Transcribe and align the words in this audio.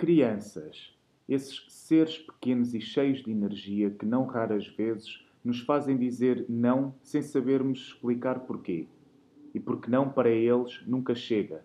Crianças, 0.00 0.98
esses 1.28 1.62
seres 1.68 2.16
pequenos 2.16 2.72
e 2.72 2.80
cheios 2.80 3.22
de 3.22 3.30
energia 3.30 3.90
que 3.90 4.06
não 4.06 4.24
raras 4.24 4.66
vezes 4.66 5.22
nos 5.44 5.60
fazem 5.60 5.94
dizer 5.94 6.46
não 6.48 6.94
sem 7.02 7.20
sabermos 7.20 7.88
explicar 7.88 8.40
porquê. 8.40 8.86
E 9.52 9.60
porque 9.60 9.90
não 9.90 10.08
para 10.08 10.30
eles 10.30 10.80
nunca 10.86 11.14
chega. 11.14 11.62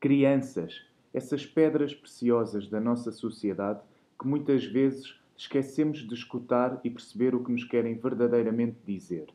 Crianças, 0.00 0.84
essas 1.14 1.46
pedras 1.46 1.94
preciosas 1.94 2.68
da 2.68 2.80
nossa 2.80 3.12
sociedade 3.12 3.78
que 4.18 4.26
muitas 4.26 4.64
vezes 4.64 5.16
esquecemos 5.36 5.98
de 5.98 6.14
escutar 6.14 6.80
e 6.82 6.90
perceber 6.90 7.36
o 7.36 7.44
que 7.44 7.52
nos 7.52 7.62
querem 7.62 7.94
verdadeiramente 7.94 8.78
dizer. 8.84 9.28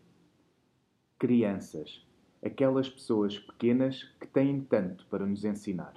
Crianças, 1.17 2.05
aquelas 2.43 2.89
pessoas 2.89 3.39
pequenas 3.39 4.03
que 4.19 4.27
têm 4.27 4.59
tanto 4.59 5.05
para 5.05 5.25
nos 5.25 5.45
ensinar. 5.45 5.93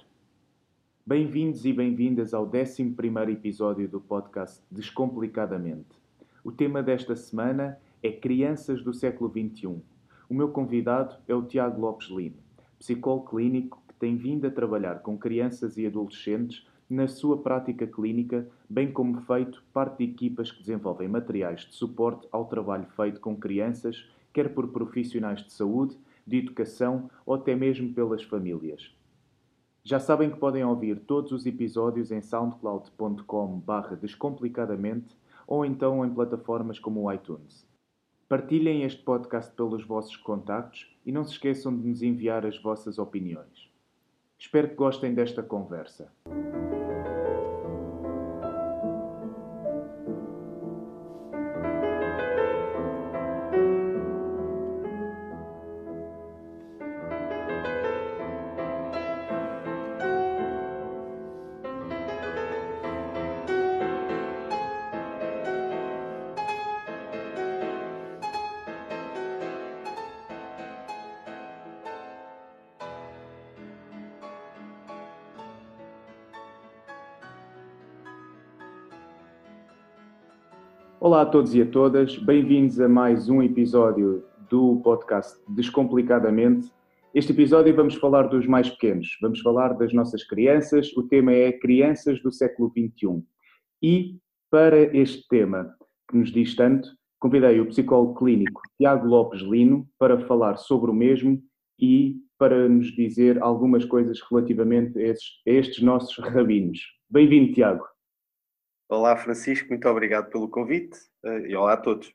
Bem-vindos 1.03 1.65
e 1.65 1.73
bem-vindas 1.73 2.31
ao 2.31 2.45
11 2.45 2.93
episódio 3.31 3.89
do 3.89 3.99
podcast 3.99 4.61
Descomplicadamente. 4.69 5.99
O 6.43 6.51
tema 6.51 6.83
desta 6.83 7.15
semana 7.15 7.79
é 8.03 8.11
Crianças 8.11 8.83
do 8.83 8.93
século 8.93 9.27
XXI. 9.31 9.81
O 10.29 10.33
meu 10.35 10.49
convidado 10.49 11.15
é 11.27 11.33
o 11.33 11.41
Tiago 11.41 11.81
Lopes 11.81 12.07
Lino, 12.07 12.37
psicólogo 12.77 13.31
clínico 13.31 13.81
que 13.87 13.95
tem 13.95 14.15
vindo 14.15 14.45
a 14.45 14.51
trabalhar 14.51 15.01
com 15.01 15.17
crianças 15.17 15.75
e 15.75 15.87
adolescentes 15.87 16.67
na 16.87 17.07
sua 17.07 17.35
prática 17.41 17.87
clínica, 17.87 18.47
bem 18.69 18.91
como 18.91 19.21
feito 19.21 19.63
parte 19.73 20.05
de 20.05 20.11
equipas 20.11 20.51
que 20.51 20.59
desenvolvem 20.59 21.07
materiais 21.07 21.61
de 21.61 21.73
suporte 21.73 22.27
ao 22.31 22.45
trabalho 22.45 22.85
feito 22.95 23.19
com 23.19 23.35
crianças, 23.35 24.07
quer 24.31 24.53
por 24.53 24.67
profissionais 24.67 25.43
de 25.43 25.51
saúde, 25.51 25.97
de 26.27 26.37
educação 26.37 27.09
ou 27.25 27.33
até 27.33 27.55
mesmo 27.55 27.91
pelas 27.91 28.21
famílias. 28.21 28.95
Já 29.83 29.99
sabem 29.99 30.29
que 30.29 30.37
podem 30.37 30.63
ouvir 30.63 30.99
todos 30.99 31.31
os 31.31 31.45
episódios 31.45 32.11
em 32.11 32.21
soundcloud.com 32.21 33.63
descomplicadamente 33.99 35.17
ou 35.47 35.65
então 35.65 36.05
em 36.05 36.13
plataformas 36.13 36.77
como 36.77 37.01
o 37.01 37.11
iTunes. 37.11 37.67
Partilhem 38.29 38.83
este 38.83 39.03
podcast 39.03 39.51
pelos 39.53 39.83
vossos 39.83 40.15
contactos 40.15 40.95
e 41.05 41.11
não 41.11 41.23
se 41.23 41.31
esqueçam 41.31 41.75
de 41.75 41.85
nos 41.85 42.03
enviar 42.03 42.45
as 42.45 42.61
vossas 42.61 42.99
opiniões. 42.99 43.71
Espero 44.37 44.69
que 44.69 44.75
gostem 44.75 45.13
desta 45.13 45.41
conversa. 45.41 46.11
Olá 81.21 81.29
a 81.29 81.31
todos 81.31 81.53
e 81.53 81.61
a 81.61 81.65
todas, 81.67 82.17
bem-vindos 82.17 82.79
a 82.79 82.89
mais 82.89 83.29
um 83.29 83.43
episódio 83.43 84.25
do 84.49 84.81
podcast 84.81 85.39
Descomplicadamente. 85.47 86.71
Este 87.13 87.31
episódio 87.31 87.75
vamos 87.75 87.93
falar 87.93 88.23
dos 88.23 88.47
mais 88.47 88.71
pequenos, 88.71 89.19
vamos 89.21 89.39
falar 89.39 89.73
das 89.77 89.93
nossas 89.93 90.23
crianças. 90.23 90.91
O 90.97 91.03
tema 91.03 91.31
é 91.31 91.51
Crianças 91.51 92.19
do 92.23 92.31
século 92.31 92.71
XXI. 92.71 93.23
E 93.83 94.17
para 94.49 94.97
este 94.97 95.27
tema 95.27 95.71
que 96.09 96.17
nos 96.17 96.31
diz 96.31 96.55
tanto, 96.55 96.89
convidei 97.19 97.61
o 97.61 97.67
psicólogo 97.67 98.15
clínico 98.15 98.59
Tiago 98.75 99.05
Lopes 99.05 99.41
Lino 99.41 99.87
para 99.99 100.25
falar 100.25 100.57
sobre 100.57 100.89
o 100.89 100.93
mesmo 100.95 101.39
e 101.79 102.15
para 102.35 102.67
nos 102.67 102.87
dizer 102.95 103.39
algumas 103.43 103.85
coisas 103.85 104.19
relativamente 104.27 104.97
a 104.97 105.03
estes, 105.03 105.29
a 105.47 105.51
estes 105.51 105.83
nossos 105.83 106.17
rabinos. 106.17 106.79
Bem-vindo, 107.07 107.53
Tiago. 107.53 107.85
Olá, 108.89 109.15
Francisco, 109.15 109.69
muito 109.69 109.87
obrigado 109.87 110.31
pelo 110.31 110.49
convite 110.49 111.10
e 111.23 111.55
olá 111.55 111.73
a 111.73 111.77
todos. 111.77 112.13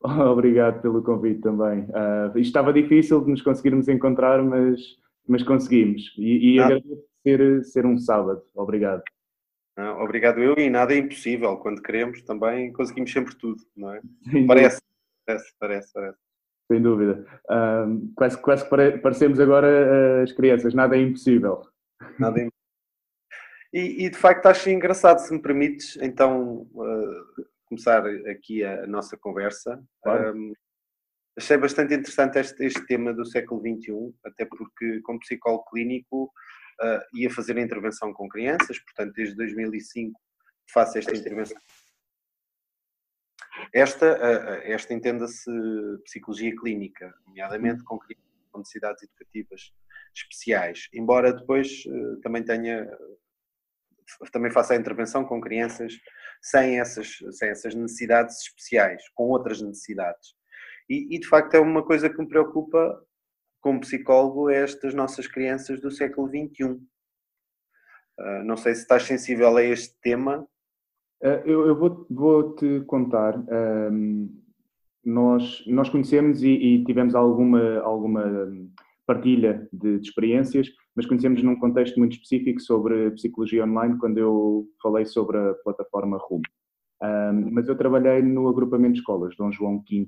Obrigado 0.02 0.80
pelo 0.80 1.02
convite 1.02 1.40
também. 1.40 1.86
Uh, 1.90 2.38
estava 2.38 2.72
difícil 2.72 3.20
de 3.24 3.30
nos 3.30 3.42
conseguirmos 3.42 3.88
encontrar, 3.88 4.42
mas, 4.42 4.80
mas 5.26 5.42
conseguimos. 5.42 6.14
E, 6.16 6.54
e 6.54 6.60
agradeço 6.60 7.04
ser, 7.22 7.64
ser 7.64 7.86
um 7.86 7.98
sábado. 7.98 8.42
Obrigado. 8.54 9.02
Não, 9.76 10.02
obrigado 10.02 10.40
eu 10.40 10.56
e 10.58 10.68
nada 10.68 10.92
é 10.92 10.98
impossível. 10.98 11.56
Quando 11.58 11.82
queremos 11.82 12.22
também 12.22 12.72
conseguimos 12.72 13.12
sempre 13.12 13.36
tudo, 13.36 13.62
não 13.76 13.92
é? 13.94 14.00
parece, 14.46 14.80
parece, 15.26 15.54
parece, 15.58 15.92
parece. 15.92 16.18
Sem 16.70 16.82
dúvida. 16.82 17.24
Uh, 17.50 18.12
quase, 18.14 18.40
quase 18.42 18.64
que 18.64 18.98
parecemos 18.98 19.40
agora 19.40 20.22
as 20.22 20.32
crianças, 20.32 20.74
nada 20.74 20.96
é 20.96 21.00
impossível. 21.00 21.62
Nada 22.18 22.40
é 22.40 22.42
impossível. 22.42 22.58
E, 23.72 24.06
e, 24.06 24.10
de 24.10 24.16
facto 24.16 24.46
acho 24.46 24.70
engraçado, 24.70 25.18
se 25.18 25.32
me 25.32 25.40
permites, 25.40 25.96
então 26.00 26.66
uh, 26.72 27.46
começar 27.68 28.04
aqui 28.30 28.64
a, 28.64 28.84
a 28.84 28.86
nossa 28.86 29.16
conversa. 29.16 29.82
Claro. 30.02 30.36
Um, 30.36 30.52
achei 31.36 31.56
bastante 31.56 31.94
interessante 31.94 32.38
este, 32.38 32.64
este, 32.64 32.86
tema 32.86 33.12
do 33.12 33.24
século 33.24 33.60
XXI, 33.60 34.14
até 34.24 34.44
porque, 34.44 35.00
como 35.02 35.20
psicólogo 35.20 35.64
clínico, 35.70 36.24
uh, 36.24 37.00
ia 37.14 37.30
fazer 37.30 37.56
a 37.56 37.62
intervenção 37.62 38.12
com 38.12 38.28
crianças, 38.28 38.78
portanto, 38.78 39.12
desde 39.14 39.36
2005 39.36 40.18
faço 40.72 40.98
esta 40.98 41.16
intervenção. 41.16 41.60
Esta, 43.72 44.14
uh, 44.16 44.60
esta 44.64 44.94
entenda-se 44.94 45.50
psicologia 46.04 46.54
clínica, 46.56 47.14
nomeadamente 47.26 47.84
com 47.84 47.98
crianças 47.98 48.28
com 48.50 48.58
necessidades 48.60 49.02
educativas 49.02 49.72
especiais, 50.14 50.88
embora 50.94 51.34
depois 51.34 51.84
também 52.22 52.42
tenha 52.42 52.88
também 54.32 54.50
faço 54.50 54.72
a 54.72 54.76
intervenção 54.76 55.24
com 55.24 55.40
crianças 55.40 55.92
sem 56.42 56.80
essas, 56.80 57.18
sem 57.32 57.50
essas 57.50 57.74
necessidades 57.74 58.36
especiais, 58.42 59.02
com 59.14 59.24
outras 59.24 59.60
necessidades. 59.60 60.34
E, 60.88 61.14
e, 61.14 61.18
de 61.18 61.26
facto 61.26 61.54
é 61.54 61.60
uma 61.60 61.82
coisa 61.82 62.08
que 62.08 62.18
me 62.18 62.28
preocupa 62.28 62.98
como 63.60 63.80
psicólogo 63.80 64.48
é 64.48 64.62
estas 64.62 64.94
nossas 64.94 65.26
crianças 65.26 65.80
do 65.80 65.90
século 65.90 66.28
XXI. 66.28 66.64
Uh, 66.64 66.78
ah, 68.18 68.44
não 68.44 68.56
sei 68.56 68.74
se 68.74 68.82
estás 68.82 69.02
sensível 69.02 69.56
a 69.56 69.62
este 69.62 69.94
tema. 70.00 70.46
Uh, 71.22 71.42
eu, 71.44 71.66
eu 71.66 71.76
vou, 71.76 72.06
vou, 72.08 72.54
te 72.54 72.80
contar. 72.86 73.34
Nós, 75.04 75.64
nós 75.66 75.88
conhecemos 75.88 76.42
e, 76.42 76.50
e, 76.50 76.84
tivemos 76.84 77.14
alguma, 77.14 77.80
alguma 77.80 78.50
partilha 79.08 79.66
de, 79.72 79.98
de 79.98 80.06
experiências, 80.06 80.68
mas 80.94 81.06
conhecemos 81.06 81.42
num 81.42 81.58
contexto 81.58 81.98
muito 81.98 82.12
específico 82.12 82.60
sobre 82.60 83.10
psicologia 83.12 83.64
online 83.64 83.96
quando 83.98 84.18
eu 84.18 84.66
falei 84.82 85.06
sobre 85.06 85.38
a 85.38 85.54
plataforma 85.64 86.18
RUM. 86.20 86.42
Um, 87.02 87.50
mas 87.52 87.66
eu 87.68 87.76
trabalhei 87.76 88.20
no 88.20 88.48
agrupamento 88.48 88.94
de 88.94 88.98
escolas 88.98 89.34
Dom 89.36 89.50
João 89.50 89.82
V, 89.88 90.06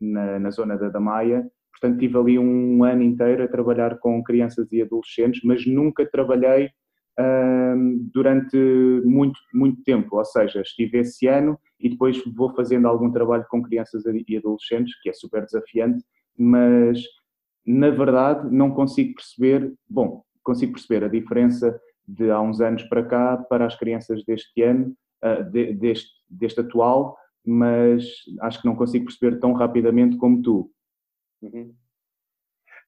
na, 0.00 0.40
na 0.40 0.50
zona 0.50 0.76
da 0.76 0.88
Damaia, 0.88 1.48
portanto 1.70 2.00
tive 2.00 2.18
ali 2.18 2.38
um 2.38 2.82
ano 2.82 3.02
inteiro 3.02 3.44
a 3.44 3.48
trabalhar 3.48 3.98
com 3.98 4.22
crianças 4.24 4.72
e 4.72 4.82
adolescentes, 4.82 5.42
mas 5.44 5.64
nunca 5.64 6.04
trabalhei 6.04 6.70
um, 7.20 8.10
durante 8.12 8.56
muito, 9.04 9.38
muito 9.54 9.84
tempo, 9.84 10.16
ou 10.16 10.24
seja, 10.24 10.62
estive 10.62 10.98
esse 10.98 11.28
ano 11.28 11.56
e 11.78 11.90
depois 11.90 12.20
vou 12.34 12.52
fazendo 12.56 12.88
algum 12.88 13.12
trabalho 13.12 13.44
com 13.48 13.62
crianças 13.62 14.02
e 14.04 14.36
adolescentes, 14.36 15.00
que 15.00 15.10
é 15.10 15.12
super 15.12 15.44
desafiante, 15.44 16.02
mas 16.36 16.98
na 17.64 17.90
verdade, 17.90 18.48
não 18.50 18.72
consigo 18.72 19.14
perceber, 19.14 19.72
bom, 19.88 20.24
consigo 20.42 20.72
perceber 20.72 21.04
a 21.04 21.08
diferença 21.08 21.80
de 22.06 22.30
há 22.30 22.40
uns 22.40 22.60
anos 22.60 22.82
para 22.84 23.04
cá 23.04 23.36
para 23.36 23.66
as 23.66 23.76
crianças 23.76 24.24
deste 24.24 24.62
ano, 24.62 24.96
uh, 25.24 25.44
de, 25.50 25.72
deste, 25.74 26.10
deste 26.28 26.60
atual, 26.60 27.16
mas 27.44 28.04
acho 28.40 28.60
que 28.60 28.66
não 28.66 28.76
consigo 28.76 29.06
perceber 29.06 29.38
tão 29.38 29.52
rapidamente 29.52 30.16
como 30.16 30.42
tu. 30.42 30.70
Uhum. 31.40 31.74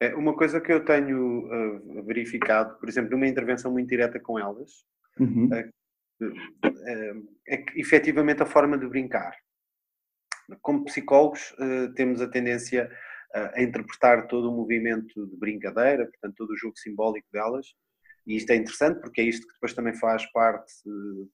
É, 0.01 0.15
uma 0.15 0.37
coisa 0.37 0.61
que 0.61 0.73
eu 0.73 0.85
tenho 0.85 1.47
uh, 1.47 2.05
verificado, 2.05 2.79
por 2.79 2.89
exemplo, 2.89 3.13
numa 3.13 3.29
intervenção 3.29 3.71
muito 3.71 3.89
direta 3.89 4.19
com 4.19 4.39
elas, 4.39 4.85
uhum. 5.19 5.49
uh, 5.49 6.29
é 7.49 7.57
que 7.59 7.81
efetivamente 7.81 8.43
a 8.43 8.47
forma 8.47 8.77
de 8.77 8.89
brincar. 8.89 9.37
Como 10.61 10.85
psicólogos, 10.85 11.55
temos 11.97 12.21
a 12.21 12.29
tendência 12.29 12.91
a 13.35 13.63
interpretar 13.63 14.29
todo 14.29 14.51
o 14.51 14.57
movimento 14.57 15.27
de 15.27 15.37
brincadeira, 15.37 16.07
portanto, 16.07 16.35
todo 16.37 16.51
o 16.51 16.57
jogo 16.57 16.79
simbólico 16.79 17.27
delas. 17.33 17.75
E 18.27 18.37
isto 18.37 18.51
é 18.51 18.57
interessante 18.57 19.01
porque 19.01 19.21
é 19.21 19.25
isto 19.25 19.47
que 19.47 19.55
depois 19.55 19.75
também 19.75 19.95
faz 19.95 20.25
parte 20.33 20.73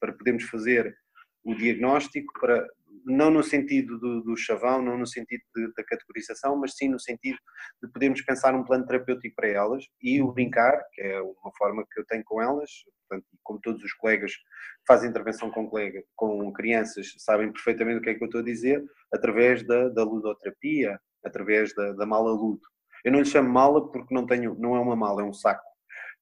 para 0.01 0.13
podermos 0.13 0.45
fazer 0.45 0.97
o 1.45 1.55
diagnóstico, 1.55 2.33
para 2.41 2.67
não 3.05 3.31
no 3.31 3.43
sentido 3.43 3.99
do, 3.99 4.21
do 4.23 4.37
chavão, 4.37 4.83
não 4.83 4.99
no 4.99 5.07
sentido 5.07 5.43
de, 5.55 5.73
da 5.75 5.85
categorização, 5.85 6.57
mas 6.57 6.75
sim 6.77 6.89
no 6.89 6.99
sentido 6.99 7.39
de 7.83 7.91
podermos 7.91 8.23
pensar 8.23 8.55
um 8.55 8.65
plano 8.65 8.87
terapêutico 8.87 9.37
para 9.37 9.49
elas 9.49 9.85
e 10.03 10.21
o 10.21 10.33
brincar, 10.33 10.83
que 10.93 11.03
é 11.03 11.21
uma 11.21 11.53
forma 11.57 11.85
que 11.91 12.01
eu 12.01 12.05
tenho 12.07 12.25
com 12.25 12.43
elas, 12.43 12.71
portanto, 13.09 13.27
como 13.43 13.61
todos 13.61 13.83
os 13.83 13.93
colegas 13.95 14.35
que 14.35 14.43
fazem 14.87 15.09
intervenção 15.09 15.51
com, 15.51 15.69
colega, 15.69 16.03
com 16.15 16.53
crianças 16.53 17.15
sabem 17.19 17.53
perfeitamente 17.53 17.99
o 17.99 18.03
que 18.03 18.11
é 18.11 18.15
que 18.15 18.23
eu 18.23 18.27
estou 18.27 18.41
a 18.41 18.45
dizer, 18.45 18.85
através 19.13 19.67
da, 19.67 19.89
da 19.89 20.05
ludoterapia, 20.05 21.01
através 21.25 21.75
da, 21.75 21.93
da 21.93 22.07
mala 22.07 22.31
ludo. 22.31 22.61
Eu 23.05 23.13
não 23.13 23.21
lhe 23.21 23.27
chamo 23.27 23.49
mala 23.49 23.91
porque 23.91 24.15
não, 24.15 24.27
tenho, 24.27 24.55
não 24.59 24.77
é 24.77 24.81
uma 24.81 24.97
mala, 24.97 25.23
é 25.23 25.25
um 25.25 25.33
saco 25.33 25.63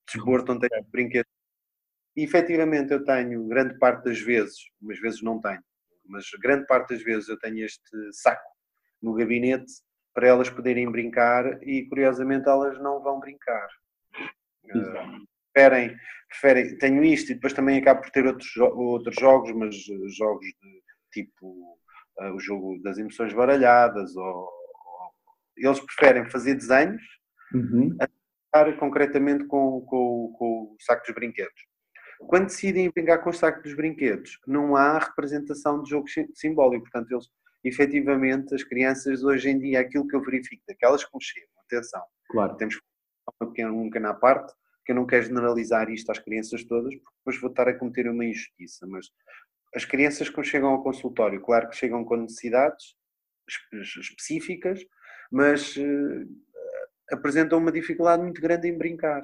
de 0.06 0.14
desporto 0.14 0.52
onde 0.52 0.68
tenho 0.68 0.84
brinquedos. 0.90 1.30
E 2.16 2.24
efetivamente 2.24 2.92
eu 2.92 3.04
tenho, 3.04 3.46
grande 3.46 3.78
parte 3.78 4.04
das 4.04 4.20
vezes, 4.20 4.56
umas 4.80 4.98
vezes 4.98 5.22
não 5.22 5.40
tenho, 5.40 5.62
mas 6.04 6.24
grande 6.40 6.66
parte 6.66 6.94
das 6.94 7.02
vezes 7.02 7.28
eu 7.28 7.38
tenho 7.38 7.64
este 7.64 8.12
saco 8.12 8.50
no 9.00 9.14
gabinete 9.14 9.72
para 10.12 10.26
elas 10.26 10.50
poderem 10.50 10.90
brincar 10.90 11.62
e 11.62 11.86
curiosamente 11.88 12.48
elas 12.48 12.78
não 12.80 13.00
vão 13.00 13.20
brincar. 13.20 13.68
Uh, 14.64 15.26
preferem, 15.52 15.96
preferem, 16.28 16.78
tenho 16.78 17.04
isto 17.04 17.30
e 17.30 17.34
depois 17.34 17.52
também 17.52 17.78
acabo 17.78 18.02
por 18.02 18.10
ter 18.10 18.26
outros, 18.26 18.56
outros 18.56 19.16
jogos, 19.16 19.52
mas 19.52 19.74
jogos 20.16 20.46
de 20.46 20.82
tipo 21.12 21.78
uh, 22.20 22.32
o 22.34 22.40
jogo 22.40 22.80
das 22.82 22.98
emoções 22.98 23.32
baralhadas 23.32 24.16
ou 24.16 24.57
eles 25.58 25.80
preferem 25.80 26.30
fazer 26.30 26.54
desenhos 26.54 27.02
uhum. 27.52 27.96
a 28.00 28.06
brincar 28.06 28.78
concretamente 28.78 29.44
com, 29.44 29.80
com, 29.82 30.34
com 30.38 30.74
o 30.74 30.76
saco 30.80 31.04
dos 31.06 31.14
brinquedos. 31.14 31.68
Quando 32.20 32.46
decidem 32.46 32.90
brincar 32.90 33.18
com 33.18 33.30
o 33.30 33.32
saco 33.32 33.62
dos 33.62 33.74
brinquedos, 33.74 34.40
não 34.46 34.74
há 34.74 34.98
representação 34.98 35.82
de 35.82 35.90
jogo 35.90 36.06
simbólico. 36.34 36.82
Portanto, 36.82 37.12
eles, 37.12 37.28
efetivamente, 37.62 38.54
as 38.54 38.64
crianças 38.64 39.22
hoje 39.22 39.50
em 39.50 39.58
dia, 39.58 39.80
aquilo 39.80 40.06
que 40.06 40.16
eu 40.16 40.22
verifico 40.22 40.62
daquelas 40.66 41.04
que 41.04 41.10
me 41.14 41.22
chegam, 41.22 41.48
atenção, 41.64 42.02
claro. 42.28 42.56
temos 42.56 42.80
uma 43.40 43.50
pequena, 43.50 43.72
um 43.72 43.84
pequena 43.84 44.14
parte, 44.14 44.52
que 44.84 44.92
eu 44.92 44.96
não 44.96 45.06
quero 45.06 45.26
generalizar 45.26 45.90
isto 45.90 46.10
às 46.10 46.18
crianças 46.18 46.64
todas, 46.64 46.92
porque 46.94 47.16
depois 47.18 47.40
vou 47.40 47.50
estar 47.50 47.68
a 47.68 47.74
cometer 47.78 48.08
uma 48.08 48.24
injustiça, 48.24 48.86
mas 48.86 49.06
as 49.74 49.84
crianças 49.84 50.28
que 50.28 50.42
chegam 50.42 50.70
ao 50.70 50.82
consultório, 50.82 51.40
claro 51.40 51.68
que 51.68 51.76
chegam 51.76 52.04
com 52.04 52.16
necessidades 52.16 52.96
específicas, 54.00 54.80
mas 55.30 55.76
uh, 55.76 56.28
apresentam 57.10 57.58
uma 57.58 57.72
dificuldade 57.72 58.22
muito 58.22 58.40
grande 58.40 58.68
em 58.68 58.76
brincar. 58.76 59.22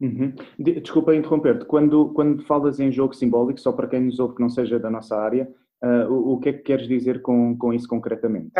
Uhum. 0.00 0.34
Desculpa 0.58 1.14
interromper-te. 1.14 1.66
Quando, 1.66 2.12
quando 2.14 2.44
falas 2.46 2.80
em 2.80 2.90
jogo 2.90 3.14
simbólico, 3.14 3.60
só 3.60 3.72
para 3.72 3.88
quem 3.88 4.00
nos 4.00 4.18
ouve 4.18 4.36
que 4.36 4.40
não 4.40 4.48
seja 4.48 4.78
da 4.78 4.90
nossa 4.90 5.16
área, 5.16 5.48
uh, 5.82 6.10
o, 6.10 6.34
o, 6.34 6.40
que 6.40 6.48
é 6.48 6.52
que 6.54 6.62
queres 6.62 6.88
dizer 6.88 7.20
com, 7.20 7.56
com 7.56 7.72
isso 7.72 7.86
concretamente? 7.86 8.50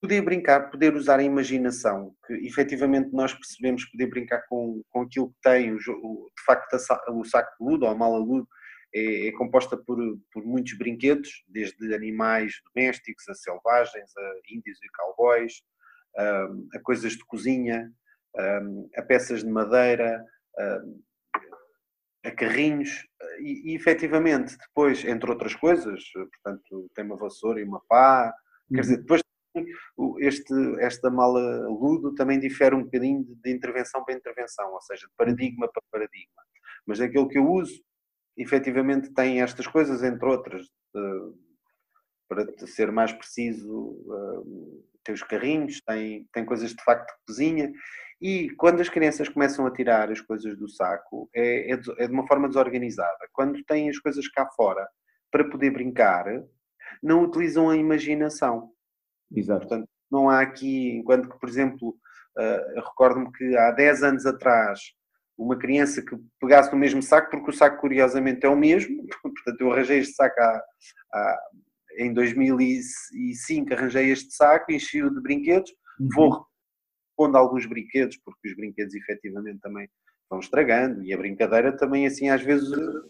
Poder 0.00 0.22
brincar, 0.22 0.70
poder 0.70 0.94
usar 0.94 1.18
a 1.18 1.22
imaginação, 1.22 2.14
que 2.26 2.32
efetivamente 2.46 3.12
nós 3.12 3.34
percebemos 3.34 3.84
poder 3.84 4.06
brincar 4.06 4.42
com, 4.48 4.80
com 4.88 5.02
aquilo 5.02 5.28
que 5.28 5.40
tem, 5.42 5.74
o, 5.74 5.76
de 5.76 6.44
facto 6.46 6.74
o 7.10 7.24
saco 7.24 7.50
de 7.60 7.70
ludo 7.70 7.84
ou 7.84 7.90
a 7.90 7.94
mala 7.94 8.16
ludo 8.16 8.48
é, 8.94 9.28
é, 9.28 9.32
composta 9.32 9.76
por, 9.76 9.98
por 10.32 10.44
muitos 10.44 10.76
brinquedos, 10.76 11.44
desde 11.46 11.94
animais 11.94 12.54
domésticos 12.74 13.28
a 13.28 13.34
selvagens, 13.34 14.10
a 14.16 14.32
índios 14.50 14.78
e 14.82 14.88
cowboys, 14.96 15.62
a, 16.16 16.80
coisas 16.82 17.12
de 17.12 17.24
cozinha, 17.26 17.90
a, 18.96 19.02
peças 19.02 19.42
de 19.42 19.50
madeira, 19.50 20.24
a 22.24 22.30
carrinhos 22.32 23.06
e, 23.40 23.72
e 23.72 23.76
efetivamente 23.76 24.56
depois, 24.58 25.04
entre 25.04 25.30
outras 25.30 25.54
coisas, 25.54 26.02
portanto 26.12 26.90
tem 26.94 27.04
uma 27.04 27.16
vassoura 27.16 27.60
e 27.60 27.64
uma 27.64 27.80
pá, 27.88 28.32
uhum. 28.70 28.76
quer 28.76 28.80
dizer, 28.82 28.94
uhum. 28.96 29.00
depois 29.00 29.22
este, 30.18 30.54
esta 30.80 31.10
mala 31.10 31.66
ludo 31.68 32.14
também 32.14 32.38
difere 32.38 32.74
um 32.74 32.84
bocadinho 32.84 33.24
de, 33.24 33.50
intervenção 33.50 34.04
para 34.04 34.14
intervenção, 34.14 34.72
ou 34.72 34.80
seja, 34.80 35.06
de 35.06 35.12
paradigma 35.16 35.68
para 35.68 35.82
paradigma. 35.90 36.42
Mas 36.86 37.00
aquilo 37.00 37.28
que 37.28 37.38
eu 37.38 37.50
uso, 37.50 37.82
efetivamente 38.36 39.12
tem 39.12 39.42
estas 39.42 39.66
coisas, 39.66 40.02
entre 40.02 40.26
outras, 40.26 40.66
de, 40.94 41.32
para 42.28 42.66
ser 42.66 42.92
mais 42.92 43.12
preciso, 43.12 43.96
tem 45.04 45.14
os 45.14 45.22
carrinhos, 45.22 45.80
tem, 45.86 46.26
tem 46.32 46.44
coisas 46.44 46.70
de 46.70 46.82
facto 46.84 47.08
de 47.08 47.18
cozinha 47.26 47.72
e 48.20 48.50
quando 48.50 48.80
as 48.80 48.88
crianças 48.88 49.28
começam 49.28 49.66
a 49.66 49.72
tirar 49.72 50.10
as 50.10 50.20
coisas 50.20 50.56
do 50.58 50.68
saco, 50.68 51.30
é, 51.34 51.72
é, 51.72 51.76
de, 51.76 51.90
é 52.02 52.06
de 52.06 52.12
uma 52.12 52.26
forma 52.26 52.48
desorganizada. 52.48 53.28
Quando 53.32 53.64
têm 53.64 53.88
as 53.88 53.98
coisas 53.98 54.28
cá 54.28 54.46
fora 54.54 54.86
para 55.32 55.48
poder 55.48 55.70
brincar, 55.70 56.26
não 57.02 57.24
utilizam 57.24 57.70
a 57.70 57.76
imaginação. 57.76 58.70
Exato. 59.34 59.66
Portanto, 59.66 59.88
não 60.10 60.28
há 60.28 60.40
aqui, 60.40 60.98
enquanto 60.98 61.30
que, 61.30 61.38
por 61.38 61.48
exemplo, 61.48 61.96
uh, 62.36 62.80
recordo-me 62.80 63.32
que 63.32 63.56
há 63.56 63.70
10 63.70 64.02
anos 64.02 64.26
atrás, 64.26 64.80
uma 65.38 65.56
criança 65.56 66.02
que 66.02 66.14
pegasse 66.38 66.70
no 66.70 66.78
mesmo 66.78 67.02
saco, 67.02 67.30
porque 67.30 67.50
o 67.50 67.54
saco 67.54 67.80
curiosamente 67.80 68.44
é 68.44 68.48
o 68.48 68.56
mesmo, 68.56 69.02
portanto 69.22 69.60
eu 69.60 69.72
arranjei 69.72 70.00
este 70.00 70.14
saco 70.14 70.38
há, 70.38 70.62
há, 71.14 71.40
em 72.00 72.14
2005, 72.14 73.74
arranjei 73.74 74.10
este 74.10 74.32
saco, 74.34 74.72
enchi-o 74.72 75.10
de 75.10 75.20
brinquedos, 75.20 75.70
uhum. 76.00 76.08
vou 76.14 76.46
pondo 77.14 77.36
alguns 77.36 77.66
brinquedos, 77.66 78.16
porque 78.24 78.48
os 78.48 78.56
brinquedos 78.56 78.94
efetivamente 78.94 79.60
também 79.60 79.86
vão 80.30 80.40
estragando 80.40 81.02
e 81.02 81.12
a 81.12 81.18
brincadeira 81.18 81.76
também 81.76 82.06
assim 82.06 82.30
às 82.30 82.40
vezes 82.40 82.70
de 82.70 83.02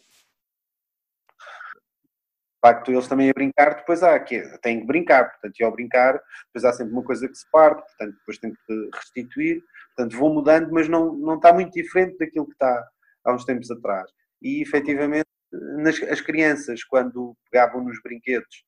facto 2.61 2.91
eles 2.91 3.07
também 3.07 3.31
a 3.31 3.33
brincar, 3.33 3.77
depois 3.77 4.03
há 4.03 4.19
que 4.19 4.43
têm 4.59 4.81
que 4.81 4.87
brincar, 4.87 5.31
portanto, 5.31 5.59
e 5.59 5.65
ao 5.65 5.73
brincar, 5.73 6.21
depois 6.47 6.65
há 6.65 6.73
sempre 6.73 6.93
uma 6.93 7.05
coisa 7.05 7.29
que 7.29 7.35
se 7.35 7.49
parte, 7.51 7.81
portanto, 7.81 8.19
depois 8.19 8.39
tem 8.39 8.53
que 8.53 8.91
restituir, 8.93 9.63
portanto, 9.95 10.19
vão 10.19 10.35
mudando, 10.35 10.71
mas 10.71 10.89
não, 10.89 11.15
não 11.15 11.37
está 11.37 11.55
muito 11.55 11.73
diferente 11.73 12.19
daquilo 12.19 12.47
que 12.47 12.53
está 12.53 12.87
há 13.25 13.33
uns 13.33 13.45
tempos 13.47 13.71
atrás. 13.71 14.11
E 14.43 14.61
efetivamente, 14.61 15.27
nas, 15.53 16.03
as 16.03 16.21
crianças, 16.21 16.85
quando 16.85 17.35
pegavam 17.51 17.83
nos 17.83 17.99
brinquedos 18.03 18.65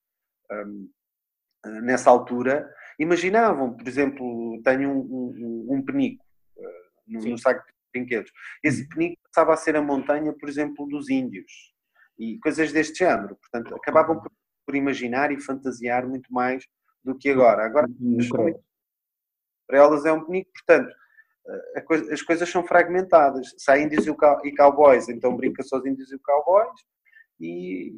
nessa 1.82 2.10
altura, 2.10 2.68
imaginavam, 2.98 3.76
por 3.76 3.86
exemplo, 3.86 4.60
tenho 4.64 4.90
um, 4.90 5.66
um, 5.70 5.76
um 5.76 5.84
penico 5.84 6.24
no, 7.06 7.20
no, 7.20 7.38
saco 7.38 7.64
de 7.66 7.72
brinquedos. 7.92 8.32
Esse 8.62 8.82
uhum. 8.82 8.88
penico 8.88 9.22
passava 9.24 9.54
a 9.54 9.56
ser 9.56 9.76
a 9.76 9.82
montanha, 9.82 10.32
por 10.32 10.48
exemplo, 10.48 10.86
dos 10.86 11.08
índios 11.08 11.72
e 12.18 12.38
coisas 12.38 12.72
deste 12.72 12.98
género. 12.98 13.36
Portanto, 13.36 13.74
acabavam 13.74 14.20
por, 14.20 14.30
por 14.66 14.74
imaginar 14.74 15.30
e 15.30 15.40
fantasiar 15.40 16.06
muito 16.06 16.32
mais 16.32 16.64
do 17.04 17.16
que 17.16 17.30
agora. 17.30 17.64
Agora, 17.64 17.88
para 19.66 19.78
elas 19.78 20.04
é 20.04 20.12
um 20.12 20.24
penico, 20.24 20.50
portanto, 20.52 20.94
eh, 21.76 21.80
coisa, 21.82 22.12
as 22.12 22.22
coisas 22.22 22.48
são 22.48 22.64
fragmentadas. 22.64 23.54
Se 23.58 23.70
há 23.70 23.78
índios 23.78 24.06
e 24.06 24.54
cowboys, 24.54 25.08
então 25.08 25.36
brinca 25.36 25.62
só 25.62 25.78
os 25.78 25.86
índios 25.86 26.12
e 26.12 26.18
cowboys, 26.18 26.80
e 27.40 27.92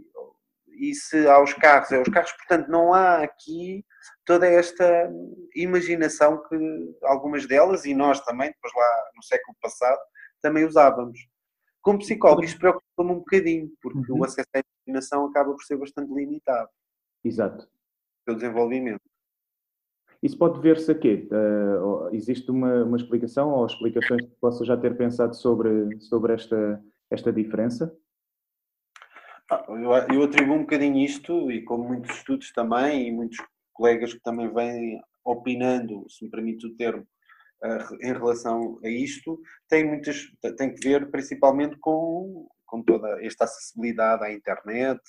e 0.77 0.95
se 0.95 1.27
aos 1.27 1.53
carros, 1.55 1.91
é 1.93 2.01
os 2.01 2.09
carros, 2.09 2.33
portanto, 2.33 2.69
não 2.69 2.93
há 2.93 3.19
aqui 3.23 3.85
toda 4.25 4.47
esta 4.47 5.11
imaginação 5.55 6.43
que 6.49 6.57
algumas 7.03 7.47
delas, 7.47 7.85
e 7.85 7.95
nós 7.95 8.21
também, 8.21 8.51
depois 8.51 8.73
lá 8.75 9.11
no 9.17 9.23
século 9.23 9.57
passado, 9.61 10.01
também 10.43 10.65
usávamos. 10.65 11.19
Como 11.83 11.99
psicólogo, 11.99 12.45
isto 12.45 12.59
preocupa-me 12.59 13.11
um 13.11 13.19
bocadinho, 13.19 13.71
porque 13.83 14.13
uhum. 14.13 14.21
o 14.21 14.25
acesso 14.25 14.49
à 14.55 14.63
imaginação 14.87 15.27
acaba 15.27 15.53
por 15.53 15.63
ser 15.63 15.77
bastante 15.77 16.13
limitado. 16.13 16.69
Exato. 17.23 17.69
Pelo 18.25 18.39
desenvolvimento. 18.39 19.03
Isso 20.23 20.39
pode 20.39 20.59
ver-se 20.61 20.91
aqui. 20.91 21.29
Uh, 21.31 22.09
existe 22.15 22.51
uma, 22.51 22.85
uma 22.85 22.97
explicação 22.97 23.51
ou 23.51 23.67
explicações 23.67 24.23
que 24.23 24.37
possa 24.41 24.65
já 24.65 24.75
ter 24.75 24.97
pensado 24.97 25.37
sobre, 25.37 26.01
sobre 26.01 26.33
esta, 26.33 26.83
esta 27.11 27.31
diferença? 27.31 27.95
Eu 29.69 30.23
atribuo 30.23 30.57
um 30.57 30.61
bocadinho 30.61 31.05
isto, 31.05 31.51
e 31.51 31.63
como 31.63 31.85
muitos 31.85 32.17
estudos 32.17 32.53
também, 32.53 33.09
e 33.09 33.13
muitos 33.13 33.39
colegas 33.73 34.15
que 34.15 34.21
também 34.21 34.53
vêm 34.53 35.01
opinando, 35.25 36.05
se 36.09 36.25
me 36.25 36.31
permite 36.31 36.67
o 36.67 36.77
termo, 36.77 37.07
em 38.01 38.13
relação 38.13 38.79
a 38.85 38.89
isto, 38.89 39.41
tem, 39.69 39.85
muitas, 39.85 40.27
tem 40.57 40.75
que 40.75 40.87
ver 40.87 41.11
principalmente 41.11 41.77
com, 41.79 42.47
com 42.67 42.83
toda 42.83 43.25
esta 43.25 43.45
acessibilidade 43.45 44.25
à 44.25 44.33
internet, 44.33 45.01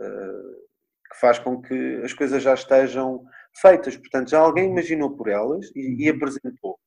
ah, 0.00 0.66
que 1.10 1.20
faz 1.20 1.38
com 1.38 1.62
que 1.62 2.00
as 2.04 2.12
coisas 2.12 2.42
já 2.42 2.54
estejam 2.54 3.24
feitas. 3.60 3.96
Portanto, 3.96 4.30
já 4.30 4.40
alguém 4.40 4.70
imaginou 4.70 5.16
por 5.16 5.28
elas 5.28 5.70
e, 5.74 6.04
e 6.04 6.08
apresentou. 6.10 6.78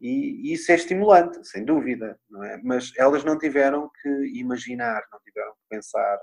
E, 0.00 0.52
isso 0.52 0.72
é 0.72 0.74
estimulante, 0.74 1.46
sem 1.46 1.64
dúvida, 1.64 2.18
não 2.28 2.42
é? 2.42 2.60
Mas 2.62 2.92
elas 2.96 3.24
não 3.24 3.38
tiveram 3.38 3.90
que 4.00 4.08
imaginar, 4.34 5.02
não 5.12 5.18
tiveram 5.20 5.52
que 5.52 5.76
pensar. 5.76 6.18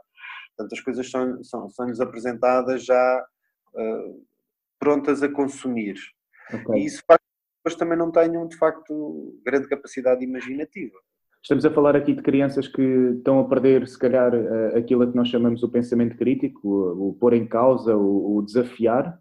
Portanto, 0.55 0.73
as 0.73 0.81
coisas 0.81 1.09
são, 1.09 1.43
são, 1.43 1.69
são-nos 1.69 2.01
apresentadas 2.01 2.83
já 2.83 3.25
uh, 3.75 4.25
prontas 4.79 5.21
a 5.21 5.29
consumir. 5.29 5.95
Okay. 6.51 6.81
E 6.81 6.85
isso 6.85 7.03
faz 7.05 7.19
que 7.67 7.77
também 7.77 7.97
não 7.97 8.11
tenham, 8.11 8.47
de 8.47 8.55
facto, 8.57 9.39
grande 9.45 9.67
capacidade 9.67 10.23
imaginativa. 10.23 10.97
Estamos 11.43 11.65
a 11.65 11.71
falar 11.71 11.95
aqui 11.95 12.13
de 12.13 12.21
crianças 12.21 12.67
que 12.67 12.81
estão 13.17 13.39
a 13.39 13.47
perder, 13.47 13.87
se 13.87 13.97
calhar, 13.97 14.33
aquilo 14.75 15.09
que 15.09 15.15
nós 15.15 15.29
chamamos 15.29 15.63
o 15.63 15.69
pensamento 15.69 16.17
crítico, 16.17 16.67
o, 16.67 17.09
o 17.09 17.13
pôr 17.13 17.33
em 17.33 17.47
causa, 17.47 17.95
o, 17.95 18.37
o, 18.37 18.41
desafiar? 18.41 19.17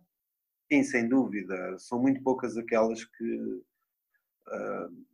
Sim, 0.72 0.82
sem 0.82 1.08
dúvida. 1.08 1.54
São 1.78 2.00
muito 2.00 2.22
poucas 2.22 2.56
aquelas 2.56 3.04
que. 3.04 3.62
Uh, 4.48 5.06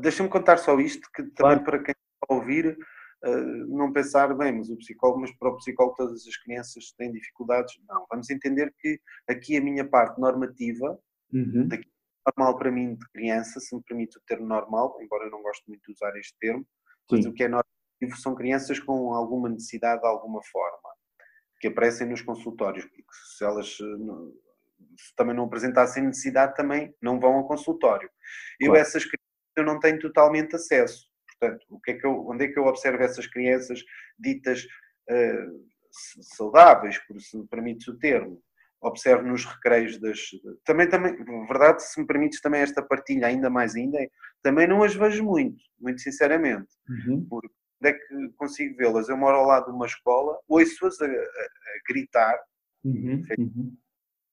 Deixa-me 0.00 0.28
contar 0.28 0.56
só 0.56 0.78
isto, 0.80 1.06
que 1.14 1.22
também 1.22 1.58
claro. 1.58 1.64
para 1.64 1.82
quem 1.82 1.92
está 1.92 2.26
a 2.30 2.34
ouvir, 2.34 2.78
uh, 3.24 3.76
não 3.76 3.92
pensar, 3.92 4.34
bem, 4.34 4.56
mas 4.56 4.70
o 4.70 4.76
psicólogo, 4.78 5.20
mas 5.20 5.36
para 5.36 5.50
o 5.50 5.56
psicólogo 5.56 5.96
todas 5.96 6.26
as 6.26 6.36
crianças 6.38 6.92
têm 6.92 7.12
dificuldades. 7.12 7.74
Não, 7.86 8.06
vamos 8.10 8.30
entender 8.30 8.74
que 8.78 8.98
aqui 9.28 9.56
a 9.56 9.60
minha 9.60 9.86
parte 9.86 10.18
normativa, 10.18 10.98
uhum. 11.32 11.68
daqui 11.68 11.86
normal 12.26 12.58
para 12.58 12.72
mim 12.72 12.94
de 12.94 13.08
criança, 13.10 13.60
se 13.60 13.74
me 13.76 13.82
permite 13.82 14.18
o 14.18 14.22
termo 14.26 14.46
normal, 14.46 14.96
embora 15.00 15.24
eu 15.24 15.30
não 15.30 15.42
goste 15.42 15.62
muito 15.68 15.82
de 15.86 15.92
usar 15.92 16.16
este 16.16 16.34
termo, 16.40 16.66
mas 17.10 17.24
o 17.24 17.32
que 17.32 17.44
é 17.44 17.48
normativo 17.48 18.20
são 18.20 18.34
crianças 18.34 18.80
com 18.80 19.14
alguma 19.14 19.48
necessidade 19.48 20.00
de 20.00 20.06
alguma 20.08 20.42
forma, 20.42 20.88
que 21.60 21.68
aparecem 21.68 22.08
nos 22.08 22.22
consultórios, 22.22 22.86
se 23.36 23.44
elas 23.44 23.78
se 24.96 25.14
também 25.14 25.34
não 25.34 25.44
apresentassem 25.44 26.04
necessidade, 26.04 26.54
também 26.54 26.94
não 27.00 27.20
vão 27.20 27.34
ao 27.34 27.46
consultório. 27.46 28.08
Eu 28.60 28.68
claro. 28.68 28.82
essas 28.82 29.04
crianças 29.04 29.26
eu 29.56 29.64
não 29.64 29.80
tenho 29.80 29.98
totalmente 29.98 30.54
acesso. 30.54 31.06
Portanto, 31.26 31.66
o 31.70 31.80
que 31.80 31.92
é 31.92 31.94
que 31.94 32.06
eu, 32.06 32.26
onde 32.28 32.44
é 32.44 32.48
que 32.48 32.58
eu 32.58 32.64
observo 32.64 33.02
essas 33.02 33.26
crianças 33.26 33.82
ditas 34.18 34.64
uh, 35.10 35.66
saudáveis, 36.36 36.98
por 37.06 37.20
se 37.20 37.36
me 37.36 37.46
permite 37.46 37.90
o 37.90 37.98
termo? 37.98 38.42
observo 38.80 39.26
nos 39.26 39.44
recreios 39.44 39.98
das. 39.98 40.18
Também, 40.64 40.88
também, 40.88 41.16
verdade, 41.46 41.82
se 41.82 42.00
me 42.00 42.06
permites 42.06 42.40
também 42.40 42.60
esta 42.60 42.82
partilha, 42.82 43.26
ainda 43.26 43.50
mais 43.50 43.74
ainda, 43.74 43.98
também 44.42 44.66
não 44.66 44.82
as 44.82 44.94
vejo 44.94 45.24
muito, 45.24 45.62
muito 45.80 46.00
sinceramente. 46.00 46.68
Uhum. 46.88 47.26
Porque 47.28 47.52
onde 47.80 47.90
é 47.90 47.92
que 47.92 48.28
consigo 48.36 48.76
vê-las? 48.76 49.08
Eu 49.08 49.16
moro 49.16 49.36
ao 49.36 49.46
lado 49.46 49.66
de 49.66 49.72
uma 49.72 49.86
escola, 49.86 50.38
ouço-as 50.48 51.00
a, 51.00 51.06
a, 51.06 51.08
a, 51.08 51.80
gritar. 51.88 52.38
Uhum. 52.84 53.22
Uhum. 53.38 53.76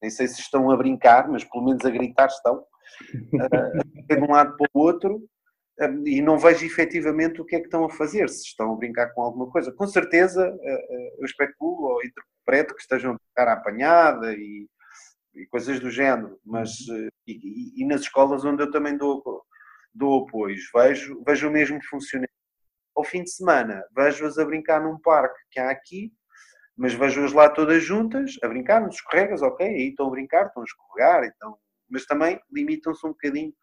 Nem 0.04 0.12
sei 0.12 0.28
se 0.28 0.42
estão 0.42 0.70
a 0.70 0.76
brincar, 0.76 1.30
mas 1.30 1.46
pelo 1.46 1.64
menos 1.64 1.86
a 1.86 1.90
gritar 1.90 2.28
estão. 2.28 2.66
de 4.10 4.20
um 4.20 4.30
lado 4.30 4.58
para 4.58 4.70
o 4.74 4.80
outro 4.80 5.24
e 6.06 6.22
não 6.22 6.38
vejo 6.38 6.66
efetivamente 6.66 7.42
o 7.42 7.46
que 7.46 7.56
é 7.56 7.60
que 7.60 7.66
estão 7.66 7.86
a 7.86 7.90
fazer, 7.90 8.30
se 8.30 8.44
estão 8.44 8.74
a 8.74 8.76
brincar 8.76 9.14
com 9.14 9.22
alguma 9.22 9.50
coisa. 9.50 9.72
Com 9.72 9.88
certeza, 9.88 10.46
eh, 10.62 10.88
eh, 10.90 11.16
eu 11.20 11.26
especulo 11.26 11.88
ou 11.88 12.04
interpreto 12.04 12.76
que 12.76 12.82
estejam 12.82 13.14
a 13.14 13.16
brincar 13.16 13.48
à 13.52 13.54
apanhada 13.54 14.34
e, 14.34 14.68
e 15.34 15.48
coisas 15.48 15.80
do 15.80 15.90
género, 15.90 16.38
mas 16.46 16.70
eh, 16.92 17.10
e, 17.26 17.82
e, 17.82 17.86
nas 17.88 18.02
escolas 18.02 18.44
onde 18.44 18.62
eu 18.62 18.70
também 18.70 18.98
dou, 18.98 19.24
dou 19.94 20.26
apoio, 20.28 20.58
vejo, 20.76 21.24
vejo 21.26 21.48
o 21.48 21.52
mesmo 21.52 21.80
funcionamento. 21.90 22.34
Ao 22.96 23.04
fim 23.04 23.24
de 23.24 23.32
semana, 23.32 23.84
vejo-as 23.96 24.38
a 24.38 24.46
brincar 24.46 24.84
num 24.84 25.00
parque 25.00 25.40
que 25.50 25.60
há 25.60 25.72
aqui, 25.72 26.14
mas 26.76 26.94
vejo-as 26.94 27.34
lá 27.34 27.50
todas 27.50 27.84
juntas, 27.84 28.38
a 28.44 28.48
brincar 28.48 28.82
nos 28.82 28.96
escorregas, 28.96 29.42
ok, 29.42 29.66
aí 29.66 29.90
estão 29.90 30.08
a 30.08 30.12
brincar, 30.12 30.48
estão 30.48 30.64
a 30.64 30.66
escorregar, 30.66 31.24
então, 31.24 31.58
mas 31.90 32.06
também 32.06 32.40
limitam-se 32.52 33.06
um 33.06 33.12
bocadinho 33.12 33.54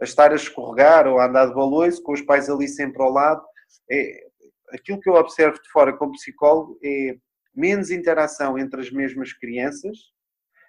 a 0.00 0.04
estar 0.04 0.32
a 0.32 0.36
escorregar 0.36 1.06
ou 1.06 1.18
a 1.18 1.26
andar 1.26 1.46
de 1.46 1.54
balões, 1.54 1.98
com 2.00 2.12
os 2.12 2.20
pais 2.22 2.48
ali 2.48 2.68
sempre 2.68 3.02
ao 3.02 3.10
lado. 3.10 3.44
É, 3.90 4.26
aquilo 4.72 5.00
que 5.00 5.08
eu 5.08 5.14
observo 5.14 5.60
de 5.60 5.68
fora 5.70 5.96
como 5.96 6.12
psicólogo 6.12 6.78
é 6.82 7.16
menos 7.54 7.90
interação 7.90 8.58
entre 8.58 8.80
as 8.80 8.90
mesmas 8.90 9.32
crianças 9.32 9.98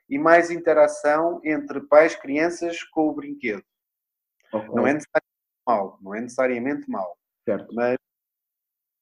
e 0.10 0.18
mais 0.18 0.52
interação 0.52 1.40
entre 1.44 1.82
pais 1.82 2.14
e 2.14 2.20
crianças 2.20 2.84
com 2.84 3.08
o 3.08 3.14
brinquedo. 3.14 3.64
Okay. 4.52 4.70
Não 4.70 4.86
é 4.86 4.94
necessariamente 4.94 5.64
mal, 5.66 6.00
não 6.02 6.16
é 6.16 6.22
necessariamente 6.22 6.90
mal. 6.90 7.18
Certo. 7.46 7.74
Mas 7.74 7.98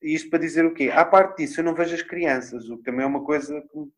isto 0.02 0.30
para 0.30 0.40
dizer 0.40 0.66
o 0.66 0.74
quê? 0.74 0.90
À 0.90 1.06
parte 1.06 1.38
disso, 1.38 1.60
eu 1.60 1.64
não 1.64 1.76
vejo 1.76 1.96
as 1.96 2.02
crianças, 2.02 2.70
o 2.70 2.78
que 2.78 2.84
também 2.84 3.04
é 3.04 3.08
uma 3.08 3.24
coisa 3.24 3.62
que 3.62 3.78
me, 3.78 3.92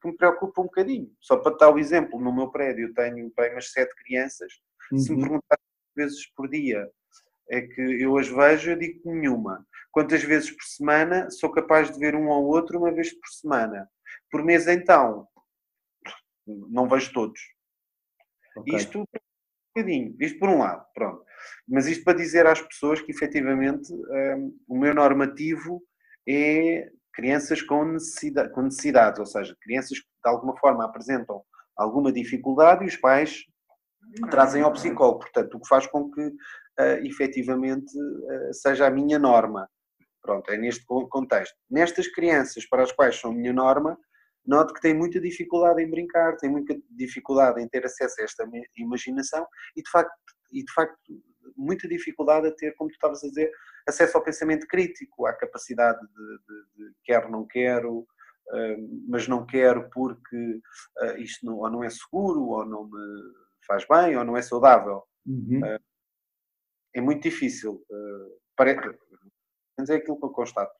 que 0.00 0.08
me 0.08 0.16
preocupa 0.16 0.60
um 0.60 0.64
bocadinho. 0.64 1.10
Só 1.20 1.36
para 1.36 1.56
dar 1.56 1.70
o 1.70 1.78
exemplo, 1.78 2.20
no 2.20 2.34
meu 2.34 2.50
prédio 2.50 2.88
eu 2.88 2.94
tenho 2.94 3.32
bem 3.36 3.52
umas 3.52 3.70
sete 3.70 3.94
crianças. 3.96 4.52
Uhum. 4.92 4.98
Se 4.98 5.10
me 5.10 5.16
uhum. 5.16 5.22
perguntar 5.22 5.58
vezes 5.98 6.26
por 6.34 6.48
dia 6.48 6.88
é 7.50 7.62
que 7.62 7.80
eu 7.80 8.16
as 8.16 8.28
vejo, 8.28 8.70
eu 8.70 8.78
digo 8.78 9.00
nenhuma. 9.10 9.66
Quantas 9.90 10.22
vezes 10.22 10.50
por 10.50 10.64
semana 10.64 11.30
sou 11.30 11.50
capaz 11.50 11.90
de 11.90 11.98
ver 11.98 12.14
um 12.14 12.28
ou 12.28 12.44
outro 12.44 12.78
uma 12.78 12.92
vez 12.92 13.12
por 13.12 13.28
semana? 13.28 13.88
Por 14.30 14.44
mês, 14.44 14.68
então, 14.68 15.26
não 16.46 16.88
vejo 16.88 17.12
todos. 17.12 17.40
Okay. 18.56 18.76
Isto 18.76 19.00
um 19.00 19.04
bocadinho, 19.74 20.16
isto 20.20 20.38
por 20.38 20.48
um 20.48 20.58
lado, 20.58 20.86
pronto. 20.94 21.24
Mas 21.66 21.86
isto 21.86 22.04
para 22.04 22.18
dizer 22.18 22.46
às 22.46 22.60
pessoas 22.60 23.00
que 23.00 23.10
efetivamente 23.10 23.92
um, 23.92 24.58
o 24.68 24.78
meu 24.78 24.94
normativo 24.94 25.82
é 26.28 26.90
crianças 27.12 27.60
com, 27.62 27.84
necessidade, 27.84 28.52
com 28.52 28.62
necessidades, 28.62 29.18
ou 29.18 29.26
seja, 29.26 29.56
crianças 29.60 29.98
que 29.98 30.06
de 30.06 30.30
alguma 30.30 30.56
forma 30.56 30.84
apresentam 30.84 31.42
alguma 31.76 32.12
dificuldade 32.12 32.84
e 32.84 32.88
os 32.88 32.96
pais 32.96 33.44
trazem 34.30 34.62
ao 34.62 34.72
psicólogo, 34.72 35.20
portanto, 35.20 35.54
o 35.54 35.60
que 35.60 35.68
faz 35.68 35.86
com 35.86 36.10
que 36.10 36.26
uh, 36.26 37.04
efetivamente 37.04 37.92
uh, 37.96 38.54
seja 38.54 38.86
a 38.86 38.90
minha 38.90 39.18
norma. 39.18 39.68
Pronto, 40.22 40.50
é 40.50 40.56
neste 40.56 40.84
contexto. 40.86 41.56
Nestas 41.70 42.06
crianças 42.08 42.66
para 42.68 42.82
as 42.82 42.92
quais 42.92 43.16
são 43.16 43.30
a 43.30 43.34
minha 43.34 43.52
norma, 43.52 43.98
noto 44.46 44.74
que 44.74 44.80
têm 44.80 44.94
muita 44.94 45.20
dificuldade 45.20 45.82
em 45.82 45.90
brincar, 45.90 46.36
têm 46.36 46.50
muita 46.50 46.76
dificuldade 46.90 47.62
em 47.62 47.68
ter 47.68 47.84
acesso 47.84 48.20
a 48.20 48.24
esta 48.24 48.48
imaginação 48.76 49.46
e, 49.76 49.82
de 49.82 49.90
facto, 49.90 50.12
e 50.52 50.64
de 50.64 50.72
facto 50.72 50.98
muita 51.56 51.88
dificuldade 51.88 52.48
a 52.48 52.52
ter, 52.52 52.74
como 52.74 52.90
tu 52.90 52.94
estavas 52.94 53.22
a 53.22 53.28
dizer, 53.28 53.50
acesso 53.86 54.16
ao 54.16 54.24
pensamento 54.24 54.66
crítico, 54.66 55.26
à 55.26 55.32
capacidade 55.32 56.00
de, 56.00 56.06
de, 56.06 56.88
de 56.88 56.94
quero, 57.04 57.30
não 57.30 57.46
quero, 57.46 58.00
uh, 58.00 59.06
mas 59.08 59.28
não 59.28 59.46
quero 59.46 59.88
porque 59.90 60.60
isto 61.18 61.46
não, 61.46 61.58
ou 61.58 61.70
não 61.70 61.84
é 61.84 61.90
seguro 61.90 62.40
ou 62.42 62.64
não 62.64 62.84
me 62.84 63.32
faz 63.66 63.86
bem 63.86 64.16
ou 64.16 64.24
não 64.24 64.36
é 64.36 64.42
saudável. 64.42 65.02
Uhum. 65.26 65.60
Uh, 65.60 65.80
é 66.94 67.00
muito 67.00 67.22
difícil. 67.22 67.84
Uh, 67.90 68.38
parece, 68.56 68.80
é 69.88 69.94
aquilo 69.94 70.18
que 70.18 70.24
eu 70.24 70.30
constato. 70.30 70.72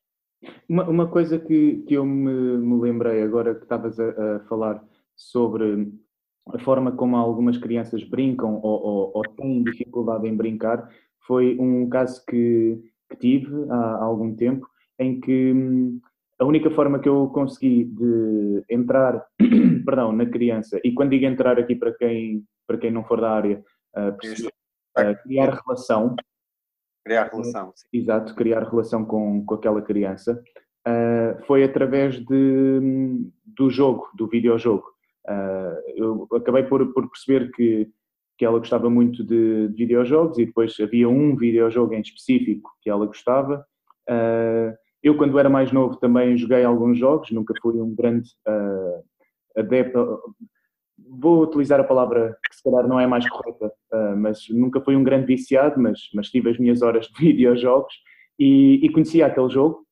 Uma, 0.67 0.87
uma 0.89 1.11
coisa 1.11 1.39
que, 1.39 1.83
que 1.83 1.93
eu 1.93 2.05
me, 2.05 2.57
me 2.57 2.81
lembrei 2.81 3.21
agora 3.21 3.55
que 3.55 3.63
estavas 3.63 3.99
a, 3.99 4.35
a, 4.35 4.39
falar 4.41 4.83
sobre 5.15 5.91
a 6.53 6.59
forma 6.59 6.91
como 6.91 7.15
algumas 7.15 7.57
crianças 7.57 8.03
brincam 8.03 8.59
ou, 8.61 8.81
ou, 8.81 9.11
ou, 9.15 9.23
têm 9.35 9.63
dificuldade 9.63 10.27
em 10.27 10.35
brincar 10.35 10.89
foi 11.25 11.57
um 11.59 11.87
caso 11.89 12.23
que, 12.25 12.79
que 13.09 13.17
tive 13.17 13.53
há, 13.69 13.75
há 13.75 14.03
algum 14.03 14.35
tempo 14.35 14.67
em 14.99 15.19
que 15.19 15.53
hum, 15.53 15.99
a 16.39 16.45
única 16.45 16.71
forma 16.71 16.99
que 16.99 17.09
eu 17.09 17.27
consegui 17.27 17.83
de 17.83 18.63
entrar, 18.69 19.25
perdão, 19.85 20.13
na 20.13 20.25
criança, 20.25 20.79
e 20.83 20.93
quando 20.93 21.11
digo 21.11 21.25
entrar 21.25 21.59
aqui 21.59 21.75
para 21.75 21.93
quem, 21.93 22.45
para 22.65 22.77
quem 22.77 22.91
não 22.91 23.03
for 23.03 23.19
da 23.19 23.29
área, 23.29 23.61
uh, 23.95 24.17
perceber, 24.17 24.47
uh, 24.97 25.23
criar 25.23 25.61
relação. 25.61 26.15
Criar 27.05 27.29
relação, 27.29 27.73
sim. 27.75 27.85
Exato, 27.91 28.33
criar 28.35 28.63
relação 28.63 29.03
com, 29.03 29.45
com 29.45 29.55
aquela 29.55 29.81
criança, 29.81 30.41
uh, 30.87 31.43
foi 31.45 31.63
através 31.63 32.15
de, 32.15 32.79
do 33.45 33.69
jogo, 33.69 34.09
do 34.15 34.25
videojogo. 34.27 34.88
Eu 35.95 36.27
acabei 36.33 36.63
por, 36.63 36.93
por 36.93 37.09
perceber 37.09 37.51
que, 37.51 37.87
que 38.37 38.45
ela 38.45 38.57
gostava 38.57 38.89
muito 38.89 39.23
de, 39.23 39.67
de 39.67 39.75
videojogos 39.75 40.37
e 40.37 40.45
depois 40.45 40.75
havia 40.79 41.09
um 41.09 41.35
videojogo 41.35 41.93
em 41.93 42.01
específico 42.01 42.71
que 42.81 42.89
ela 42.89 43.05
gostava. 43.05 43.65
Uh, 44.09 44.73
eu, 45.03 45.15
quando 45.15 45.37
era 45.37 45.49
mais 45.49 45.71
novo, 45.71 45.97
também 45.97 46.37
joguei 46.37 46.63
alguns 46.63 46.97
jogos, 46.97 47.31
nunca 47.31 47.53
fui 47.61 47.79
um 47.79 47.93
grande 47.93 48.29
uh, 48.47 49.03
adepto. 49.57 50.19
Vou 50.97 51.43
utilizar 51.43 51.79
a 51.79 51.83
palavra 51.83 52.37
que 52.49 52.55
se 52.55 52.63
calhar 52.63 52.87
não 52.87 52.99
é 52.99 53.05
mais 53.05 53.27
correta, 53.29 53.71
uh, 53.93 54.17
mas 54.17 54.47
nunca 54.49 54.81
fui 54.81 54.95
um 54.95 55.03
grande 55.03 55.27
viciado, 55.27 55.79
mas, 55.79 55.99
mas 56.13 56.29
tive 56.29 56.49
as 56.49 56.57
minhas 56.57 56.81
horas 56.81 57.07
de 57.07 57.19
videojogos 57.19 57.93
e, 58.39 58.85
e 58.85 58.91
conhecia 58.91 59.27
aquele 59.27 59.49
jogo. 59.49 59.85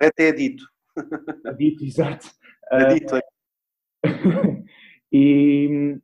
Até 0.00 0.32
dito. 0.32 0.64
Dito, 1.56 1.84
exato. 1.84 2.28
Adito. 2.70 3.16
Uh, 3.16 3.20
e, 5.12 5.98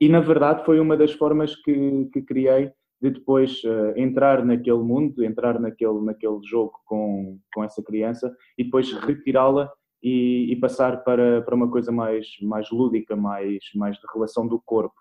e 0.00 0.08
na 0.08 0.20
verdade 0.20 0.64
foi 0.64 0.80
uma 0.80 0.96
das 0.96 1.12
formas 1.12 1.54
que, 1.56 2.08
que 2.12 2.22
criei 2.22 2.72
de 3.00 3.10
depois 3.10 3.62
uh, 3.64 3.96
entrar 3.96 4.44
naquele 4.44 4.78
mundo, 4.78 5.24
entrar 5.24 5.58
naquele, 5.58 6.00
naquele 6.02 6.38
jogo 6.44 6.78
com, 6.84 7.38
com 7.54 7.64
essa 7.64 7.82
criança 7.82 8.34
e 8.58 8.64
depois 8.64 8.92
retirá-la 8.92 9.72
e, 10.02 10.52
e, 10.52 10.56
passar 10.56 11.02
para, 11.02 11.42
para 11.42 11.54
uma 11.54 11.70
coisa 11.70 11.90
mais, 11.90 12.26
mais 12.42 12.70
lúdica, 12.70 13.16
mais, 13.16 13.58
mais 13.74 13.96
de 13.96 14.06
relação 14.12 14.46
do 14.46 14.60
corpo. 14.60 14.94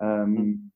Um, 0.00 0.68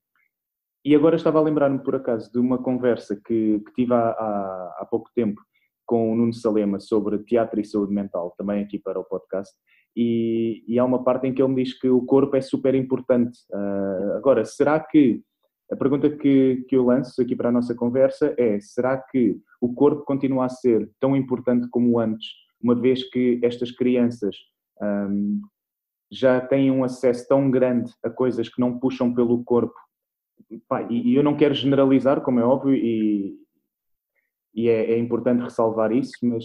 e 0.85 0.95
agora 0.95 1.17
estava 1.17 1.39
a 1.39 1.43
lembrar-me, 1.43 1.81
por 1.81 1.97
acaso, 1.97 2.31
de 2.31 2.39
uma 2.39 2.59
conversa 2.59 3.17
que, 3.17 3.61
que 3.61 3.73
tive 3.75 3.93
há, 3.93 4.11
há, 4.11 4.77
há 4.81 4.87
pouco 4.89 5.11
tempo 5.15 5.43
com 5.85 6.13
o 6.13 6.17
Nuno 6.17 6.33
Salema 6.33 6.81
sobre 6.81 7.19
teatro 7.25 7.61
e 7.61 7.65
saúde 7.65 7.93
mental, 7.93 8.35
também 8.37 8.63
aqui 8.63 8.79
para 8.79 8.99
o 8.99 9.05
podcast, 9.05 9.55
e, 9.97 10.63
e 10.69 10.79
há 10.79 10.85
uma 10.85 11.03
parte 11.03 11.27
em 11.27 11.33
que 11.33 11.41
ele 11.43 11.55
me 11.55 11.65
diz 11.65 11.79
que 11.79 11.89
o 11.89 12.03
corpo 12.05 12.37
é 12.37 12.41
super 12.41 12.75
importante. 12.75 13.39
Uh, 13.51 14.17
agora, 14.17 14.45
será 14.45 14.79
que 14.79 15.23
A 15.71 15.75
pergunta 15.75 16.09
que, 16.09 16.65
que 16.69 16.77
eu 16.77 16.85
lanço 16.85 17.21
aqui 17.21 17.35
para 17.35 17.49
a 17.49 17.53
nossa 17.53 17.75
conversa 17.75 18.35
é: 18.39 18.61
será 18.61 18.99
que 18.99 19.37
o 19.61 19.75
corpo 19.75 20.05
continua 20.05 20.45
a 20.47 20.49
ser 20.49 20.89
tão 21.01 21.17
importante 21.17 21.69
como 21.71 21.99
antes, 21.99 22.29
uma 22.63 22.75
vez 22.75 23.09
que 23.11 23.41
estas 23.43 23.73
crianças 23.73 24.37
um, 24.81 25.41
já 26.11 26.41
têm 26.41 26.71
um 26.71 26.85
acesso 26.85 27.27
tão 27.27 27.51
grande 27.51 27.93
a 28.05 28.11
coisas 28.11 28.49
que 28.49 28.61
não 28.61 28.79
puxam 28.79 29.13
pelo 29.13 29.43
corpo? 29.45 29.75
E, 30.51 31.11
e, 31.11 31.15
eu 31.17 31.23
não 31.25 31.37
quero 31.37 31.55
generalizar, 31.55 32.21
como 32.21 32.39
é 32.39 32.45
óbvio, 32.45 32.75
e, 32.75 33.37
e 34.55 34.69
é, 34.69 34.93
é 34.93 34.99
importante 34.99 35.43
ressalvar 35.43 35.91
isso, 35.91 36.13
mas 36.23 36.45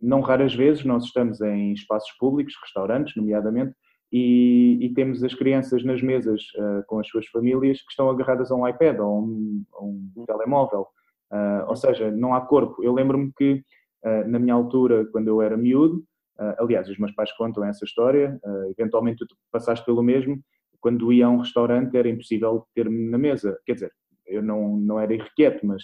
não 0.00 0.20
raras 0.20 0.54
vezes 0.54 0.84
nós 0.84 1.04
estamos 1.04 1.40
em 1.40 1.72
espaços 1.72 2.10
públicos, 2.18 2.54
restaurantes, 2.62 3.14
nomeadamente, 3.16 3.74
e, 4.12 4.78
e, 4.80 4.92
temos 4.92 5.22
as 5.22 5.32
crianças 5.34 5.84
nas 5.84 6.02
mesas 6.02 6.42
uh, 6.56 6.84
com 6.88 6.98
as 6.98 7.06
suas 7.06 7.26
famílias 7.28 7.80
que 7.80 7.90
estão 7.90 8.10
agarradas 8.10 8.50
a 8.50 8.56
um 8.56 8.66
iPad 8.66 8.98
ou 8.98 9.06
a 9.06 9.20
um, 9.20 9.64
a 9.72 9.84
um 9.84 10.24
telemóvel. 10.26 10.88
Uh, 11.30 11.68
ou 11.68 11.76
seja, 11.76 12.10
não 12.10 12.34
há 12.34 12.40
corpo. 12.40 12.82
Eu 12.82 12.92
lembro-me 12.92 13.32
que 13.36 13.62
uh, 14.04 14.28
na 14.28 14.40
minha 14.40 14.54
altura, 14.54 15.06
quando 15.12 15.28
eu 15.28 15.40
era 15.40 15.56
miúdo, 15.56 16.04
aliás, 16.58 16.88
os 16.88 16.96
meus 16.96 17.12
pais 17.12 17.30
contam 17.36 17.62
essa 17.62 17.84
história, 17.84 18.40
eventualmente 18.70 19.26
tu 19.26 19.36
passaste 19.52 19.84
pelo 19.84 20.02
mesmo, 20.02 20.40
quando 20.80 21.12
ia 21.12 21.26
a 21.26 21.28
um 21.28 21.36
restaurante 21.36 21.94
era 21.94 22.08
impossível 22.08 22.66
ter-me 22.74 23.10
na 23.10 23.18
mesa. 23.18 23.58
Quer 23.66 23.74
dizer, 23.74 23.92
eu 24.26 24.42
não, 24.42 24.78
não 24.78 24.98
era 24.98 25.12
irrequieto, 25.12 25.66
mas 25.66 25.82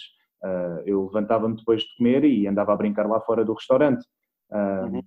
eu 0.85 1.05
levantava-me 1.05 1.55
depois 1.55 1.81
de 1.81 1.95
comer 1.97 2.23
e 2.23 2.47
andava 2.47 2.73
a 2.73 2.77
brincar 2.77 3.07
lá 3.07 3.19
fora 3.21 3.43
do 3.43 3.53
restaurante. 3.53 4.05
Uhum. 4.51 5.03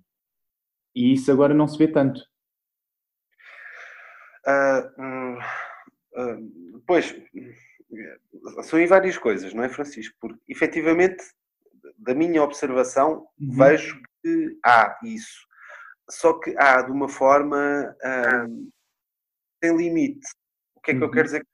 E 0.95 1.13
isso 1.13 1.31
agora 1.31 1.53
não 1.53 1.67
se 1.67 1.77
vê 1.77 1.87
tanto. 1.87 2.21
Uh, 4.45 5.37
uh, 6.17 6.81
pois, 6.85 7.15
são 8.63 8.79
em 8.79 8.87
várias 8.87 9.17
coisas, 9.17 9.53
não 9.53 9.63
é, 9.63 9.69
Francisco? 9.69 10.15
Porque, 10.19 10.39
efetivamente, 10.47 11.23
da 11.97 12.13
minha 12.13 12.43
observação, 12.43 13.27
uhum. 13.39 13.55
vejo 13.55 14.01
que 14.21 14.59
há 14.65 14.97
isso. 15.03 15.47
Só 16.09 16.33
que 16.39 16.55
há 16.57 16.81
de 16.81 16.91
uma 16.91 17.07
forma 17.07 17.95
uh, 18.03 18.71
sem 19.63 19.77
limite. 19.77 20.27
O 20.75 20.81
que 20.81 20.91
é 20.91 20.93
que 20.93 20.99
uhum. 20.99 21.05
eu 21.05 21.11
quero 21.11 21.25
dizer? 21.25 21.47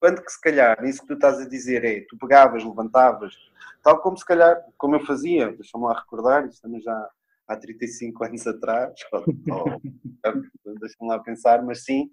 Quando 0.00 0.22
que 0.22 0.32
se 0.32 0.40
calhar, 0.40 0.82
isso 0.84 1.02
que 1.02 1.08
tu 1.08 1.14
estás 1.14 1.38
a 1.38 1.48
dizer 1.48 1.84
é, 1.84 2.06
tu 2.08 2.16
pegavas, 2.16 2.64
levantavas, 2.64 3.34
tal 3.82 4.00
como 4.00 4.16
se 4.16 4.24
calhar, 4.24 4.58
como 4.78 4.96
eu 4.96 5.04
fazia, 5.04 5.52
deixa-me 5.52 5.84
lá 5.84 5.98
recordar, 5.98 6.48
também 6.62 6.80
já 6.80 7.08
há 7.46 7.56
35 7.56 8.24
anos 8.24 8.46
atrás, 8.46 8.94
deixa-me 10.80 11.08
lá 11.08 11.18
pensar, 11.18 11.62
mas 11.62 11.84
sim, 11.84 12.08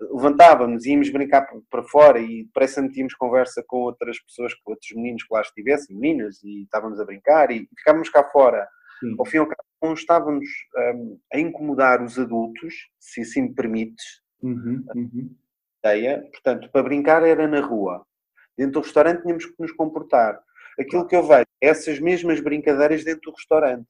levantávamos, 0.00 0.84
íamos 0.84 1.08
brincar 1.10 1.46
para 1.70 1.82
fora 1.84 2.20
e 2.20 2.44
depressa 2.44 2.86
tínhamos 2.88 3.14
conversa 3.14 3.64
com 3.66 3.78
outras 3.78 4.20
pessoas, 4.20 4.52
com 4.54 4.72
outros 4.72 4.90
meninos 4.94 5.22
que 5.22 5.32
lá 5.32 5.40
estivessem, 5.40 5.96
meninas, 5.96 6.42
e 6.42 6.64
estávamos 6.64 7.00
a 7.00 7.04
brincar 7.04 7.50
e 7.50 7.68
ficávamos 7.78 8.10
cá 8.10 8.24
fora. 8.24 8.68
Sim. 9.00 9.14
Ao 9.18 9.24
fim 9.24 9.36
e 9.38 9.40
ao 9.40 9.46
cabo, 9.46 9.62
não 9.82 9.94
estávamos 9.94 10.46
um, 10.94 11.18
a 11.32 11.38
incomodar 11.38 12.02
os 12.02 12.18
adultos, 12.18 12.74
se 12.98 13.22
assim 13.22 13.42
me 13.42 13.54
permites. 13.54 14.22
Uhum, 14.42 14.84
uhum. 14.94 15.34
Ideia. 15.84 16.28
Portanto, 16.30 16.70
para 16.70 16.82
brincar 16.82 17.22
era 17.22 17.46
na 17.46 17.60
rua. 17.60 18.06
Dentro 18.56 18.74
do 18.74 18.80
restaurante 18.80 19.22
tínhamos 19.22 19.44
que 19.44 19.54
nos 19.58 19.72
comportar. 19.72 20.40
Aquilo 20.78 21.06
que 21.06 21.14
eu 21.14 21.26
vejo, 21.26 21.46
essas 21.60 22.00
mesmas 22.00 22.40
brincadeiras 22.40 23.04
dentro 23.04 23.30
do 23.30 23.36
restaurante 23.36 23.86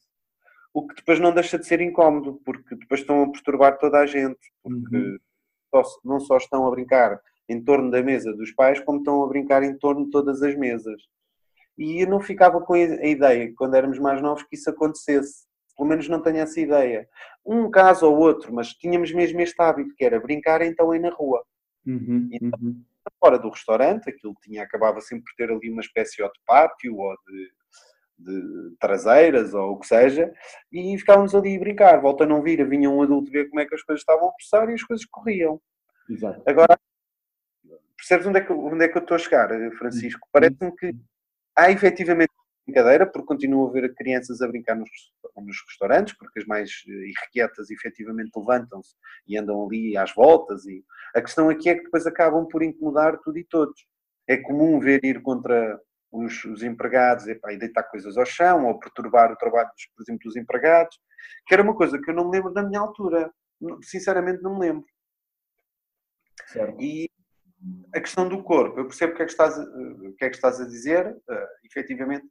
o 0.75 0.85
que 0.85 0.97
depois 0.97 1.21
não 1.21 1.33
deixa 1.33 1.57
de 1.57 1.65
ser 1.65 1.81
incómodo, 1.81 2.41
porque 2.45 2.75
depois 2.75 3.01
estão 3.01 3.23
a 3.23 3.31
perturbar 3.31 3.79
toda 3.79 4.01
a 4.01 4.07
gente, 4.07 4.53
porque 4.61 4.97
uhum. 4.97 5.83
não 6.05 6.19
só 6.19 6.37
estão 6.37 6.67
a 6.67 6.71
brincar 6.71 7.21
em 7.49 7.63
torno 7.63 7.93
da 7.93 8.03
mesa 8.03 8.33
dos 8.33 8.51
pais, 8.51 8.81
como 8.81 8.99
estão 8.99 9.23
a 9.23 9.29
brincar 9.29 9.63
em 9.63 9.79
torno 9.79 10.07
de 10.07 10.11
todas 10.11 10.43
as 10.43 10.57
mesas. 10.57 11.01
E 11.79 12.03
eu 12.03 12.09
não 12.09 12.21
ficava 12.21 12.61
com 12.61 12.75
a 12.75 12.79
ideia, 12.81 13.53
quando 13.57 13.77
éramos 13.77 14.01
mais 14.01 14.21
novos, 14.21 14.43
que 14.43 14.57
isso 14.57 14.69
acontecesse. 14.69 15.47
Pelo 15.77 15.89
menos 15.89 16.09
não 16.09 16.21
tenho 16.21 16.39
essa 16.39 16.61
ideia. 16.61 17.09
Um 17.47 17.71
caso 17.71 18.07
ou 18.07 18.19
outro, 18.19 18.53
mas 18.53 18.71
tínhamos 18.71 19.13
mesmo 19.13 19.41
este 19.41 19.61
hábito, 19.61 19.95
que 19.97 20.05
era 20.05 20.21
brincar 20.21 20.61
então 20.63 20.91
aí 20.91 20.99
na 20.99 21.11
rua. 21.11 21.45
Uhum, 21.87 22.29
então, 22.33 22.59
uhum. 22.63 22.83
fora 23.21 23.39
do 23.39 23.51
restaurante, 23.51 24.09
aquilo 24.09 24.35
tinha, 24.43 24.63
acabava 24.63 25.01
sempre 25.01 25.25
por 25.25 25.35
ter 25.37 25.51
ali 25.53 25.71
uma 25.71 25.83
espécie 25.83 26.17
de 26.17 26.41
pátio 26.47 26.97
ou 26.97 27.15
de 27.29 27.51
de 28.19 28.77
traseiras 28.79 29.55
ou 29.55 29.73
o 29.73 29.79
que 29.79 29.87
seja, 29.87 30.33
e 30.73 30.97
ficávamos 30.99 31.35
ali 31.35 31.57
a 31.57 31.59
brincar. 31.59 32.01
Volta 32.01 32.25
a 32.25 32.27
não 32.27 32.43
vir, 32.43 32.67
vinha 32.69 32.89
um 32.89 33.03
adulto 33.03 33.31
ver 33.31 33.49
como 33.49 33.61
é 33.61 33.67
que 33.67 33.75
as 33.75 33.83
coisas 33.83 34.01
estavam 34.01 34.29
a 34.29 34.33
processar 34.33 34.71
e 34.71 34.75
as 34.75 34.83
coisas 34.83 35.05
corriam. 35.07 35.61
Exato. 36.09 36.43
Agora, 36.47 36.79
percebes 37.97 38.27
onde 38.27 38.39
é, 38.39 38.41
que, 38.43 38.53
onde 38.53 38.85
é 38.85 38.89
que 38.89 38.99
eu 38.99 39.03
estou 39.03 39.15
a 39.15 39.19
chegar, 39.19 39.49
Francisco? 39.79 40.27
Uhum. 40.27 40.31
Parece-me 40.33 40.77
que 40.77 40.95
há 41.57 41.71
efetivamente 41.71 42.33
brincadeira, 42.67 43.07
porque 43.07 43.27
continuo 43.27 43.69
a 43.69 43.73
ver 43.73 43.95
crianças 43.95 44.41
a 44.41 44.49
brincar 44.49 44.75
nos, 44.75 44.91
nos 45.37 45.57
restaurantes, 45.69 46.15
porque 46.17 46.41
as 46.41 46.47
mais 46.47 46.71
eh, 46.89 47.09
irrequietas 47.09 47.71
efetivamente 47.71 48.31
levantam-se 48.37 48.95
e 49.27 49.37
andam 49.37 49.65
ali 49.65 49.97
às 49.97 50.13
voltas. 50.15 50.65
E 50.67 50.83
a 51.15 51.21
questão 51.21 51.49
aqui 51.49 51.69
é 51.69 51.75
que 51.75 51.85
depois 51.85 52.07
acabam 52.07 52.47
por 52.47 52.63
incomodar 52.63 53.19
tudo 53.21 53.39
e 53.39 53.45
todos. 53.45 53.87
É 54.27 54.39
comum 54.39 54.81
ver 54.81 55.05
ir 55.05 55.21
contra 55.23 55.79
os, 56.11 56.45
os 56.45 56.63
empregados 56.63 57.27
epá, 57.27 57.53
e 57.53 57.59
deitar 57.59 57.83
coisas 57.85 58.17
ao 58.17 58.25
chão 58.25 58.67
ou 58.67 58.79
perturbar 58.79 59.33
o 59.33 59.37
trabalho, 59.37 59.69
dos, 59.69 59.87
por 59.95 60.03
exemplo, 60.03 60.25
dos 60.25 60.37
empregados, 60.37 60.99
que 61.47 61.55
era 61.55 61.63
uma 61.63 61.77
coisa 61.77 62.01
que 62.01 62.11
eu 62.11 62.15
não 62.15 62.31
me 62.31 62.37
lembro 62.37 62.53
da 62.53 62.63
minha 62.63 62.81
altura. 62.81 63.31
Sinceramente, 63.83 64.43
não 64.43 64.55
me 64.55 64.67
lembro. 64.67 64.87
Certo. 66.47 66.81
E 66.81 67.11
a 67.95 68.01
questão 68.01 68.29
do 68.29 68.43
corpo, 68.43 68.79
eu 68.79 68.87
percebo 68.87 69.13
o 69.13 69.17
que 69.17 69.23
é 69.23 69.25
que 69.25 69.31
estás, 69.31 69.57
o 69.59 70.15
que 70.17 70.25
é 70.25 70.31
que 70.31 70.37
estás 70.37 70.61
a 70.61 70.67
dizer, 70.67 71.07
uh, 71.07 71.47
efetivamente, 71.65 72.27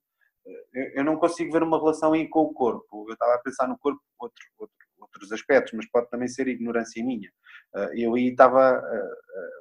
eu 0.95 1.03
não 1.03 1.15
consigo 1.17 1.51
ver 1.51 1.63
uma 1.63 1.77
relação 1.77 2.13
aí 2.13 2.27
com 2.27 2.41
o 2.41 2.53
corpo. 2.53 3.05
Eu 3.07 3.13
estava 3.13 3.35
a 3.35 3.39
pensar 3.39 3.67
no 3.67 3.77
corpo 3.77 4.01
outro, 4.19 4.43
outro, 4.57 4.75
outros 4.99 5.31
aspectos, 5.31 5.73
mas 5.73 5.89
pode 5.89 6.09
também 6.09 6.27
ser 6.27 6.47
ignorância 6.47 7.03
minha. 7.03 7.29
Uh, 7.75 7.89
eu 7.95 8.15
aí 8.15 8.29
estava 8.29 8.81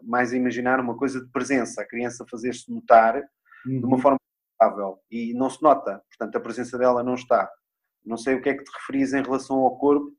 mais 0.02 0.32
a 0.32 0.36
imaginar 0.36 0.80
uma 0.80 0.96
coisa 0.96 1.20
de 1.20 1.30
presença, 1.30 1.82
a 1.82 1.86
criança 1.86 2.26
fazer-se 2.30 2.70
notar 2.70 3.16
uhum. 3.66 3.80
de 3.80 3.84
uma 3.84 3.96
uhum. 3.96 4.02
forma 4.02 4.18
estável 4.52 4.98
e 5.10 5.34
não 5.34 5.50
se 5.50 5.62
nota, 5.62 6.02
portanto 6.08 6.36
a 6.36 6.40
presença 6.40 6.78
dela 6.78 7.02
não 7.02 7.14
está. 7.14 7.50
Não 8.04 8.16
sei 8.16 8.34
o 8.34 8.42
que 8.42 8.48
é 8.48 8.54
que 8.54 8.64
te 8.64 8.72
referis 8.72 9.12
em 9.12 9.22
relação 9.22 9.58
ao 9.58 9.76
corpo, 9.76 10.12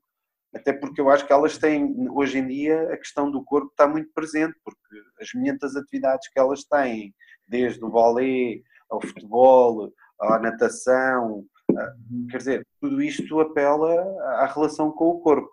até 0.54 0.72
porque 0.72 1.00
eu 1.00 1.10
acho 1.10 1.26
que 1.26 1.32
elas 1.32 1.58
têm, 1.58 2.08
hoje 2.10 2.38
em 2.38 2.46
dia, 2.46 2.92
a 2.92 2.96
questão 2.96 3.30
do 3.30 3.44
corpo 3.44 3.68
está 3.70 3.86
muito 3.88 4.10
presente, 4.14 4.54
porque 4.64 4.80
as 5.20 5.32
milhentas 5.34 5.76
atividades 5.76 6.28
que 6.28 6.38
elas 6.38 6.64
têm, 6.64 7.14
desde 7.46 7.84
o 7.84 7.90
vôlei 7.90 8.62
ao 8.88 9.00
futebol, 9.00 9.92
à 10.32 10.38
natação, 10.38 11.44
quer 12.30 12.38
dizer, 12.38 12.66
tudo 12.80 13.02
isto 13.02 13.40
apela 13.40 13.92
à 14.38 14.46
relação 14.46 14.90
com 14.90 15.08
o 15.08 15.20
corpo. 15.20 15.50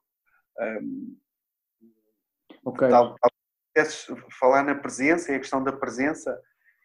Um, 0.59 1.17
ok. 2.65 2.89
Tal, 2.89 3.15
tal, 3.15 3.31
falar 4.39 4.63
na 4.63 4.75
presença 4.75 5.31
e 5.31 5.35
a 5.35 5.39
questão 5.39 5.63
da 5.63 5.71
presença, 5.71 6.39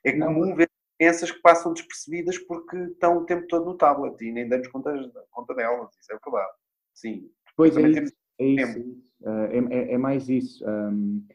é 0.04 0.18
comum 0.18 0.54
ver 0.54 0.70
crianças 0.98 1.30
que 1.30 1.40
passam 1.40 1.72
despercebidas 1.72 2.38
porque 2.38 2.76
estão 2.76 3.18
o 3.18 3.26
tempo 3.26 3.46
todo 3.48 3.66
no 3.66 3.76
tablet 3.76 4.20
e 4.22 4.32
nem 4.32 4.48
damos 4.48 4.68
conta, 4.68 4.92
conta 5.30 5.54
delas, 5.54 5.90
isso 6.00 6.12
é 6.12 6.18
verdade. 6.24 6.52
Sim. 6.94 7.30
Pois 7.56 7.76
é 7.76 7.88
isso, 7.88 8.14
é 8.38 8.44
isso, 8.44 9.02
é, 9.24 9.58
é, 9.58 9.92
é, 9.92 9.98
mais 9.98 10.28
isso. 10.28 10.64
Um, 10.66 11.26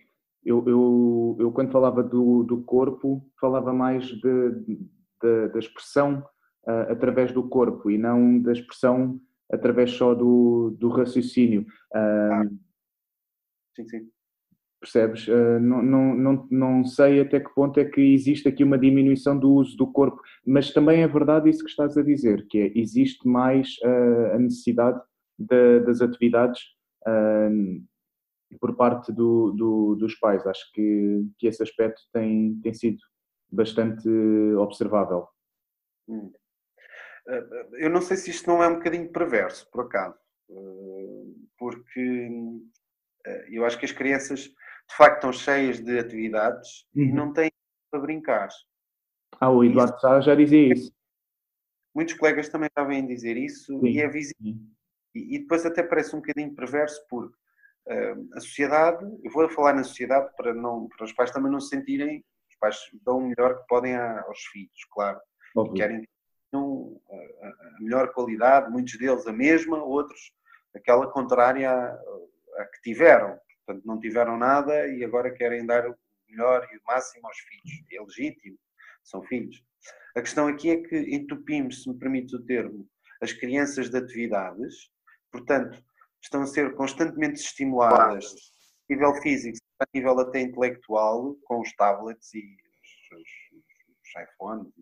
eu, 0.43 0.63
eu, 0.67 1.37
eu, 1.39 1.51
quando 1.51 1.71
falava 1.71 2.01
do, 2.01 2.43
do 2.43 2.63
corpo, 2.63 3.23
falava 3.39 3.71
mais 3.71 4.05
de, 4.05 4.51
de, 4.61 5.47
da 5.49 5.59
expressão 5.59 6.25
uh, 6.67 6.91
através 6.91 7.31
do 7.31 7.47
corpo 7.47 7.89
e 7.89 7.97
não 7.97 8.39
da 8.39 8.51
expressão 8.51 9.19
através 9.51 9.91
só 9.91 10.13
do, 10.13 10.75
do 10.79 10.89
raciocínio. 10.89 11.65
ah. 11.93 12.43
Sim, 13.75 13.87
sim 13.87 14.11
percebes? 14.81 15.27
Uh, 15.27 15.59
não, 15.61 15.81
não, 15.83 16.15
não, 16.15 16.47
não 16.49 16.83
sei 16.83 17.21
até 17.21 17.39
que 17.39 17.53
ponto 17.53 17.79
é 17.79 17.85
que 17.85 18.01
existe 18.01 18.49
aqui 18.49 18.63
uma 18.63 18.79
diminuição 18.79 19.37
do 19.37 19.53
uso 19.53 19.77
do 19.77 19.85
corpo, 19.85 20.19
mas 20.45 20.73
também 20.73 21.03
é 21.03 21.07
verdade 21.07 21.49
isso 21.49 21.63
que 21.63 21.69
estás 21.69 21.95
a 21.95 22.01
dizer, 22.01 22.47
que 22.49 22.57
é, 22.57 22.71
existe 22.77 23.27
mais 23.27 23.77
uh, 23.83 24.35
a 24.35 24.39
necessidade 24.39 24.99
de, 25.37 25.79
das 25.81 26.01
atividades 26.01 26.59
por 28.59 28.75
parte 28.75 29.11
do, 29.11 29.51
do, 29.53 29.95
dos 29.95 30.13
pais. 30.15 30.45
Acho 30.45 30.71
que, 30.71 31.25
que 31.39 31.47
esse 31.47 31.63
aspecto 31.63 31.99
tem, 32.13 32.59
tem 32.61 32.73
sido 32.75 32.99
bastante 33.51 34.07
observável. 34.55 35.27
Hum. 36.07 36.31
Eu 37.73 37.89
não 37.89 38.01
sei 38.01 38.17
se 38.17 38.31
isto 38.31 38.49
não 38.49 38.63
é 38.63 38.67
um 38.67 38.75
bocadinho 38.75 39.11
perverso, 39.11 39.69
por 39.71 39.85
acaso, 39.85 40.17
porque 41.57 42.29
eu 43.49 43.65
acho 43.65 43.77
que 43.77 43.85
as 43.85 43.91
crianças 43.91 44.39
de 44.91 44.97
facto 44.97 45.15
estão 45.15 45.33
cheias 45.33 45.79
de 45.79 45.99
atividades 45.99 46.85
uhum. 46.95 47.03
e 47.03 47.11
não 47.13 47.33
têm 47.33 47.51
para 47.89 48.01
brincar. 48.01 48.49
Ah, 49.39 49.49
o 49.49 49.63
Eduardo 49.63 49.99
Sá 49.99 50.19
já 50.21 50.35
dizia 50.35 50.73
isso. 50.73 50.91
Muitos 51.93 52.13
colegas 52.15 52.49
também 52.49 52.69
já 52.77 52.83
vêm 52.83 53.05
dizer 53.05 53.37
isso 53.37 53.79
Sim. 53.79 53.87
e 53.87 53.99
é 53.99 54.07
visível. 54.07 54.55
E, 55.13 55.35
e, 55.35 55.39
depois 55.39 55.65
até 55.65 55.83
parece 55.83 56.15
um 56.15 56.19
bocadinho 56.19 56.55
perverso 56.55 57.05
porque 57.09 57.35
uh, 57.87 58.29
a 58.33 58.39
sociedade, 58.39 59.05
eu 59.23 59.31
vou 59.31 59.49
falar 59.49 59.73
na 59.73 59.83
sociedade 59.83 60.33
para, 60.37 60.53
não, 60.53 60.87
para 60.87 61.05
os 61.05 61.11
pais 61.13 61.31
também 61.31 61.51
não 61.51 61.59
se 61.59 61.69
sentirem, 61.69 62.23
os 62.49 62.55
pais 62.57 62.77
dão 63.03 63.17
o 63.17 63.27
melhor 63.27 63.59
que 63.59 63.67
podem 63.67 63.95
aos 63.95 64.39
filhos, 64.51 64.85
claro. 64.91 65.19
Óbvio. 65.55 65.75
Querem 65.75 66.07
a 66.59 67.81
melhor 67.81 68.11
qualidade, 68.13 68.71
muitos 68.71 68.97
deles 68.97 69.25
a 69.27 69.33
mesma, 69.33 69.83
outros 69.83 70.31
aquela 70.75 71.07
contrária 71.11 71.71
a, 71.71 72.65
que 72.65 72.81
tiveram. 72.81 73.39
Portanto, 73.65 73.85
não 73.85 73.99
tiveram 73.99 74.37
nada 74.37 74.87
e 74.87 75.03
agora 75.03 75.33
querem 75.33 75.65
dar 75.65 75.87
o 75.87 75.95
melhor 76.29 76.67
e 76.71 76.77
o 76.77 76.81
máximo 76.85 77.27
aos 77.27 77.37
filhos. 77.37 77.83
É 77.91 78.01
legítimo, 78.01 78.57
são 79.03 79.21
filhos. 79.23 79.63
A 80.15 80.21
questão 80.21 80.47
aqui 80.47 80.69
é 80.71 80.77
que 80.77 81.15
entupimos, 81.15 81.83
se 81.83 81.89
me 81.89 81.97
permite 81.97 82.35
o 82.35 82.45
termo, 82.45 82.87
as 83.21 83.31
crianças 83.31 83.89
de 83.89 83.97
atividades, 83.97 84.91
portanto, 85.31 85.81
estão 86.21 86.41
a 86.41 86.47
ser 86.47 86.73
constantemente 86.75 87.39
estimuladas 87.39 88.25
a 88.89 88.93
nível 88.93 89.13
físico, 89.21 89.57
a 89.79 89.85
nível 89.93 90.19
até 90.19 90.41
intelectual, 90.41 91.35
com 91.43 91.61
os 91.61 91.73
tablets 91.73 92.33
e 92.33 92.39
os, 92.39 93.19
os, 93.19 93.29
os 93.61 94.23
iPhones. 94.23 94.73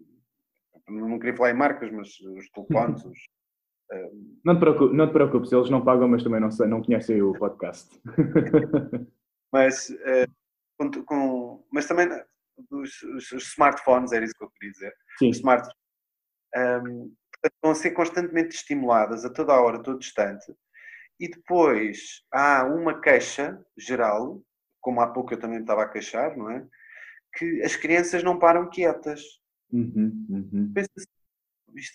Não 0.90 1.20
queria 1.20 1.36
falar 1.36 1.52
em 1.52 1.58
marcas, 1.58 1.92
mas 1.92 2.10
os 2.20 2.50
telefones, 2.50 3.04
os, 3.06 3.18
não 4.46 4.56
te, 4.56 4.60
preocupes, 4.60 4.96
não 4.96 5.08
te 5.08 5.14
preocupes, 5.14 5.52
eles 5.52 5.70
não 5.70 5.84
pagam, 5.84 6.08
mas 6.08 6.24
também 6.24 6.40
não, 6.40 6.52
sei, 6.52 6.68
não 6.68 6.82
conhecem 6.82 7.22
o 7.22 7.34
podcast. 7.34 7.90
mas, 9.52 9.90
uh, 9.90 10.32
com, 10.78 11.04
com, 11.06 11.68
mas 11.72 11.88
também 11.88 12.08
os, 12.72 13.02
os, 13.02 13.32
os, 13.32 13.44
smartphones, 13.52 14.12
era 14.12 14.24
isso 14.24 14.36
que 14.38 14.44
eu 14.44 14.52
queria 14.52 14.72
dizer. 14.72 14.94
Sim. 15.18 15.30
Os 15.32 15.38
smartphones 15.38 15.76
um, 16.56 17.14
estão 17.44 17.72
a 17.72 17.76
ser 17.76 17.92
constantemente 17.92 18.56
estimuladas 18.56 19.26
a 19.26 19.30
toda 19.30 19.54
a 19.54 19.62
hora, 19.62 19.78
a 19.78 19.84
todo 19.84 20.00
instante. 20.00 20.54
E 21.20 21.28
depois 21.30 22.24
há 22.32 22.64
uma 22.66 23.02
queixa 23.02 23.60
geral, 23.78 24.42
como 24.82 25.02
há 25.02 25.08
pouco 25.08 25.34
eu 25.34 25.40
também 25.40 25.60
estava 25.60 25.84
a 25.84 25.90
queixar, 25.90 26.38
não 26.38 26.50
é? 26.50 26.66
Que 27.36 27.62
as 27.64 27.76
crianças 27.76 28.24
não 28.24 28.40
param 28.40 28.70
quietas. 28.70 29.22
Uhum, 29.72 30.26
uhum. 30.30 30.74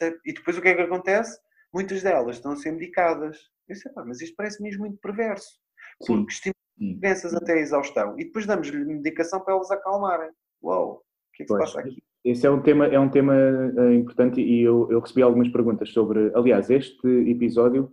É, 0.01 0.15
e 0.25 0.33
depois 0.33 0.57
o 0.57 0.63
que 0.63 0.69
é 0.69 0.75
que 0.75 0.83
acontece? 0.83 1.39
muitas 1.75 2.03
delas 2.03 2.37
estão 2.37 2.53
a 2.53 2.57
ser 2.57 2.71
medicadas. 2.71 3.51
Eu 3.69 3.75
sei, 3.75 3.91
pá, 3.93 4.05
mas 4.07 4.21
isto 4.21 4.37
parece 4.37 4.63
mesmo 4.63 4.85
muito 4.85 4.99
perverso. 4.99 5.59
Porque 6.07 6.33
estimulamos 6.33 7.01
crianças 7.01 7.35
até 7.35 7.55
a 7.55 7.61
exaustão 7.61 8.19
e 8.19 8.25
depois 8.25 8.47
damos-lhe 8.47 8.85
medicação 8.85 9.41
para 9.41 9.55
elas 9.55 9.71
acalmarem. 9.71 10.31
Uau, 10.63 10.95
o 10.95 11.03
que 11.35 11.43
é 11.43 11.47
que 11.47 11.49
pois, 11.49 11.69
se 11.69 11.77
passa 11.77 11.87
aqui? 11.87 12.03
Esse 12.25 12.47
é 12.47 12.51
um 12.51 12.63
tema, 12.63 12.87
é 12.87 12.99
um 12.99 13.11
tema 13.11 13.35
uh, 13.35 13.93
importante 13.93 14.41
e 14.41 14.63
eu, 14.63 14.91
eu, 14.91 15.01
recebi 15.01 15.23
algumas 15.23 15.49
perguntas 15.49 15.91
sobre. 15.91 16.33
Aliás, 16.35 16.71
este 16.71 17.07
episódio 17.29 17.93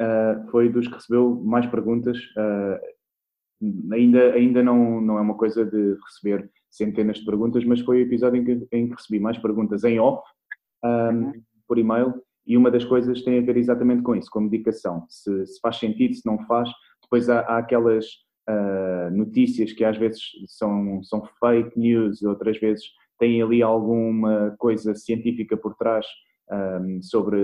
uh, 0.00 0.50
foi 0.50 0.68
dos 0.68 0.86
que 0.86 0.94
recebeu 0.94 1.34
mais 1.36 1.66
perguntas. 1.66 2.18
Uh, 2.36 3.92
ainda 3.92 4.32
ainda 4.32 4.62
não, 4.62 5.00
não 5.00 5.18
é 5.18 5.20
uma 5.20 5.36
coisa 5.36 5.64
de 5.64 5.96
receber 6.04 6.50
centenas 6.70 7.18
de 7.18 7.24
perguntas, 7.24 7.64
mas 7.64 7.80
foi 7.80 7.98
o 7.98 8.06
episódio 8.06 8.40
em 8.40 8.44
que, 8.44 8.68
em 8.72 8.88
que 8.88 8.94
recebi 8.94 9.18
mais 9.18 9.38
perguntas 9.38 9.84
em 9.84 9.98
off, 9.98 10.22
um, 10.84 10.88
uhum. 10.88 11.32
por 11.66 11.78
e-mail, 11.78 12.14
e 12.46 12.56
uma 12.56 12.70
das 12.70 12.84
coisas 12.84 13.22
tem 13.22 13.38
a 13.38 13.42
ver 13.42 13.56
exatamente 13.56 14.02
com 14.02 14.14
isso, 14.14 14.30
com 14.30 14.38
a 14.38 14.42
medicação. 14.42 15.04
Se, 15.08 15.46
se 15.46 15.60
faz 15.60 15.76
sentido, 15.76 16.14
se 16.14 16.26
não 16.26 16.38
faz. 16.46 16.68
Depois 17.02 17.28
há, 17.28 17.40
há 17.40 17.58
aquelas 17.58 18.06
uh, 18.48 19.10
notícias 19.12 19.72
que 19.72 19.84
às 19.84 19.96
vezes 19.96 20.22
são, 20.46 21.02
são 21.02 21.22
fake 21.38 21.78
news, 21.78 22.22
outras 22.22 22.58
vezes 22.58 22.84
têm 23.18 23.42
ali 23.42 23.62
alguma 23.62 24.54
coisa 24.58 24.94
científica 24.94 25.56
por 25.56 25.74
trás 25.74 26.06
um, 26.50 27.00
sobre 27.02 27.36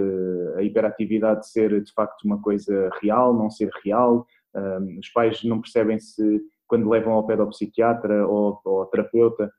a 0.56 0.62
hiperatividade 0.62 1.48
ser 1.48 1.82
de 1.82 1.92
facto 1.92 2.24
uma 2.24 2.40
coisa 2.40 2.90
real, 3.00 3.34
não 3.34 3.50
ser 3.50 3.70
real. 3.84 4.26
Um, 4.54 4.98
os 4.98 5.08
pais 5.10 5.44
não 5.44 5.60
percebem 5.60 5.98
se, 5.98 6.40
quando 6.66 6.88
levam 6.88 7.12
ao 7.12 7.26
pedopsiquiatra 7.26 8.26
ou, 8.26 8.60
ou 8.64 8.80
ao 8.80 8.86
terapeuta, 8.86 9.50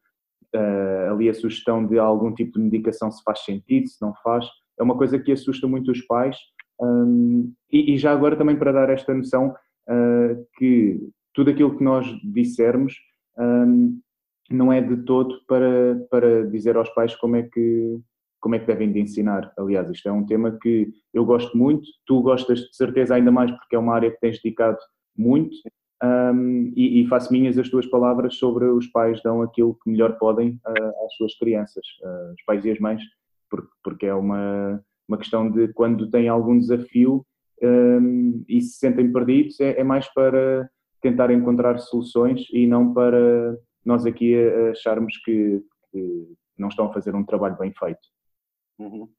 uh, 0.56 1.14
ali 1.14 1.30
a 1.30 1.34
sugestão 1.34 1.86
de 1.86 1.98
algum 1.98 2.34
tipo 2.34 2.54
de 2.54 2.64
medicação 2.64 3.12
se 3.12 3.24
faz 3.24 3.44
sentido, 3.44 3.88
se 3.88 4.02
não 4.02 4.14
faz 4.24 4.46
é 4.80 4.84
uma 4.84 4.98
coisa 4.98 5.20
que 5.20 5.32
assusta 5.32 5.68
muito 5.68 5.92
os 5.92 6.02
pais. 6.02 6.38
Um, 6.80 7.52
e, 7.72 7.94
e, 7.94 7.98
já 7.98 8.12
agora 8.12 8.36
também 8.36 8.56
para 8.56 8.72
dar 8.72 8.90
esta 8.92 9.14
noção 9.14 9.56
uh, 9.90 10.48
que 10.58 11.00
tudo 11.34 11.50
aquilo 11.50 11.76
que 11.76 11.84
nós 11.84 12.06
dissermos 12.24 12.94
um, 13.38 14.00
não 14.50 14.72
é 14.72 14.80
de 14.80 14.98
todo 14.98 15.42
para, 15.48 15.96
para 16.10 16.48
dizer 16.48 16.78
aos 16.78 16.90
pais 16.92 17.16
como 17.16 17.36
é 17.36 17.44
que 17.44 18.00
como 18.40 18.54
é 18.54 18.60
que 18.60 18.68
devem 18.68 18.92
de 18.94 19.00
ensinar. 19.00 19.52
Aliás, 19.58 19.90
isto 19.90 20.08
é 20.08 20.12
um 20.12 20.24
tema 20.24 20.56
que 20.62 20.88
eu 21.12 21.26
gosto 21.26 21.58
muito, 21.58 21.90
tu 22.06 22.22
gostas 22.22 22.60
de 22.60 22.76
certeza 22.76 23.16
ainda 23.16 23.32
mais 23.32 23.50
porque 23.50 23.76
é 23.76 23.80
uma 23.80 23.96
área 23.96 24.12
que 24.12 24.20
tens 24.20 24.40
dedicado 24.40 24.78
muito 25.18 25.58
um, 26.04 26.72
e, 26.76 27.02
e, 27.02 27.08
faço 27.08 27.34
minhas 27.34 27.58
as 27.58 27.70
tuas 27.70 27.88
palavras 27.88 28.36
sobre 28.36 28.66
os 28.66 28.86
pais 28.88 29.22
dão 29.24 29.42
aquilo 29.42 29.78
que 29.84 29.90
melhor 29.90 30.18
podem 30.18 30.60
uh, 30.68 31.06
às 31.06 31.16
suas 31.16 31.36
crianças, 31.38 31.86
uh, 32.04 32.34
os 32.34 32.44
pais 32.46 32.64
e 32.66 32.72
as 32.72 32.80
mães 32.80 33.02
porque, 33.50 33.70
porque 33.84 34.06
é 34.06 34.14
uma, 34.14 34.84
uma 35.08 35.18
questão 35.18 35.50
de 35.50 35.70
quando 35.74 36.10
têm 36.10 36.28
algum 36.28 36.58
desafio 36.58 37.26
um, 37.62 38.44
e 38.48 38.62
se 38.62 38.78
sentem 38.78 39.12
perdidos, 39.12 39.60
é, 39.60 39.80
é, 39.80 39.84
mais 39.84 40.08
para 40.14 40.70
tentar 41.02 41.32
encontrar 41.32 41.80
soluções 41.80 42.46
e 42.52 42.68
não 42.68 42.94
para 42.94 43.58
nós 43.84 44.06
aqui 44.06 44.36
acharmos 44.72 45.18
que, 45.24 45.64
que 45.92 46.36
não 46.58 46.68
estão 46.68 46.86
a 46.86 46.94
fazer 46.94 47.16
um 47.16 47.24
trabalho 47.24 47.58
bem 47.58 47.74
feito. 47.74 48.08
Uhum. 48.78 49.10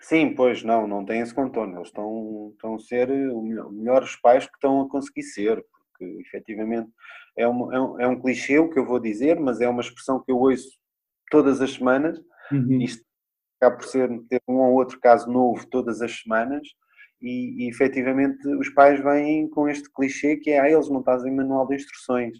Sim, 0.00 0.34
pois 0.34 0.62
não, 0.62 0.86
não 0.86 1.04
tem 1.04 1.20
esse 1.20 1.34
contorno. 1.34 1.76
Eles 1.76 1.88
estão, 1.88 2.50
estão 2.52 2.74
a 2.74 2.78
ser 2.78 3.10
os 3.10 3.72
melhores 3.72 4.16
pais 4.16 4.46
que 4.46 4.54
estão 4.54 4.80
a 4.80 4.88
conseguir 4.88 5.22
ser, 5.24 5.62
porque 6.00 6.22
efetivamente 6.22 6.90
é, 7.36 7.46
uma, 7.46 7.74
é, 7.74 7.80
um, 7.80 8.00
é 8.00 8.08
um 8.08 8.20
clichê 8.20 8.58
o 8.58 8.70
que 8.70 8.78
eu 8.78 8.86
vou 8.86 8.98
dizer, 8.98 9.38
mas 9.38 9.60
é 9.60 9.68
uma 9.68 9.82
expressão 9.82 10.22
que 10.22 10.32
eu 10.32 10.38
ouço 10.38 10.78
todas 11.30 11.60
as 11.60 11.72
semanas. 11.72 12.18
Uhum. 12.50 12.80
Isto 12.80 13.04
acaba 13.60 13.76
por 13.76 13.84
ser 13.84 14.08
ter 14.28 14.40
um 14.48 14.54
ou 14.54 14.74
outro 14.74 14.98
caso 14.98 15.30
novo 15.30 15.66
todas 15.68 16.00
as 16.00 16.22
semanas 16.22 16.66
e, 17.20 17.64
e 17.64 17.68
efetivamente 17.68 18.48
os 18.48 18.70
pais 18.70 18.98
vêm 19.02 19.48
com 19.48 19.68
este 19.68 19.92
clichê 19.92 20.36
que 20.36 20.50
é 20.50 20.60
ah, 20.60 20.70
eles 20.70 20.88
não 20.88 21.02
trazem 21.02 21.34
manual 21.34 21.68
de 21.68 21.74
instruções. 21.74 22.38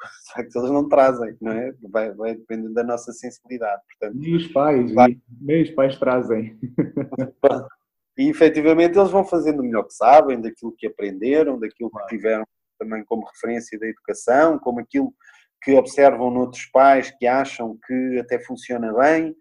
Só 0.32 0.42
que 0.42 0.58
eles 0.58 0.70
não 0.70 0.88
trazem, 0.88 1.36
não 1.40 1.52
é? 1.52 1.72
Vai, 1.90 2.12
vai 2.14 2.34
depender 2.34 2.70
da 2.70 2.82
nossa 2.82 3.12
sensibilidade. 3.12 3.82
Portanto, 3.86 4.18
nem 4.18 4.34
os 4.34 4.48
pais, 4.48 4.92
vai... 4.92 5.20
nem 5.40 5.62
os 5.62 5.70
pais 5.70 5.98
trazem. 5.98 6.58
E 8.18 8.28
efetivamente 8.28 8.98
eles 8.98 9.10
vão 9.10 9.24
fazendo 9.24 9.60
o 9.60 9.62
melhor 9.62 9.84
que 9.84 9.94
sabem, 9.94 10.38
daquilo 10.38 10.74
que 10.76 10.86
aprenderam, 10.86 11.58
daquilo 11.58 11.90
que 11.90 12.06
tiveram 12.08 12.44
também 12.82 13.04
como 13.04 13.26
referência 13.26 13.78
da 13.78 13.86
educação, 13.86 14.58
como 14.58 14.80
aquilo 14.80 15.14
que 15.62 15.74
observam 15.74 16.30
noutros 16.30 16.66
pais 16.66 17.10
que 17.18 17.26
acham 17.26 17.78
que 17.86 18.18
até 18.18 18.38
funciona 18.40 18.92
bem 18.92 19.36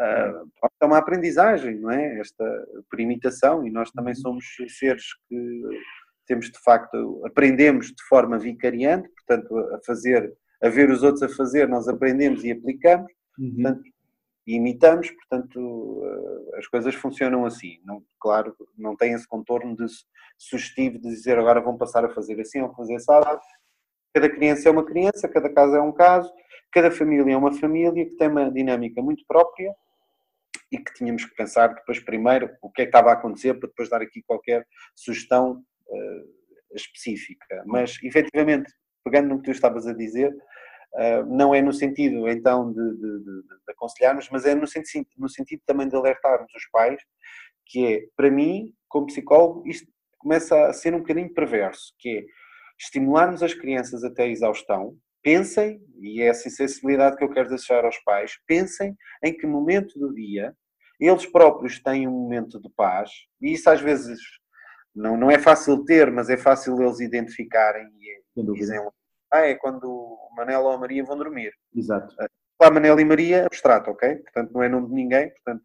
Uh, 0.00 0.50
é 0.80 0.86
uma 0.86 0.96
aprendizagem, 0.96 1.78
não 1.78 1.90
é? 1.90 2.20
Esta 2.20 2.44
por 2.90 2.98
imitação, 3.00 3.66
e 3.66 3.70
nós 3.70 3.90
também 3.90 4.14
uhum. 4.14 4.20
somos 4.20 4.44
seres 4.78 5.04
que 5.28 5.62
temos 6.26 6.46
de 6.46 6.58
facto, 6.62 7.22
aprendemos 7.26 7.88
de 7.88 8.02
forma 8.08 8.38
vicariante, 8.38 9.10
portanto, 9.10 9.58
a 9.74 9.80
fazer, 9.84 10.32
a 10.62 10.68
ver 10.70 10.90
os 10.90 11.02
outros 11.02 11.22
a 11.22 11.28
fazer, 11.28 11.68
nós 11.68 11.86
aprendemos 11.86 12.42
e 12.44 12.52
aplicamos, 12.52 13.12
uhum. 13.38 13.54
portanto, 13.54 13.82
e 14.46 14.56
imitamos, 14.56 15.10
portanto, 15.10 16.02
ah, 16.04 16.58
as 16.58 16.66
coisas 16.66 16.94
funcionam 16.94 17.44
assim. 17.44 17.80
Não, 17.84 18.02
claro, 18.18 18.54
não 18.76 18.96
tem 18.96 19.12
esse 19.12 19.26
contorno 19.26 19.76
de 19.76 19.86
sugestivo 20.38 20.98
de 20.98 21.08
dizer 21.08 21.38
agora 21.38 21.60
vão 21.60 21.76
passar 21.76 22.04
a 22.04 22.10
fazer 22.10 22.40
assim 22.40 22.60
ou 22.60 22.74
fazer 22.74 22.96
assado. 22.96 23.40
Cada 24.14 24.28
criança 24.28 24.68
é 24.68 24.72
uma 24.72 24.84
criança, 24.84 25.28
cada 25.28 25.52
caso 25.52 25.76
é 25.76 25.80
um 25.80 25.92
caso, 25.92 26.32
cada 26.72 26.90
família 26.90 27.32
é 27.32 27.36
uma 27.36 27.52
família 27.52 28.04
que 28.04 28.16
tem 28.16 28.28
uma 28.28 28.50
dinâmica 28.50 29.00
muito 29.00 29.24
própria 29.26 29.72
e 30.72 30.78
que 30.78 30.92
tínhamos 30.94 31.24
que 31.24 31.34
pensar 31.34 31.68
depois 31.68 32.00
primeiro 32.00 32.50
o 32.62 32.70
que 32.70 32.82
é 32.82 32.84
que 32.84 32.88
estava 32.88 33.10
a 33.10 33.14
acontecer 33.14 33.54
para 33.54 33.68
depois 33.68 33.88
dar 33.88 34.00
aqui 34.00 34.22
qualquer 34.22 34.66
sugestão 34.94 35.62
uh, 35.88 36.74
específica. 36.74 37.62
Mas, 37.66 37.98
efetivamente, 38.02 38.72
pegando 39.04 39.28
no 39.28 39.38
que 39.38 39.44
tu 39.44 39.50
estavas 39.50 39.86
a 39.86 39.92
dizer, 39.92 40.32
não 41.26 41.54
é 41.54 41.62
no 41.62 41.72
sentido, 41.72 42.28
então, 42.28 42.72
de, 42.72 42.96
de, 42.96 43.18
de, 43.18 43.42
de 43.42 43.72
aconselharmos, 43.72 44.28
mas 44.30 44.44
é 44.44 44.54
no 44.54 44.66
sentido, 44.66 45.06
no 45.16 45.28
sentido 45.28 45.62
também 45.66 45.88
de 45.88 45.96
alertarmos 45.96 46.52
os 46.54 46.68
pais, 46.70 47.00
que 47.66 47.86
é, 47.86 48.06
para 48.16 48.30
mim, 48.30 48.72
como 48.88 49.06
psicólogo, 49.06 49.66
isto 49.66 49.86
começa 50.18 50.66
a 50.66 50.72
ser 50.72 50.94
um 50.94 50.98
bocadinho 50.98 51.32
perverso, 51.32 51.94
que 51.98 52.18
é 52.18 52.24
estimularmos 52.78 53.42
as 53.42 53.54
crianças 53.54 54.02
até 54.02 54.24
a 54.24 54.28
exaustão, 54.28 54.96
pensem, 55.22 55.80
e 56.00 56.22
é 56.22 56.26
essa 56.26 56.48
sensibilidade 56.48 57.16
que 57.16 57.24
eu 57.24 57.30
quero 57.30 57.48
deixar 57.48 57.84
aos 57.84 57.98
pais, 57.98 58.38
pensem 58.46 58.96
em 59.22 59.36
que 59.36 59.46
momento 59.46 59.98
do 59.98 60.14
dia 60.14 60.54
eles 60.98 61.24
próprios 61.24 61.80
têm 61.80 62.06
um 62.06 62.10
momento 62.10 62.60
de 62.60 62.68
paz, 62.70 63.10
e 63.40 63.52
isso 63.52 63.70
às 63.70 63.80
vezes 63.80 64.20
não, 64.94 65.16
não 65.16 65.30
é 65.30 65.38
fácil 65.38 65.82
ter, 65.84 66.10
mas 66.10 66.28
é 66.28 66.36
fácil 66.36 66.80
eles 66.82 67.00
identificarem 67.00 67.86
e 68.36 68.52
dizem 68.52 68.78
ah, 69.32 69.40
é 69.40 69.54
quando 69.54 69.84
o 69.84 70.30
Manel 70.36 70.62
ou 70.62 70.72
a 70.72 70.78
Maria 70.78 71.04
vão 71.04 71.16
dormir. 71.16 71.52
Exato. 71.74 72.14
Lá 72.60 72.70
Manel 72.70 72.98
e 73.00 73.04
Maria, 73.04 73.46
abstrato, 73.46 73.90
ok? 73.90 74.16
Portanto, 74.16 74.52
não 74.52 74.62
é 74.62 74.68
nome 74.68 74.88
de 74.88 74.94
ninguém, 74.94 75.30
portanto, 75.30 75.62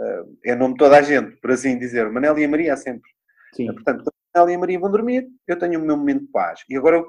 ah, 0.00 0.24
é 0.44 0.54
nome 0.54 0.74
de 0.74 0.78
toda 0.78 0.98
a 0.98 1.02
gente, 1.02 1.36
por 1.40 1.50
assim 1.50 1.78
dizer. 1.78 2.10
Manel 2.10 2.38
e 2.38 2.44
a 2.44 2.48
Maria 2.48 2.74
há 2.74 2.76
sempre. 2.76 3.10
Sim. 3.54 3.66
Portanto, 3.66 4.04
quando 4.04 4.14
Manel 4.34 4.50
e 4.50 4.54
a 4.54 4.58
Maria 4.58 4.80
vão 4.80 4.90
dormir, 4.90 5.28
eu 5.46 5.58
tenho 5.58 5.80
o 5.80 5.84
meu 5.84 5.96
momento 5.96 6.22
de 6.22 6.30
paz. 6.32 6.64
E 6.68 6.76
agora 6.76 6.96
eu 6.96 7.06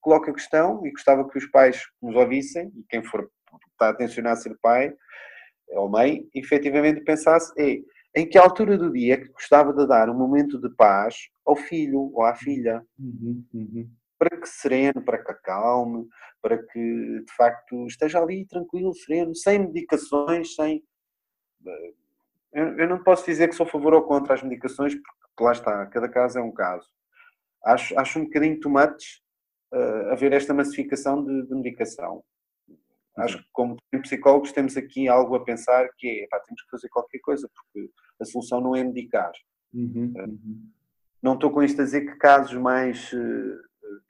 coloco 0.00 0.30
a 0.30 0.34
questão, 0.34 0.86
e 0.86 0.90
gostava 0.90 1.28
que 1.28 1.38
os 1.38 1.46
pais 1.46 1.82
nos 2.00 2.14
ouvissem, 2.14 2.72
e 2.76 2.84
quem 2.88 3.02
for 3.02 3.28
está 3.72 3.90
a 3.90 3.94
tensionar 3.94 4.36
ser 4.36 4.56
pai 4.60 4.92
ou 5.70 5.88
mãe, 5.88 6.28
efetivamente 6.34 7.00
pensasse 7.00 7.52
é, 7.58 7.80
em 8.14 8.26
que 8.26 8.38
altura 8.38 8.78
do 8.78 8.92
dia 8.92 9.14
é 9.14 9.16
que 9.18 9.28
gostava 9.28 9.72
de 9.72 9.86
dar 9.86 10.08
um 10.08 10.14
momento 10.14 10.60
de 10.60 10.70
paz 10.76 11.28
ao 11.44 11.56
filho 11.56 12.10
ou 12.14 12.22
à 12.22 12.34
filha. 12.34 12.84
Uhum, 12.98 13.44
uhum. 13.52 13.90
Para 14.18 14.40
que 14.40 14.48
sereno, 14.48 15.04
para 15.04 15.22
que 15.22 15.30
acalme, 15.30 16.08
para 16.40 16.58
que 16.58 16.78
de 17.26 17.32
facto 17.36 17.86
esteja 17.86 18.20
ali 18.20 18.46
tranquilo, 18.46 18.94
sereno, 18.94 19.34
sem 19.34 19.58
medicações, 19.58 20.54
sem. 20.54 20.82
Eh, 21.66 21.92
eu, 22.52 22.78
eu 22.78 22.88
não 22.88 23.02
posso 23.02 23.26
dizer 23.26 23.48
que 23.48 23.54
sou 23.54 23.66
a 23.66 23.68
favor 23.68 23.92
ou 23.94 24.02
contra 24.02 24.34
as 24.34 24.42
medicações, 24.42 24.94
porque 24.94 25.44
lá 25.44 25.52
está, 25.52 25.86
cada 25.86 26.08
caso 26.08 26.38
é 26.38 26.42
um 26.42 26.52
caso. 26.52 26.88
Acho, 27.64 27.98
acho 27.98 28.18
um 28.18 28.24
bocadinho 28.24 28.60
tomates 28.60 29.20
uh, 29.74 30.12
haver 30.12 30.32
esta 30.32 30.54
massificação 30.54 31.22
de, 31.24 31.46
de 31.46 31.54
medicação. 31.54 32.22
Acho 33.18 33.38
que, 33.38 33.48
como 33.52 33.76
psicólogos, 34.02 34.52
temos 34.52 34.76
aqui 34.76 35.08
algo 35.08 35.34
a 35.34 35.44
pensar 35.44 35.88
que 35.96 36.22
é, 36.22 36.26
pá, 36.28 36.38
temos 36.40 36.62
que 36.62 36.70
fazer 36.70 36.88
qualquer 36.88 37.18
coisa, 37.18 37.48
porque 37.54 37.90
a 38.20 38.24
solução 38.24 38.60
não 38.60 38.76
é 38.76 38.84
medicar. 38.84 39.32
Uhum, 39.74 40.12
eh, 40.16 40.22
uhum. 40.22 40.70
Não 41.22 41.34
estou 41.34 41.50
com 41.50 41.62
isto 41.62 41.80
a 41.80 41.84
dizer 41.84 42.02
que 42.02 42.16
casos 42.18 42.54
mais 42.54 43.12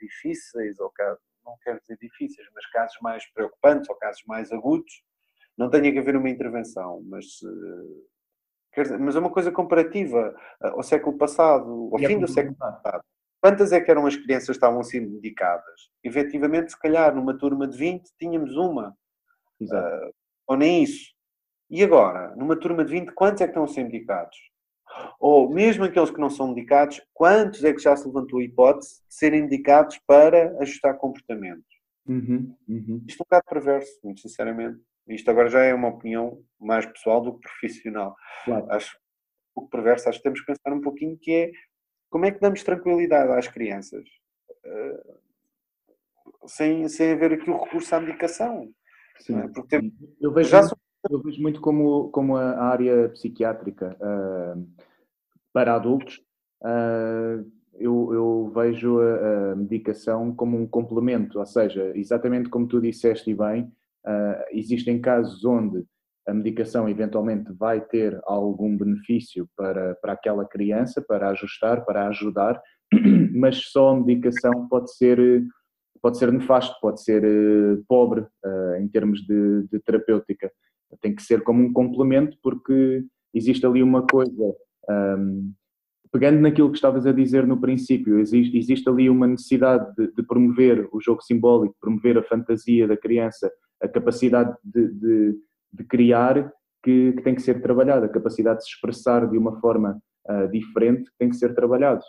difíceis, 0.00 0.78
ou 0.78 0.90
casos, 0.90 1.22
não 1.44 1.56
quero 1.62 1.80
dizer 1.80 1.96
difíceis, 2.00 2.46
mas 2.54 2.66
casos 2.70 2.96
mais 3.00 3.26
preocupantes 3.32 3.88
ou 3.88 3.96
casos 3.96 4.22
mais 4.26 4.52
agudos, 4.52 5.02
não 5.56 5.70
tenha 5.70 5.90
que 5.92 5.98
haver 5.98 6.16
uma 6.16 6.28
intervenção, 6.28 7.02
mas, 7.06 7.24
uh, 7.42 8.06
dizer, 8.76 8.98
mas 8.98 9.16
é 9.16 9.18
uma 9.18 9.32
coisa 9.32 9.50
comparativa 9.50 10.34
ao 10.60 10.82
século 10.82 11.16
passado, 11.16 11.90
ao 11.92 12.00
e 12.00 12.06
fim 12.06 12.18
do 12.18 12.28
século 12.28 12.56
passado. 12.56 13.02
Quantas 13.40 13.72
é 13.72 13.80
que 13.80 13.90
eram 13.90 14.06
as 14.06 14.16
crianças 14.16 14.46
que 14.46 14.52
estavam 14.52 14.82
sendo 14.82 15.10
medicadas? 15.10 15.90
Efetivamente, 16.02 16.72
se 16.72 16.78
calhar, 16.78 17.14
numa 17.14 17.36
turma 17.38 17.66
de 17.66 17.76
20, 17.76 18.10
tínhamos 18.18 18.56
uma. 18.56 18.90
Uh, 19.60 20.12
ou 20.46 20.56
nem 20.56 20.82
isso. 20.82 21.14
E 21.70 21.82
agora, 21.82 22.34
numa 22.36 22.56
turma 22.56 22.84
de 22.84 22.92
20, 22.92 23.12
quantos 23.12 23.40
é 23.40 23.44
que 23.44 23.50
estão 23.50 23.64
a 23.64 23.68
ser 23.68 23.84
medicados? 23.84 24.36
Ou 25.18 25.48
mesmo 25.50 25.84
aqueles 25.84 26.10
que 26.10 26.20
não 26.20 26.30
são 26.30 26.48
medicados, 26.48 27.00
quantos 27.12 27.64
é 27.64 27.72
que 27.72 27.82
já 27.82 27.96
se 27.96 28.06
levantou 28.06 28.38
a 28.38 28.42
hipótese 28.42 29.02
de 29.08 29.14
serem 29.14 29.42
medicados 29.42 29.98
para 30.06 30.56
ajustar 30.60 30.96
comportamentos? 30.98 31.76
Uhum, 32.06 32.54
uhum. 32.68 33.02
Isto 33.06 33.20
é 33.20 33.22
um 33.22 33.26
bocado 33.26 33.44
perverso, 33.48 33.98
muito 34.04 34.20
sinceramente. 34.20 34.80
Isto 35.08 35.30
agora 35.30 35.48
já 35.48 35.62
é 35.62 35.74
uma 35.74 35.88
opinião 35.88 36.42
mais 36.58 36.86
pessoal 36.86 37.20
do 37.20 37.34
que 37.34 37.40
profissional. 37.40 38.14
Claro. 38.44 38.70
Acho 38.70 38.98
o 39.54 39.62
que 39.62 39.70
perverso, 39.70 40.08
acho 40.08 40.18
que 40.18 40.24
temos 40.24 40.40
que 40.40 40.46
pensar 40.46 40.72
um 40.72 40.80
pouquinho 40.80 41.16
que 41.16 41.32
é 41.32 41.50
como 42.10 42.24
é 42.24 42.30
que 42.30 42.40
damos 42.40 42.62
tranquilidade 42.62 43.32
às 43.32 43.48
crianças? 43.48 44.04
Uh, 44.64 45.18
sem, 46.48 46.88
sem 46.88 47.12
haver 47.12 47.32
aqui 47.32 47.50
o 47.50 47.62
recurso 47.62 47.94
à 47.94 48.00
medicação. 48.00 48.70
Sim. 49.18 49.38
É? 49.38 49.48
Porque 49.48 49.80
tem... 49.80 49.92
eu, 50.20 50.32
vejo 50.32 50.50
já 50.50 50.60
muito, 50.60 50.78
eu 51.10 51.22
vejo 51.22 51.42
muito 51.42 51.60
como, 51.60 52.10
como 52.10 52.36
a 52.36 52.64
área 52.64 53.08
psiquiátrica 53.10 53.96
uh, 54.00 54.66
para 55.56 55.74
adultos. 55.74 56.20
Uh, 56.62 57.50
eu, 57.78 58.12
eu, 58.12 58.52
vejo 58.54 59.00
a, 59.00 59.56
medicação 59.56 60.34
como 60.34 60.54
um 60.58 60.66
complemento, 60.66 61.38
ou 61.38 61.46
seja, 61.46 61.92
exatamente 61.94 62.50
como 62.50 62.68
tu 62.68 62.78
disseste 62.78 63.34
bem, 63.34 63.70
existem 64.50 65.00
casos 65.00 65.44
onde 65.44 65.84
a 66.26 66.32
medicação 66.32 66.88
eventualmente 66.88 67.52
vai 67.52 67.80
ter 67.80 68.18
algum 68.24 68.76
benefício 68.76 69.48
para, 69.56 69.94
para 69.96 70.12
aquela 70.12 70.46
criança, 70.46 71.04
para 71.06 71.30
ajustar, 71.30 71.84
para 71.84 72.08
ajudar, 72.08 72.60
mas 73.34 73.56
só 73.70 73.90
a 73.90 73.96
medicação 74.00 74.68
pode 74.68 74.94
ser, 74.94 75.18
pode 76.00 76.18
ser 76.18 76.32
nefasto, 76.32 76.74
pode 76.80 77.02
ser 77.02 77.24
uh, 77.24 77.84
pobre 77.88 78.26
em 78.78 78.88
termos 78.88 79.20
de, 79.20 79.66
de, 79.70 79.80
terapêutica. 79.80 80.50
Tem 81.00 81.14
que 81.14 81.22
ser 81.22 81.42
como 81.42 81.62
um 81.62 81.72
complemento, 81.72 82.38
porque 82.42 83.04
existe 83.34 83.66
ali 83.66 83.82
uma 83.82 84.06
coisa. 84.06 84.54
Um, 84.88 85.52
pegando 86.12 86.40
naquilo 86.40 86.70
que 86.70 86.76
estavas 86.76 87.06
a 87.06 87.12
dizer 87.12 87.46
no 87.46 87.60
princípio, 87.60 88.18
existe, 88.18 88.56
existe 88.56 88.88
ali 88.88 89.10
uma 89.10 89.26
necessidade 89.26 89.94
de, 89.96 90.12
de, 90.12 90.22
promover 90.22 90.88
o 90.92 91.00
jogo 91.00 91.22
simbólico, 91.22 91.76
promover 91.80 92.16
a 92.18 92.22
fantasia 92.22 92.86
da 92.86 92.96
criança, 92.96 93.50
a 93.82 93.88
capacidade 93.88 94.56
de, 94.64 94.88
de 94.94 95.36
de 95.76 95.84
criar 95.84 96.52
que, 96.82 97.12
que, 97.12 97.22
tem 97.22 97.34
que 97.34 97.42
ser 97.42 97.60
trabalhado, 97.60 98.06
a 98.06 98.08
capacidade 98.08 98.58
de 98.58 98.64
se 98.64 98.70
expressar 98.70 99.28
de 99.28 99.36
uma 99.36 99.60
forma 99.60 100.00
uh, 100.28 100.48
diferente 100.48 101.10
tem 101.18 101.28
que 101.28 101.36
ser 101.36 101.54
trabalhado. 101.54 102.02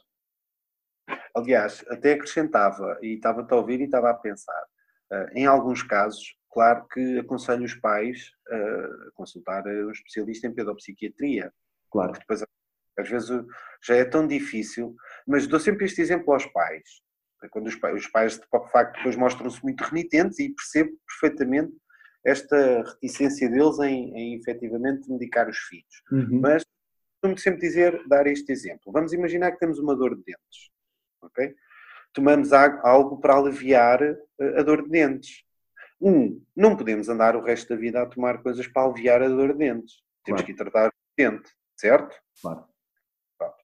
Aliás, 1.36 1.86
até 1.90 2.14
acrescentava, 2.14 2.98
e 3.02 3.16
estava 3.16 3.46
a 3.50 3.56
ouvir 3.56 3.80
e 3.80 3.84
estava 3.84 4.10
a 4.10 4.14
pensar, 4.14 4.64
uh, 5.12 5.28
em 5.34 5.46
alguns 5.46 5.84
casos, 5.84 6.36
claro 6.52 6.88
que 6.88 7.20
aconselho 7.20 7.64
os 7.64 7.76
pais 7.76 8.32
uh, 8.50 9.08
a 9.08 9.12
consultar 9.14 9.66
um 9.66 9.92
especialista 9.92 10.48
em 10.48 10.54
pedopsiquiatria. 10.54 11.52
Claro. 11.92 12.14
Depois, 12.14 12.44
às 12.98 13.10
vezes 13.10 13.30
já 13.84 13.96
é 13.96 14.06
tão 14.06 14.28
difícil, 14.28 14.96
mas 15.28 15.48
dou 15.48 15.60
sempre 15.60 15.86
este 15.86 16.02
exemplo 16.02 16.34
aos 16.34 16.46
pais. 16.48 17.02
Quando 17.52 17.68
os 17.68 17.76
pais, 17.76 17.96
os 17.96 18.08
pais 18.08 18.40
de 18.40 18.72
facto, 18.72 18.98
depois 18.98 19.16
mostram-se 19.16 19.62
muito 19.64 19.82
renitentes 19.82 20.40
e 20.40 20.50
percebo 20.50 20.92
perfeitamente 21.08 21.72
esta 22.26 22.84
reticência 22.84 23.50
deles 23.50 23.80
em, 23.80 24.14
em 24.16 24.36
efetivamente 24.36 25.10
medicar 25.10 25.48
os 25.48 25.58
filhos. 25.58 26.04
Uhum. 26.12 26.42
Mas 26.42 26.64
costumo 27.22 27.38
sempre 27.38 27.62
dizer, 27.62 28.06
dar 28.08 28.28
este 28.28 28.52
exemplo. 28.52 28.92
Vamos 28.92 29.14
imaginar 29.14 29.52
que 29.52 29.60
temos 29.60 29.80
uma 29.80 29.96
dor 29.96 30.16
de 30.16 30.24
dentes, 30.24 30.72
ok? 31.22 31.56
Tomamos 32.14 32.52
algo 32.54 33.20
para 33.20 33.36
aliviar 33.38 34.02
eh, 34.04 34.18
a 34.60 34.64
dor 34.64 34.84
de 34.84 34.90
dentes. 34.90 35.44
Um, 36.00 36.44
não 36.56 36.76
podemos 36.76 37.10
andar 37.10 37.36
o 37.36 37.44
resto 37.44 37.70
da 37.70 37.76
vida 37.76 38.02
a 38.02 38.06
tomar 38.06 38.42
coisas 38.42 38.68
para 38.68 38.88
aliviar 38.88 39.22
a 39.22 39.28
dor 39.28 39.54
de 39.54 39.60
dentes. 39.60 39.96
Temos 40.24 40.42
claro. 40.42 40.46
que 40.46 40.52
ir 40.52 40.56
tratar 40.56 40.90
o 40.90 40.92
dente, 41.18 41.50
certo? 41.76 42.16
Claro. 42.42 42.66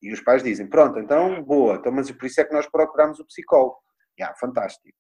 E 0.02 0.12
os 0.12 0.22
pais 0.22 0.44
dizem, 0.44 0.68
pronto, 0.68 1.00
então, 1.00 1.44
boa, 1.44 1.76
então, 1.76 1.92
mas 1.92 2.12
por 2.12 2.26
isso 2.26 2.42
é 2.42 2.44
que 2.44 2.54
nós 2.54 2.68
procuramos 2.68 3.20
o 3.20 3.26
psicólogo. 3.26 3.78
Ah, 4.22 4.34
fantástico. 4.40 4.98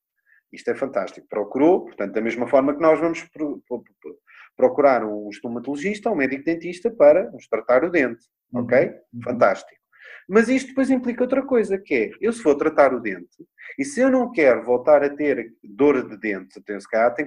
Isto 0.51 0.71
é 0.71 0.75
fantástico. 0.75 1.27
Procurou, 1.27 1.85
portanto, 1.85 2.13
da 2.13 2.21
mesma 2.21 2.47
forma 2.47 2.75
que 2.75 2.81
nós 2.81 2.99
vamos 2.99 3.27
procurar 4.55 5.03
um 5.03 5.29
estomatologista, 5.29 6.09
um 6.09 6.15
médico 6.15 6.43
dentista 6.43 6.91
para 6.91 7.29
nos 7.31 7.47
tratar 7.47 7.83
o 7.83 7.89
dente. 7.89 8.25
Uhum. 8.53 8.61
Ok? 8.61 8.77
Uhum. 9.13 9.21
Fantástico. 9.23 9.83
Mas 10.27 10.47
isto 10.47 10.69
depois 10.69 10.89
implica 10.89 11.23
outra 11.23 11.43
coisa, 11.43 11.77
que 11.77 11.93
é, 11.93 12.11
eu 12.21 12.31
se 12.31 12.41
for 12.41 12.55
tratar 12.55 12.93
o 12.93 12.99
dente, 12.99 13.45
e 13.77 13.83
se 13.83 13.99
eu 13.99 14.09
não 14.09 14.31
quero 14.31 14.63
voltar 14.63 15.03
a 15.03 15.09
ter 15.09 15.53
dor 15.63 16.07
de 16.07 16.17
dente, 16.17 16.61
tenho 16.61 16.79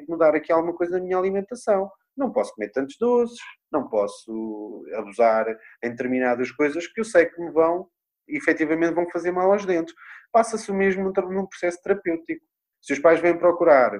que 0.04 0.08
mudar 0.08 0.34
aqui 0.34 0.50
alguma 0.52 0.74
coisa 0.74 0.98
na 0.98 1.04
minha 1.04 1.18
alimentação. 1.18 1.90
Não 2.16 2.32
posso 2.32 2.54
comer 2.54 2.70
tantos 2.70 2.96
doces, 2.98 3.38
não 3.70 3.88
posso 3.88 4.84
abusar 4.94 5.46
em 5.82 5.90
determinadas 5.90 6.50
coisas 6.50 6.86
que 6.86 7.00
eu 7.00 7.04
sei 7.04 7.26
que 7.26 7.40
me 7.40 7.50
vão, 7.50 7.88
efetivamente 8.28 8.94
vão 8.94 9.08
fazer 9.10 9.30
mal 9.30 9.52
aos 9.52 9.64
dentes. 9.64 9.94
Passa-se 10.32 10.70
o 10.70 10.74
mesmo 10.74 11.12
num 11.12 11.46
processo 11.46 11.80
terapêutico. 11.82 12.44
Se 12.80 12.92
os 12.92 12.98
pais 12.98 13.20
vêm 13.20 13.36
procurar 13.36 13.92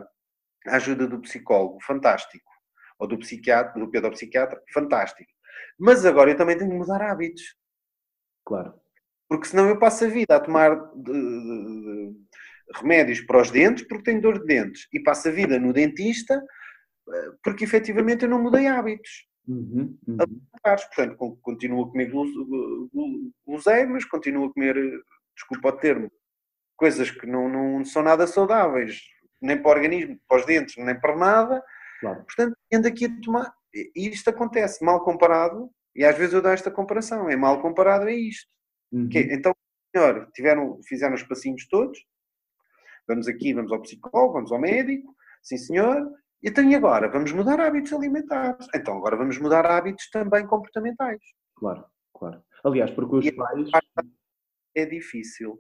a 0.66 0.76
ajuda 0.76 1.06
do 1.06 1.20
psicólogo, 1.20 1.78
fantástico. 1.82 2.50
Ou 2.98 3.06
do 3.06 3.18
psiquiatra, 3.18 3.78
do 3.78 3.90
pedopsiquiatra, 3.90 4.60
fantástico. 4.72 5.30
Mas 5.78 6.04
agora 6.04 6.30
eu 6.30 6.36
também 6.36 6.56
tenho 6.56 6.70
que 6.70 6.76
mudar 6.76 7.02
hábitos. 7.02 7.56
Claro. 8.44 8.74
Porque 9.28 9.46
senão 9.46 9.68
eu 9.68 9.78
passo 9.78 10.04
a 10.04 10.08
vida 10.08 10.36
a 10.36 10.40
tomar 10.40 10.74
de, 10.94 11.12
de, 11.12 11.12
de, 11.12 12.16
remédios 12.74 13.20
para 13.20 13.42
os 13.42 13.50
dentes 13.50 13.86
porque 13.86 14.04
tenho 14.04 14.20
dor 14.20 14.40
de 14.40 14.46
dentes. 14.46 14.88
E 14.92 15.00
passo 15.00 15.28
a 15.28 15.32
vida 15.32 15.58
no 15.58 15.72
dentista 15.72 16.40
porque 17.42 17.64
efetivamente 17.64 18.24
eu 18.24 18.28
não 18.28 18.42
mudei 18.42 18.66
hábitos. 18.66 19.26
Uhum, 19.48 19.96
uhum. 20.08 20.16
Portanto, 20.62 21.38
continuo 21.40 21.84
a 21.84 21.90
comer 21.90 22.10
guloseimas, 23.46 24.04
continuo 24.04 24.46
a 24.46 24.52
comer, 24.52 24.74
desculpa 25.36 25.68
o 25.68 25.72
termo, 25.72 26.10
coisas 26.76 27.10
que 27.10 27.26
não, 27.26 27.48
não 27.48 27.84
são 27.84 28.02
nada 28.02 28.26
saudáveis, 28.26 29.00
nem 29.40 29.60
para 29.60 29.68
o 29.68 29.74
organismo, 29.74 30.18
para 30.28 30.40
os 30.40 30.46
dentes, 30.46 30.76
nem 30.76 30.98
para 30.98 31.16
nada. 31.16 31.62
Claro. 32.00 32.24
Portanto, 32.24 32.56
ando 32.72 32.88
aqui 32.88 33.06
a 33.06 33.20
tomar. 33.20 33.54
E 33.72 34.08
isto 34.08 34.28
acontece 34.30 34.84
mal 34.84 35.04
comparado, 35.04 35.70
e 35.94 36.04
às 36.04 36.16
vezes 36.16 36.34
eu 36.34 36.42
dou 36.42 36.50
esta 36.50 36.70
comparação, 36.70 37.28
é 37.28 37.36
mal 37.36 37.60
comparado 37.60 38.06
a 38.06 38.12
isto. 38.12 38.50
Uhum. 38.92 39.08
Que, 39.08 39.20
então, 39.32 39.54
senhor, 39.94 40.28
tiveram, 40.34 40.80
fizeram 40.86 41.14
os 41.14 41.22
passinhos 41.22 41.66
todos, 41.68 41.98
vamos 43.06 43.28
aqui, 43.28 43.54
vamos 43.54 43.72
ao 43.72 43.80
psicólogo, 43.80 44.34
vamos 44.34 44.52
ao 44.52 44.60
médico, 44.60 45.14
sim 45.42 45.56
senhor, 45.56 46.10
então 46.46 46.64
e 46.64 46.74
agora? 46.74 47.10
Vamos 47.10 47.32
mudar 47.32 47.60
hábitos 47.60 47.92
alimentares. 47.92 48.66
Então 48.74 48.96
agora 48.96 49.16
vamos 49.16 49.38
mudar 49.38 49.66
hábitos 49.66 50.08
também 50.10 50.46
comportamentais. 50.46 51.20
Claro, 51.56 51.84
claro. 52.14 52.42
Aliás, 52.64 52.90
porque 52.90 53.16
os 53.16 53.26
e 53.26 53.32
pais... 53.32 53.70
É 54.74 54.84
difícil 54.84 55.58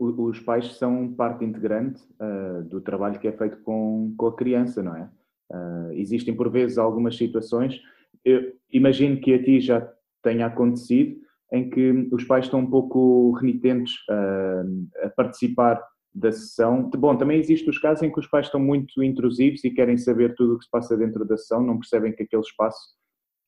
os 0.00 0.40
pais 0.40 0.76
são 0.76 1.12
parte 1.12 1.44
integrante 1.44 2.02
uh, 2.18 2.62
do 2.64 2.80
trabalho 2.80 3.18
que 3.18 3.28
é 3.28 3.32
feito 3.32 3.58
com, 3.58 4.14
com 4.16 4.26
a 4.26 4.34
criança, 4.34 4.82
não 4.82 4.96
é? 4.96 5.10
Uh, 5.52 5.92
existem 5.92 6.34
por 6.34 6.50
vezes 6.50 6.78
algumas 6.78 7.16
situações, 7.16 7.80
eu 8.24 8.54
imagino 8.72 9.20
que 9.20 9.34
a 9.34 9.42
ti 9.42 9.60
já 9.60 9.86
tenha 10.22 10.46
acontecido, 10.46 11.20
em 11.52 11.68
que 11.68 12.08
os 12.12 12.24
pais 12.24 12.46
estão 12.46 12.60
um 12.60 12.70
pouco 12.70 13.32
renitentes 13.32 13.94
uh, 14.08 15.06
a 15.06 15.10
participar 15.10 15.82
da 16.12 16.32
sessão. 16.32 16.90
Bom, 16.90 17.16
também 17.16 17.38
existem 17.38 17.70
os 17.70 17.78
casos 17.78 18.02
em 18.02 18.12
que 18.12 18.18
os 18.18 18.26
pais 18.26 18.46
estão 18.46 18.60
muito 18.60 19.02
intrusivos 19.02 19.62
e 19.64 19.70
querem 19.70 19.96
saber 19.96 20.34
tudo 20.34 20.54
o 20.54 20.58
que 20.58 20.64
se 20.64 20.70
passa 20.70 20.96
dentro 20.96 21.24
da 21.24 21.36
sessão, 21.36 21.62
não 21.62 21.78
percebem 21.78 22.12
que 22.12 22.22
aquele 22.22 22.42
espaço 22.42 22.98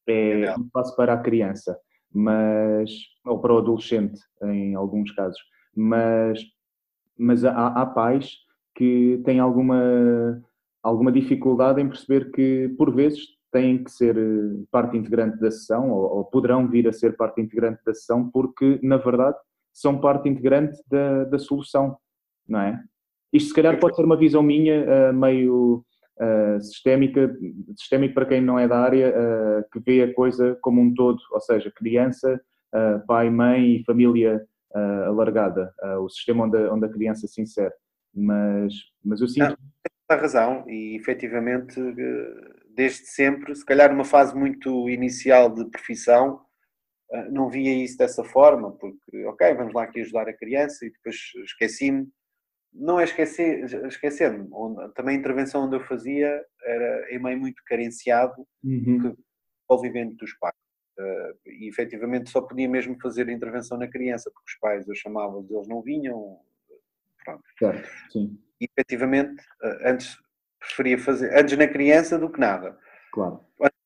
é 0.08 0.54
um 0.56 0.64
espaço 0.64 0.96
para 0.96 1.12
a 1.12 1.18
criança, 1.18 1.78
mas 2.12 2.90
ou 3.24 3.40
para 3.40 3.54
o 3.54 3.58
adolescente 3.58 4.20
em 4.42 4.74
alguns 4.74 5.12
casos, 5.12 5.40
mas 5.74 6.40
mas 7.18 7.44
há, 7.44 7.68
há 7.68 7.86
pais 7.86 8.36
que 8.74 9.20
têm 9.24 9.38
alguma 9.38 10.42
alguma 10.82 11.12
dificuldade 11.12 11.80
em 11.80 11.88
perceber 11.88 12.32
que 12.32 12.74
por 12.76 12.92
vezes 12.92 13.20
têm 13.52 13.84
que 13.84 13.90
ser 13.90 14.16
eh, 14.16 14.64
parte 14.70 14.96
integrante 14.96 15.38
da 15.38 15.50
sessão 15.50 15.90
ou, 15.90 16.16
ou 16.16 16.24
poderão 16.24 16.66
vir 16.66 16.88
a 16.88 16.92
ser 16.92 17.16
parte 17.16 17.40
integrante 17.40 17.80
da 17.84 17.94
sessão 17.94 18.28
porque 18.30 18.80
na 18.82 18.96
verdade 18.96 19.36
são 19.72 20.00
parte 20.00 20.28
integrante 20.28 20.76
da, 20.88 21.24
da 21.24 21.38
solução 21.38 21.96
não 22.48 22.60
é? 22.60 22.82
Isto 23.32 23.48
se 23.48 23.54
calhar 23.54 23.78
pode 23.80 23.96
ser 23.96 24.04
uma 24.04 24.16
visão 24.16 24.42
minha 24.42 24.84
uh, 24.84 25.14
meio 25.14 25.84
uh, 26.20 26.60
sistémica, 26.60 27.34
para 28.12 28.26
quem 28.26 28.42
não 28.42 28.58
é 28.58 28.68
da 28.68 28.78
área, 28.78 29.08
uh, 29.08 29.64
que 29.72 29.80
vê 29.80 30.02
a 30.02 30.14
coisa 30.14 30.58
como 30.60 30.80
um 30.80 30.92
todo, 30.92 31.18
ou 31.30 31.40
seja, 31.40 31.72
criança, 31.74 32.40
pai, 33.06 33.28
mãe 33.28 33.76
e 33.76 33.84
família 33.84 34.42
alargada, 35.06 35.70
o 36.00 36.08
sistema 36.08 36.44
onde, 36.44 36.56
onde 36.68 36.86
a 36.86 36.88
criança 36.88 37.26
se 37.26 37.42
insere. 37.42 37.72
Mas, 38.14 38.72
mas 39.04 39.20
eu 39.20 39.28
sinto... 39.28 39.58
Tem 40.08 40.18
razão 40.18 40.64
e 40.66 40.96
efetivamente 40.96 41.78
desde 42.74 43.06
sempre, 43.06 43.54
se 43.54 43.64
calhar 43.64 43.90
numa 43.90 44.04
fase 44.04 44.34
muito 44.34 44.88
inicial 44.88 45.52
de 45.52 45.66
profissão, 45.66 46.40
não 47.30 47.50
via 47.50 47.74
isso 47.84 47.98
dessa 47.98 48.24
forma, 48.24 48.72
porque, 48.72 49.26
ok, 49.26 49.54
vamos 49.54 49.74
lá 49.74 49.82
aqui 49.84 50.00
ajudar 50.00 50.26
a 50.26 50.36
criança 50.36 50.86
e 50.86 50.90
depois 50.90 51.16
esqueci-me 51.44 52.08
não 52.72 52.98
é 52.98 53.04
esquecer, 53.04 53.64
esquecer-me, 53.86 54.48
também 54.94 55.16
a 55.16 55.18
intervenção 55.18 55.64
onde 55.64 55.76
eu 55.76 55.80
fazia 55.84 56.44
era 56.64 57.14
em 57.14 57.22
meio 57.22 57.38
muito 57.38 57.62
carenciado 57.66 58.46
uhum. 58.64 59.14
envolvimento 59.64 60.16
dos 60.16 60.32
pais. 60.38 60.54
Uh, 60.98 61.38
e 61.46 61.68
efetivamente 61.68 62.28
só 62.28 62.40
podia 62.40 62.68
mesmo 62.68 62.98
fazer 63.00 63.28
a 63.28 63.32
intervenção 63.32 63.78
na 63.78 63.88
criança, 63.88 64.30
porque 64.30 64.52
os 64.52 64.58
pais 64.58 64.86
eu 64.86 64.94
chamava 64.94 65.38
eles 65.38 65.68
não 65.68 65.82
vinham. 65.82 66.38
Pronto. 67.24 67.42
Certo, 67.58 67.88
sim. 68.10 68.38
E 68.60 68.66
efetivamente, 68.66 69.42
uh, 69.62 69.88
antes 69.88 70.16
preferia 70.58 70.98
fazer, 70.98 71.36
antes 71.36 71.56
na 71.56 71.66
criança 71.66 72.18
do 72.18 72.30
que 72.30 72.38
nada. 72.38 72.78
Claro. 73.12 73.40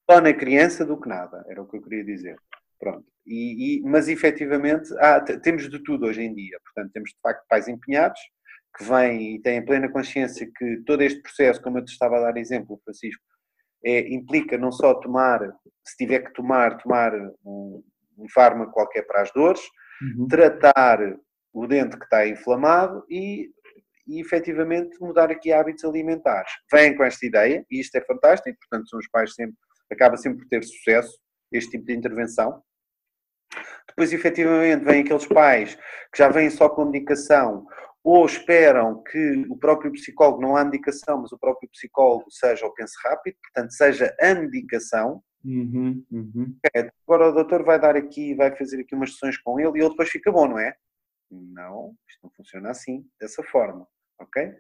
Só 0.09 0.21
na 0.21 0.33
criança 0.33 0.85
do 0.85 1.01
que 1.01 1.09
nada, 1.09 1.45
era 1.49 1.63
o 1.63 1.67
que 1.67 1.77
eu 1.77 1.83
queria 1.83 2.05
dizer. 2.05 2.37
Pronto. 2.79 3.07
E, 3.27 3.79
e 3.79 3.83
mas 3.83 4.09
efetivamente 4.09 4.93
há, 4.99 5.21
temos 5.21 5.69
de 5.69 5.79
tudo 5.83 6.07
hoje 6.07 6.23
em 6.23 6.35
dia. 6.35 6.59
Portanto, 6.65 6.93
temos 6.93 7.11
de 7.11 7.19
facto 7.21 7.45
pais 7.49 7.67
empenhados, 7.67 8.21
que 8.77 8.85
vêm 8.85 9.37
e 9.37 9.43
têm 9.43 9.65
plena 9.65 9.89
consciência 9.89 10.49
que 10.55 10.83
todo 10.85 11.03
este 11.03 11.21
processo, 11.23 11.63
como 11.63 11.79
eu 11.79 11.85
te 11.85 11.93
estava 11.93 12.19
a 12.19 12.21
dar 12.21 12.37
exemplo, 12.37 12.81
Francisco, 12.85 13.23
é, 13.85 14.13
implica 14.13 14.59
não 14.59 14.71
só 14.71 14.95
tomar, 14.95 15.41
se 15.85 15.97
tiver 15.97 16.21
que 16.21 16.33
tomar, 16.33 16.77
tomar 16.79 17.15
um, 17.45 17.83
um 18.19 18.29
fármaco 18.35 18.73
qualquer 18.73 19.03
para 19.03 19.23
as 19.23 19.33
dores, 19.33 19.61
uhum. 20.03 20.29
tratar 20.29 20.99
o 21.53 21.67
dente 21.67 21.97
que 21.97 22.05
está 22.05 22.27
inflamado 22.27 23.05
e, 23.09 23.49
e 24.07 24.21
efetivamente 24.21 24.99
mudar 25.01 25.31
aqui 25.31 25.53
hábitos 25.53 25.85
alimentares. 25.85 26.51
Vêm 26.71 26.95
com 26.97 27.05
esta 27.05 27.25
ideia, 27.25 27.65
e 27.71 27.81
isto 27.81 27.95
é 27.97 28.05
fantástico, 28.05 28.59
portanto 28.59 28.89
são 28.89 28.99
os 28.99 29.09
pais 29.09 29.35
sempre, 29.35 29.57
acaba 29.91 30.17
sempre 30.17 30.41
por 30.41 30.49
ter 30.49 30.63
sucesso 30.63 31.19
este 31.51 31.73
tipo 31.73 31.87
de 31.87 31.95
intervenção. 31.95 32.63
Depois, 33.89 34.13
efetivamente, 34.13 34.85
vêm 34.85 35.01
aqueles 35.01 35.27
pais 35.27 35.77
que 36.13 36.19
já 36.19 36.29
vêm 36.29 36.51
só 36.51 36.69
com 36.69 36.85
medicação 36.85 37.67
ou 38.07 38.25
esperam 38.25 39.03
que 39.03 39.45
o 39.51 39.59
próprio 39.59 39.91
psicólogo, 39.91 40.41
não 40.41 40.55
há 40.55 40.63
indicação, 40.63 41.21
mas 41.21 41.33
o 41.33 41.39
próprio 41.39 41.69
psicólogo 41.69 42.31
seja 42.31 42.65
o 42.65 42.73
pense 42.73 42.95
rápido, 43.03 43.37
portanto, 43.43 43.73
seja 43.73 44.15
a 44.21 44.33
medicação. 44.33 45.21
Uhum, 45.45 46.05
uhum. 46.13 46.57
agora 47.05 47.31
o 47.31 47.33
doutor 47.33 47.65
vai 47.65 47.81
dar 47.81 47.97
aqui, 47.97 48.33
vai 48.37 48.55
fazer 48.55 48.81
aqui 48.81 48.95
umas 48.95 49.11
sessões 49.11 49.37
com 49.39 49.59
ele 49.59 49.79
e 49.79 49.81
ele 49.81 49.91
depois 49.91 50.09
fica 50.09 50.31
bom, 50.31 50.47
não 50.47 50.57
é? 50.57 50.77
Não, 51.29 51.97
isto 52.09 52.21
não 52.23 52.31
funciona 52.31 52.71
assim, 52.71 53.05
dessa 53.21 53.43
forma, 53.43 53.85
ok? 54.21 54.55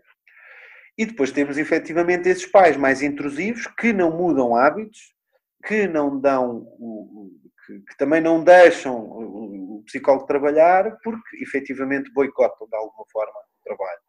E 0.98 1.06
depois 1.06 1.30
temos 1.30 1.56
efetivamente 1.56 2.28
esses 2.28 2.46
pais 2.46 2.76
mais 2.76 3.00
intrusivos 3.00 3.68
que 3.78 3.92
não 3.92 4.10
mudam 4.10 4.56
hábitos, 4.56 5.14
que 5.64 5.86
não 5.86 6.20
dão 6.20 6.66
o, 6.80 7.30
que, 7.66 7.80
que, 7.80 7.96
também 7.96 8.20
não 8.20 8.42
deixam 8.42 8.96
o, 8.96 9.78
o, 9.78 9.82
psicólogo 9.84 10.26
trabalhar 10.26 10.98
porque 11.02 11.42
efetivamente 11.42 12.12
boicotam 12.12 12.66
de 12.68 12.76
alguma 12.76 13.04
forma 13.10 13.32
o 13.32 13.64
trabalho. 13.64 14.00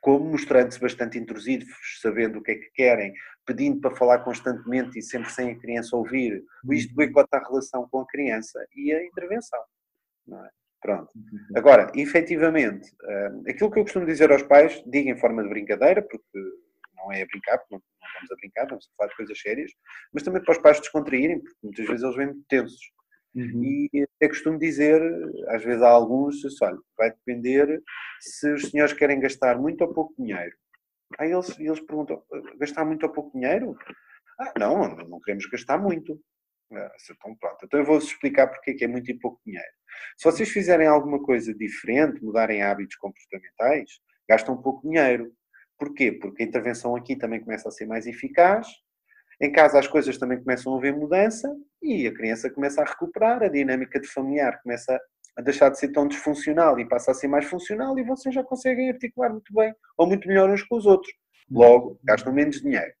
Como 0.00 0.30
mostrando-se 0.30 0.78
bastante 0.78 1.18
intrusivos, 1.18 1.68
sabendo 2.00 2.38
o 2.38 2.42
que 2.42 2.52
é 2.52 2.54
que 2.56 2.70
querem, 2.74 3.12
pedindo 3.46 3.80
para 3.80 3.96
falar 3.96 4.18
constantemente 4.18 4.98
e 4.98 5.02
sempre 5.02 5.30
sem 5.30 5.52
a 5.52 5.58
criança 5.58 5.96
ouvir, 5.96 6.42
isto 6.70 6.94
boicota 6.94 7.38
a 7.38 7.46
relação 7.46 7.88
com 7.90 8.00
a 8.00 8.06
criança 8.06 8.58
e 8.76 8.92
a 8.92 9.02
intervenção. 9.04 9.60
É? 10.30 10.48
Pronto. 10.84 11.10
Agora, 11.56 11.90
efetivamente, 11.94 12.94
eh, 13.02 13.30
aquilo 13.48 13.70
que 13.70 13.78
eu 13.78 13.84
costumo 13.84 14.04
dizer 14.04 14.30
aos 14.30 14.42
pais, 14.42 14.82
digo 14.86 15.08
em 15.08 15.16
forma 15.16 15.42
de 15.42 15.48
brincadeira, 15.48 16.02
porque 16.02 16.38
não 17.04 17.12
é 17.12 17.22
a 17.22 17.26
brincar, 17.26 17.58
porque 17.58 17.74
não, 17.74 17.82
não 18.00 18.08
estamos 18.08 18.32
a 18.32 18.34
brincar, 18.36 18.62
estamos 18.62 18.86
a 18.86 18.96
falar 18.96 19.08
de 19.10 19.16
coisas 19.16 19.40
sérias, 19.40 19.72
mas 20.12 20.22
também 20.22 20.42
para 20.42 20.52
os 20.52 20.58
pais 20.58 20.80
descontraírem, 20.80 21.40
porque 21.40 21.58
muitas 21.62 21.86
vezes 21.86 22.02
eles 22.02 22.16
vêm 22.16 22.26
muito 22.26 22.44
tensos. 22.48 22.92
Uhum. 23.34 23.64
E 23.64 24.06
é 24.20 24.28
costume 24.28 24.58
dizer, 24.58 25.02
às 25.48 25.62
vezes 25.64 25.82
há 25.82 25.88
alguns, 25.88 26.36
olha, 26.62 26.78
vai 26.96 27.10
depender 27.10 27.82
se 28.20 28.52
os 28.52 28.70
senhores 28.70 28.92
querem 28.92 29.18
gastar 29.18 29.58
muito 29.58 29.82
ou 29.82 29.92
pouco 29.92 30.14
dinheiro. 30.16 30.56
Aí 31.18 31.32
eles, 31.32 31.58
eles 31.58 31.80
perguntam, 31.80 32.22
gastar 32.58 32.84
muito 32.84 33.04
ou 33.04 33.12
pouco 33.12 33.32
dinheiro? 33.36 33.76
Ah, 34.38 34.52
não, 34.58 34.88
não 34.88 35.20
queremos 35.20 35.46
gastar 35.46 35.78
muito. 35.78 36.20
Ah, 36.72 36.92
então 37.10 37.36
pronto, 37.36 37.58
então 37.64 37.80
eu 37.80 37.86
vou-vos 37.86 38.08
explicar 38.08 38.48
porque 38.48 38.70
é 38.70 38.74
que 38.74 38.84
é 38.84 38.88
muito 38.88 39.10
e 39.10 39.18
pouco 39.18 39.40
dinheiro. 39.44 39.68
Se 40.16 40.24
vocês 40.24 40.48
fizerem 40.48 40.86
alguma 40.86 41.22
coisa 41.22 41.54
diferente, 41.54 42.22
mudarem 42.22 42.62
hábitos 42.62 42.96
comportamentais, 42.96 43.90
gastam 44.28 44.60
pouco 44.60 44.88
dinheiro. 44.88 45.32
Porquê? 45.78 46.12
Porque 46.12 46.42
a 46.42 46.46
intervenção 46.46 46.94
aqui 46.96 47.16
também 47.16 47.40
começa 47.40 47.68
a 47.68 47.72
ser 47.72 47.86
mais 47.86 48.06
eficaz, 48.06 48.68
em 49.40 49.50
casa 49.50 49.78
as 49.78 49.86
coisas 49.86 50.16
também 50.16 50.38
começam 50.38 50.74
a 50.74 50.78
haver 50.78 50.94
mudança 50.94 51.54
e 51.82 52.06
a 52.06 52.14
criança 52.14 52.48
começa 52.50 52.82
a 52.82 52.84
recuperar, 52.84 53.42
a 53.42 53.48
dinâmica 53.48 54.00
de 54.00 54.06
familiar 54.08 54.60
começa 54.62 54.98
a 55.36 55.42
deixar 55.42 55.68
de 55.70 55.78
ser 55.78 55.88
tão 55.88 56.06
disfuncional 56.06 56.78
e 56.78 56.88
passa 56.88 57.10
a 57.10 57.14
ser 57.14 57.26
mais 57.26 57.44
funcional 57.44 57.98
e 57.98 58.04
vocês 58.04 58.34
já 58.34 58.44
conseguem 58.44 58.90
articular 58.90 59.30
muito 59.30 59.52
bem 59.52 59.74
ou 59.98 60.06
muito 60.06 60.28
melhor 60.28 60.48
uns 60.48 60.62
com 60.62 60.76
os 60.76 60.86
outros. 60.86 61.12
Logo, 61.50 61.98
gastam 62.04 62.32
menos 62.32 62.60
dinheiro. 62.60 62.92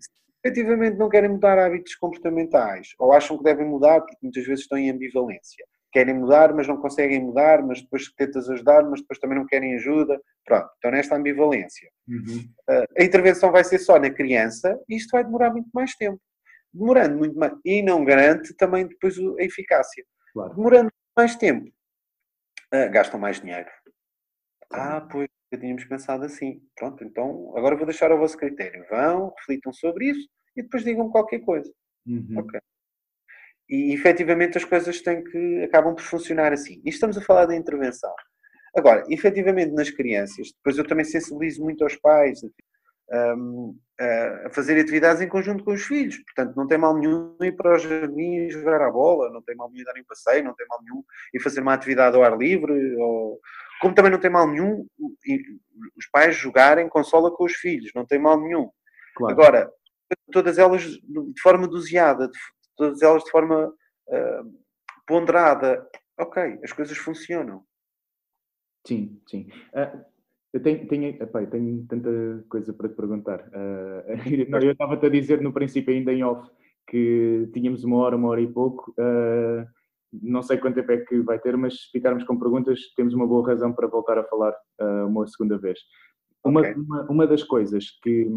Se 0.00 0.08
efetivamente 0.44 0.96
não 0.96 1.08
querem 1.08 1.30
mudar 1.30 1.58
hábitos 1.58 1.96
comportamentais 1.96 2.94
ou 2.98 3.12
acham 3.12 3.36
que 3.36 3.44
devem 3.44 3.66
mudar 3.66 4.00
porque 4.00 4.18
muitas 4.22 4.44
vezes 4.46 4.62
estão 4.62 4.78
em 4.78 4.90
ambivalência, 4.90 5.66
querem 5.94 6.14
mudar, 6.14 6.52
mas 6.52 6.66
não 6.66 6.76
conseguem 6.76 7.22
mudar, 7.22 7.62
mas 7.62 7.80
depois 7.80 8.12
tentas 8.14 8.50
ajudar, 8.50 8.82
mas 8.82 9.00
depois 9.00 9.16
também 9.20 9.38
não 9.38 9.46
querem 9.46 9.76
ajuda. 9.76 10.20
Pronto, 10.44 10.68
estão 10.74 10.90
nesta 10.90 11.14
ambivalência. 11.14 11.88
Uhum. 12.08 12.40
Uh, 12.68 12.84
a 12.98 13.04
intervenção 13.04 13.52
vai 13.52 13.62
ser 13.62 13.78
só 13.78 13.96
na 13.96 14.10
criança 14.10 14.76
e 14.88 14.96
isto 14.96 15.12
vai 15.12 15.22
demorar 15.22 15.50
muito 15.50 15.68
mais 15.72 15.94
tempo. 15.94 16.20
Demorando 16.72 17.16
muito 17.16 17.38
mais. 17.38 17.52
E 17.64 17.80
não 17.80 18.04
garante 18.04 18.52
também 18.54 18.88
depois 18.88 19.16
a 19.16 19.44
eficácia. 19.44 20.04
Claro. 20.32 20.54
Demorando 20.56 20.90
mais 21.16 21.36
tempo, 21.36 21.68
uh, 22.74 22.90
gastam 22.90 23.20
mais 23.20 23.40
dinheiro. 23.40 23.70
Ah, 24.72 25.00
pois, 25.00 25.28
já 25.52 25.60
tínhamos 25.60 25.84
pensado 25.84 26.24
assim. 26.24 26.60
Pronto, 26.76 27.04
então 27.04 27.56
agora 27.56 27.76
vou 27.76 27.86
deixar 27.86 28.10
ao 28.10 28.18
vosso 28.18 28.36
critério. 28.36 28.84
Vão, 28.90 29.32
reflitam 29.38 29.72
sobre 29.72 30.10
isso 30.10 30.28
e 30.56 30.62
depois 30.62 30.82
digam 30.82 31.08
qualquer 31.08 31.38
coisa. 31.38 31.72
Uhum. 32.04 32.34
Ok. 32.36 32.58
E 33.68 33.94
efetivamente 33.94 34.58
as 34.58 34.64
coisas 34.64 35.00
têm 35.00 35.24
que 35.24 35.62
acabam 35.64 35.94
por 35.94 36.02
funcionar 36.02 36.52
assim. 36.52 36.82
E 36.84 36.90
estamos 36.90 37.16
a 37.16 37.22
falar 37.22 37.46
da 37.46 37.56
intervenção. 37.56 38.14
Agora, 38.76 39.04
efetivamente 39.08 39.72
nas 39.72 39.90
crianças, 39.90 40.52
depois 40.52 40.76
eu 40.76 40.86
também 40.86 41.04
sensibilizo 41.04 41.62
muito 41.62 41.84
aos 41.84 41.96
pais 41.96 42.40
um, 43.10 43.76
a 44.46 44.50
fazer 44.50 44.78
atividades 44.80 45.22
em 45.22 45.28
conjunto 45.28 45.64
com 45.64 45.72
os 45.72 45.82
filhos. 45.82 46.18
Portanto, 46.24 46.56
não 46.56 46.66
tem 46.66 46.76
mal 46.76 46.96
nenhum 46.96 47.36
ir 47.40 47.52
para 47.52 47.74
o 47.74 47.78
jardim 47.78 48.50
jogar 48.50 48.82
a 48.82 48.90
bola, 48.90 49.30
não 49.30 49.40
tem 49.42 49.54
mal 49.54 49.70
nenhum 49.70 49.84
dar 49.84 49.98
um 49.98 50.04
passeio, 50.04 50.44
não 50.44 50.54
tem 50.54 50.66
mal 50.68 50.80
nenhum 50.82 51.04
ir 51.32 51.40
fazer 51.40 51.60
uma 51.60 51.74
atividade 51.74 52.16
ao 52.16 52.24
ar 52.24 52.36
livre, 52.36 52.72
ou... 52.96 53.40
como 53.80 53.94
também 53.94 54.10
não 54.10 54.18
tem 54.18 54.30
mal 54.30 54.48
nenhum 54.48 54.86
os 55.96 56.06
pais 56.10 56.34
jogarem 56.36 56.88
consola 56.88 57.30
com 57.30 57.44
os 57.44 57.54
filhos, 57.54 57.92
não 57.94 58.04
tem 58.04 58.18
mal 58.18 58.40
nenhum. 58.40 58.68
Claro. 59.14 59.32
Agora, 59.32 59.70
todas 60.32 60.58
elas 60.58 60.82
de 60.82 61.40
forma 61.40 61.68
doseada, 61.68 62.28
todas 62.76 63.02
elas 63.02 63.24
de 63.24 63.30
forma 63.30 63.68
uh, 63.68 64.64
ponderada. 65.06 65.86
Ok, 66.18 66.60
as 66.62 66.72
coisas 66.72 66.96
funcionam. 66.96 67.64
Sim, 68.86 69.20
sim. 69.26 69.48
Uh, 69.72 70.04
eu 70.52 70.62
tenho, 70.62 70.86
tenho, 70.86 71.18
tenho 71.50 71.86
tanta 71.88 72.10
coisa 72.48 72.72
para 72.72 72.88
te 72.88 72.94
perguntar. 72.94 73.44
Uh, 73.54 74.64
eu 74.64 74.72
estava-te 74.72 75.06
a 75.06 75.08
dizer 75.08 75.40
no 75.40 75.52
princípio, 75.52 75.92
ainda 75.92 76.12
em 76.12 76.22
off, 76.22 76.48
que 76.86 77.48
tínhamos 77.52 77.82
uma 77.84 77.96
hora, 77.98 78.16
uma 78.16 78.28
hora 78.28 78.40
e 78.40 78.46
pouco, 78.46 78.92
uh, 78.92 79.66
não 80.12 80.42
sei 80.42 80.58
quanto 80.58 80.76
tempo 80.76 80.92
é 80.92 80.98
que 80.98 81.20
vai 81.20 81.38
ter, 81.38 81.56
mas 81.56 81.84
se 81.84 81.90
ficarmos 81.90 82.24
com 82.24 82.38
perguntas, 82.38 82.78
temos 82.96 83.14
uma 83.14 83.26
boa 83.26 83.46
razão 83.46 83.72
para 83.72 83.88
voltar 83.88 84.18
a 84.18 84.24
falar 84.24 84.52
uh, 84.80 85.06
uma 85.06 85.26
segunda 85.26 85.58
vez. 85.58 85.78
Uma, 86.44 86.60
okay. 86.60 86.74
uma, 86.74 87.02
uma, 87.10 87.26
das 87.26 87.42
coisas 87.42 87.86
que, 88.02 88.28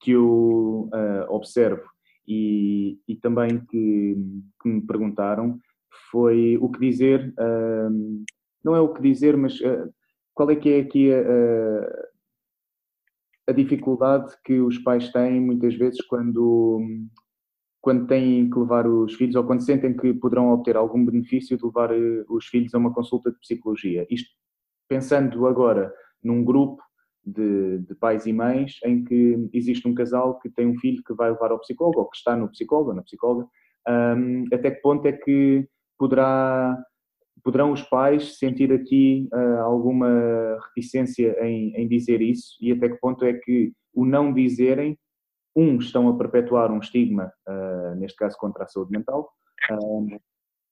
que 0.00 0.12
eu 0.12 0.88
observo 1.28 1.86
e, 2.28 3.00
e 3.08 3.16
também 3.16 3.60
que, 3.66 4.16
que, 4.62 4.68
me 4.68 4.80
perguntaram 4.82 5.58
foi 6.10 6.58
o 6.60 6.68
que 6.68 6.78
dizer, 6.78 7.34
uh, 7.38 8.24
não 8.62 8.76
é 8.76 8.80
o 8.80 8.92
que 8.92 9.02
dizer, 9.02 9.36
mas 9.36 9.58
qual 10.34 10.50
é 10.50 10.56
que 10.56 10.68
é 10.68 10.80
aqui 10.80 11.10
a, 11.12 11.22
a 13.48 13.52
dificuldade 13.52 14.34
que 14.44 14.60
os 14.60 14.78
pais 14.78 15.10
têm 15.10 15.40
muitas 15.40 15.74
vezes 15.74 16.00
quando 16.06 16.80
quando 17.80 18.06
têm 18.06 18.50
que 18.50 18.58
levar 18.58 18.86
os 18.86 19.14
filhos 19.14 19.34
ou 19.34 19.44
quando 19.44 19.62
sentem 19.62 19.96
que 19.96 20.12
poderão 20.12 20.50
obter 20.50 20.76
algum 20.76 21.04
benefício 21.04 21.56
de 21.56 21.64
levar 21.64 21.90
eh, 21.92 22.24
os 22.28 22.46
filhos 22.46 22.74
a 22.74 22.78
uma 22.78 22.92
consulta 22.92 23.30
de 23.30 23.38
psicologia. 23.38 24.06
Isto 24.10 24.28
pensando 24.88 25.46
agora 25.46 25.92
num 26.22 26.44
grupo 26.44 26.82
de, 27.32 27.78
de, 27.78 27.94
pais 27.94 28.26
e 28.26 28.32
mães 28.32 28.78
em 28.84 29.04
que 29.04 29.48
existe 29.52 29.86
um 29.86 29.94
casal 29.94 30.38
que 30.38 30.48
tem 30.50 30.66
um 30.66 30.78
filho 30.78 31.02
que 31.04 31.14
vai 31.14 31.30
levar 31.30 31.50
ao 31.50 31.60
psicólogo 31.60 32.00
ou 32.00 32.08
que 32.08 32.16
está 32.16 32.36
no 32.36 32.48
psicólogo 32.48 32.92
na 32.92 33.02
psicóloga, 33.02 33.46
um, 33.88 34.44
até 34.52 34.70
que 34.70 34.80
ponto 34.80 35.06
é 35.06 35.12
que 35.12 35.66
poderá, 35.98 36.76
poderão 37.42 37.72
os 37.72 37.82
pais 37.82 38.38
sentir 38.38 38.72
aqui 38.72 39.28
uh, 39.32 39.60
alguma 39.62 40.58
reticência 40.68 41.36
em, 41.44 41.74
em 41.74 41.88
dizer 41.88 42.20
isso? 42.20 42.56
E 42.60 42.72
até 42.72 42.88
que 42.88 43.00
ponto 43.00 43.24
é 43.24 43.32
que 43.32 43.72
o 43.94 44.04
não 44.04 44.32
dizerem 44.32 44.98
um, 45.56 45.78
estão 45.78 46.08
a 46.08 46.16
perpetuar 46.16 46.70
um 46.70 46.78
estigma, 46.78 47.32
uh, 47.48 47.94
neste 47.96 48.16
caso 48.16 48.36
contra 48.38 48.64
a 48.64 48.68
saúde 48.68 48.92
mental, 48.92 49.28
uh, 49.70 50.20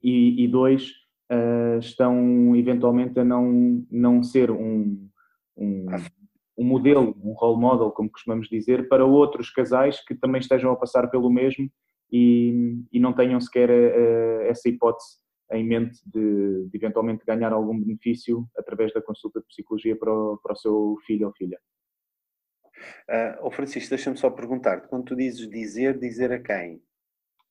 e, 0.02 0.44
e, 0.44 0.48
dois, 0.48 0.92
uh, 1.32 1.78
estão 1.78 2.54
eventualmente 2.54 3.18
a 3.18 3.24
não, 3.24 3.84
não 3.90 4.22
ser 4.22 4.50
um, 4.50 5.08
um, 5.56 5.86
um, 6.56 6.64
modelo, 6.64 7.16
um 7.22 7.32
role 7.32 7.60
model, 7.60 7.90
como 7.90 8.10
costumamos 8.10 8.48
dizer, 8.48 8.88
para 8.88 9.04
outros 9.04 9.50
casais 9.50 10.04
que 10.04 10.14
também 10.14 10.40
estejam 10.40 10.70
a 10.70 10.76
passar 10.76 11.08
pelo 11.08 11.30
mesmo 11.30 11.70
e, 12.10 12.82
e 12.92 13.00
não 13.00 13.12
tenham 13.12 13.40
sequer 13.40 13.70
essa 14.46 14.68
hipótese 14.68 15.18
em 15.52 15.64
mente 15.64 16.00
de, 16.06 16.68
de, 16.68 16.76
eventualmente 16.76 17.24
ganhar 17.24 17.52
algum 17.52 17.78
benefício 17.78 18.48
através 18.56 18.92
da 18.92 19.00
consulta 19.00 19.40
de 19.40 19.46
psicologia 19.46 19.96
para 19.96 20.12
o, 20.12 20.38
para 20.38 20.52
o 20.52 20.56
seu 20.56 20.96
filho 21.06 21.26
ou 21.26 21.32
filha. 21.34 21.58
Uh, 23.08 23.38
oh 23.42 23.50
Francisco, 23.50 23.90
deixa-me 23.90 24.16
só 24.16 24.30
perguntar 24.30 24.82
quando 24.88 25.04
tu 25.04 25.16
dizes 25.16 25.48
dizer, 25.48 25.98
dizer 25.98 26.32
a 26.32 26.42
quem? 26.42 26.82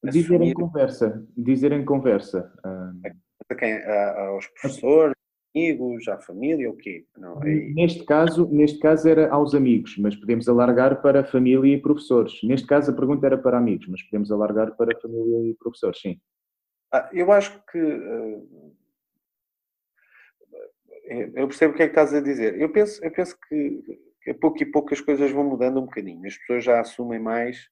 Dizer 0.03 0.39
em 0.41 0.53
conversa, 0.53 1.25
dizer 1.35 1.71
em 1.71 1.83
conversa. 1.83 2.53
Uh... 2.63 3.09
A 3.49 3.55
quem? 3.55 3.73
A, 3.73 4.27
aos 4.27 4.47
professores, 4.47 5.14
amigos, 5.55 6.07
à 6.09 6.17
família, 6.19 6.69
o 6.69 6.75
quê? 6.75 7.05
Não, 7.17 7.41
é... 7.41 7.55
neste, 7.73 8.03
caso, 8.03 8.47
neste 8.51 8.79
caso 8.79 9.07
era 9.07 9.31
aos 9.31 9.55
amigos, 9.55 9.97
mas 9.97 10.15
podemos 10.15 10.49
alargar 10.49 11.01
para 11.01 11.23
família 11.23 11.73
e 11.73 11.81
professores. 11.81 12.43
Neste 12.43 12.67
caso 12.67 12.91
a 12.91 12.95
pergunta 12.95 13.25
era 13.25 13.37
para 13.37 13.57
amigos, 13.57 13.87
mas 13.87 14.03
podemos 14.03 14.31
alargar 14.31 14.75
para 14.75 14.99
família 14.99 15.49
e 15.49 15.55
professores, 15.55 15.99
sim. 16.01 16.19
Ah, 16.91 17.09
eu 17.13 17.31
acho 17.31 17.63
que... 17.71 17.81
Uh, 17.81 18.75
eu 21.35 21.47
percebo 21.47 21.73
o 21.73 21.77
que 21.77 21.83
é 21.83 21.87
que 21.87 21.91
estás 21.91 22.13
a 22.13 22.19
dizer. 22.19 22.59
Eu 22.59 22.71
penso, 22.71 23.03
eu 23.03 23.11
penso 23.11 23.37
que 23.47 23.83
a 24.27 24.33
pouco 24.33 24.61
e 24.61 24.65
pouco 24.65 24.91
as 24.91 24.99
coisas 24.99 25.31
vão 25.31 25.43
mudando 25.43 25.79
um 25.79 25.85
bocadinho. 25.85 26.25
As 26.25 26.35
pessoas 26.35 26.63
já 26.63 26.79
assumem 26.81 27.19
mais, 27.19 27.69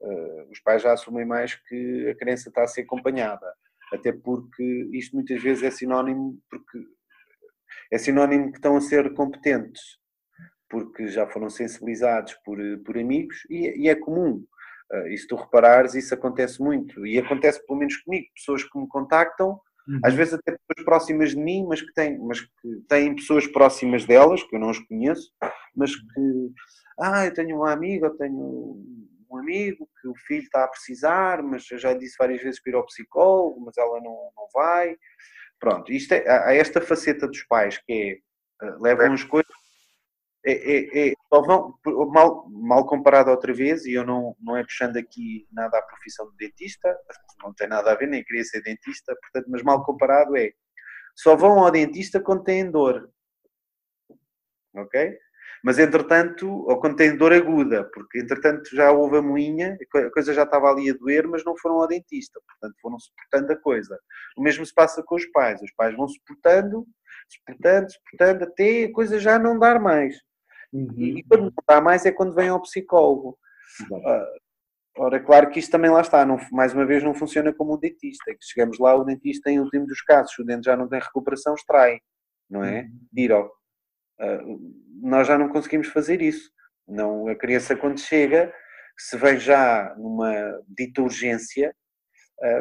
uh, 0.00 0.50
os 0.50 0.60
pais 0.60 0.82
já 0.82 0.92
assumem 0.92 1.26
mais 1.26 1.54
que 1.54 2.08
a 2.08 2.14
criança 2.14 2.48
está 2.48 2.62
a 2.62 2.68
ser 2.68 2.82
acompanhada. 2.82 3.46
Até 3.92 4.12
porque 4.12 4.88
isto 4.92 5.14
muitas 5.16 5.42
vezes 5.42 5.64
é 5.64 5.70
sinónimo, 5.70 6.38
porque 6.48 6.78
é 7.90 7.98
sinónimo 7.98 8.50
que 8.50 8.58
estão 8.58 8.76
a 8.76 8.80
ser 8.80 9.12
competentes, 9.14 9.82
porque 10.68 11.08
já 11.08 11.26
foram 11.26 11.48
sensibilizados 11.48 12.34
por, 12.44 12.58
por 12.84 12.98
amigos 12.98 13.36
e, 13.50 13.84
e 13.84 13.88
é 13.88 13.94
comum. 13.94 14.44
Uh, 14.92 15.08
e 15.08 15.18
se 15.18 15.26
tu 15.26 15.34
reparares, 15.34 15.94
isso 15.94 16.14
acontece 16.14 16.62
muito. 16.62 17.04
E 17.06 17.18
acontece 17.18 17.64
pelo 17.66 17.78
menos 17.78 17.96
comigo. 17.96 18.26
Pessoas 18.34 18.62
que 18.62 18.78
me 18.78 18.86
contactam 18.86 19.60
Uhum. 19.88 20.00
Às 20.02 20.14
vezes 20.14 20.34
até 20.34 20.52
pessoas 20.52 20.84
próximas 20.84 21.30
de 21.30 21.36
mim, 21.36 21.64
mas 21.66 21.80
que, 21.80 21.92
têm, 21.92 22.18
mas 22.18 22.40
que 22.40 22.80
têm 22.88 23.14
pessoas 23.14 23.46
próximas 23.46 24.04
delas, 24.04 24.42
que 24.42 24.56
eu 24.56 24.60
não 24.60 24.70
os 24.70 24.78
conheço, 24.80 25.32
mas 25.74 25.94
que, 25.94 26.52
ah, 27.00 27.26
eu 27.26 27.32
tenho 27.32 27.56
uma 27.56 27.72
amiga, 27.72 28.06
eu 28.06 28.16
tenho 28.16 28.82
um 29.30 29.36
amigo 29.36 29.88
que 30.00 30.08
o 30.08 30.14
filho 30.26 30.42
está 30.42 30.64
a 30.64 30.68
precisar, 30.68 31.42
mas 31.42 31.70
eu 31.70 31.78
já 31.78 31.94
disse 31.94 32.16
várias 32.18 32.42
vezes 32.42 32.60
para 32.60 32.72
ir 32.72 32.74
ao 32.74 32.86
psicólogo, 32.86 33.60
mas 33.60 33.76
ela 33.76 34.00
não, 34.00 34.30
não 34.36 34.48
vai. 34.52 34.96
Pronto, 35.58 35.92
isto 35.92 36.12
é, 36.12 36.28
há 36.28 36.54
esta 36.54 36.80
faceta 36.80 37.26
dos 37.26 37.42
pais 37.44 37.78
que 37.78 38.22
é, 38.62 38.66
uh, 38.66 38.82
levam 38.82 39.12
as 39.12 39.24
coisas 39.24 39.46
é, 40.46 40.52
é, 40.52 41.08
é, 41.08 41.14
só 41.28 41.42
vão, 41.42 41.76
mal, 42.12 42.48
mal 42.48 42.86
comparado 42.86 43.30
outra 43.32 43.52
vez, 43.52 43.84
e 43.84 43.94
eu 43.94 44.06
não, 44.06 44.36
não 44.40 44.56
é 44.56 44.62
puxando 44.62 44.96
aqui 44.96 45.44
nada 45.50 45.76
à 45.76 45.82
profissão 45.82 46.30
de 46.30 46.36
dentista, 46.36 46.96
não 47.42 47.52
tem 47.52 47.66
nada 47.66 47.90
a 47.90 47.96
ver, 47.96 48.06
nem 48.06 48.22
queria 48.22 48.44
ser 48.44 48.62
dentista, 48.62 49.12
portanto, 49.20 49.50
mas 49.50 49.62
mal 49.64 49.84
comparado 49.84 50.36
é, 50.36 50.52
só 51.16 51.34
vão 51.34 51.58
ao 51.58 51.70
dentista 51.72 52.20
quando 52.20 52.44
têm 52.44 52.70
dor, 52.70 53.10
ok? 54.72 55.18
Mas 55.64 55.78
entretanto, 55.78 56.48
ou 56.48 56.78
quando 56.80 56.96
têm 56.96 57.16
dor 57.16 57.32
aguda, 57.32 57.84
porque 57.92 58.20
entretanto 58.20 58.74
já 58.74 58.90
houve 58.92 59.18
a 59.18 59.22
moinha, 59.22 59.76
a 59.94 60.10
coisa 60.10 60.32
já 60.32 60.42
estava 60.42 60.68
ali 60.68 60.90
a 60.90 60.94
doer, 60.94 61.26
mas 61.26 61.44
não 61.44 61.56
foram 61.56 61.80
ao 61.80 61.88
dentista, 61.88 62.40
portanto 62.46 62.76
foram 62.80 62.98
suportando 62.98 63.52
a 63.52 63.56
coisa. 63.56 63.98
O 64.36 64.42
mesmo 64.42 64.64
se 64.64 64.74
passa 64.74 65.02
com 65.02 65.14
os 65.14 65.26
pais, 65.26 65.60
os 65.62 65.72
pais 65.74 65.96
vão 65.96 66.06
suportando, 66.08 66.86
suportando, 67.28 67.90
suportando, 67.90 68.44
até 68.44 68.84
a 68.84 68.92
coisa 68.92 69.18
já 69.18 69.38
não 69.38 69.58
dar 69.58 69.80
mais. 69.80 70.16
Uhum. 70.72 70.92
E, 70.96 71.22
quando 71.24 71.44
não 71.44 71.52
dá 71.66 71.80
mais 71.80 72.04
é 72.04 72.12
quando 72.12 72.34
vem 72.34 72.48
ao 72.48 72.60
psicólogo. 72.60 73.38
Uh, 73.90 75.02
ora, 75.02 75.20
claro 75.20 75.50
que 75.50 75.58
isto 75.58 75.70
também 75.70 75.90
lá 75.90 76.00
está, 76.00 76.24
não, 76.24 76.38
mais 76.52 76.74
uma 76.74 76.84
vez 76.84 77.02
não 77.02 77.14
funciona 77.14 77.52
como 77.52 77.74
um 77.74 77.78
dentista. 77.78 78.30
É 78.30 78.34
que 78.34 78.44
chegamos 78.44 78.78
lá, 78.78 78.94
o 78.94 79.04
dentista, 79.04 79.50
em 79.50 79.60
último 79.60 79.86
dos 79.86 80.02
casos, 80.02 80.34
se 80.34 80.42
o 80.42 80.44
dente 80.44 80.66
já 80.66 80.76
não 80.76 80.88
tem 80.88 81.00
recuperação, 81.00 81.54
extrai, 81.54 82.00
não 82.48 82.62
é? 82.62 82.82
Uhum. 82.82 82.98
Uh, 84.20 84.74
nós 85.02 85.26
já 85.26 85.36
não 85.38 85.48
conseguimos 85.48 85.88
fazer 85.88 86.22
isso. 86.22 86.50
Não, 86.86 87.28
a 87.28 87.34
criança, 87.34 87.76
quando 87.76 88.00
chega, 88.00 88.52
se 88.96 89.16
vem 89.16 89.38
já 89.38 89.94
numa 89.98 90.62
dita 90.68 91.02
urgência, 91.02 91.74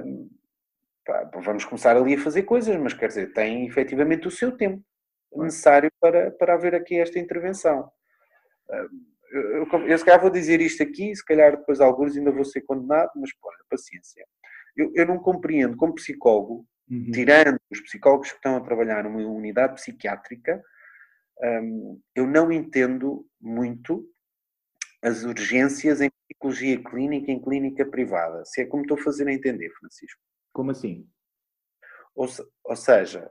um, 0.06 0.30
pá, 1.06 1.30
vamos 1.36 1.66
começar 1.66 1.96
ali 1.96 2.16
a 2.16 2.22
fazer 2.22 2.44
coisas, 2.44 2.76
mas 2.78 2.94
quer 2.94 3.08
dizer, 3.08 3.34
tem 3.34 3.66
efetivamente 3.66 4.28
o 4.28 4.32
seu 4.32 4.52
tempo 4.56 4.84
necessário 5.36 5.92
para, 6.00 6.32
para 6.32 6.54
haver 6.54 6.76
aqui 6.76 6.98
esta 7.00 7.20
intervenção. 7.20 7.90
Eu, 9.32 9.66
eu, 9.66 9.88
eu 9.88 9.98
se 9.98 10.06
calhar 10.06 10.22
vou 10.22 10.30
dizer 10.30 10.62
isto 10.62 10.82
aqui, 10.82 11.16
se 11.16 11.24
calhar 11.24 11.58
depois 11.58 11.82
alguns 11.82 12.16
ainda 12.16 12.32
vou 12.32 12.46
ser 12.46 12.62
condenado, 12.62 13.12
mas 13.16 13.34
pô, 13.38 13.50
paciência. 13.70 14.26
Eu, 14.76 14.92
eu 14.96 15.06
não 15.06 15.18
compreendo 15.20 15.76
como 15.76 15.96
psicólogo, 15.96 16.66
uhum. 16.90 17.12
tirando 17.12 17.60
os 17.72 17.82
psicólogos 17.82 18.30
que 18.30 18.38
estão 18.38 18.58
a 18.58 18.62
trabalhar 18.62 19.04
numa 19.04 19.20
unidade 19.28 19.76
psiquiátrica, 19.76 20.62
um, 21.44 22.02
eu 22.16 22.26
não 22.28 22.52
entendo 22.52 23.28
muito 23.40 24.08
as 25.02 25.24
urgências 25.24 26.02
em 26.02 26.10
psicologia 26.28 26.82
clínica 26.84 27.32
em 27.32 27.42
clínica 27.42 27.86
privada. 27.86 28.44
Se 28.46 28.62
é 28.62 28.66
como 28.66 28.84
estou 28.84 28.98
a 28.98 29.04
fazer 29.04 29.28
a 29.28 29.34
entender, 29.34 29.70
Francisco. 29.72 30.20
Como 30.52 30.72
assim? 30.72 31.08
Ou, 32.16 32.28
ou 32.64 32.76
seja, 32.76 33.30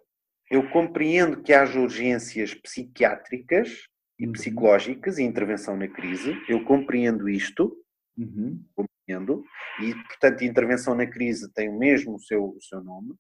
eu 0.51 0.69
compreendo 0.71 1.43
que 1.43 1.53
haja 1.53 1.81
urgências 1.81 2.55
psiquiátricas 2.55 3.89
e 4.19 4.27
uhum. 4.27 4.33
psicológicas 4.33 5.19
e 5.19 5.23
intervenção 5.23 5.77
na 5.77 5.89
crise, 5.89 6.37
eu 6.49 6.65
compreendo 6.65 7.29
isto, 7.29 7.77
uhum. 8.17 8.63
compreendo, 8.75 9.45
e 9.81 9.95
portanto 10.07 10.45
intervenção 10.45 10.95
na 10.95 11.07
crise 11.07 11.53
tem 11.53 11.69
o 11.69 11.79
mesmo 11.79 12.15
o 12.15 12.21
seu, 12.21 12.45
o 12.45 12.63
seu 12.63 12.83
nome. 12.83 13.13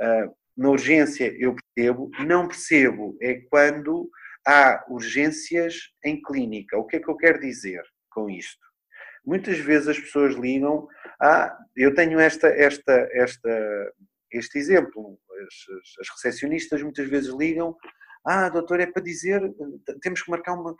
Uh, 0.00 0.34
na 0.56 0.70
urgência 0.70 1.34
eu 1.38 1.54
percebo, 1.54 2.10
não 2.26 2.48
percebo 2.48 3.16
é 3.20 3.40
quando 3.50 4.10
há 4.46 4.84
urgências 4.88 5.74
em 6.04 6.20
clínica. 6.20 6.78
O 6.78 6.86
que 6.86 6.96
é 6.96 7.00
que 7.00 7.08
eu 7.08 7.16
quero 7.16 7.40
dizer 7.40 7.82
com 8.10 8.28
isto? 8.28 8.60
Muitas 9.24 9.58
vezes 9.58 9.88
as 9.88 9.98
pessoas 9.98 10.34
ligam, 10.34 10.88
ah, 11.20 11.56
eu 11.76 11.94
tenho 11.94 12.18
esta, 12.18 12.48
esta, 12.48 13.08
esta, 13.12 13.92
este 14.32 14.58
exemplo, 14.58 15.18
as, 15.46 15.98
as 16.00 16.08
recepcionistas 16.08 16.82
muitas 16.82 17.08
vezes 17.08 17.32
ligam 17.34 17.76
ah, 18.24 18.50
doutor, 18.50 18.80
é 18.80 18.86
para 18.86 19.02
dizer, 19.02 19.40
temos 20.02 20.22
que 20.22 20.30
marcar 20.30 20.52
uma. 20.52 20.76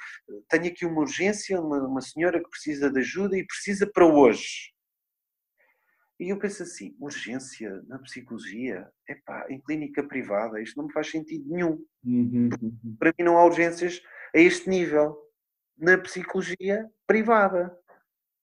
Tenho 0.49 0.67
aqui 0.67 0.85
uma 0.85 1.01
urgência, 1.01 1.59
uma, 1.61 1.79
uma 1.87 2.03
senhora 2.03 2.39
que 2.39 2.51
precisa 2.51 2.91
de 2.91 3.01
ajuda 3.01 3.37
e 3.37 3.47
precisa 3.47 3.91
para 3.91 4.07
hoje. 4.07 4.73
E 6.21 6.29
eu 6.29 6.39
penso 6.39 6.63
assim: 6.63 6.95
urgência 7.01 7.83
na 7.89 7.99
psicologia? 7.99 8.87
Epá, 9.09 9.47
em 9.49 9.59
clínica 9.59 10.07
privada, 10.07 10.61
isto 10.61 10.77
não 10.77 10.87
me 10.87 10.93
faz 10.93 11.11
sentido 11.11 11.49
nenhum. 11.49 11.83
Uhum, 12.05 12.51
uhum. 12.61 12.97
Para 12.99 13.15
mim 13.19 13.25
não 13.25 13.39
há 13.39 13.45
urgências 13.45 14.03
a 14.35 14.39
este 14.39 14.69
nível 14.69 15.17
na 15.79 15.97
psicologia 15.97 16.87
privada. 17.07 17.75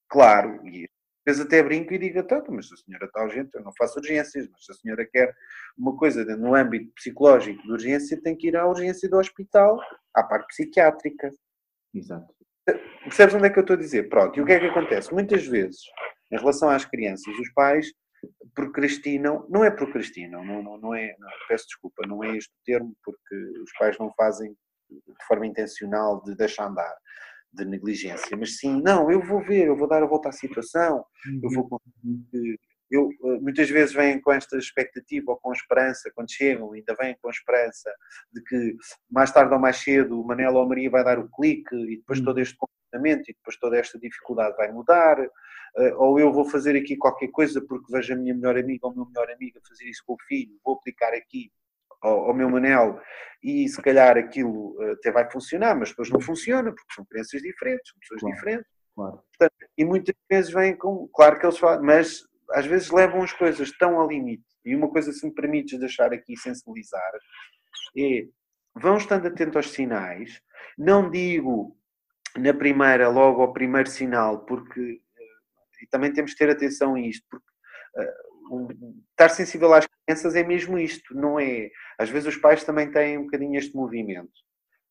Claro, 0.09 0.65
e 0.67 0.89
vezes 1.27 1.45
até 1.45 1.61
brinco 1.61 1.93
e 1.93 1.97
digo, 1.97 2.23
tanto, 2.23 2.51
mas 2.53 2.69
se 2.69 2.73
a 2.73 2.77
senhora 2.77 3.05
está 3.05 3.21
urgente, 3.21 3.53
eu 3.53 3.61
não 3.61 3.73
faço 3.77 3.99
urgências, 3.99 4.47
mas 4.49 4.65
se 4.65 4.71
a 4.71 4.75
senhora 4.75 5.05
quer 5.05 5.35
uma 5.77 5.95
coisa 5.97 6.23
no 6.37 6.55
âmbito 6.55 6.89
psicológico 6.95 7.61
de 7.61 7.71
urgência, 7.71 8.19
tem 8.21 8.35
que 8.35 8.47
ir 8.47 8.55
à 8.55 8.65
urgência 8.65 9.09
do 9.09 9.17
hospital, 9.17 9.77
à 10.15 10.23
parte 10.23 10.47
psiquiátrica. 10.47 11.29
Exato. 11.93 12.33
Percebes 13.03 13.35
onde 13.35 13.47
é 13.47 13.49
que 13.49 13.59
eu 13.59 13.61
estou 13.61 13.75
a 13.75 13.79
dizer? 13.79 14.09
Pronto, 14.09 14.39
e 14.39 14.41
o 14.41 14.45
que 14.45 14.53
é 14.53 14.59
que 14.59 14.67
acontece? 14.67 15.13
Muitas 15.13 15.45
vezes, 15.45 15.81
em 16.31 16.37
relação 16.37 16.69
às 16.69 16.85
crianças, 16.85 17.33
os 17.39 17.51
pais 17.53 17.91
procrastinam, 18.53 19.45
não 19.49 19.63
é 19.63 19.71
procrastinam, 19.71 20.43
não, 20.43 20.63
não, 20.63 20.77
não 20.77 20.95
é, 20.95 21.15
não, 21.19 21.29
peço 21.47 21.65
desculpa, 21.67 22.07
não 22.07 22.23
é 22.23 22.35
este 22.35 22.49
o 22.49 22.63
termo, 22.65 22.95
porque 23.03 23.35
os 23.61 23.71
pais 23.77 23.97
não 23.99 24.11
fazem 24.15 24.55
de 24.89 25.25
forma 25.27 25.45
intencional 25.45 26.23
de 26.23 26.35
deixar 26.35 26.67
andar, 26.67 26.95
de 27.53 27.65
negligência, 27.65 28.35
mas 28.37 28.57
sim, 28.57 28.81
não, 28.81 29.11
eu 29.11 29.21
vou 29.21 29.43
ver, 29.43 29.67
eu 29.67 29.77
vou 29.77 29.87
dar 29.87 30.01
a 30.01 30.07
volta 30.07 30.29
à 30.29 30.31
situação, 30.31 31.05
uhum. 31.25 31.39
eu 31.43 31.49
vou 31.51 31.81
eu, 32.89 33.09
eh, 33.11 33.39
muitas 33.39 33.69
vezes 33.69 33.93
vêm 33.93 34.19
com 34.21 34.31
esta 34.31 34.57
expectativa 34.57 35.31
ou 35.31 35.37
com 35.37 35.51
esperança, 35.51 36.11
quando 36.15 36.31
chegam, 36.31 36.71
ainda 36.71 36.95
vêm 36.95 37.15
com 37.21 37.29
esperança 37.29 37.93
de 38.31 38.41
que 38.43 38.75
mais 39.09 39.31
tarde 39.31 39.53
ou 39.53 39.59
mais 39.59 39.77
cedo 39.77 40.19
o 40.19 40.25
Manela 40.25 40.57
ou 40.57 40.63
a 40.63 40.67
Maria 40.67 40.89
vai 40.89 41.03
dar 41.03 41.19
o 41.19 41.29
clique 41.29 41.75
e 41.75 41.97
depois 41.97 42.19
uhum. 42.19 42.25
todo 42.25 42.39
este 42.39 42.57
comportamento 42.57 43.29
e 43.29 43.33
depois 43.33 43.57
toda 43.57 43.77
esta 43.77 43.99
dificuldade 43.99 44.55
vai 44.55 44.71
mudar, 44.71 45.19
eh, 45.19 45.93
ou 45.95 46.19
eu 46.19 46.31
vou 46.31 46.45
fazer 46.45 46.75
aqui 46.77 46.95
qualquer 46.95 47.27
coisa 47.27 47.61
porque 47.61 47.91
vejo 47.91 48.13
a 48.13 48.17
minha 48.17 48.33
melhor 48.33 48.57
amiga 48.57 48.87
ou 48.87 48.93
o 48.93 48.95
meu 48.95 49.05
melhor 49.05 49.29
amigo 49.31 49.59
fazer 49.67 49.85
isso 49.85 50.03
com 50.05 50.13
o 50.13 50.23
filho, 50.27 50.57
vou 50.63 50.75
aplicar 50.75 51.13
aqui 51.13 51.51
ao, 52.01 52.29
ao, 52.29 52.33
meu 52.33 52.49
Manel 52.49 52.99
e 53.43 53.67
se 53.67 53.81
calhar 53.81 54.17
aquilo 54.17 54.81
eh, 54.81 54.91
até 54.93 55.11
vai 55.11 55.29
funcionar, 55.29 55.75
mas 55.75 55.89
depois 55.89 56.09
não 56.09 56.21
funciona 56.21 56.71
porque 56.71 56.93
são 56.93 57.05
crianças 57.05 57.41
diferentes, 57.41 57.91
são 57.91 57.99
pessoas 57.99 58.21
claro, 58.21 58.35
diferentes. 58.35 58.71
Claro. 58.95 59.19
Portanto, 59.37 59.71
e 59.77 59.85
muitas 59.85 60.15
vezes 60.29 60.51
vêm 60.51 60.75
com, 60.75 61.07
claro 61.13 61.37
que 61.37 61.45
eles 61.45 61.57
falam, 61.57 61.83
mas 61.83 62.23
às 62.51 62.65
vezes 62.65 62.89
levam 62.89 63.21
as 63.23 63.33
coisas 63.33 63.71
tão 63.77 63.99
ao 63.99 64.07
limite. 64.07 64.45
E 64.65 64.75
uma 64.75 64.89
coisa, 64.89 65.11
se 65.11 65.25
me 65.25 65.33
permites 65.33 65.79
deixar 65.79 66.13
aqui 66.13 66.35
sensibilizar, 66.37 67.11
é 67.97 68.27
vão 68.75 68.97
estando 68.97 69.27
atentos 69.27 69.55
aos 69.55 69.71
sinais. 69.71 70.41
Não 70.77 71.09
digo 71.09 71.75
na 72.37 72.53
primeira, 72.53 73.09
logo 73.09 73.41
ao 73.41 73.53
primeiro 73.53 73.89
sinal, 73.89 74.45
porque 74.45 75.01
eh, 75.17 75.83
e 75.83 75.87
também 75.87 76.13
temos 76.13 76.33
que 76.33 76.37
ter 76.37 76.49
atenção 76.49 76.95
a 76.95 76.99
isto, 76.99 77.25
porque 77.29 77.47
uh, 77.97 78.67
estar 79.11 79.29
sensível 79.29 79.73
às 79.73 79.87
crianças 79.87 80.35
é 80.35 80.43
mesmo 80.43 80.77
isto, 80.77 81.15
não 81.15 81.39
é? 81.39 81.69
Às 81.99 82.09
vezes 82.09 82.35
os 82.35 82.37
pais 82.37 82.63
também 82.63 82.91
têm 82.91 83.17
um 83.17 83.23
bocadinho 83.23 83.57
este 83.57 83.75
movimento 83.75 84.31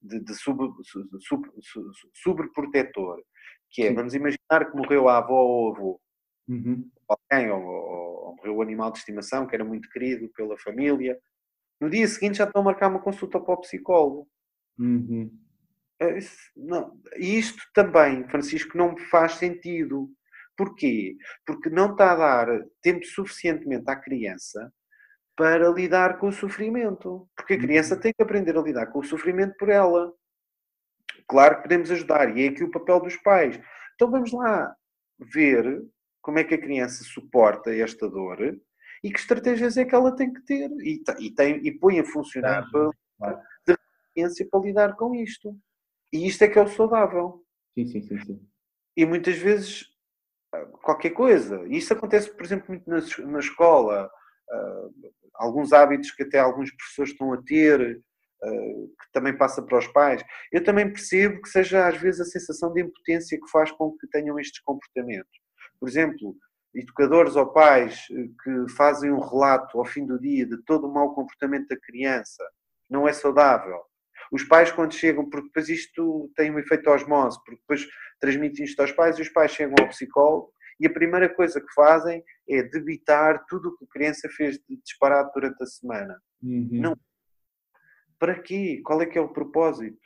de, 0.03 0.21
de 0.21 0.35
sub, 0.35 0.59
sub, 0.83 1.09
sub, 1.21 1.91
sobreprotetor, 2.15 3.23
que 3.71 3.83
é, 3.83 3.89
Sim. 3.89 3.95
vamos 3.95 4.15
imaginar 4.15 4.71
que 4.71 4.77
morreu 4.77 5.09
a 5.09 5.19
avó 5.19 5.43
ou 5.43 5.69
o 5.69 5.75
avô, 5.75 6.01
uhum. 6.49 6.89
Alguém, 7.31 7.51
ou, 7.51 7.62
ou, 7.62 8.27
ou, 8.27 8.37
morreu 8.37 8.57
o 8.57 8.62
animal 8.62 8.91
de 8.91 8.99
estimação, 8.99 9.47
que 9.47 9.55
era 9.55 9.64
muito 9.64 9.89
querido 9.91 10.29
pela 10.31 10.59
família, 10.59 11.18
no 11.81 11.91
dia 11.91 12.07
seguinte 12.09 12.39
já 12.39 12.45
estão 12.45 12.62
a 12.62 12.64
marcar 12.64 12.89
uma 12.89 13.03
consulta 13.03 13.41
para 13.41 13.55
o 13.55 13.61
psicólogo. 13.61 14.29
Uhum. 14.79 15.31
É, 16.01 16.18
não, 16.57 17.01
isto 17.16 17.62
também, 17.74 18.29
Francisco, 18.29 18.77
não 18.77 18.95
me 18.95 19.01
faz 19.07 19.33
sentido. 19.33 20.11
Porquê? 20.57 21.16
Porque 21.45 21.68
não 21.68 21.93
está 21.93 22.12
a 22.12 22.16
dar 22.16 22.64
tempo 22.81 23.05
suficientemente 23.05 23.91
à 23.91 23.97
criança 23.97 24.72
para 25.37 25.68
lidar 25.68 26.18
com 26.18 26.29
o 26.29 26.33
sofrimento. 26.33 27.29
Porque 27.37 27.55
a 27.55 27.59
criança 27.59 27.95
uhum. 27.95 28.01
tem 28.01 28.12
que 28.14 28.22
aprender 28.22 28.57
a 28.57 28.62
lidar 28.62 28.87
com 28.87 29.01
o 29.01 29.05
sofrimento 29.05 29.55
por 29.59 29.68
ela. 29.68 30.12
Claro 31.29 31.57
que 31.57 31.62
podemos 31.62 31.91
ajudar, 31.91 32.37
e 32.37 32.47
é 32.47 32.49
aqui 32.49 32.64
o 32.64 32.70
papel 32.70 33.01
dos 33.01 33.16
pais. 33.16 33.61
Então 33.95 34.11
vamos 34.11 34.33
lá 34.33 34.74
ver 35.18 35.83
como 36.27 36.41
é 36.41 36.45
que 36.45 36.55
a 36.55 36.61
criança 36.61 37.05
suporta 37.05 37.72
esta 37.72 38.11
dor 38.11 38.41
e 39.05 39.12
que 39.12 39.18
estratégias 39.20 39.77
é 39.77 39.85
que 39.85 39.95
ela 39.95 40.11
tem 40.16 40.33
que 40.33 40.41
ter 40.41 40.68
e, 40.81 41.01
e, 41.20 41.31
tem, 41.31 41.64
e 41.64 41.70
põe 41.70 42.01
a 42.01 42.05
funcionar 42.05 42.68
claro. 42.68 42.93
para, 43.16 43.37
de 43.64 43.77
resiliência 44.12 44.49
para 44.51 44.61
lidar 44.61 44.97
com 44.97 45.14
isto. 45.14 45.57
E 46.12 46.27
isto 46.27 46.43
é 46.43 46.49
que 46.49 46.59
é 46.59 46.62
o 46.62 46.66
saudável. 46.66 47.45
Sim, 47.79 47.87
sim, 47.87 48.03
sim. 48.03 48.18
sim. 48.24 48.49
E 48.97 49.07
muitas 49.07 49.39
vezes 49.39 49.85
qualquer 50.83 51.11
coisa. 51.11 51.64
E 51.68 51.77
isto 51.77 51.93
acontece, 51.93 52.29
por 52.35 52.45
exemplo, 52.45 52.66
muito 52.70 52.91
na, 52.91 53.31
na 53.31 53.39
escola. 53.39 54.11
Uh, 54.51 55.12
alguns 55.35 55.72
hábitos 55.72 56.11
que 56.11 56.24
até 56.24 56.41
alguns 56.41 56.72
professores 56.72 57.12
estão 57.12 57.33
a 57.35 57.41
ter, 57.41 58.03
uh, 58.43 58.89
que 58.89 59.12
também 59.12 59.39
passa 59.39 59.62
para 59.62 59.79
os 59.79 59.87
pais. 59.87 60.24
Eu 60.51 60.64
também 60.64 60.93
percebo 60.93 61.41
que 61.41 61.49
seja 61.51 61.87
às 61.87 61.97
vezes 62.01 62.20
a 62.20 62.24
sensação 62.24 62.72
de 62.72 62.83
impotência 62.83 63.39
que 63.39 63.49
faz 63.49 63.70
com 63.70 63.97
que 63.97 64.09
tenham 64.09 64.41
estes 64.41 64.61
comportamentos. 64.62 65.45
Por 65.79 65.89
exemplo, 65.89 66.37
educadores 66.74 67.37
ou 67.37 67.47
pais 67.47 68.07
eh, 68.11 68.29
que 68.43 68.72
fazem 68.74 69.11
um 69.11 69.20
relato 69.20 69.79
ao 69.79 69.85
fim 69.85 70.07
do 70.07 70.18
dia 70.18 70.47
de 70.47 70.59
todo 70.59 70.87
o 70.87 70.93
mau 70.93 71.14
comportamento 71.14 71.68
da 71.68 71.77
criança, 71.79 72.45
não 72.89 73.09
é 73.09 73.12
saudável. 73.12 73.81
Os 74.31 74.43
pais, 74.45 74.72
quando 74.72 74.95
chegam, 74.95 75.29
porque 75.29 75.47
depois 75.47 75.68
isto 75.68 76.31
tem 76.35 76.51
um 76.51 76.59
efeito 76.59 76.91
osmose, 76.91 77.39
porque 77.45 77.61
depois 77.61 77.87
transmitem 78.20 78.64
isto 78.64 78.81
aos 78.81 78.93
pais 78.93 79.18
e 79.18 79.22
os 79.22 79.29
pais 79.29 79.53
chegam 79.53 79.74
ao 79.81 79.89
psicólogo 79.89 80.53
e 80.79 80.87
a 80.87 80.93
primeira 80.93 81.29
coisa 81.33 81.61
que 81.61 81.72
fazem 81.74 82.22
é 82.49 82.62
debitar 82.62 83.45
tudo 83.47 83.68
o 83.68 83.77
que 83.77 83.85
a 83.85 83.89
criança 83.89 84.29
fez 84.29 84.59
de 84.59 84.77
disparado 84.77 85.31
durante 85.35 85.62
a 85.62 85.66
semana. 85.66 86.20
Uhum. 86.43 86.68
Não. 86.72 86.97
Para 88.18 88.39
quê? 88.41 88.81
Qual 88.85 89.01
é 89.01 89.07
que 89.07 89.18
é 89.18 89.20
o 89.20 89.33
propósito? 89.33 89.99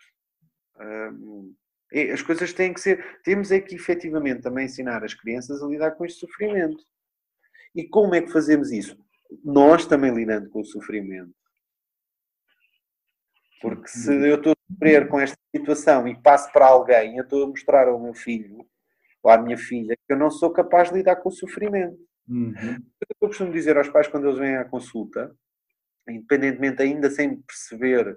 As 2.12 2.22
coisas 2.22 2.53
têm 2.53 2.72
que 2.72 2.80
ser. 2.80 3.20
Temos 3.24 3.51
é 3.51 3.61
que 3.61 3.74
efetivamente 3.74 4.43
também 4.43 4.66
ensinar 4.66 5.05
as 5.05 5.14
crianças 5.14 5.62
a 5.62 5.66
lidar 5.66 5.93
com 5.93 6.05
este 6.05 6.20
sofrimento. 6.20 6.82
E 7.74 7.86
como 7.88 8.14
é 8.14 8.22
que 8.22 8.32
fazemos 8.32 8.70
isso? 8.70 8.97
Nós 9.45 9.86
também 9.86 10.12
lidando 10.12 10.49
com 10.51 10.61
o 10.61 10.64
sofrimento. 10.64 11.34
Porque 13.61 13.88
se 13.88 14.12
eu 14.12 14.36
estou 14.36 14.53
a 14.53 14.72
sofrer 14.72 15.09
com 15.09 15.20
esta 15.20 15.36
situação 15.55 16.09
e 16.09 16.20
passo 16.20 16.51
para 16.53 16.66
alguém, 16.66 17.16
eu 17.16 17.24
estou 17.24 17.45
a 17.45 17.49
mostrar 17.49 17.88
ao 17.88 18.01
meu 18.01 18.14
filho 18.14 18.66
ou 19.22 19.30
à 19.30 19.36
minha 19.36 19.59
filha 19.59 19.95
que 19.97 20.12
eu 20.12 20.16
não 20.16 20.30
sou 20.30 20.51
capaz 20.51 20.88
de 20.88 20.97
lidar 20.97 21.16
com 21.16 21.28
o 21.28 21.32
sofrimento. 21.32 21.99
Uhum. 22.26 22.78
Eu 23.20 23.28
costumo 23.28 23.53
dizer 23.53 23.76
aos 23.76 23.88
pais 23.88 24.09
quando 24.09 24.26
eles 24.28 24.38
vêm 24.38 24.57
à 24.57 24.64
consulta, 24.64 25.34
independentemente 26.09 26.82
ainda 26.82 27.11
sem 27.11 27.36
perceber 27.43 28.16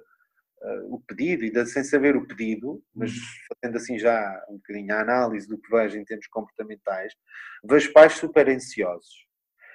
uh, 0.63 0.95
o 0.95 1.01
pedido 1.01 1.43
e 1.43 1.65
sem 1.65 1.83
saber 1.83 2.15
o 2.15 2.25
pedido, 2.25 2.83
mas 2.95 3.11
uhum. 3.11 3.21
fazendo 3.53 3.77
assim 3.77 3.99
já 3.99 4.45
um 4.49 4.55
bocadinho 4.55 4.93
a 4.93 5.01
análise 5.01 5.47
do 5.47 5.57
que 5.57 5.69
vejo 5.69 5.97
em 5.97 6.05
termos 6.05 6.27
comportamentais, 6.27 7.13
vejo 7.63 7.93
pais 7.93 8.13
super 8.13 8.49
ansiosos. 8.49 9.27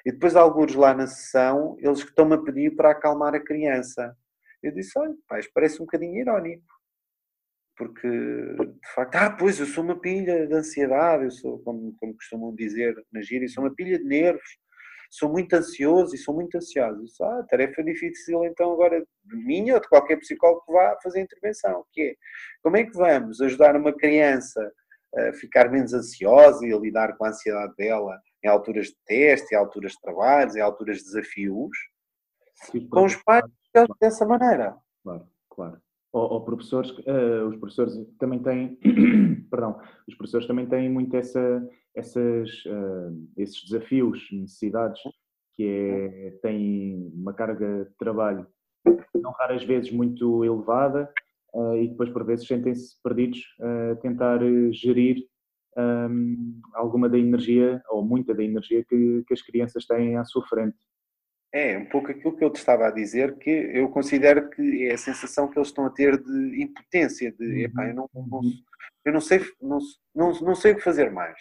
E 0.05 0.12
depois, 0.12 0.36
alguns 0.36 0.74
lá 0.74 0.95
na 0.95 1.07
sessão, 1.07 1.76
eles 1.80 2.03
que 2.03 2.11
estão-me 2.11 2.34
a 2.34 2.39
pedir 2.39 2.74
para 2.74 2.93
acalmar 2.93 3.34
a 3.34 3.45
criança. 3.45 4.16
Eu 4.62 4.72
disse, 4.72 4.99
olha, 4.99 5.14
pais, 5.28 5.47
parece 5.53 5.76
um 5.76 5.84
bocadinho 5.84 6.16
irónico. 6.16 6.64
Porque, 7.76 8.09
de 8.09 8.93
facto, 8.95 9.14
ah, 9.16 9.30
pois, 9.30 9.61
eu 9.61 9.66
sou 9.66 9.84
uma 9.84 10.01
pilha 10.01 10.47
de 10.47 10.55
ansiedade, 10.55 11.24
eu 11.24 11.30
sou, 11.30 11.59
como, 11.61 11.95
como 11.99 12.14
costumam 12.14 12.55
dizer 12.55 12.95
na 13.12 13.20
gíria, 13.20 13.45
eu 13.45 13.51
sou 13.51 13.62
uma 13.62 13.74
pilha 13.74 13.99
de 13.99 14.05
nervos, 14.05 14.59
sou 15.11 15.31
muito 15.31 15.55
ansioso 15.55 16.15
e 16.15 16.19
sou 16.19 16.35
muito 16.35 16.57
ansioso. 16.57 17.05
Disse, 17.05 17.23
ah, 17.23 17.45
tarefa 17.49 17.83
difícil 17.83 18.45
então 18.45 18.73
agora 18.73 19.01
de 19.25 19.37
minha 19.37 19.75
ou 19.75 19.81
de 19.81 19.89
qualquer 19.89 20.17
psicólogo 20.17 20.65
que 20.65 20.73
vá 20.73 20.97
fazer 21.03 21.21
intervenção, 21.21 21.85
que 21.93 22.03
é, 22.03 22.15
como 22.63 22.77
é 22.77 22.85
que 22.85 22.93
vamos 22.93 23.41
ajudar 23.41 23.77
uma 23.77 23.93
criança 23.93 24.73
a 25.17 25.33
ficar 25.33 25.71
menos 25.71 25.95
ansiosa 25.95 26.67
e 26.67 26.73
a 26.73 26.79
lidar 26.79 27.17
com 27.17 27.25
a 27.25 27.29
ansiedade 27.29 27.75
dela 27.77 28.21
em 28.45 28.49
alturas 28.49 28.89
de 28.89 28.97
teste, 29.07 29.55
em 29.55 29.59
alturas 29.59 29.93
de 29.93 30.01
trabalhos, 30.01 30.55
em 30.55 30.61
alturas 30.61 30.99
de 30.99 31.05
desafios, 31.05 31.77
Sim, 32.55 32.89
com 32.89 33.05
os 33.05 33.17
pais 33.17 33.45
dessa 34.01 34.27
maneira. 34.27 34.77
Claro, 35.03 35.29
claro. 35.49 35.81
Ou, 36.19 36.33
ou 36.33 36.41
professores, 36.45 36.91
uh, 36.91 37.47
os 37.49 37.57
professores 37.57 37.95
também 38.19 38.41
têm, 38.41 38.77
perdão, 39.49 39.81
os 40.09 40.16
professores 40.16 40.49
também 40.49 40.66
têm 40.66 40.91
muito 40.91 41.16
essa, 41.16 41.64
essas, 41.95 42.51
uh, 42.66 43.29
esses 43.37 43.62
desafios, 43.62 44.27
necessidades, 44.33 45.01
que 45.55 45.64
é, 45.64 46.31
têm 46.43 47.11
uma 47.14 47.33
carga 47.33 47.85
de 47.85 47.97
trabalho 47.97 48.47
não 49.14 49.33
raras 49.33 49.64
vezes 49.64 49.91
muito 49.91 50.45
elevada 50.45 51.12
uh, 51.53 51.77
e 51.77 51.89
depois 51.89 52.11
por 52.11 52.25
vezes 52.25 52.47
sentem-se 52.47 53.01
perdidos 53.03 53.41
a 53.61 53.97
tentar 53.97 54.39
gerir 54.71 55.25
um, 55.77 56.61
alguma 56.75 57.09
da 57.09 57.19
energia 57.19 57.83
ou 57.91 58.05
muita 58.05 58.35
da 58.35 58.43
energia 58.43 58.85
que, 58.85 59.25
que 59.27 59.35
as 59.35 59.43
crianças 59.43 59.85
têm 59.85 60.16
à 60.16 60.25
sua 60.25 60.47
frente. 60.47 60.77
É, 61.53 61.78
um 61.78 61.86
pouco 61.86 62.11
aquilo 62.11 62.36
que 62.36 62.44
eu 62.44 62.51
te 62.51 62.57
estava 62.57 62.86
a 62.86 62.90
dizer, 62.90 63.38
que 63.38 63.51
eu 63.51 63.88
considero 63.88 64.51
que 64.51 64.86
é 64.86 64.92
a 64.92 64.99
sensação 64.99 65.49
que 65.49 65.59
eles 65.59 65.68
estão 65.68 65.86
a 65.86 65.90
ter 65.90 66.22
de 66.22 66.62
impotência, 66.62 67.32
de 67.32 67.44
uhum. 67.44 67.59
epá, 67.61 67.88
eu, 67.88 67.94
não, 67.94 68.11
não, 68.14 68.38
uhum. 68.38 68.53
eu 69.05 69.12
não, 69.12 69.20
sei, 69.20 69.40
não, 69.61 69.78
não, 70.14 70.32
não 70.40 70.55
sei 70.55 70.72
o 70.72 70.76
que 70.76 70.82
fazer 70.82 71.11
mais, 71.11 71.38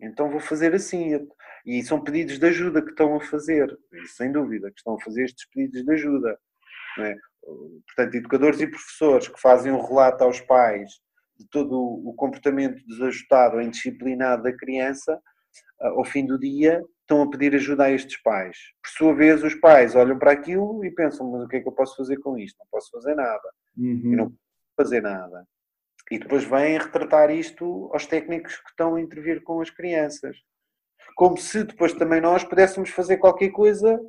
então 0.00 0.30
vou 0.30 0.40
fazer 0.40 0.74
assim. 0.74 1.26
E 1.64 1.82
são 1.82 2.02
pedidos 2.02 2.38
de 2.38 2.46
ajuda 2.46 2.82
que 2.82 2.90
estão 2.90 3.14
a 3.16 3.20
fazer, 3.20 3.74
sem 4.16 4.30
dúvida, 4.30 4.70
que 4.70 4.78
estão 4.78 4.94
a 4.94 5.00
fazer 5.00 5.24
estes 5.24 5.48
pedidos 5.48 5.84
de 5.84 5.92
ajuda. 5.92 6.38
É? 6.98 7.16
Portanto, 7.86 8.14
educadores 8.14 8.60
e 8.60 8.66
professores 8.66 9.28
que 9.28 9.40
fazem 9.40 9.72
um 9.72 9.80
relato 9.80 10.24
aos 10.24 10.40
pais 10.40 10.90
de 11.38 11.46
todo 11.48 11.76
o 11.76 12.14
comportamento 12.14 12.84
desajustado 12.86 13.56
ou 13.56 13.62
indisciplinado 13.62 14.44
da 14.44 14.52
criança, 14.52 15.20
ao 15.80 16.04
fim 16.04 16.26
do 16.26 16.38
dia, 16.38 16.82
estão 17.04 17.22
a 17.22 17.30
pedir 17.30 17.54
ajuda 17.54 17.84
a 17.84 17.90
estes 17.90 18.20
pais. 18.22 18.56
Por 18.82 18.90
sua 18.90 19.14
vez, 19.14 19.42
os 19.42 19.54
pais 19.54 19.94
olham 19.94 20.18
para 20.18 20.32
aquilo 20.32 20.84
e 20.84 20.90
pensam: 20.90 21.30
mas 21.30 21.44
o 21.44 21.48
que 21.48 21.56
é 21.56 21.60
que 21.60 21.68
eu 21.68 21.72
posso 21.72 21.96
fazer 21.96 22.18
com 22.18 22.36
isto? 22.38 22.58
Não 22.58 22.66
posso 22.70 22.90
fazer 22.90 23.14
nada. 23.14 23.52
Uhum. 23.76 24.02
Eu 24.04 24.16
não 24.16 24.26
posso 24.26 24.40
fazer 24.76 25.02
nada. 25.02 25.46
E 26.10 26.18
depois 26.18 26.44
vêm 26.44 26.78
retratar 26.78 27.30
isto 27.30 27.90
aos 27.92 28.06
técnicos 28.06 28.56
que 28.56 28.70
estão 28.70 28.94
a 28.94 29.00
intervir 29.00 29.42
com 29.42 29.60
as 29.60 29.70
crianças. 29.70 30.36
Como 31.16 31.36
se 31.36 31.64
depois 31.64 31.92
também 31.92 32.20
nós 32.20 32.44
pudéssemos 32.44 32.90
fazer 32.90 33.18
qualquer 33.18 33.50
coisa 33.50 34.00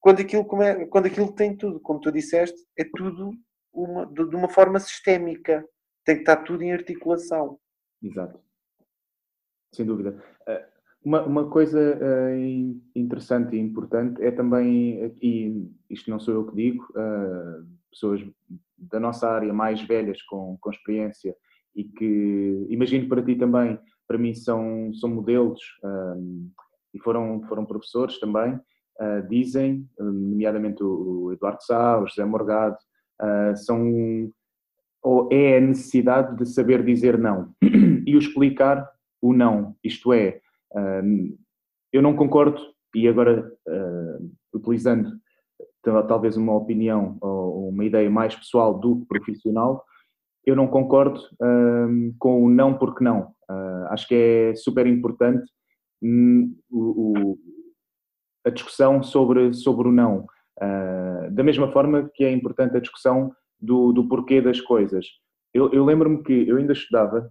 quando 0.00 0.20
aquilo, 0.20 0.44
come... 0.44 0.86
quando 0.86 1.06
aquilo 1.06 1.32
tem 1.32 1.56
tudo. 1.56 1.80
Como 1.80 2.00
tu 2.00 2.10
disseste, 2.10 2.58
é 2.76 2.84
tudo 2.96 3.32
uma... 3.72 4.06
de 4.06 4.36
uma 4.36 4.48
forma 4.48 4.80
sistémica. 4.80 5.64
Tem 6.04 6.16
que 6.16 6.22
estar 6.22 6.36
tudo 6.38 6.62
em 6.62 6.72
articulação. 6.72 7.58
Exato. 8.02 8.40
Sem 9.72 9.86
dúvida. 9.86 10.22
Eh, 10.46 10.66
uma, 11.04 11.22
uma 11.22 11.48
coisa 11.48 11.78
uh, 11.78 12.80
interessante 12.94 13.56
e 13.56 13.58
importante 13.58 14.22
é 14.22 14.30
também, 14.30 15.14
e 15.22 15.70
isto 15.88 16.10
não 16.10 16.20
sou 16.20 16.34
eu 16.34 16.46
que 16.46 16.54
digo, 16.54 16.86
pessoas 17.90 18.20
da 18.76 19.00
nossa 19.00 19.28
área 19.28 19.52
mais 19.52 19.80
velhas 19.82 20.20
com, 20.22 20.58
com 20.60 20.70
experiência 20.70 21.34
e 21.74 21.84
que 21.84 22.66
imagino 22.68 23.08
para 23.08 23.22
ti 23.22 23.34
também, 23.34 23.78
para 24.06 24.18
mim 24.18 24.34
são, 24.34 24.92
são 24.94 25.08
modelos 25.08 25.60
e 26.92 26.98
foram, 27.00 27.42
foram 27.48 27.64
professores 27.64 28.18
também, 28.18 28.60
dizem, 29.28 29.88
nomeadamente 29.98 30.82
o 30.82 31.32
Eduardo 31.32 31.62
Sá, 31.62 31.98
o 31.98 32.06
José 32.06 32.24
Morgado, 32.24 32.76
são 33.56 34.30
ou 35.02 35.28
é 35.32 35.56
a 35.56 35.60
necessidade 35.60 36.36
de 36.36 36.46
saber 36.46 36.84
dizer 36.84 37.16
não 37.18 37.54
e 38.06 38.14
o 38.14 38.18
explicar 38.18 38.86
o 39.20 39.32
não, 39.32 39.76
isto 39.82 40.12
é, 40.12 40.40
um, 40.74 41.36
eu 41.92 42.02
não 42.02 42.14
concordo, 42.16 42.60
e 42.94 43.08
agora 43.08 43.52
uh, 43.68 44.32
utilizando 44.54 45.12
talvez 45.82 46.36
uma 46.36 46.54
opinião 46.54 47.16
ou 47.20 47.68
uma 47.68 47.84
ideia 47.84 48.10
mais 48.10 48.34
pessoal 48.34 48.78
do 48.78 49.00
que 49.00 49.06
profissional, 49.06 49.84
eu 50.44 50.56
não 50.56 50.66
concordo 50.66 51.20
um, 51.40 52.14
com 52.18 52.44
o 52.44 52.50
não 52.50 52.76
porque 52.76 53.04
não. 53.04 53.32
Uh, 53.50 53.86
acho 53.90 54.08
que 54.08 54.14
é 54.14 54.54
super 54.54 54.86
importante 54.86 55.50
a 58.44 58.50
discussão 58.50 59.02
sobre, 59.02 59.52
sobre 59.54 59.88
o 59.88 59.92
não. 59.92 60.26
Uh, 60.58 61.30
da 61.30 61.42
mesma 61.42 61.70
forma 61.72 62.10
que 62.14 62.24
é 62.24 62.32
importante 62.32 62.76
a 62.76 62.80
discussão 62.80 63.32
do, 63.58 63.92
do 63.92 64.08
porquê 64.08 64.40
das 64.40 64.60
coisas. 64.60 65.06
Eu, 65.52 65.72
eu 65.72 65.84
lembro-me 65.84 66.22
que 66.22 66.48
eu 66.48 66.56
ainda 66.56 66.72
estudava, 66.72 67.30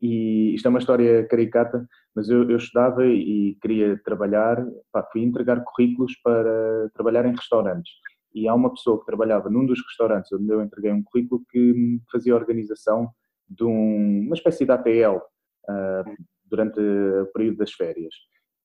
e 0.00 0.54
isto 0.54 0.66
é 0.66 0.68
uma 0.70 0.78
história 0.78 1.26
caricata, 1.26 1.86
mas 2.14 2.28
eu, 2.28 2.48
eu 2.50 2.56
estudava 2.56 3.06
e 3.06 3.56
queria 3.60 4.00
trabalhar, 4.02 4.64
pá, 4.90 5.06
fui 5.12 5.22
entregar 5.22 5.62
currículos 5.62 6.14
para 6.22 6.90
trabalhar 6.94 7.26
em 7.26 7.34
restaurantes. 7.34 7.92
E 8.34 8.48
há 8.48 8.54
uma 8.54 8.72
pessoa 8.72 8.98
que 8.98 9.06
trabalhava 9.06 9.50
num 9.50 9.66
dos 9.66 9.80
restaurantes 9.86 10.32
onde 10.32 10.50
eu 10.50 10.62
entreguei 10.62 10.92
um 10.92 11.02
currículo 11.02 11.42
que 11.50 12.00
fazia 12.10 12.32
a 12.32 12.36
organização 12.36 13.10
de 13.48 13.64
um, 13.64 14.22
uma 14.26 14.34
espécie 14.34 14.64
de 14.64 14.70
ATL 14.70 15.16
uh, 15.16 15.20
ah, 15.68 16.04
durante 16.44 16.80
o 16.80 17.26
período 17.34 17.58
das 17.58 17.72
férias. 17.72 18.14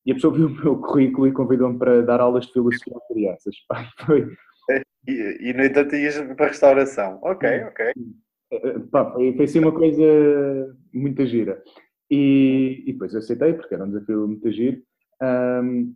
E 0.05 0.11
a 0.11 0.15
pessoa 0.15 0.33
viu 0.33 0.47
o 0.47 0.51
meu 0.51 0.77
currículo 0.79 1.27
e 1.27 1.33
convidou-me 1.33 1.79
para 1.79 2.03
dar 2.03 2.21
aulas 2.21 2.45
de 2.45 2.53
filosofia 2.53 2.93
a 2.95 3.13
crianças. 3.13 3.55
Pá, 3.67 3.89
foi... 4.05 4.31
E, 5.07 5.49
e, 5.49 5.53
no 5.53 5.63
entanto 5.63 5.95
ias 5.95 6.19
para 6.35 6.45
a 6.45 6.49
restauração. 6.49 7.19
Ok, 7.21 7.63
ok. 7.65 7.93
Pá, 8.91 9.11
foi, 9.11 9.33
foi 9.35 9.45
assim 9.45 9.59
uma 9.59 9.71
coisa 9.71 10.03
muito 10.93 11.25
gira. 11.25 11.61
E, 12.09 12.83
e 12.85 12.93
depois 12.93 13.15
aceitei, 13.15 13.53
porque 13.53 13.73
era 13.73 13.83
um 13.83 13.89
desafio 13.89 14.27
muito 14.27 14.51
giro. 14.51 14.81
Um, 15.21 15.93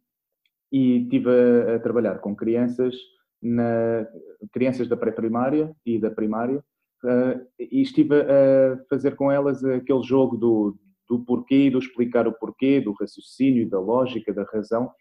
e 0.71 1.03
estive 1.03 1.29
a, 1.29 1.75
a, 1.75 1.79
trabalhar 1.79 2.19
com 2.19 2.35
crianças, 2.35 2.95
na, 3.41 4.07
crianças 4.51 4.87
da 4.87 4.97
pré-primária 4.97 5.75
e 5.85 5.99
da 5.99 6.11
primária, 6.11 6.63
uh, 7.03 7.47
e 7.59 7.81
estive 7.81 8.15
a 8.21 8.83
fazer 8.89 9.15
com 9.15 9.31
elas 9.31 9.63
aquele 9.63 10.03
jogo 10.03 10.37
do, 10.37 10.77
do 11.07 11.19
porquê, 11.25 11.69
do 11.69 11.79
explicar 11.79 12.27
o 12.27 12.33
porquê, 12.33 12.79
do 12.79 12.93
raciocínio, 12.93 13.69
da 13.69 13.79
lógica, 13.79 14.33
da 14.33 14.43
razão. 14.43 14.91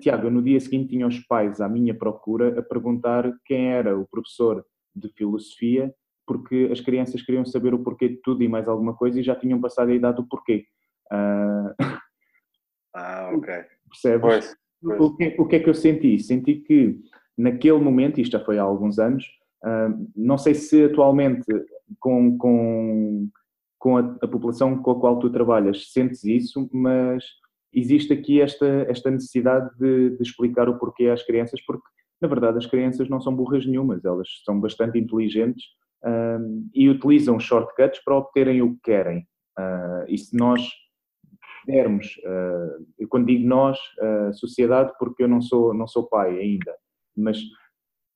Tiago, 0.00 0.30
no 0.30 0.42
dia 0.42 0.60
seguinte 0.60 0.90
tinha 0.90 1.06
os 1.06 1.18
pais 1.20 1.60
à 1.60 1.68
minha 1.68 1.96
procura 1.96 2.58
a 2.58 2.62
perguntar 2.62 3.32
quem 3.44 3.72
era 3.72 3.98
o 3.98 4.06
professor 4.06 4.64
de 4.94 5.08
filosofia 5.08 5.92
porque 6.28 6.68
as 6.70 6.80
crianças 6.82 7.22
queriam 7.22 7.46
saber 7.46 7.72
o 7.72 7.78
porquê 7.78 8.10
de 8.10 8.16
tudo 8.22 8.42
e 8.42 8.48
mais 8.48 8.68
alguma 8.68 8.94
coisa 8.94 9.18
e 9.18 9.22
já 9.22 9.34
tinham 9.34 9.58
passado 9.58 9.90
a 9.90 9.94
idade 9.94 10.16
do 10.18 10.28
porquê. 10.28 10.66
Uh... 11.10 11.74
Ah, 12.94 13.30
ok. 13.34 13.54
Percebes? 13.88 14.20
Pois, 14.20 14.56
pois. 14.82 15.00
O, 15.00 15.16
que, 15.16 15.36
o 15.38 15.46
que 15.46 15.56
é 15.56 15.60
que 15.60 15.68
eu 15.70 15.74
senti? 15.74 16.18
Senti 16.18 16.56
que 16.56 16.98
naquele 17.36 17.78
momento, 17.78 18.20
isto 18.20 18.32
já 18.32 18.44
foi 18.44 18.58
há 18.58 18.62
alguns 18.62 18.98
anos, 18.98 19.24
uh, 19.64 20.10
não 20.14 20.36
sei 20.36 20.54
se 20.54 20.84
atualmente 20.84 21.46
com, 22.00 22.36
com, 22.36 23.28
com 23.78 23.96
a, 23.96 24.00
a, 24.00 24.28
população 24.28 24.82
com 24.82 24.90
a 24.90 25.00
qual 25.00 25.18
tu 25.18 25.30
trabalhas 25.30 25.92
sentes 25.92 26.24
isso, 26.24 26.68
mas 26.72 27.24
existe 27.72 28.12
aqui 28.12 28.40
esta, 28.40 28.66
esta 28.88 29.10
necessidade 29.10 29.70
de, 29.78 30.16
de 30.16 30.22
explicar 30.22 30.68
o 30.68 30.78
porquê 30.78 31.06
às 31.06 31.22
crianças, 31.22 31.60
porque 31.64 31.86
na 32.20 32.28
verdade 32.28 32.58
as 32.58 32.66
crianças 32.66 33.08
não 33.08 33.20
são 33.20 33.34
burras 33.34 33.64
nenhumas, 33.64 34.04
elas 34.04 34.28
são 34.44 34.60
bastante 34.60 34.98
inteligentes 34.98 35.64
um, 36.04 36.68
e 36.74 36.88
utilizam 36.88 37.38
shortcuts 37.38 38.02
para 38.04 38.16
obterem 38.16 38.62
o 38.62 38.74
que 38.74 38.80
querem. 38.84 39.26
Uh, 39.58 40.04
e 40.08 40.16
se 40.16 40.36
nós 40.36 40.62
dermos, 41.66 42.06
uh, 42.24 42.86
eu 42.98 43.08
quando 43.08 43.26
digo 43.26 43.46
nós, 43.46 43.78
uh, 44.00 44.32
sociedade, 44.32 44.92
porque 44.98 45.24
eu 45.24 45.28
não 45.28 45.40
sou, 45.40 45.74
não 45.74 45.86
sou 45.86 46.08
pai 46.08 46.38
ainda, 46.38 46.74
mas 47.16 47.38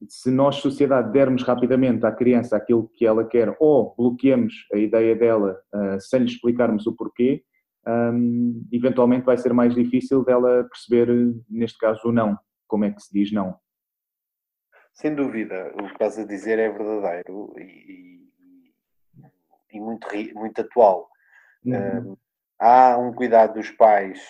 se 0.08 0.30
nós, 0.30 0.56
sociedade, 0.56 1.12
dermos 1.12 1.42
rapidamente 1.42 2.04
à 2.06 2.12
criança 2.12 2.56
aquilo 2.56 2.88
que 2.94 3.06
ela 3.06 3.24
quer 3.24 3.56
ou 3.60 3.94
bloqueamos 3.96 4.52
a 4.72 4.76
ideia 4.76 5.14
dela 5.14 5.56
sem 6.00 6.20
lhe 6.20 6.26
explicarmos 6.26 6.88
o 6.88 6.96
porquê, 6.96 7.44
um, 7.86 8.66
eventualmente 8.72 9.24
vai 9.24 9.36
ser 9.36 9.52
mais 9.52 9.76
difícil 9.76 10.24
dela 10.24 10.64
perceber, 10.64 11.34
neste 11.48 11.78
caso, 11.78 12.08
o 12.08 12.12
não. 12.12 12.36
Como 12.66 12.84
é 12.84 12.90
que 12.90 13.00
se 13.00 13.12
diz 13.12 13.30
não? 13.30 13.54
Sem 14.92 15.14
dúvida, 15.14 15.72
o 15.74 15.86
que 15.86 15.92
estás 15.92 16.18
a 16.18 16.24
dizer 16.24 16.58
é 16.58 16.68
verdadeiro 16.68 17.54
e, 17.58 18.28
e 19.72 19.80
muito, 19.80 20.06
muito 20.34 20.60
atual. 20.60 21.08
Uhum. 21.64 22.12
Um, 22.12 22.16
há 22.58 22.96
um 22.98 23.12
cuidado 23.12 23.54
dos 23.54 23.70
pais, 23.70 24.20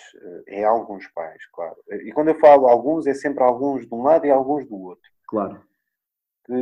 eh, 0.47 0.59
em 0.59 0.63
alguns 0.63 1.07
pais, 1.09 1.45
claro. 1.51 1.75
E 1.89 2.11
quando 2.11 2.29
eu 2.29 2.35
falo 2.39 2.67
alguns, 2.67 3.05
é 3.05 3.13
sempre 3.13 3.43
alguns 3.43 3.85
de 3.85 3.93
um 3.93 4.01
lado 4.01 4.25
e 4.25 4.31
alguns 4.31 4.65
do 4.67 4.79
outro. 4.79 5.11
Claro. 5.27 5.63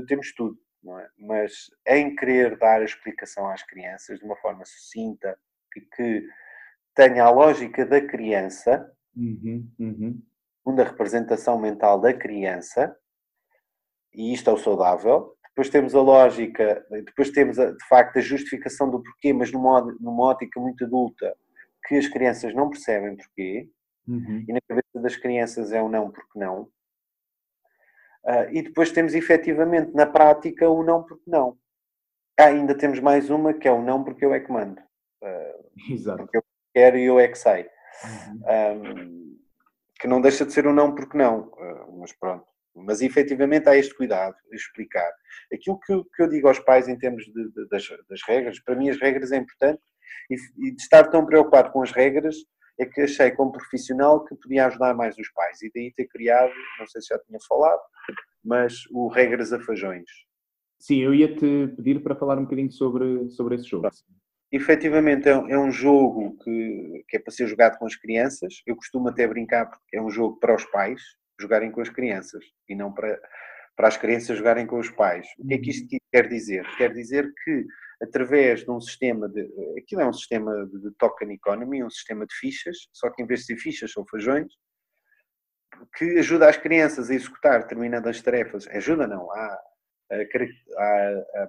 Temos 0.08 0.34
tudo, 0.34 0.58
não 0.84 1.00
é? 1.00 1.08
Mas 1.18 1.72
em 1.88 2.16
querer 2.16 2.58
dar 2.58 2.82
a 2.82 2.86
explicação 2.86 3.48
às 3.48 3.64
crianças 3.64 4.20
de 4.20 4.26
uma 4.26 4.36
forma 4.38 4.66
sucinta, 4.66 5.38
que, 5.72 5.82
que 5.82 6.28
tenha 6.94 7.24
a 7.24 7.30
lógica 7.30 7.86
da 7.86 8.02
criança, 8.02 8.92
uhum, 9.16 9.70
uhum. 9.80 10.22
a 10.78 10.84
representação 10.84 11.60
mental 11.60 12.00
da 12.00 12.14
criança, 12.14 12.96
e 14.14 14.34
isto 14.34 14.50
é 14.50 14.54
o 14.54 14.58
saudável. 14.58 15.36
Depois 15.50 15.70
temos 15.70 15.94
a 15.94 16.02
lógica, 16.02 16.86
depois 16.90 17.30
temos 17.30 17.60
a, 17.60 17.72
de 17.72 17.88
facto 17.88 18.18
a 18.18 18.22
justificação 18.22 18.90
do 18.90 19.02
porquê, 19.02 19.34
mas 19.34 19.52
numa, 19.52 19.82
numa 20.00 20.24
ótica 20.24 20.60
muito 20.60 20.86
adulta, 20.86 21.36
que 21.86 21.96
as 21.96 22.08
crianças 22.08 22.54
não 22.54 22.70
percebem 22.70 23.18
porquê, 23.18 23.70
uhum. 24.08 24.46
e 24.48 24.54
na 24.54 24.62
cabeça 24.68 25.02
das 25.02 25.16
crianças 25.18 25.72
é 25.72 25.82
o 25.82 25.90
não 25.90 26.10
porque 26.10 26.40
não. 26.40 26.70
Uh, 28.24 28.48
e 28.52 28.62
depois 28.62 28.92
temos 28.92 29.14
efetivamente 29.14 29.94
na 29.94 30.06
prática 30.06 30.70
o 30.70 30.84
não 30.84 31.04
porque 31.04 31.30
não. 31.30 31.58
Ah, 32.40 32.46
ainda 32.46 32.76
temos 32.76 33.00
mais 33.00 33.30
uma 33.30 33.54
que 33.54 33.68
é 33.68 33.72
o 33.72 33.82
não 33.82 34.04
porque 34.04 34.24
eu 34.24 34.34
é 34.34 34.40
que 34.40 34.52
mando. 34.52 34.80
Uh, 35.22 35.92
Exato. 35.94 36.24
Porque 36.24 36.38
eu 36.38 36.44
quero 36.74 36.98
e 36.98 37.06
eu 37.06 37.20
é 37.20 37.28
que 37.28 37.38
sei. 37.38 37.68
Uhum. 38.04 38.78
Um, 38.86 39.38
que 40.00 40.08
não 40.08 40.22
deixa 40.22 40.46
de 40.46 40.54
ser 40.54 40.66
um 40.66 40.74
não 40.74 40.96
porque 40.96 41.18
não. 41.18 41.50
Uh, 41.50 42.00
mas 42.00 42.14
pronto. 42.14 42.46
Mas 42.76 43.02
efetivamente 43.02 43.68
há 43.68 43.76
este 43.76 43.94
cuidado 43.94 44.36
explicar. 44.52 45.12
Aquilo 45.54 45.80
que 45.80 45.92
eu, 45.92 46.06
que 46.06 46.24
eu 46.24 46.30
digo 46.30 46.48
aos 46.48 46.60
pais 46.60 46.88
em 46.88 46.98
termos 46.98 47.24
de, 47.26 47.52
de, 47.52 47.68
das, 47.68 47.88
das, 48.10 48.22
regras, 48.28 48.60
para 48.60 48.76
mim 48.76 48.90
as 48.90 49.00
regras 49.00 49.32
é 49.32 49.38
importante 49.38 49.82
e, 50.30 50.36
e, 50.58 50.72
de 50.72 50.82
estar 50.82 51.04
tão 51.10 51.26
preocupado 51.26 51.72
com 51.72 51.82
as 51.82 51.92
regras 51.92 52.36
é 52.80 52.86
que 52.86 53.02
achei 53.02 53.32
como 53.32 53.52
profissional 53.52 54.24
que 54.24 54.36
podia 54.36 54.66
ajudar 54.68 54.96
mais 54.96 55.18
os 55.18 55.30
pais 55.34 55.62
e 55.62 55.72
daí 55.74 55.94
ter 55.94 56.08
criado, 56.08 56.52
não 56.80 56.88
sei 56.88 57.02
se 57.02 57.10
já 57.10 57.20
tinha 57.20 57.40
falado, 57.48 57.82
mas 58.44 58.74
o 58.92 59.08
Regras 59.08 59.54
a 59.54 59.60
Fajões. 59.60 60.10
Sim, 60.80 61.00
eu 61.02 61.14
ia-te 61.14 61.68
pedir 61.76 62.02
para 62.02 62.16
falar 62.16 62.40
um 62.40 62.44
bocadinho 62.44 62.72
sobre, 62.72 63.30
sobre 63.30 63.56
esse 63.56 63.66
jogo. 63.66 63.88
Efetivamente 64.52 65.30
é, 65.30 65.32
é 65.32 65.60
um 65.60 65.72
jogo 65.72 66.36
que, 66.44 67.06
que 67.08 67.18
é 67.18 67.20
para 67.20 67.32
ser 67.32 67.48
jogado 67.48 67.78
com 67.78 67.86
as 67.86 67.96
crianças. 67.96 68.64
Eu 68.66 68.76
costumo 68.76 69.08
até 69.08 69.28
brincar 69.28 69.68
porque 69.68 69.96
é 69.96 70.02
um 70.02 70.10
jogo 70.10 70.40
para 70.40 70.56
os 70.56 70.66
pais, 70.66 71.02
jogarem 71.42 71.72
com 71.72 71.82
as 71.82 71.90
crianças 71.90 72.44
e 72.70 72.76
não 72.76 72.94
para, 72.94 73.20
para 73.76 73.88
as 73.88 73.98
crianças 73.98 74.38
jogarem 74.38 74.66
com 74.66 74.80
os 74.80 74.90
pais. 74.90 75.28
O 75.40 75.48
que 75.48 75.54
é 75.56 75.58
que 75.58 75.70
isto 75.70 75.88
quer 76.12 76.28
dizer? 76.28 76.66
Quer 76.78 76.94
dizer 76.94 77.32
que 77.44 77.66
através 78.02 78.64
de 78.64 78.72
um 78.72 78.82
sistema 78.82 79.30
de. 79.30 79.48
Aquilo 79.78 80.02
é 80.02 80.08
um 80.08 80.14
sistema 80.14 80.66
de 80.68 80.92
token 80.98 81.34
economy, 81.34 81.84
um 81.84 81.90
sistema 81.90 82.26
de 82.26 82.34
fichas, 82.36 82.78
só 82.92 83.10
que 83.10 83.22
em 83.22 83.26
vez 83.26 83.42
de 83.42 83.48
ser 83.48 83.58
fichas 83.58 83.92
são 83.92 84.06
feijões, 84.06 84.52
que 85.96 86.20
ajuda 86.20 86.50
as 86.50 86.58
crianças 86.58 87.10
a 87.10 87.16
executar 87.16 87.62
determinadas 87.62 88.22
tarefas. 88.22 88.68
Ajuda 88.68 89.08
não, 89.08 89.32
há 89.32 89.60
a, 90.12 90.16
a, 90.16 90.84
a, 91.36 91.48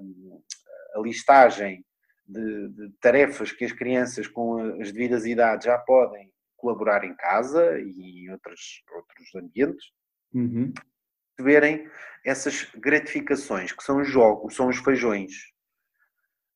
a 0.97 1.01
listagem 1.01 1.85
de, 2.27 2.69
de, 2.69 2.91
tarefas 3.01 3.51
que 3.53 3.65
as 3.65 3.73
crianças 3.73 4.27
com 4.27 4.81
as 4.81 4.93
devidas 4.93 5.27
idades 5.27 5.67
já 5.67 5.79
podem 5.79 6.32
colaborar 6.63 7.05
em 7.05 7.15
casa 7.17 7.79
e 7.81 8.25
em 8.25 8.31
outros, 8.31 8.83
outros 8.95 9.35
ambientes. 9.35 9.85
Uhum. 10.33 10.73
Verem 11.41 11.89
essas 12.25 12.71
gratificações, 12.77 13.73
que 13.73 13.83
são 13.83 14.01
os 14.01 14.09
jogos, 14.09 14.55
são 14.55 14.69
os 14.69 14.79
feijões. 14.79 15.33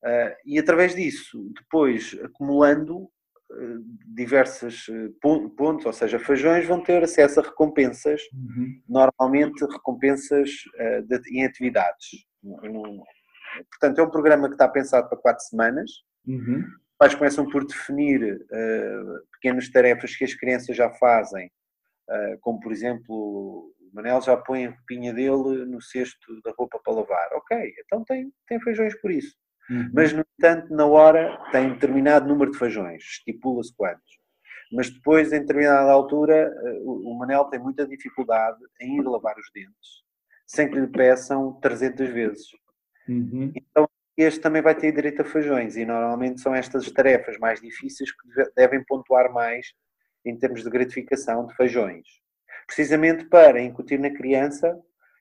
Uh, 0.03 0.31
e 0.45 0.57
através 0.57 0.95
disso, 0.95 1.51
depois 1.59 2.17
acumulando 2.23 2.99
uh, 2.99 3.83
diversos 4.15 4.87
uh, 4.87 5.11
pontos, 5.57 5.85
ou 5.85 5.91
seja, 5.93 6.17
feijões 6.19 6.65
vão 6.65 6.81
ter 6.81 7.03
acesso 7.03 7.41
a 7.41 7.43
recompensas, 7.43 8.21
uhum. 8.33 8.81
normalmente 8.87 9.65
recompensas 9.65 10.49
de, 11.07 11.37
em 11.37 11.45
atividades. 11.45 12.25
portanto, 13.71 13.99
é 13.99 14.03
um 14.03 14.09
programa 14.09 14.47
que 14.47 14.53
está 14.53 14.67
pensado 14.69 15.09
para 15.09 15.17
quatro 15.17 15.43
semanas. 15.43 15.91
Uhum. 16.25 16.63
Pais 16.97 17.15
começam 17.15 17.47
por 17.47 17.65
definir 17.65 18.45
pequenas 19.33 19.69
tarefas 19.69 20.15
que 20.15 20.23
as 20.23 20.33
crianças 20.33 20.75
já 20.75 20.89
fazem, 20.89 21.51
como 22.41 22.59
por 22.59 22.71
exemplo 22.71 23.71
o 23.91 23.95
Manel 23.95 24.21
já 24.21 24.35
põe 24.35 24.65
a 24.65 24.69
roupinha 24.69 25.13
dele 25.13 25.65
no 25.65 25.81
cesto 25.81 26.41
da 26.43 26.51
roupa 26.57 26.79
para 26.83 26.93
lavar. 26.93 27.29
Ok, 27.33 27.73
então 27.85 28.03
tem, 28.03 28.31
tem 28.47 28.59
feijões 28.61 28.99
por 28.99 29.11
isso. 29.11 29.35
Uhum. 29.69 29.89
Mas, 29.93 30.13
no 30.13 30.23
entanto, 30.37 30.73
na 30.73 30.85
hora 30.85 31.37
tem 31.51 31.73
determinado 31.73 32.27
número 32.27 32.51
de 32.51 32.57
feijões, 32.57 33.03
estipula-se 33.03 33.75
quantos. 33.75 34.17
Mas 34.71 34.89
depois, 34.89 35.31
em 35.31 35.39
determinada 35.39 35.91
altura, 35.91 36.35
eh, 36.35 36.79
o 36.83 37.13
Manel 37.17 37.45
tem 37.45 37.59
muita 37.59 37.87
dificuldade 37.87 38.59
em 38.81 38.99
ir 38.99 39.03
lavar 39.03 39.35
os 39.37 39.49
dentes, 39.53 40.03
sem 40.45 40.69
que 40.69 40.79
lhe 40.79 40.87
peçam 40.87 41.53
300 41.61 42.09
vezes. 42.09 42.47
Uhum. 43.07 43.51
Então, 43.55 43.89
este 44.17 44.39
também 44.39 44.61
vai 44.61 44.75
ter 44.75 44.91
direito 44.91 45.21
a 45.21 45.25
feijões, 45.25 45.77
e 45.77 45.85
normalmente 45.85 46.41
são 46.41 46.55
estas 46.55 46.89
tarefas 46.91 47.37
mais 47.37 47.61
difíceis 47.61 48.11
que 48.11 48.51
devem 48.55 48.83
pontuar 48.83 49.31
mais 49.31 49.67
em 50.25 50.37
termos 50.37 50.63
de 50.63 50.69
gratificação 50.69 51.45
de 51.45 51.55
feijões 51.55 52.05
precisamente 52.67 53.25
para 53.25 53.61
incutir 53.61 53.97
na 53.97 54.13
criança 54.13 54.77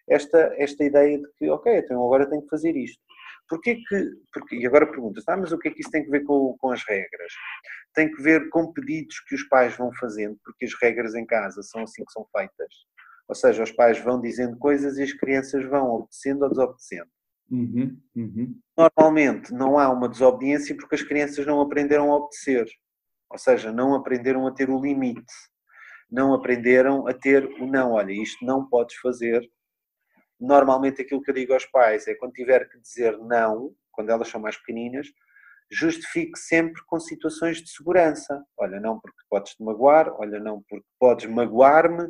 esta, 0.08 0.52
esta 0.58 0.84
ideia 0.84 1.18
de 1.18 1.26
que, 1.38 1.48
ok, 1.48 1.78
então 1.78 2.04
agora 2.04 2.28
tenho 2.28 2.42
que 2.42 2.48
fazer 2.48 2.76
isto. 2.76 3.00
Porquê 3.48 3.76
que, 3.76 4.10
porque, 4.32 4.56
e 4.56 4.66
agora 4.66 4.86
pergunta-se, 4.86 5.30
ah, 5.30 5.36
mas 5.36 5.52
o 5.52 5.58
que 5.58 5.68
é 5.68 5.70
que 5.70 5.80
isso 5.80 5.90
tem 5.90 6.04
que 6.04 6.10
ver 6.10 6.24
com, 6.24 6.56
com 6.58 6.72
as 6.72 6.82
regras? 6.84 7.32
Tem 7.94 8.10
que 8.10 8.20
ver 8.20 8.48
com 8.50 8.72
pedidos 8.72 9.20
que 9.20 9.36
os 9.36 9.48
pais 9.48 9.76
vão 9.76 9.92
fazendo, 9.94 10.36
porque 10.44 10.64
as 10.64 10.74
regras 10.82 11.14
em 11.14 11.24
casa 11.24 11.62
são 11.62 11.84
assim 11.84 12.04
que 12.04 12.12
são 12.12 12.26
feitas. 12.36 12.74
Ou 13.28 13.34
seja, 13.34 13.62
os 13.62 13.72
pais 13.72 13.98
vão 14.00 14.20
dizendo 14.20 14.58
coisas 14.58 14.98
e 14.98 15.04
as 15.04 15.12
crianças 15.12 15.64
vão 15.64 15.90
obedecendo 15.90 16.42
ou 16.42 16.50
desobedecendo. 16.50 17.10
Uhum, 17.50 18.00
uhum. 18.16 18.60
Normalmente 18.76 19.52
não 19.52 19.78
há 19.78 19.88
uma 19.90 20.08
desobediência 20.08 20.76
porque 20.76 20.96
as 20.96 21.02
crianças 21.02 21.46
não 21.46 21.60
aprenderam 21.60 22.12
a 22.12 22.16
obedecer. 22.16 22.66
Ou 23.30 23.38
seja, 23.38 23.72
não 23.72 23.94
aprenderam 23.94 24.46
a 24.46 24.52
ter 24.52 24.68
o 24.70 24.80
limite 24.80 25.32
não 26.10 26.32
aprenderam 26.32 27.06
a 27.06 27.14
ter 27.14 27.44
o 27.60 27.66
não. 27.66 27.92
Olha, 27.92 28.12
isto 28.12 28.44
não 28.44 28.68
podes 28.68 28.96
fazer. 28.96 29.42
Normalmente 30.38 31.02
aquilo 31.02 31.22
que 31.22 31.30
eu 31.30 31.34
digo 31.34 31.52
aos 31.52 31.66
pais 31.66 32.06
é 32.06 32.14
quando 32.14 32.32
tiver 32.32 32.68
que 32.68 32.78
dizer 32.80 33.16
não, 33.18 33.74
quando 33.90 34.10
elas 34.10 34.28
são 34.28 34.40
mais 34.40 34.56
pequeninas, 34.56 35.06
justifique 35.70 36.38
sempre 36.38 36.80
com 36.86 37.00
situações 37.00 37.62
de 37.62 37.70
segurança. 37.70 38.44
Olha, 38.56 38.78
não 38.78 39.00
porque 39.00 39.18
podes 39.28 39.54
te 39.54 39.62
magoar, 39.64 40.12
olha, 40.20 40.38
não 40.38 40.62
porque 40.68 40.86
podes 40.98 41.26
magoar-me, 41.26 42.06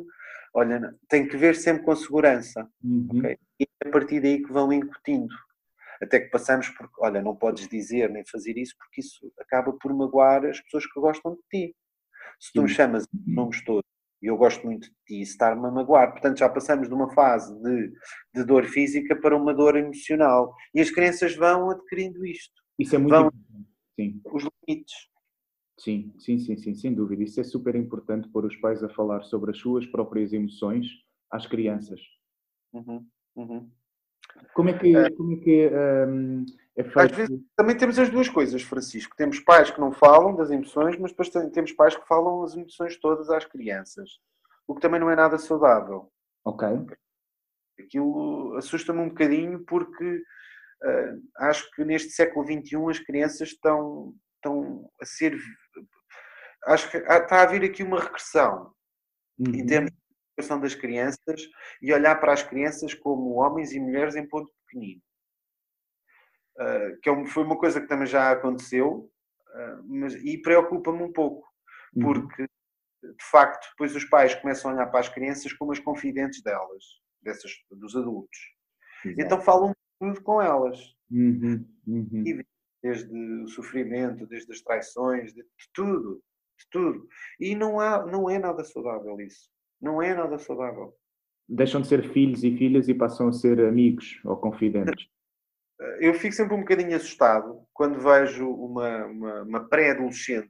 olha, 0.53 0.95
tem 1.07 1.27
que 1.27 1.37
ver 1.37 1.55
sempre 1.55 1.83
com 1.83 1.95
segurança. 1.95 2.69
Uhum. 2.83 3.07
Okay? 3.17 3.37
E 3.59 3.67
é 3.83 3.87
a 3.87 3.91
partir 3.91 4.19
daí 4.19 4.41
que 4.41 4.51
vão 4.51 4.71
incutindo. 4.71 5.33
Até 6.01 6.19
que 6.19 6.29
passamos 6.29 6.69
por, 6.69 6.89
olha, 6.99 7.21
não 7.21 7.35
podes 7.35 7.67
dizer 7.67 8.09
nem 8.09 8.23
fazer 8.25 8.57
isso 8.57 8.75
porque 8.77 9.01
isso 9.01 9.31
acaba 9.39 9.73
por 9.73 9.93
magoar 9.93 10.45
as 10.45 10.61
pessoas 10.61 10.85
que 10.85 10.99
gostam 10.99 11.33
de 11.33 11.41
ti. 11.49 11.75
Se 12.39 12.53
tu 12.53 12.61
me 12.61 12.69
chamas 12.69 13.07
nomes 13.25 13.63
todos 13.63 13.83
e 14.21 14.27
eu 14.27 14.37
gosto 14.37 14.65
muito 14.65 14.89
de 14.89 14.95
ti, 15.05 15.21
estar-me 15.21 15.65
a 15.65 15.71
magoar. 15.71 16.11
Portanto, 16.11 16.37
já 16.39 16.49
passamos 16.49 16.87
de 16.87 16.93
uma 16.93 17.09
fase 17.13 17.53
de, 17.61 17.91
de 18.33 18.43
dor 18.43 18.65
física 18.65 19.15
para 19.15 19.35
uma 19.35 19.53
dor 19.53 19.75
emocional. 19.75 20.53
E 20.73 20.81
as 20.81 20.89
crianças 20.89 21.35
vão 21.35 21.69
adquirindo 21.69 22.25
isto. 22.25 22.53
Isso 22.79 22.95
é 22.95 22.97
muito 22.97 23.11
vão. 23.11 23.31
Sim. 23.99 24.21
Os 24.25 24.43
limites. 24.67 25.09
Sim, 25.79 26.13
sim, 26.17 26.39
sim, 26.39 26.57
sim, 26.57 26.73
sem 26.73 26.93
dúvida. 26.93 27.23
Isso 27.23 27.39
é 27.39 27.43
super 27.43 27.75
importante 27.75 28.29
pôr 28.29 28.45
os 28.45 28.55
pais 28.55 28.83
a 28.83 28.89
falar 28.89 29.23
sobre 29.23 29.51
as 29.51 29.57
suas 29.57 29.85
próprias 29.85 30.33
emoções 30.33 30.87
às 31.29 31.45
crianças. 31.45 32.01
Uhum, 32.73 33.05
uhum. 33.35 33.71
Como 34.53 34.69
é 34.69 34.77
que, 34.77 34.95
é. 34.95 35.09
como 35.11 35.33
é, 35.33 35.37
que 35.37 35.69
um, 36.07 36.45
é 36.75 36.83
feito? 36.83 36.99
Às 36.99 37.11
vezes 37.11 37.39
também 37.55 37.77
temos 37.77 37.97
as 37.99 38.09
duas 38.09 38.27
coisas, 38.27 38.61
Francisco. 38.61 39.15
Temos 39.15 39.39
pais 39.39 39.71
que 39.71 39.79
não 39.79 39.91
falam 39.91 40.35
das 40.35 40.51
emoções, 40.51 40.97
mas 40.97 41.11
depois 41.11 41.29
temos 41.29 41.71
pais 41.73 41.95
que 41.95 42.07
falam 42.07 42.43
as 42.43 42.55
emoções 42.55 42.99
todas 42.99 43.29
às 43.29 43.45
crianças. 43.45 44.19
O 44.67 44.75
que 44.75 44.81
também 44.81 44.99
não 44.99 45.09
é 45.09 45.15
nada 45.15 45.37
saudável. 45.37 46.11
Ok. 46.43 46.67
Aquilo 47.79 48.55
assusta-me 48.57 48.99
um 48.99 49.09
bocadinho 49.09 49.63
porque 49.65 50.17
uh, 50.83 51.21
acho 51.37 51.69
que 51.71 51.85
neste 51.85 52.11
século 52.11 52.45
XXI 52.45 52.75
as 52.89 52.99
crianças 52.99 53.49
estão, 53.49 54.13
estão 54.47 54.89
a 55.01 55.05
ser. 55.05 55.37
Acho 56.65 56.89
que 56.91 56.97
está 56.97 57.37
a 57.37 57.41
haver 57.43 57.63
aqui 57.63 57.83
uma 57.83 57.99
regressão 57.99 58.73
uhum. 59.39 59.53
em 59.53 59.65
termos 59.65 59.91
educação 60.37 60.59
das 60.59 60.75
crianças 60.75 61.49
e 61.81 61.91
olhar 61.91 62.15
para 62.19 62.31
as 62.31 62.43
crianças 62.43 62.93
como 62.93 63.35
homens 63.35 63.71
e 63.71 63.79
mulheres 63.79 64.15
em 64.15 64.27
ponto 64.27 64.51
pequenino. 64.65 65.01
Uh, 66.55 66.99
que 67.01 67.09
é 67.09 67.25
foi 67.25 67.43
uma 67.43 67.57
coisa 67.57 67.81
que 67.81 67.87
também 67.87 68.07
já 68.07 68.31
aconteceu 68.31 69.11
uh, 69.49 69.83
mas, 69.85 70.15
e 70.15 70.41
preocupa-me 70.41 71.03
um 71.03 71.13
pouco, 71.13 71.47
uhum. 71.95 72.03
porque 72.03 72.43
de 72.43 73.25
facto 73.29 73.69
depois 73.71 73.95
os 73.95 74.05
pais 74.05 74.33
começam 74.35 74.71
a 74.71 74.73
olhar 74.73 74.87
para 74.87 74.99
as 74.99 75.09
crianças 75.09 75.53
como 75.53 75.71
as 75.71 75.79
confidentes 75.79 76.41
delas, 76.41 76.83
dessas, 77.21 77.51
dos 77.69 77.95
adultos. 77.95 78.39
Exato. 79.05 79.21
Então 79.21 79.41
falam 79.41 79.73
tudo 79.99 80.21
com 80.21 80.41
elas. 80.41 80.79
Uhum. 81.11 81.65
Uhum. 81.85 82.23
Desde 82.83 83.11
o 83.43 83.47
sofrimento, 83.47 84.27
desde 84.27 84.51
as 84.51 84.61
traições, 84.61 85.33
de, 85.33 85.41
de 85.41 85.69
tudo, 85.73 86.21
de 86.59 86.69
tudo. 86.71 87.07
E 87.39 87.55
não, 87.55 87.79
há, 87.79 88.05
não 88.05 88.29
é 88.29 88.37
nada 88.37 88.63
saudável 88.63 89.19
isso. 89.19 89.49
Não 89.81 90.01
é 90.01 90.13
nada 90.13 90.37
saudável. 90.37 90.93
Deixam 91.47 91.81
de 91.81 91.87
ser 91.87 92.11
filhos 92.11 92.43
e 92.43 92.55
filhas 92.57 92.87
e 92.87 92.93
passam 92.93 93.27
a 93.27 93.33
ser 93.33 93.59
amigos 93.61 94.19
ou 94.25 94.35
confidentes. 94.37 95.07
Eu 95.99 96.15
fico 96.15 96.33
sempre 96.33 96.55
um 96.55 96.61
bocadinho 96.61 96.95
assustado 96.95 97.61
quando 97.71 97.99
vejo 97.99 98.49
uma, 98.49 99.05
uma, 99.05 99.43
uma 99.43 99.69
pré-adolescente 99.69 100.49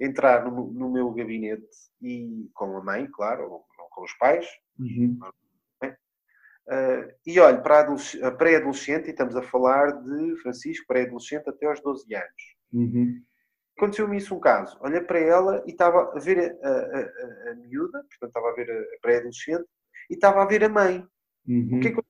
entrar 0.00 0.50
no, 0.50 0.72
no, 0.72 0.90
meu 0.90 1.10
gabinete 1.12 1.66
e 2.00 2.48
com 2.54 2.76
a 2.76 2.82
mãe, 2.82 3.06
claro, 3.12 3.50
ou 3.50 3.66
com 3.90 4.04
os 4.04 4.12
pais, 4.14 4.46
uhum. 4.78 5.18
Uh, 6.68 7.12
e 7.26 7.40
olho 7.40 7.62
para 7.62 7.80
a, 7.80 8.28
a 8.28 8.30
pré-adolescente, 8.30 9.08
e 9.08 9.10
estamos 9.10 9.36
a 9.36 9.42
falar 9.42 10.02
de 10.02 10.36
Francisco, 10.42 10.86
pré-adolescente 10.86 11.48
até 11.48 11.66
aos 11.66 11.80
12 11.80 12.14
anos. 12.14 12.56
Uhum 12.72 13.22
aconteceu-me 13.78 14.16
isso 14.16 14.34
um 14.34 14.40
caso. 14.40 14.76
Olhei 14.80 15.00
para 15.00 15.20
ela 15.20 15.62
e 15.64 15.70
estava 15.70 16.12
a 16.14 16.18
ver 16.18 16.58
a, 16.62 16.68
a, 16.68 16.72
a, 16.72 17.52
a 17.52 17.54
miúda, 17.54 18.04
portanto 18.04 18.28
estava 18.28 18.50
a 18.50 18.54
ver 18.54 18.70
a 18.70 19.00
pré-adolescente, 19.00 19.64
e 20.10 20.14
estava 20.14 20.42
a 20.42 20.46
ver 20.46 20.64
a 20.64 20.68
mãe. 20.68 21.06
Uhum. 21.46 21.78
O 21.78 21.80
que 21.80 21.88
é 21.88 21.92
que. 21.92 22.08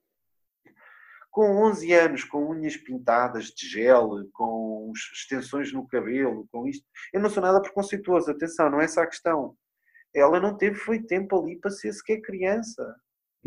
Com 1.30 1.62
11 1.68 1.92
anos, 1.92 2.24
com 2.24 2.50
unhas 2.50 2.76
pintadas 2.76 3.46
de 3.46 3.68
gel, 3.68 4.08
com 4.32 4.90
extensões 5.14 5.72
no 5.72 5.86
cabelo, 5.86 6.48
com 6.50 6.66
isto. 6.66 6.84
Eu 7.12 7.20
não 7.20 7.30
sou 7.30 7.42
nada 7.42 7.60
preconceituoso, 7.60 8.30
atenção, 8.30 8.70
não 8.70 8.80
é 8.80 8.86
essa 8.86 9.02
a 9.02 9.06
questão. 9.06 9.54
Ela 10.12 10.40
não 10.40 10.56
teve 10.56 10.74
foi 10.76 11.00
tempo 11.00 11.38
ali 11.38 11.56
para 11.56 11.70
ser 11.70 11.92
sequer 11.92 12.20
criança. 12.22 12.82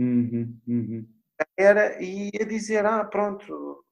Uhum. 0.01 0.59
Uhum. 0.67 1.07
Era, 1.55 2.01
e 2.01 2.31
a 2.41 2.45
dizer, 2.45 2.85
ah, 2.85 3.05
pronto, 3.05 3.85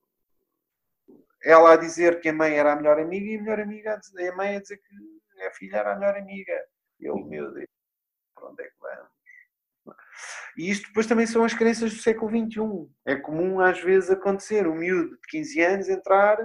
ela 1.43 1.73
a 1.73 1.77
dizer 1.77 2.19
que 2.19 2.29
a 2.29 2.33
mãe 2.33 2.57
era 2.57 2.73
a 2.73 2.75
melhor 2.75 2.99
amiga 2.99 3.25
e 3.25 3.37
a 3.37 3.41
melhor 3.41 3.59
amiga 3.59 3.93
a, 3.93 3.97
dizer, 3.97 4.31
a 4.31 4.35
mãe 4.35 4.55
a 4.55 4.59
dizer 4.59 4.77
que 4.77 5.43
a 5.43 5.51
filha 5.51 5.77
era 5.77 5.93
a 5.93 5.95
melhor 5.95 6.17
amiga. 6.17 6.53
Eu, 6.99 7.15
meu 7.17 7.53
Deus, 7.53 7.69
para 8.33 8.49
onde 8.49 8.63
é 8.63 8.65
que 8.65 8.73
vamos? 8.79 9.97
E 10.57 10.69
isto 10.69 10.87
depois 10.87 11.07
também 11.07 11.25
são 11.25 11.43
as 11.43 11.53
crenças 11.53 11.93
do 11.93 12.01
século 12.01 12.31
XXI. 12.31 12.91
É 13.05 13.15
comum 13.15 13.59
às 13.59 13.79
vezes 13.79 14.09
acontecer 14.09 14.67
um 14.67 14.75
miúdo 14.75 15.11
de 15.11 15.27
15 15.29 15.61
anos 15.61 15.89
entrar 15.89 16.37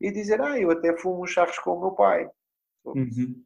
e 0.00 0.10
dizer, 0.12 0.40
ah, 0.40 0.58
eu 0.58 0.70
até 0.70 0.96
fumo 0.96 1.26
charros 1.26 1.58
com 1.58 1.72
o 1.72 1.80
meu 1.80 1.90
pai. 1.90 2.28
Uhum. 2.84 3.44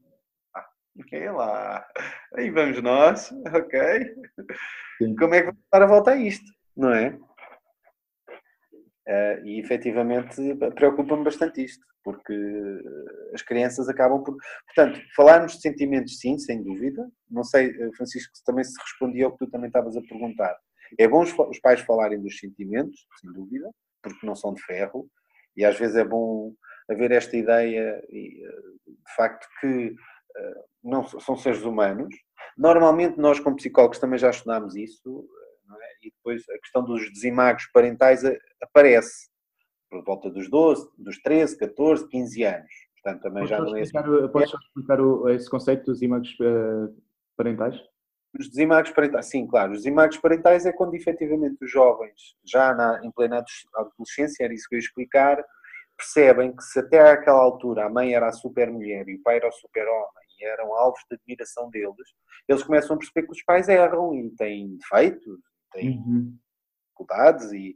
Ok, 0.99 1.31
lá. 1.31 1.87
Aí 2.35 2.51
vamos 2.51 2.83
nós, 2.83 3.31
ok. 3.55 3.81
Sim. 4.99 5.15
Como 5.17 5.35
é 5.35 5.41
que 5.41 5.47
vamos 5.47 5.63
dar 5.71 5.83
a 5.83 5.87
volta 5.87 6.13
a 6.13 6.17
isto? 6.17 6.57
não 6.77 6.93
é? 6.93 7.19
Uh, 9.09 9.47
e 9.47 9.61
efetivamente 9.61 10.55
preocupa-me 10.75 11.25
bastante 11.25 11.65
isto, 11.65 11.85
porque 12.03 12.35
as 13.33 13.41
crianças 13.41 13.89
acabam 13.89 14.23
por. 14.23 14.37
Portanto, 14.67 15.01
falarmos 15.15 15.53
de 15.55 15.63
sentimentos, 15.63 16.19
sim, 16.19 16.39
sem 16.39 16.63
dúvida. 16.63 17.09
Não 17.31 17.45
sei, 17.45 17.71
eh, 17.71 17.91
Francisco, 17.97 18.37
se 18.37 18.45
também 18.45 18.65
se 18.65 18.79
respondia 18.81 19.27
ao 19.27 19.33
que 19.33 19.45
tu 19.45 19.51
também 19.51 19.69
estavas 19.69 19.97
a 19.97 20.03
perguntar. 20.03 20.57
É 20.99 21.07
bom 21.07 21.23
os, 21.23 21.61
pais 21.61 21.81
falarem 21.81 22.21
dos 22.21 22.39
sentimentos, 22.39 23.07
sem 23.21 23.33
dúvida, 23.33 23.71
porque 24.03 24.27
não 24.27 24.35
são 24.35 24.53
de 24.53 24.63
ferro, 24.63 25.09
e 25.57 25.65
às 25.65 25.79
vezes 25.79 25.97
é 25.97 26.05
bom 26.05 26.53
haver 26.91 27.13
esta 27.13 27.37
ideia, 27.37 28.03
eh, 28.11 28.37
de 28.89 29.15
facto, 29.17 29.47
que 29.61 29.95
não 30.83 31.05
são 31.05 31.37
seres 31.37 31.63
humanos. 31.63 32.15
Normalmente, 32.57 33.19
nós, 33.19 33.41
como 33.41 33.57
psicólogos, 33.57 33.99
também 33.99 34.19
já 34.19 34.31
estudámos 34.31 34.77
isso 34.77 35.29
é? 35.75 36.07
E 36.07 36.11
depois 36.11 36.49
a 36.49 36.59
questão 36.59 36.85
dos 36.85 37.11
desimagos 37.13 37.67
parentais 37.73 38.23
aparece 38.63 39.29
por 39.91 40.05
volta 40.05 40.31
dos 40.31 40.49
12, 40.49 40.89
dos 40.99 41.21
13, 41.23 41.59
14, 41.59 42.09
15 42.09 42.45
anos. 42.45 42.73
Portanto, 43.03 43.23
também 43.23 43.43
podes 43.43 43.51
já 43.51 43.59
não 43.59 43.77
é. 43.77 43.83
Explicar, 43.83 44.29
podes 44.29 44.53
explicar 44.53 45.01
o, 45.01 45.29
esse 45.29 45.49
conceito 45.49 45.85
dos 45.85 46.03
imagos 46.03 46.31
uh, 46.41 46.95
parentais? 47.37 47.81
Os 48.39 48.49
desimagos 48.49 48.91
parentais, 48.91 49.27
sim, 49.27 49.47
claro. 49.47 49.73
Os 49.73 49.79
desimagos 49.79 50.19
parentais 50.19 50.67
é 50.67 50.73
quando 50.73 50.95
efetivamente 50.95 51.57
os 51.63 51.71
jovens, 51.71 52.37
já 52.45 52.75
na, 52.75 53.01
em 53.03 53.11
plena 53.11 53.43
adolescência, 53.75 54.45
era 54.45 54.53
isso 54.53 54.69
que 54.69 54.75
eu 54.75 54.79
ia 54.79 54.85
explicar, 54.85 55.45
percebem 55.97 56.55
que 56.55 56.63
se 56.63 56.79
até 56.81 57.13
àquela 57.13 57.39
altura 57.39 57.87
a 57.87 57.89
mãe 57.89 58.15
era 58.15 58.29
a 58.29 58.33
super 58.33 58.71
mulher 58.71 59.09
e 59.09 59.15
o 59.15 59.23
pai 59.23 59.37
era 59.37 59.49
o 59.49 59.53
super 59.53 59.87
homem 59.89 60.26
e 60.39 60.45
eram 60.45 60.75
alvos 60.75 61.01
de 61.11 61.17
admiração 61.17 61.71
deles, 61.71 62.15
eles 62.49 62.63
começam 62.63 62.97
a 62.97 62.99
perceber 62.99 63.27
que 63.27 63.33
os 63.33 63.43
pais 63.43 63.69
erram 63.69 64.15
e 64.15 64.31
têm 64.37 64.77
defeitos 64.77 65.41
tem 65.73 65.99
uhum. 65.99 66.37
dificuldades 66.85 67.53
e, 67.53 67.75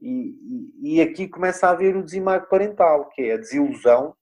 e, 0.00 0.94
e, 0.94 1.00
aqui 1.00 1.28
começa 1.28 1.66
a 1.66 1.70
haver 1.70 1.96
o 1.96 2.02
desimago 2.02 2.48
parental, 2.48 3.08
que 3.10 3.22
é 3.22 3.34
a 3.34 3.38
desilusão 3.38 4.14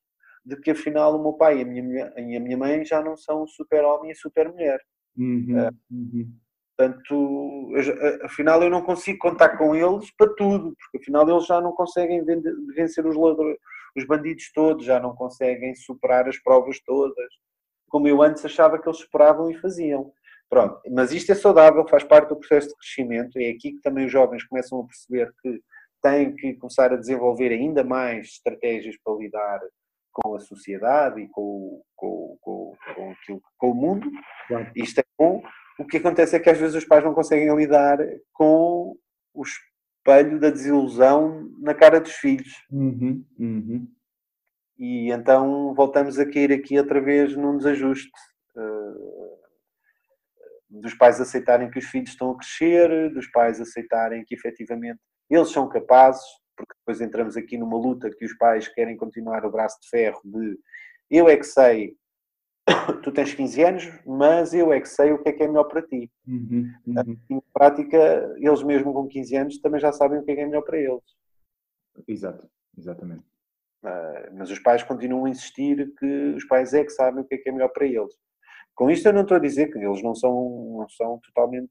de 0.45 0.57
que 0.57 0.71
afinal 0.71 1.17
o 1.17 1.23
meu 1.23 1.33
pai 1.33 1.59
e 1.59 1.63
a 1.63 1.65
minha, 1.65 2.13
e 2.17 2.37
a 2.37 2.41
minha 2.41 2.57
mãe 2.57 2.85
já 2.85 3.03
não 3.03 3.17
são 3.17 3.47
super-homem 3.47 4.11
e 4.11 4.17
super-mulher. 4.17 4.81
Uhum. 5.17 5.69
Uhum. 5.91 6.33
Portanto, 6.77 7.73
afinal 8.23 8.63
eu 8.63 8.71
não 8.71 8.83
consigo 8.83 9.19
contar 9.19 9.57
com 9.57 9.75
eles 9.75 10.11
para 10.17 10.33
tudo, 10.35 10.77
porque 10.79 10.99
afinal 10.99 11.29
eles 11.29 11.47
já 11.47 11.61
não 11.61 11.73
conseguem 11.73 12.23
vencer 12.75 13.05
os, 13.07 13.17
ladrões, 13.17 13.57
os 13.97 14.05
bandidos 14.05 14.53
todos, 14.53 14.85
já 14.85 15.01
não 15.01 15.15
conseguem 15.17 15.75
superar 15.75 16.29
as 16.29 16.39
provas 16.39 16.79
todas, 16.85 17.33
como 17.89 18.09
eu 18.09 18.23
antes 18.23 18.45
achava 18.45 18.79
que 18.79 18.89
eles 18.89 18.99
superavam 18.99 19.51
e 19.51 19.59
faziam. 19.59 20.13
Pronto, 20.49 20.81
mas 20.91 21.13
isto 21.13 21.33
é 21.33 21.35
saudável, 21.35 21.87
faz 21.89 22.05
parte 22.05 22.29
do 22.29 22.37
processo 22.37 22.69
de 22.69 22.77
crescimento, 22.77 23.37
é 23.39 23.51
aqui 23.51 23.73
que 23.73 23.81
também 23.83 24.07
os 24.07 24.13
jovens 24.13 24.45
começam 24.45 24.81
a 24.81 24.87
perceber 24.87 25.33
que 25.43 25.61
têm 26.01 26.37
que 26.37 26.55
começar 26.55 26.93
a 26.93 26.97
desenvolver 26.97 27.51
ainda 27.51 27.83
mais 27.83 28.27
estratégias 28.27 28.97
para 29.03 29.17
lidar 29.17 29.61
com 30.13 30.35
a 30.35 30.41
sociedade 30.41 31.21
e 31.21 31.29
com, 31.29 31.83
com, 31.95 32.39
com, 32.41 32.77
com, 32.95 33.11
aquilo, 33.11 33.43
com 33.59 33.71
o 33.71 33.75
mundo. 33.75 34.11
Claro. 34.49 34.71
Isto 34.75 35.01
é 35.01 35.05
bom. 35.19 35.43
O 35.79 35.85
que 35.85 35.99
acontece 35.99 36.37
é 36.37 36.39
que 36.39 36.49
às 36.49 36.59
vezes 36.59 36.77
os 36.77 36.85
pais 36.85 37.05
não 37.05 37.13
conseguem 37.13 37.55
lidar 37.55 37.99
com 38.33 38.97
o 39.35 39.43
espelho 39.43 40.41
da 40.41 40.49
desilusão 40.49 41.51
na 41.61 41.75
cara 41.75 42.01
dos 42.01 42.13
filhos. 42.13 42.65
Uhum, 42.71 43.25
uhum. 43.39 43.89
E 44.79 45.11
então 45.11 45.75
voltamos 45.75 46.19
a 46.19 46.31
cair 46.31 46.53
aqui 46.53 46.79
outra 46.79 47.01
vez 47.01 47.35
num 47.37 47.57
desajuste. 47.57 48.11
Uh, 48.55 49.37
dos 50.69 50.95
pais 50.95 51.21
aceitarem 51.21 51.71
que 51.71 51.79
os 51.79 51.87
filhos 51.87 52.11
estão 52.11 52.33
a 52.33 52.37
crescer, 52.37 53.11
dos 53.13 53.27
pais 53.31 53.61
aceitarem 53.61 54.25
que 54.25 54.35
efetivamente 54.35 55.01
eles 55.31 55.51
são 55.51 55.69
capazes, 55.69 56.25
porque 56.57 56.75
depois 56.79 57.01
entramos 57.01 57.37
aqui 57.37 57.57
numa 57.57 57.79
luta 57.79 58.11
que 58.11 58.25
os 58.25 58.37
pais 58.37 58.69
querem 58.69 58.97
continuar 58.97 59.45
o 59.45 59.51
braço 59.51 59.79
de 59.81 59.89
ferro 59.89 60.21
de 60.25 60.59
eu 61.11 61.29
é 61.29 61.37
que 61.37 61.45
sei, 61.45 61.97
tu 63.03 63.13
tens 63.13 63.33
15 63.33 63.63
anos, 63.63 63.85
mas 64.05 64.53
eu 64.53 64.73
é 64.73 64.81
que 64.81 64.89
sei 64.89 65.13
o 65.13 65.23
que 65.23 65.29
é 65.29 65.33
que 65.33 65.43
é 65.43 65.49
melhor 65.49 65.65
para 65.65 65.83
ti. 65.83 66.11
Uhum, 66.27 66.73
uhum. 66.87 67.17
Em 67.31 67.41
prática, 67.53 68.35
eles 68.39 68.63
mesmo 68.63 68.93
com 68.93 69.07
15 69.07 69.37
anos 69.37 69.59
também 69.61 69.81
já 69.81 69.93
sabem 69.93 70.19
o 70.19 70.25
que 70.25 70.33
é 70.33 70.35
que 70.35 70.41
é 70.41 70.47
melhor 70.47 70.63
para 70.63 70.79
eles. 70.79 71.05
Exato, 72.09 72.49
exatamente. 72.77 73.25
Uh, 73.87 74.35
mas 74.35 74.51
os 74.51 74.59
pais 74.59 74.83
continuam 74.83 75.27
a 75.27 75.31
insistir 75.31 75.95
que 75.97 76.35
os 76.37 76.45
pais 76.47 76.75
é 76.75 76.83
que 76.83 76.91
sabem 76.91 77.23
o 77.23 77.25
que 77.25 77.37
é 77.37 77.39
que 77.39 77.49
é 77.49 77.53
melhor 77.53 77.69
para 77.69 77.87
eles. 77.87 78.13
Com 78.75 78.91
isto 78.91 79.07
eu 79.07 79.13
não 79.13 79.23
estou 79.23 79.37
a 79.37 79.41
dizer 79.41 79.71
que 79.71 79.79
eles 79.79 80.03
não 80.03 80.13
são, 80.13 80.77
não 80.77 80.89
são 80.89 81.21
totalmente 81.21 81.71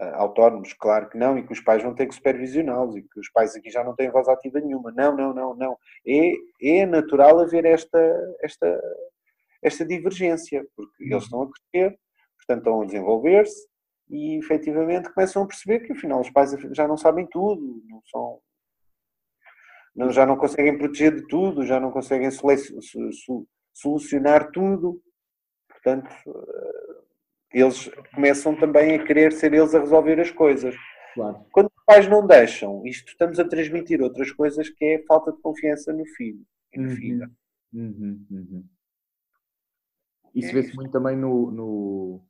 uh, 0.00 0.04
autónomos, 0.14 0.72
claro 0.72 1.10
que 1.10 1.18
não, 1.18 1.36
e 1.36 1.46
que 1.46 1.52
os 1.52 1.60
pais 1.60 1.82
vão 1.82 1.94
ter 1.94 2.06
que 2.06 2.14
supervisioná-los 2.14 2.96
e 2.96 3.02
que 3.02 3.20
os 3.20 3.30
pais 3.30 3.54
aqui 3.54 3.70
já 3.70 3.84
não 3.84 3.94
têm 3.94 4.10
voz 4.10 4.26
ativa 4.28 4.60
nenhuma. 4.60 4.90
Não, 4.92 5.14
não, 5.14 5.34
não, 5.34 5.54
não. 5.54 5.78
É, 6.06 6.32
é 6.80 6.86
natural 6.86 7.40
haver 7.40 7.66
esta, 7.66 7.98
esta, 8.40 8.80
esta 9.62 9.84
divergência, 9.84 10.66
porque 10.74 11.04
eles 11.04 11.24
estão 11.24 11.42
a 11.42 11.50
crescer, 11.50 11.98
portanto 12.38 12.58
estão 12.58 12.80
a 12.80 12.86
desenvolver-se 12.86 13.68
e 14.08 14.38
efetivamente 14.38 15.12
começam 15.12 15.42
a 15.42 15.46
perceber 15.46 15.80
que 15.80 15.92
afinal 15.92 16.20
os 16.20 16.30
pais 16.30 16.52
já 16.72 16.88
não 16.88 16.96
sabem 16.96 17.26
tudo, 17.26 17.82
não 17.88 18.00
são. 18.06 18.40
Não, 19.98 20.12
já 20.12 20.24
não 20.24 20.36
conseguem 20.36 20.78
proteger 20.78 21.12
de 21.12 21.26
tudo, 21.26 21.66
já 21.66 21.80
não 21.80 21.90
conseguem 21.90 22.30
solucionar 23.74 24.52
tudo. 24.52 25.02
Portanto, 25.68 26.08
eh, 26.28 27.58
eles 27.60 27.90
começam 28.14 28.54
também 28.54 28.94
a 28.94 29.04
querer 29.04 29.32
ser 29.32 29.52
eles 29.52 29.74
a 29.74 29.80
resolver 29.80 30.20
as 30.20 30.30
coisas. 30.30 30.76
Claro. 31.14 31.44
Quando 31.50 31.66
os 31.66 31.84
pais 31.84 32.06
não 32.06 32.24
deixam, 32.24 32.86
isto 32.86 33.08
estamos 33.08 33.40
a 33.40 33.48
transmitir 33.48 34.00
outras 34.00 34.30
coisas 34.30 34.68
que 34.68 34.84
é 34.84 35.02
falta 35.04 35.32
de 35.32 35.40
confiança 35.40 35.92
no 35.92 36.06
filho 36.06 36.46
e 36.72 36.78
na 36.78 36.88
uhum. 36.88 36.94
filha. 36.94 37.30
Uhum. 37.72 38.26
Uhum. 38.30 38.64
Isso 40.32 40.50
é 40.50 40.52
vê-se 40.52 40.76
muito 40.76 40.92
também 40.92 41.16
no, 41.16 41.50
no, 41.50 42.24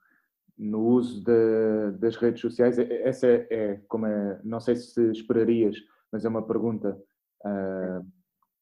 no 0.56 0.86
uso 0.86 1.22
de, 1.22 1.98
das 1.98 2.16
redes 2.16 2.40
sociais. 2.40 2.78
Essa 2.78 3.26
é, 3.26 3.46
é, 3.50 3.80
como 3.88 4.06
é, 4.06 4.40
não 4.42 4.58
sei 4.58 4.74
se 4.74 5.10
esperarias, 5.10 5.76
mas 6.10 6.24
é 6.24 6.28
uma 6.30 6.46
pergunta 6.46 6.98
uh, 7.44 8.04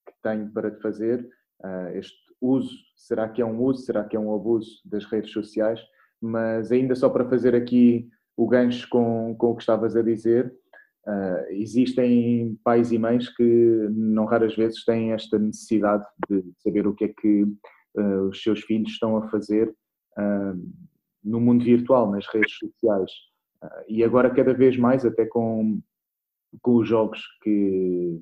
que 0.07 0.13
tenho 0.23 0.51
para 0.53 0.71
te 0.71 0.81
fazer. 0.81 1.29
Uh, 1.63 1.97
este 1.97 2.17
uso, 2.41 2.77
será 2.97 3.29
que 3.29 3.41
é 3.41 3.47
um 3.47 3.63
uso, 3.63 3.83
será 3.83 4.05
que 4.05 4.17
é 4.17 4.21
um 4.21 4.35
abuso 4.35 4.81
das 4.85 5.05
redes 5.05 5.33
sociais? 5.33 5.81
Mas 6.21 6.73
ainda 6.73 6.95
só 6.95 7.09
para 7.09 7.29
fazer 7.29 7.55
aqui 7.55 8.09
o 8.37 8.47
gancho 8.47 8.89
com, 8.89 9.35
com 9.37 9.51
o 9.53 9.57
que 9.57 9.63
estavas 9.63 9.97
a 9.97 10.03
dizer, 10.03 10.55
uh, 11.07 11.51
existem 11.51 12.59
pais 12.63 12.93
e 12.93 12.99
mães 12.99 13.29
que 13.35 13.89
não 13.91 14.27
raras 14.27 14.55
vezes 14.55 14.85
têm 14.85 15.13
esta 15.13 15.39
necessidade 15.39 16.05
de 16.29 16.45
saber 16.59 16.87
o 16.87 16.95
que 16.95 17.05
é 17.05 17.09
que 17.09 17.47
os 18.29 18.43
seus 18.43 18.61
filhos 18.61 18.91
estão 18.91 19.17
a 19.17 19.27
fazer 19.31 19.75
no 21.25 21.41
mundo 21.41 21.65
virtual, 21.65 22.11
nas 22.11 22.27
redes 22.27 22.55
sociais. 22.59 23.11
e 23.89 24.05
agora 24.05 24.29
cada 24.29 24.53
vez 24.53 24.77
mais, 24.77 25.03
até 25.07 25.25
com, 25.25 25.81
com 26.61 26.77
os 26.77 26.87
jogos 26.87 27.21
que, 27.43 28.21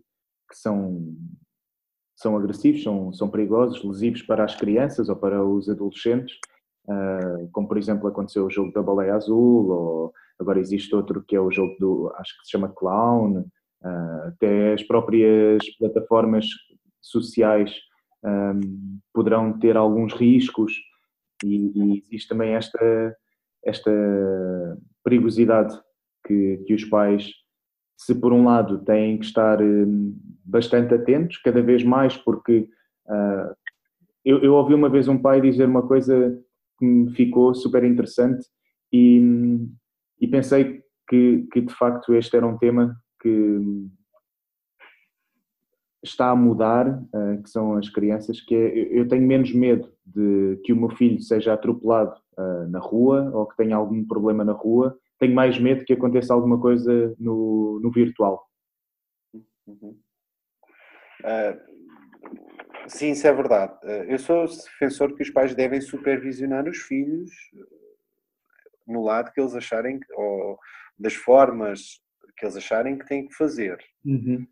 que 0.54 0.58
são 0.60 1.16
são 2.16 2.36
agressivos, 2.36 2.82
são, 2.82 3.12
são 3.12 3.28
perigosos, 3.28 3.82
lesivos 3.82 4.22
para 4.22 4.44
as 4.44 4.54
crianças 4.54 5.08
ou 5.08 5.16
para 5.16 5.44
os 5.44 5.68
adolescentes, 5.68 6.36
uh, 6.88 7.48
como 7.52 7.66
por 7.66 7.76
exemplo 7.76 8.06
aconteceu 8.06 8.46
o 8.46 8.50
jogo 8.50 8.72
da 8.72 8.80
baleia 8.80 9.16
azul, 9.16 9.68
ou 9.68 10.12
agora 10.38 10.60
existe 10.60 10.94
outro 10.94 11.24
que 11.26 11.34
é 11.34 11.40
o 11.40 11.50
jogo 11.50 11.74
do, 11.80 12.12
acho 12.16 12.38
que 12.38 12.44
se 12.44 12.52
chama 12.52 12.68
Clown, 12.68 13.40
uh, 13.40 14.28
até 14.28 14.74
as 14.74 14.82
próprias 14.84 15.58
plataformas 15.76 16.46
sociais 17.02 17.74
um, 18.24 19.00
poderão 19.12 19.58
ter 19.58 19.76
alguns 19.76 20.14
riscos 20.14 20.72
e, 21.44 21.72
e, 21.74 21.98
existe 21.98 22.28
também 22.28 22.54
esta, 22.54 23.16
esta 23.64 23.90
perigosidade 25.02 25.78
que, 26.26 26.62
que 26.66 26.74
os 26.74 26.84
pais 26.84 27.30
se 28.04 28.14
por 28.14 28.34
um 28.34 28.44
lado 28.44 28.78
têm 28.80 29.16
que 29.16 29.24
estar 29.24 29.62
hum, 29.62 30.14
bastante 30.44 30.92
atentos, 30.92 31.38
cada 31.38 31.62
vez 31.62 31.82
mais, 31.82 32.16
porque 32.18 32.68
uh, 33.06 33.54
eu, 34.22 34.42
eu, 34.42 34.54
ouvi 34.54 34.74
uma 34.74 34.90
vez 34.90 35.08
um 35.08 35.16
pai 35.16 35.40
dizer 35.40 35.66
uma 35.66 35.86
coisa 35.86 36.38
que 36.78 36.84
me 36.84 37.10
ficou 37.14 37.54
super 37.54 37.82
interessante 37.82 38.46
e, 38.92 39.22
e 40.20 40.28
pensei 40.28 40.82
que, 41.08 41.46
que, 41.50 41.62
de 41.62 41.74
facto 41.74 42.14
este 42.14 42.36
era 42.36 42.46
um 42.46 42.58
tema 42.58 42.94
que 43.22 43.88
está 46.02 46.28
a 46.28 46.36
mudar, 46.36 46.86
uh, 46.86 47.42
que 47.42 47.48
são 47.48 47.78
as 47.78 47.88
crianças, 47.88 48.38
que 48.38 48.54
é, 48.54 49.00
eu 49.00 49.08
tenho 49.08 49.26
menos 49.26 49.50
medo 49.54 49.88
de 50.04 50.60
que 50.62 50.74
o 50.74 50.76
meu 50.76 50.90
filho 50.90 51.22
seja 51.22 51.54
atropelado 51.54 52.20
uh, 52.36 52.68
na 52.68 52.80
rua 52.80 53.30
ou 53.32 53.46
que 53.46 53.56
tenha 53.56 53.76
algum 53.76 54.04
problema 54.04 54.44
na 54.44 54.52
rua, 54.52 54.98
tenho 55.24 55.34
mais 55.34 55.58
medo 55.58 55.84
que 55.84 55.94
aconteça 55.94 56.34
alguma 56.34 56.60
coisa 56.60 57.14
no, 57.18 57.80
no 57.82 57.90
virtual. 57.90 58.46
Uhum. 59.66 59.98
Uh, 61.22 61.58
sim, 62.86 63.12
isso 63.12 63.26
é 63.26 63.32
verdade. 63.32 63.74
Uh, 63.82 64.04
eu 64.10 64.18
sou 64.18 64.46
defensor 64.46 65.14
que 65.14 65.22
os 65.22 65.30
pais 65.30 65.54
devem 65.54 65.80
supervisionar 65.80 66.68
os 66.68 66.78
filhos 66.78 67.30
no 68.86 69.02
lado 69.02 69.32
que 69.32 69.40
eles 69.40 69.54
acharem, 69.54 69.98
ou, 70.12 70.58
das 70.98 71.14
formas 71.14 72.02
que 72.36 72.44
eles 72.44 72.56
acharem 72.56 72.98
que 72.98 73.06
têm 73.06 73.26
que 73.26 73.34
fazer. 73.34 73.78
Uhum. 74.04 74.46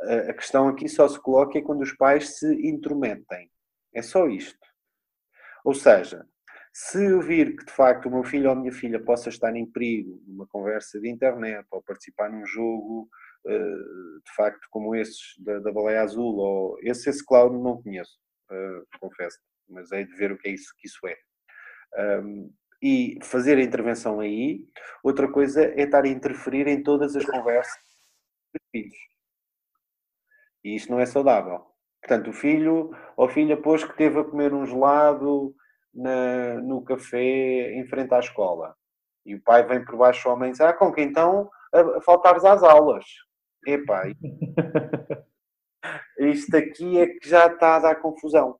A, 0.00 0.30
a 0.30 0.34
questão 0.34 0.66
aqui 0.66 0.88
só 0.88 1.06
se 1.06 1.20
coloca 1.20 1.56
é 1.56 1.62
quando 1.62 1.82
os 1.82 1.92
pais 1.92 2.38
se 2.38 2.68
intrometem. 2.68 3.48
É 3.94 4.02
só 4.02 4.26
isto. 4.26 4.66
Ou 5.64 5.74
seja, 5.74 6.26
se 6.72 7.04
eu 7.04 7.20
vir 7.20 7.56
que 7.56 7.64
de 7.64 7.72
facto 7.72 8.06
o 8.06 8.10
meu 8.10 8.24
filho 8.24 8.46
ou 8.46 8.52
a 8.52 8.56
minha 8.56 8.72
filha 8.72 9.02
possa 9.02 9.28
estar 9.28 9.54
em 9.56 9.66
perigo 9.66 10.22
numa 10.26 10.46
conversa 10.46 11.00
de 11.00 11.08
internet 11.08 11.66
ou 11.70 11.82
participar 11.82 12.30
num 12.30 12.46
jogo 12.46 13.08
eh, 13.46 14.20
de 14.24 14.34
facto 14.36 14.66
como 14.70 14.94
esses 14.94 15.34
da, 15.38 15.58
da 15.60 15.72
baleia 15.72 16.02
azul 16.02 16.36
ou 16.36 16.78
esse, 16.82 17.08
esse 17.08 17.24
cloud 17.24 17.56
não 17.56 17.82
conheço, 17.82 18.18
uh, 18.50 18.98
confesso, 19.00 19.38
mas 19.68 19.90
é 19.92 20.04
de 20.04 20.14
ver 20.16 20.32
o 20.32 20.38
que 20.38 20.48
é 20.48 20.52
isso 20.52 20.74
que 20.76 20.86
isso 20.86 21.06
é. 21.06 21.16
E 22.82 23.18
fazer 23.22 23.56
a 23.58 23.62
intervenção 23.62 24.20
aí, 24.20 24.64
outra 25.02 25.30
coisa 25.30 25.64
é 25.64 25.82
estar 25.82 26.04
a 26.04 26.08
interferir 26.08 26.68
em 26.68 26.82
todas 26.82 27.16
as 27.16 27.24
conversas 27.24 27.74
dos 28.54 28.62
filhos. 28.70 28.98
E 30.64 30.76
isto 30.76 30.90
não 30.92 31.00
é 31.00 31.06
saudável. 31.06 31.64
Portanto, 32.00 32.30
o 32.30 32.32
filho 32.32 32.90
ou 33.16 33.28
filha 33.28 33.56
pôs 33.56 33.82
que 33.82 33.96
teve 33.96 34.20
a 34.20 34.24
comer 34.24 34.52
um 34.54 34.64
gelado 34.66 35.54
na, 35.98 36.54
no 36.60 36.82
café 36.82 37.72
em 37.72 37.86
frente 37.86 38.14
à 38.14 38.20
escola. 38.20 38.74
E 39.26 39.34
o 39.34 39.42
pai 39.42 39.66
vem 39.66 39.84
por 39.84 39.96
baixo 39.96 40.28
ao 40.28 40.38
mãe 40.38 40.48
e 40.48 40.52
diz, 40.52 40.60
ah, 40.60 40.72
com 40.72 40.92
que 40.92 41.02
então 41.02 41.50
a, 41.72 41.80
a 41.98 42.00
faltares 42.00 42.44
às 42.44 42.62
aulas. 42.62 43.04
Epá, 43.66 44.04
isto 46.18 46.56
aqui 46.56 46.98
é 46.98 47.06
que 47.06 47.28
já 47.28 47.46
está 47.46 47.76
a 47.76 47.80
dar 47.80 47.96
confusão. 47.96 48.58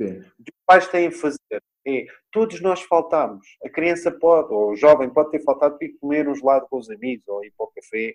Sim. 0.00 0.20
O 0.20 0.44
que 0.44 0.52
os 0.52 0.64
pais 0.66 0.88
têm 0.88 1.08
a 1.08 1.12
fazer 1.12 1.62
é, 1.86 2.06
todos 2.30 2.60
nós 2.60 2.82
faltamos. 2.82 3.46
A 3.64 3.68
criança 3.68 4.10
pode, 4.10 4.52
ou 4.52 4.70
o 4.70 4.76
jovem 4.76 5.08
pode 5.10 5.30
ter 5.30 5.42
faltado 5.42 5.78
para 5.78 5.86
ir 5.86 5.96
comer 5.98 6.28
um 6.28 6.34
gelado 6.34 6.66
com 6.68 6.78
os 6.78 6.90
amigos, 6.90 7.26
ou 7.28 7.44
ir 7.44 7.52
para 7.56 7.64
o 7.64 7.72
café, 7.72 8.14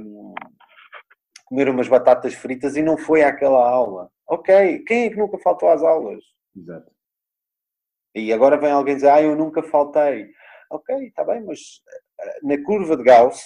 um, 0.00 0.34
comer 1.46 1.68
umas 1.68 1.88
batatas 1.88 2.34
fritas 2.34 2.76
e 2.76 2.82
não 2.82 2.96
foi 2.96 3.22
àquela 3.22 3.68
aula. 3.68 4.10
Ok, 4.28 4.80
quem 4.86 5.06
é 5.06 5.10
que 5.10 5.16
nunca 5.16 5.38
faltou 5.38 5.68
às 5.68 5.82
aulas? 5.82 6.22
Exato. 6.56 6.90
E 8.14 8.32
agora 8.32 8.56
vem 8.56 8.70
alguém 8.70 8.96
dizer, 8.96 9.08
ah, 9.08 9.22
eu 9.22 9.36
nunca 9.36 9.62
faltei. 9.62 10.28
Ok, 10.70 10.94
está 11.06 11.24
bem, 11.24 11.44
mas 11.44 11.60
eh, 12.20 12.38
na 12.42 12.62
curva 12.64 12.96
de 12.96 13.04
Gauss, 13.04 13.40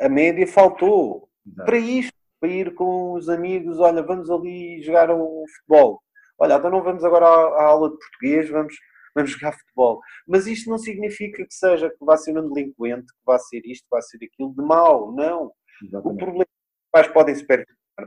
a 0.00 0.08
média 0.08 0.46
faltou. 0.46 1.28
Exato. 1.46 1.66
Para 1.66 1.78
isto, 1.78 2.12
para 2.40 2.48
ir 2.48 2.74
com 2.74 3.12
os 3.12 3.28
amigos, 3.28 3.78
olha, 3.78 4.02
vamos 4.02 4.30
ali 4.30 4.82
jogar 4.82 5.10
um 5.10 5.44
futebol. 5.56 6.02
Olha, 6.38 6.54
então 6.54 6.70
não 6.70 6.82
vamos 6.82 7.04
agora 7.04 7.26
à, 7.26 7.30
à 7.30 7.64
aula 7.64 7.90
de 7.90 7.98
português, 7.98 8.48
vamos, 8.48 8.74
vamos 9.14 9.30
jogar 9.32 9.52
futebol. 9.52 10.00
Mas 10.26 10.46
isto 10.46 10.70
não 10.70 10.78
significa 10.78 11.44
que 11.44 11.54
seja, 11.54 11.90
que 11.90 12.04
vá 12.04 12.16
ser 12.16 12.38
um 12.38 12.50
delinquente, 12.50 13.06
que 13.06 13.22
vá 13.26 13.38
ser 13.38 13.60
isto, 13.66 13.84
que 13.84 13.90
vá 13.90 14.00
ser 14.00 14.16
aquilo 14.16 14.54
de 14.54 14.62
mau, 14.62 15.12
não. 15.12 15.52
Exatamente. 15.82 16.14
O 16.14 16.16
problema 16.16 16.42
é 16.42 16.46
que 16.46 16.52
os 16.52 16.90
pais 16.90 17.08
podem 17.08 17.34
se 17.34 17.46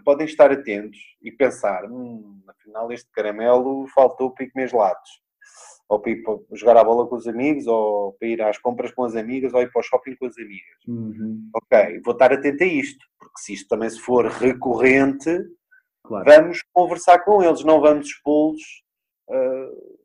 podem 0.03 0.25
estar 0.25 0.51
atentos 0.51 0.97
e 1.21 1.31
pensar, 1.31 1.85
hum, 1.85 2.41
afinal 2.47 2.91
este 2.91 3.07
caramelo 3.11 3.85
faltou 3.93 4.31
para 4.31 4.45
ir 4.45 4.51
comer 4.51 4.67
gelados 4.67 5.22
ou 5.93 5.99
para 5.99 6.11
ir 6.11 6.23
para 6.23 6.37
jogar 6.53 6.77
a 6.77 6.83
bola 6.83 7.07
com 7.07 7.15
os 7.15 7.27
amigos, 7.27 7.67
ou 7.67 8.13
para 8.13 8.27
ir 8.27 8.41
às 8.41 8.57
compras 8.57 8.91
com 8.91 9.03
as 9.03 9.15
amigas, 9.15 9.53
ou 9.53 9.61
ir 9.61 9.71
para 9.71 9.79
o 9.79 9.83
shopping 9.83 10.15
com 10.15 10.25
as 10.25 10.37
amigas. 10.37 10.77
Uhum. 10.87 11.49
Ok, 11.55 12.01
vou 12.03 12.13
estar 12.13 12.33
atento 12.33 12.63
a 12.63 12.67
isto, 12.67 13.05
porque 13.19 13.39
se 13.39 13.53
isto 13.53 13.67
também 13.67 13.89
se 13.89 13.99
for 13.99 14.25
recorrente, 14.25 15.29
claro. 16.03 16.25
vamos 16.25 16.63
conversar 16.73 17.19
com 17.19 17.43
eles, 17.43 17.63
não 17.63 17.79
vamos 17.79 18.07
expô-los 18.07 18.61
uh, 19.29 19.97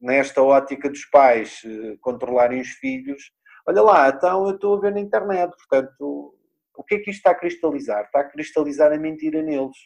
nesta 0.00 0.42
ótica 0.42 0.90
dos 0.90 1.04
pais 1.06 1.62
uh, 1.64 1.96
controlarem 2.00 2.60
os 2.60 2.68
filhos. 2.68 3.32
Olha 3.66 3.82
lá, 3.82 4.08
então 4.08 4.46
eu 4.48 4.54
estou 4.54 4.76
a 4.76 4.80
ver 4.80 4.92
na 4.92 5.00
internet, 5.00 5.54
portanto, 5.56 6.34
o 6.76 6.82
que 6.82 6.96
é 6.96 6.98
que 6.98 7.10
isto 7.10 7.18
está 7.18 7.30
a 7.30 7.34
cristalizar? 7.34 8.04
Está 8.04 8.20
a 8.20 8.28
cristalizar 8.28 8.92
a 8.92 8.98
mentira 8.98 9.42
neles. 9.42 9.76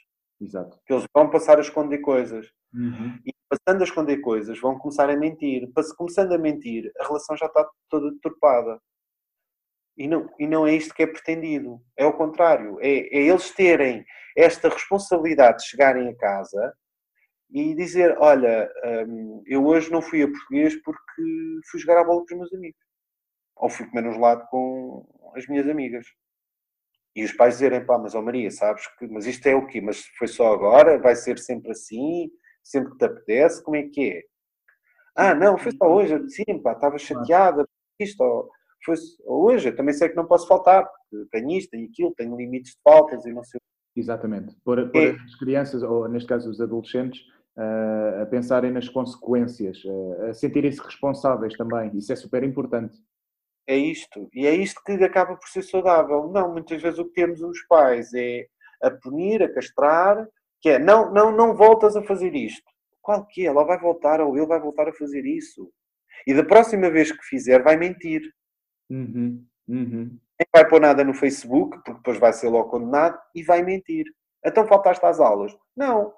Exato. 0.40 0.78
Que 0.86 0.92
eles 0.92 1.04
vão 1.14 1.30
passar 1.30 1.58
a 1.58 1.62
esconder 1.62 1.98
coisas. 1.98 2.46
Uhum. 2.74 3.18
E 3.24 3.32
passando 3.52 3.82
a 3.82 3.84
esconder 3.84 4.18
coisas, 4.18 4.58
vão 4.58 4.78
começar 4.78 5.10
a 5.10 5.16
mentir. 5.16 5.70
Começando 5.96 6.32
a 6.32 6.38
mentir, 6.38 6.90
a 6.98 7.06
relação 7.06 7.36
já 7.36 7.46
está 7.46 7.68
toda 7.90 8.10
deturpada. 8.10 8.80
E 9.96 10.08
não, 10.08 10.26
e 10.38 10.46
não 10.46 10.66
é 10.66 10.74
isto 10.74 10.94
que 10.94 11.02
é 11.02 11.06
pretendido. 11.06 11.78
É 11.96 12.06
o 12.06 12.16
contrário. 12.16 12.78
É, 12.80 12.88
é 12.88 13.28
eles 13.28 13.50
terem 13.50 14.04
esta 14.36 14.70
responsabilidade 14.70 15.58
de 15.58 15.68
chegarem 15.68 16.08
a 16.08 16.16
casa 16.16 16.74
e 17.50 17.74
dizer: 17.74 18.16
Olha, 18.18 18.70
hum, 19.06 19.42
eu 19.46 19.66
hoje 19.66 19.92
não 19.92 20.00
fui 20.00 20.22
a 20.22 20.28
português 20.28 20.74
porque 20.82 21.22
fui 21.70 21.80
jogar 21.80 22.00
a 22.00 22.04
bola 22.04 22.20
com 22.20 22.32
os 22.32 22.38
meus 22.38 22.54
amigos. 22.54 22.80
Ou 23.56 23.68
fui 23.68 23.86
comer 23.86 24.08
um 24.08 24.14
gelado 24.14 24.46
com 24.50 25.06
as 25.36 25.46
minhas 25.46 25.68
amigas. 25.68 26.06
E 27.14 27.22
os 27.22 27.32
pais 27.32 27.54
dizerem: 27.54 27.84
Pá, 27.84 27.98
mas 27.98 28.14
ó 28.14 28.20
oh 28.20 28.22
Maria, 28.22 28.50
sabes 28.50 28.86
que. 28.98 29.06
Mas 29.08 29.26
isto 29.26 29.46
é 29.46 29.54
o 29.54 29.66
quê? 29.66 29.82
Mas 29.82 30.06
foi 30.18 30.26
só 30.26 30.54
agora? 30.54 30.98
Vai 30.98 31.14
ser 31.14 31.38
sempre 31.38 31.72
assim? 31.72 32.30
Sempre 32.62 32.92
que 32.92 32.98
te 32.98 33.04
apetece, 33.04 33.62
como 33.62 33.76
é 33.76 33.82
que 33.82 34.10
é? 34.10 34.22
Ah, 35.14 35.34
não, 35.34 35.58
foi 35.58 35.72
só 35.72 35.86
hoje, 35.86 36.28
sim, 36.30 36.58
pá, 36.62 36.72
estava 36.72 36.98
chateada, 36.98 37.66
isto, 38.00 38.22
ou, 38.22 38.50
foi 38.84 38.96
hoje, 39.26 39.68
eu 39.68 39.76
também 39.76 39.94
sei 39.94 40.08
que 40.08 40.16
não 40.16 40.26
posso 40.26 40.46
faltar, 40.48 40.88
tenho 41.30 41.50
isto, 41.50 41.70
tenho 41.70 41.88
aquilo, 41.88 42.14
tenho 42.16 42.36
limites 42.36 42.72
de 42.72 42.80
faltas 42.82 43.24
e 43.26 43.32
não 43.32 43.44
sei 43.44 43.60
Exatamente. 43.94 44.56
Pôr, 44.64 44.90
pôr 44.90 45.02
é. 45.02 45.10
as 45.10 45.34
crianças, 45.36 45.82
ou 45.82 46.08
neste 46.08 46.28
caso 46.28 46.50
os 46.50 46.60
adolescentes, 46.60 47.20
uh, 47.56 48.22
a 48.22 48.26
pensarem 48.26 48.72
nas 48.72 48.88
consequências, 48.88 49.82
uh, 49.84 50.24
a 50.30 50.32
sentirem-se 50.32 50.80
responsáveis 50.80 51.54
também. 51.56 51.94
Isso 51.96 52.12
é 52.12 52.16
super 52.16 52.42
importante. 52.42 52.98
É 53.66 53.76
isto. 53.76 54.28
E 54.32 54.46
é 54.46 54.54
isto 54.54 54.82
que 54.84 54.92
acaba 54.92 55.36
por 55.36 55.48
ser 55.48 55.62
saudável. 55.62 56.28
Não, 56.28 56.52
muitas 56.52 56.80
vezes 56.80 56.98
o 56.98 57.04
que 57.04 57.12
temos 57.12 57.40
os 57.42 57.60
pais 57.66 58.12
é 58.14 58.46
a 58.82 58.90
punir, 58.90 59.42
a 59.42 59.52
castrar, 59.52 60.26
que 60.62 60.70
é, 60.70 60.78
não, 60.78 61.12
não, 61.12 61.32
não 61.32 61.54
voltas 61.54 61.96
a 61.96 62.02
fazer 62.02 62.34
isto. 62.34 62.70
Qual 63.02 63.26
que 63.26 63.42
é? 63.42 63.46
Ela 63.46 63.64
vai 63.64 63.78
voltar 63.78 64.20
ou 64.20 64.36
ele 64.36 64.46
vai 64.46 64.60
voltar 64.60 64.88
a 64.88 64.92
fazer 64.92 65.26
isso. 65.26 65.70
E 66.24 66.32
da 66.32 66.44
próxima 66.44 66.88
vez 66.88 67.10
que 67.10 67.24
fizer, 67.24 67.60
vai 67.62 67.76
mentir. 67.76 68.22
Uhum, 68.88 69.44
uhum. 69.68 70.18
Nem 70.38 70.48
vai 70.54 70.68
pôr 70.68 70.80
nada 70.80 71.02
no 71.02 71.12
Facebook, 71.12 71.76
porque 71.78 71.94
depois 71.94 72.18
vai 72.18 72.32
ser 72.32 72.48
logo 72.48 72.70
condenado, 72.70 73.18
e 73.34 73.42
vai 73.42 73.62
mentir. 73.62 74.06
Então 74.44 74.66
faltaste 74.66 75.04
às 75.04 75.18
aulas. 75.18 75.52
Não. 75.76 76.14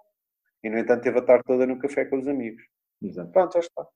E, 0.63 0.69
no 0.69 0.79
entanto, 0.79 1.03
teve 1.03 1.19
a 1.19 1.23
tarde 1.23 1.45
toda 1.47 1.67
no 1.67 1.79
café 1.79 2.05
com 2.05 2.19
os 2.19 2.29
amigos. 2.29 2.63
Exato. 3.03 3.33
Pronto, 3.33 3.55
já 3.55 3.61
está. 3.61 3.87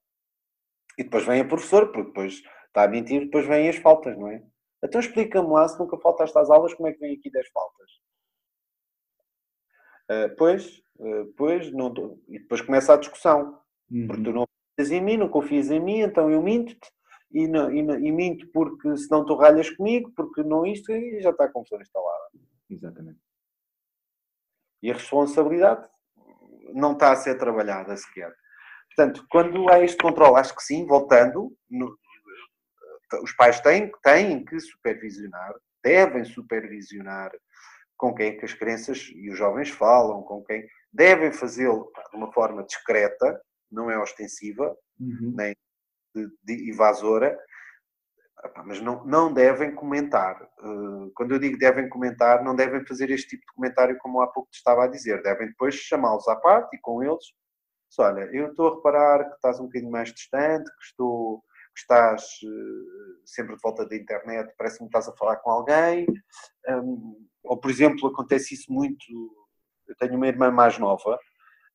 E 0.98 1.04
depois 1.04 1.26
vem 1.26 1.40
a 1.40 1.44
professora, 1.46 1.86
porque 1.86 2.08
depois 2.08 2.42
está 2.66 2.84
a 2.84 2.88
mentir, 2.88 3.24
depois 3.24 3.46
vêm 3.46 3.68
as 3.68 3.76
faltas, 3.76 4.16
não 4.16 4.28
é? 4.28 4.42
Então 4.82 5.00
explica-me 5.00 5.48
lá, 5.48 5.68
se 5.68 5.78
nunca 5.78 5.98
faltaste 5.98 6.38
às 6.38 6.48
aulas, 6.48 6.72
como 6.72 6.88
é 6.88 6.92
que 6.92 7.00
vem 7.00 7.14
aqui 7.14 7.30
10 7.30 7.48
faltas? 7.48 7.90
Uh, 10.10 10.34
pois, 10.36 10.82
uh, 10.98 11.32
pois, 11.36 11.72
não 11.72 11.92
tô... 11.92 12.18
e 12.28 12.38
depois 12.38 12.60
começa 12.60 12.94
a 12.94 12.96
discussão. 12.96 13.60
Uhum. 13.90 14.06
Porque 14.06 14.22
tu 14.22 14.32
não 14.32 14.46
confias 14.46 14.90
em 14.90 15.00
mim, 15.00 15.16
não 15.16 15.28
confias 15.28 15.70
em 15.70 15.80
mim, 15.80 16.00
então 16.00 16.30
eu 16.30 16.42
minto-te 16.42 16.88
e, 17.30 17.46
não, 17.46 17.72
e, 17.72 17.82
não, 17.82 17.98
e, 17.98 18.10
minto 18.10 18.46
porque 18.48 18.96
senão 18.96 19.24
tu 19.24 19.34
ralhas 19.34 19.68
comigo, 19.70 20.10
porque 20.16 20.42
não 20.42 20.66
isto, 20.66 20.90
e 20.92 21.20
já 21.20 21.30
está 21.30 21.44
a 21.44 21.52
confusão 21.52 21.80
instalada. 21.80 22.30
Exatamente. 22.70 23.18
E 24.82 24.90
a 24.90 24.94
responsabilidade 24.94 25.88
não 26.72 26.92
está 26.92 27.12
a 27.12 27.16
ser 27.16 27.36
trabalhada 27.36 27.96
sequer. 27.96 28.34
Portanto, 28.94 29.26
quando 29.30 29.68
há 29.68 29.80
este 29.80 29.98
controle, 29.98 30.36
acho 30.36 30.54
que 30.54 30.62
sim, 30.62 30.86
voltando, 30.86 31.54
no, 31.70 31.98
os 33.22 33.32
pais 33.32 33.60
têm, 33.60 33.90
têm 34.02 34.44
que 34.44 34.58
supervisionar, 34.60 35.54
devem 35.82 36.24
supervisionar 36.24 37.30
com 37.98 38.14
quem 38.14 38.38
que 38.38 38.44
as 38.44 38.54
crianças 38.54 39.10
e 39.12 39.28
os 39.28 39.36
jovens 39.36 39.70
falam, 39.70 40.22
com 40.22 40.42
quem 40.44 40.66
devem 40.92 41.32
fazê-lo 41.32 41.90
de 42.10 42.16
uma 42.16 42.32
forma 42.32 42.64
discreta, 42.64 43.38
não 43.70 43.90
é 43.90 43.98
ostensiva, 43.98 44.74
uhum. 44.98 45.34
nem 45.36 45.54
de, 46.14 46.28
de 46.42 46.70
evasora, 46.70 47.38
mas 48.64 48.80
não, 48.80 49.04
não 49.04 49.32
devem 49.32 49.74
comentar. 49.74 50.40
Eh, 50.42 51.10
quando 51.14 51.32
eu 51.32 51.38
digo 51.40 51.58
devem 51.58 51.88
comentar, 51.88 52.42
não 52.42 52.54
devem 52.54 52.86
fazer 52.86 53.10
este 53.10 53.30
tipo 53.30 53.42
de 53.42 53.52
comentário 53.52 53.98
como 53.98 54.20
há 54.20 54.28
pouco 54.28 54.48
te 54.50 54.58
estava 54.58 54.84
a 54.84 54.88
dizer. 54.88 55.20
Devem 55.22 55.48
depois 55.48 55.74
chamá-los 55.74 56.26
à 56.28 56.36
parte 56.36 56.76
e 56.76 56.80
com 56.80 57.02
eles, 57.02 57.24
olha, 57.98 58.28
eu 58.32 58.50
estou 58.50 58.68
a 58.68 58.76
reparar 58.76 59.28
que 59.28 59.34
estás 59.34 59.58
um 59.58 59.64
bocadinho 59.64 59.90
mais 59.90 60.12
distante, 60.12 60.70
que 60.70 60.84
estou 60.84 61.42
que 61.78 61.82
estás 61.82 62.22
uh, 62.42 63.20
sempre 63.24 63.54
de 63.54 63.62
volta 63.62 63.86
da 63.86 63.96
internet, 63.96 64.52
parece-me 64.58 64.88
que 64.88 64.98
estás 64.98 65.08
a 65.08 65.16
falar 65.16 65.36
com 65.36 65.50
alguém. 65.50 66.06
Um, 66.68 67.26
ou, 67.44 67.56
por 67.56 67.70
exemplo, 67.70 68.08
acontece 68.08 68.54
isso 68.54 68.72
muito. 68.72 69.04
Eu 69.86 69.94
tenho 69.96 70.16
uma 70.16 70.26
irmã 70.26 70.50
mais 70.50 70.78
nova 70.78 71.18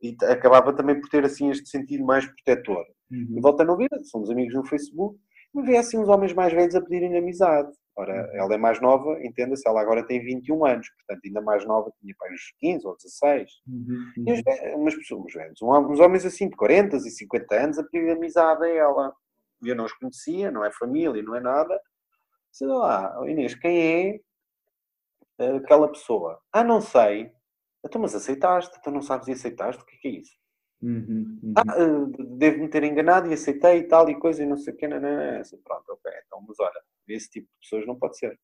e 0.01 0.15
acabava 0.25 0.73
também 0.75 0.99
por 0.99 1.09
ter 1.09 1.23
assim 1.23 1.49
este 1.49 1.69
sentido 1.69 2.03
mais 2.03 2.25
protetor. 2.25 2.85
Uhum. 3.09 3.37
E 3.37 3.41
volta 3.41 3.63
a 3.63 3.65
não 3.65 3.77
ver, 3.77 3.87
somos 4.03 4.29
amigos 4.29 4.53
no 4.53 4.65
Facebook, 4.65 5.17
e 5.55 5.61
vê 5.61 5.77
assim 5.77 5.97
uns 5.97 6.09
homens 6.09 6.33
mais 6.33 6.51
velhos 6.51 6.75
a 6.75 6.81
pedirem 6.81 7.17
amizade. 7.17 7.71
Ora, 7.95 8.11
uhum. 8.11 8.41
ela 8.41 8.55
é 8.55 8.57
mais 8.57 8.81
nova, 8.81 9.17
entenda-se, 9.23 9.67
ela 9.67 9.79
agora 9.79 10.05
tem 10.05 10.19
21 10.19 10.65
anos, 10.65 10.89
portanto, 10.89 11.21
ainda 11.25 11.41
mais 11.41 11.65
nova, 11.65 11.91
tinha 12.01 12.13
para 12.17 12.33
uns 12.33 12.53
15 12.59 12.87
ou 12.87 12.95
16. 12.97 13.51
Uhum. 13.67 14.13
E 14.27 14.33
uns, 14.33 14.41
umas 14.75 14.95
pessoas, 14.95 15.33
uns 15.61 15.99
homens 15.99 16.25
assim 16.25 16.49
de 16.49 16.55
40 16.55 16.97
e 16.97 17.11
50 17.11 17.55
anos 17.55 17.79
a 17.79 17.83
pedir 17.83 18.11
amizade 18.11 18.65
a 18.65 18.69
ela. 18.69 19.13
Eu 19.63 19.75
não 19.75 19.85
os 19.85 19.93
conhecia, 19.93 20.51
não 20.51 20.63
é 20.63 20.71
família, 20.71 21.21
não 21.23 21.35
é 21.35 21.39
nada. 21.39 21.79
Sei 22.51 22.67
lá, 22.67 23.15
Inês, 23.27 23.55
quem 23.55 24.21
é 25.39 25.55
aquela 25.57 25.87
pessoa? 25.87 26.39
Ah, 26.51 26.63
não 26.63 26.81
sei. 26.81 27.31
Então, 27.85 28.01
mas 28.01 28.15
aceitaste, 28.15 28.81
tu 28.81 28.91
não 28.91 29.01
sabes 29.01 29.27
e 29.27 29.33
aceitaste, 29.33 29.81
o 29.81 29.85
que 29.85 29.95
é, 29.95 29.99
que 29.99 30.07
é 30.07 30.11
isso? 30.11 30.31
Uhum, 30.81 31.39
uhum. 31.41 31.53
Ah, 31.55 31.63
devo-me 32.37 32.69
ter 32.69 32.83
enganado 32.83 33.29
e 33.29 33.33
aceitei 33.33 33.79
e 33.79 33.83
tal 33.83 34.09
e 34.09 34.19
coisa 34.19 34.43
e 34.43 34.45
não 34.45 34.57
sei 34.57 34.73
o 34.73 34.77
que, 34.77 34.87
não, 34.87 34.99
não, 34.99 35.09
não. 35.09 35.43
Pronto, 35.63 35.89
ok, 35.89 36.11
então, 36.25 36.43
mas 36.47 36.59
olha, 36.59 36.81
esse 37.07 37.29
tipo 37.29 37.47
de 37.47 37.59
pessoas 37.61 37.87
não 37.87 37.97
pode 37.97 38.17
ser. 38.17 38.37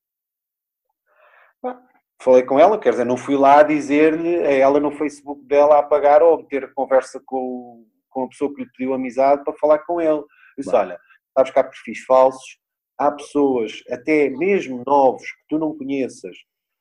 Ah, 1.64 1.82
falei 2.22 2.44
com 2.44 2.60
ela, 2.60 2.80
quer 2.80 2.92
dizer, 2.92 3.06
não 3.06 3.18
fui 3.18 3.36
lá 3.36 3.62
dizer-lhe 3.64 4.38
a 4.38 4.52
ela 4.52 4.80
no 4.80 4.92
Facebook 4.92 5.44
dela 5.46 5.76
a 5.76 5.80
apagar 5.80 6.22
ou 6.24 6.44
ter 6.46 6.74
conversa 6.74 7.22
com, 7.26 7.86
com 8.10 8.24
a 8.24 8.30
pessoa 8.30 8.54
que 8.54 8.64
lhe 8.64 8.72
pediu 8.72 8.94
amizade 8.94 9.44
para 9.44 9.58
falar 9.58 9.80
com 9.80 10.00
ele. 10.00 10.20
Eu 10.20 10.28
disse, 10.58 10.76
olha, 10.76 11.00
sabes 11.40 11.52
que 11.54 11.60
há 11.60 11.64
perfis 11.64 12.04
falsos, 12.04 12.60
há 12.98 13.12
pessoas, 13.12 13.82
até 13.90 14.30
mesmo 14.30 14.84
novos, 14.86 15.24
que 15.24 15.48
tu 15.48 15.58
não 15.58 15.78
conheças, 15.78 16.36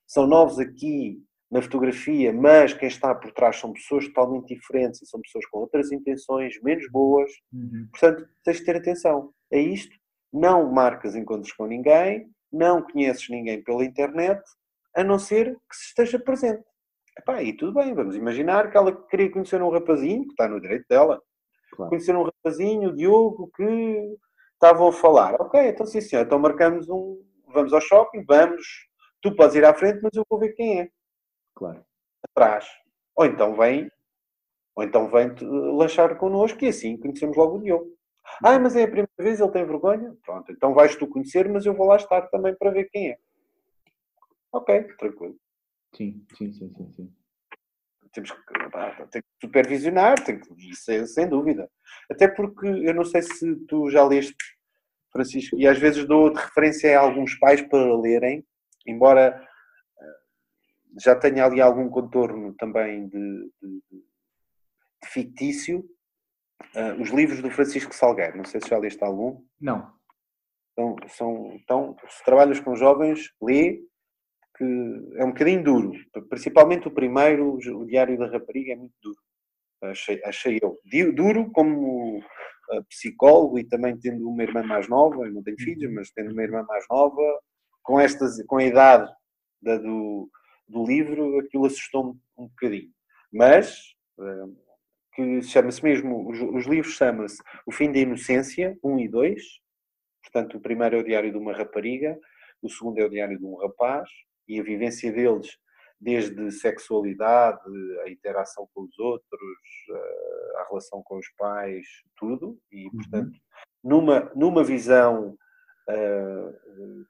são 0.07 0.27
novos 0.27 0.59
aqui 0.59 1.23
na 1.51 1.63
fotografia, 1.63 2.33
mas 2.33 2.75
quem 2.75 2.89
está 2.89 3.15
por 3.15 3.33
trás 3.33 3.57
são 3.57 3.73
pessoas 3.73 4.07
totalmente 4.07 4.55
diferentes 4.55 5.01
e 5.01 5.07
são 5.07 5.21
pessoas 5.21 5.47
com 5.47 5.61
outras 5.61 5.93
intenções, 5.93 6.61
menos 6.63 6.91
boas. 6.91 7.31
Uhum. 7.53 7.89
Portanto, 7.91 8.29
tens 8.45 8.59
de 8.59 8.65
ter 8.65 8.77
atenção. 8.77 9.33
É 9.51 9.59
isto. 9.59 9.97
Não 10.31 10.71
marcas 10.71 11.15
encontros 11.15 11.53
com 11.53 11.67
ninguém, 11.67 12.31
não 12.53 12.83
conheces 12.83 13.29
ninguém 13.31 13.63
pela 13.63 13.85
internet, 13.85 14.43
a 14.95 15.03
não 15.03 15.19
ser 15.19 15.55
que 15.55 15.77
se 15.77 15.87
esteja 15.87 16.19
presente. 16.19 16.65
Epá, 17.19 17.43
e 17.43 17.57
tudo 17.57 17.73
bem, 17.73 17.95
vamos 17.95 18.15
imaginar 18.15 18.71
que 18.71 18.77
ela 18.77 18.95
queria 19.07 19.31
conhecer 19.31 19.63
um 19.63 19.71
rapazinho, 19.71 20.25
que 20.25 20.33
está 20.33 20.47
no 20.47 20.61
direito 20.61 20.85
dela, 20.89 21.21
claro. 21.73 21.89
conhecer 21.89 22.15
um 22.15 22.25
rapazinho, 22.25 22.91
o 22.91 22.95
Diogo, 22.95 23.51
que 23.57 24.17
estavam 24.59 24.89
a 24.89 24.93
falar. 24.93 25.41
Ok, 25.41 25.61
então 25.69 25.87
sim 25.87 26.01
senhor, 26.01 26.27
então 26.27 26.39
marcamos 26.39 26.89
um, 26.89 27.23
vamos 27.47 27.73
ao 27.73 27.81
shopping, 27.81 28.25
vamos, 28.27 28.89
tu 29.23 29.35
podes 29.35 29.55
ir 29.55 29.65
à 29.65 29.73
frente, 29.73 30.01
mas 30.03 30.13
eu 30.15 30.25
vou 30.29 30.39
ver 30.39 30.53
quem 30.53 30.81
é. 30.81 30.89
Claro. 31.55 31.85
Atrás. 32.23 32.67
Ou 33.17 33.25
então 33.25 33.55
vem, 33.55 33.91
ou 34.75 34.83
então 34.83 35.09
vem 35.09 35.35
lanchar 35.77 36.17
connosco 36.19 36.65
e 36.65 36.69
assim 36.69 36.97
conhecemos 36.99 37.37
logo 37.37 37.57
o 37.57 37.63
Diogo. 37.63 37.97
Ah, 38.45 38.59
mas 38.59 38.77
é 38.77 38.83
a 38.83 38.89
primeira 38.89 39.11
vez, 39.19 39.41
ele 39.41 39.51
tem 39.51 39.65
vergonha? 39.65 40.15
Pronto, 40.25 40.53
então 40.53 40.75
vais 40.75 40.95
tu 40.97 41.07
conhecer, 41.07 41.49
mas 41.49 41.65
eu 41.65 41.75
vou 41.75 41.87
lá 41.87 41.97
estar 41.97 42.23
também 42.29 42.55
para 42.55 42.71
ver 42.71 42.85
quem 42.91 43.11
é. 43.11 43.19
Ok, 44.53 44.83
tranquilo. 44.99 45.37
Sim, 45.95 46.25
sim, 46.37 46.53
sim, 46.53 46.73
sim. 46.75 46.93
sim. 46.93 47.15
Temos 48.19 48.33
que, 48.33 48.71
pá, 48.71 49.07
tem 49.13 49.23
que 49.23 49.29
supervisionar, 49.41 50.25
tem 50.25 50.41
que, 50.41 50.71
isso 50.71 50.91
é, 50.91 51.07
sem 51.07 51.29
dúvida. 51.29 51.71
Até 52.11 52.27
porque 52.27 52.67
eu 52.67 52.93
não 52.93 53.05
sei 53.05 53.23
se 53.23 53.55
tu 53.67 53.89
já 53.91 54.05
leste, 54.05 54.35
Francisco, 55.13 55.57
e 55.57 55.69
às 55.69 55.79
vezes 55.79 56.05
dou 56.05 56.33
de 56.33 56.41
referência 56.41 56.99
a 56.99 57.03
alguns 57.03 57.39
pais 57.39 57.63
para 57.63 57.97
lerem, 57.97 58.45
embora 58.87 59.41
já 61.01 61.15
tenha 61.15 61.45
ali 61.45 61.61
algum 61.61 61.89
contorno 61.89 62.55
também 62.55 63.07
de, 63.07 63.53
de, 63.63 63.83
de 65.03 65.09
fictício. 65.09 65.85
Uh, 66.75 67.01
os 67.01 67.11
livros 67.11 67.41
do 67.41 67.51
Francisco 67.51 67.95
Salgueiro, 67.95 68.37
não 68.37 68.45
sei 68.45 68.61
se 68.61 68.69
já 68.69 68.79
leste 68.79 69.03
algum. 69.05 69.45
Não. 69.61 69.93
Então, 70.73 70.97
são, 71.09 71.53
então, 71.55 71.97
se 72.09 72.25
trabalhas 72.25 72.59
com 72.59 72.75
jovens, 72.75 73.33
lê, 73.41 73.81
que 74.59 74.65
é 75.15 75.25
um 75.25 75.29
bocadinho 75.29 75.63
duro. 75.63 75.93
Principalmente 76.29 76.89
o 76.89 76.91
primeiro, 76.91 77.55
o 77.55 77.87
Diário 77.87 78.19
da 78.19 78.27
Rapariga, 78.27 78.73
é 78.73 78.77
muito 78.77 78.95
duro. 79.01 79.19
Achei, 79.85 80.21
achei 80.25 80.59
eu. 80.61 80.77
Duro 81.15 81.51
como 81.53 82.19
uh, 82.19 82.85
psicólogo 82.89 83.59
e 83.59 83.65
também 83.65 83.97
tendo 83.97 84.29
uma 84.29 84.43
irmã 84.43 84.65
mais 84.65 84.89
nova, 84.89 85.25
eu 85.25 85.33
não 85.33 85.43
tenho 85.45 85.57
filhos, 85.59 85.89
uhum. 85.89 85.95
mas 85.95 86.11
tendo 86.11 86.33
uma 86.33 86.43
irmã 86.43 86.65
mais 86.65 86.85
nova, 86.91 87.23
com, 87.83 88.01
estas, 88.01 88.45
com 88.47 88.57
a 88.57 88.65
idade 88.65 89.09
da, 89.63 89.79
do, 89.79 90.29
do 90.67 90.85
livro, 90.85 91.39
aquilo 91.39 91.67
assustou-me 91.67 92.19
um 92.37 92.49
bocadinho. 92.49 92.91
Mas, 93.33 93.95
eh, 94.21 94.47
que 95.15 95.43
chama-se 95.43 95.83
mesmo, 95.85 96.29
os, 96.29 96.41
os 96.41 96.67
livros 96.67 96.95
chama-se 96.95 97.41
O 97.65 97.71
Fim 97.71 97.93
da 97.93 97.99
Inocência, 97.99 98.77
1 98.83 98.99
e 98.99 99.09
2. 99.09 99.43
Portanto, 100.23 100.57
o 100.57 100.61
primeiro 100.61 100.97
é 100.97 100.99
o 100.99 101.05
diário 101.05 101.31
de 101.31 101.39
uma 101.39 101.53
rapariga, 101.53 102.19
o 102.61 102.69
segundo 102.69 102.99
é 102.99 103.05
o 103.05 103.11
diário 103.11 103.39
de 103.39 103.45
um 103.45 103.57
rapaz, 103.57 104.09
e 104.49 104.61
a 104.61 104.63
vivência 104.63 105.13
deles, 105.13 105.59
desde 106.01 106.51
sexualidade, 106.53 107.61
a 108.05 108.11
interação 108.11 108.69
com 108.73 108.83
os 108.83 108.99
outros, 108.99 109.41
eh, 109.91 110.53
a 110.61 110.69
relação 110.69 111.03
com 111.03 111.19
os 111.19 111.29
pais, 111.37 111.87
tudo. 112.17 112.59
E, 112.71 112.87
uhum. 112.87 112.91
portanto, 112.93 113.39
numa, 113.83 114.33
numa 114.35 114.65
visão, 114.65 115.37
eh, 115.89 116.53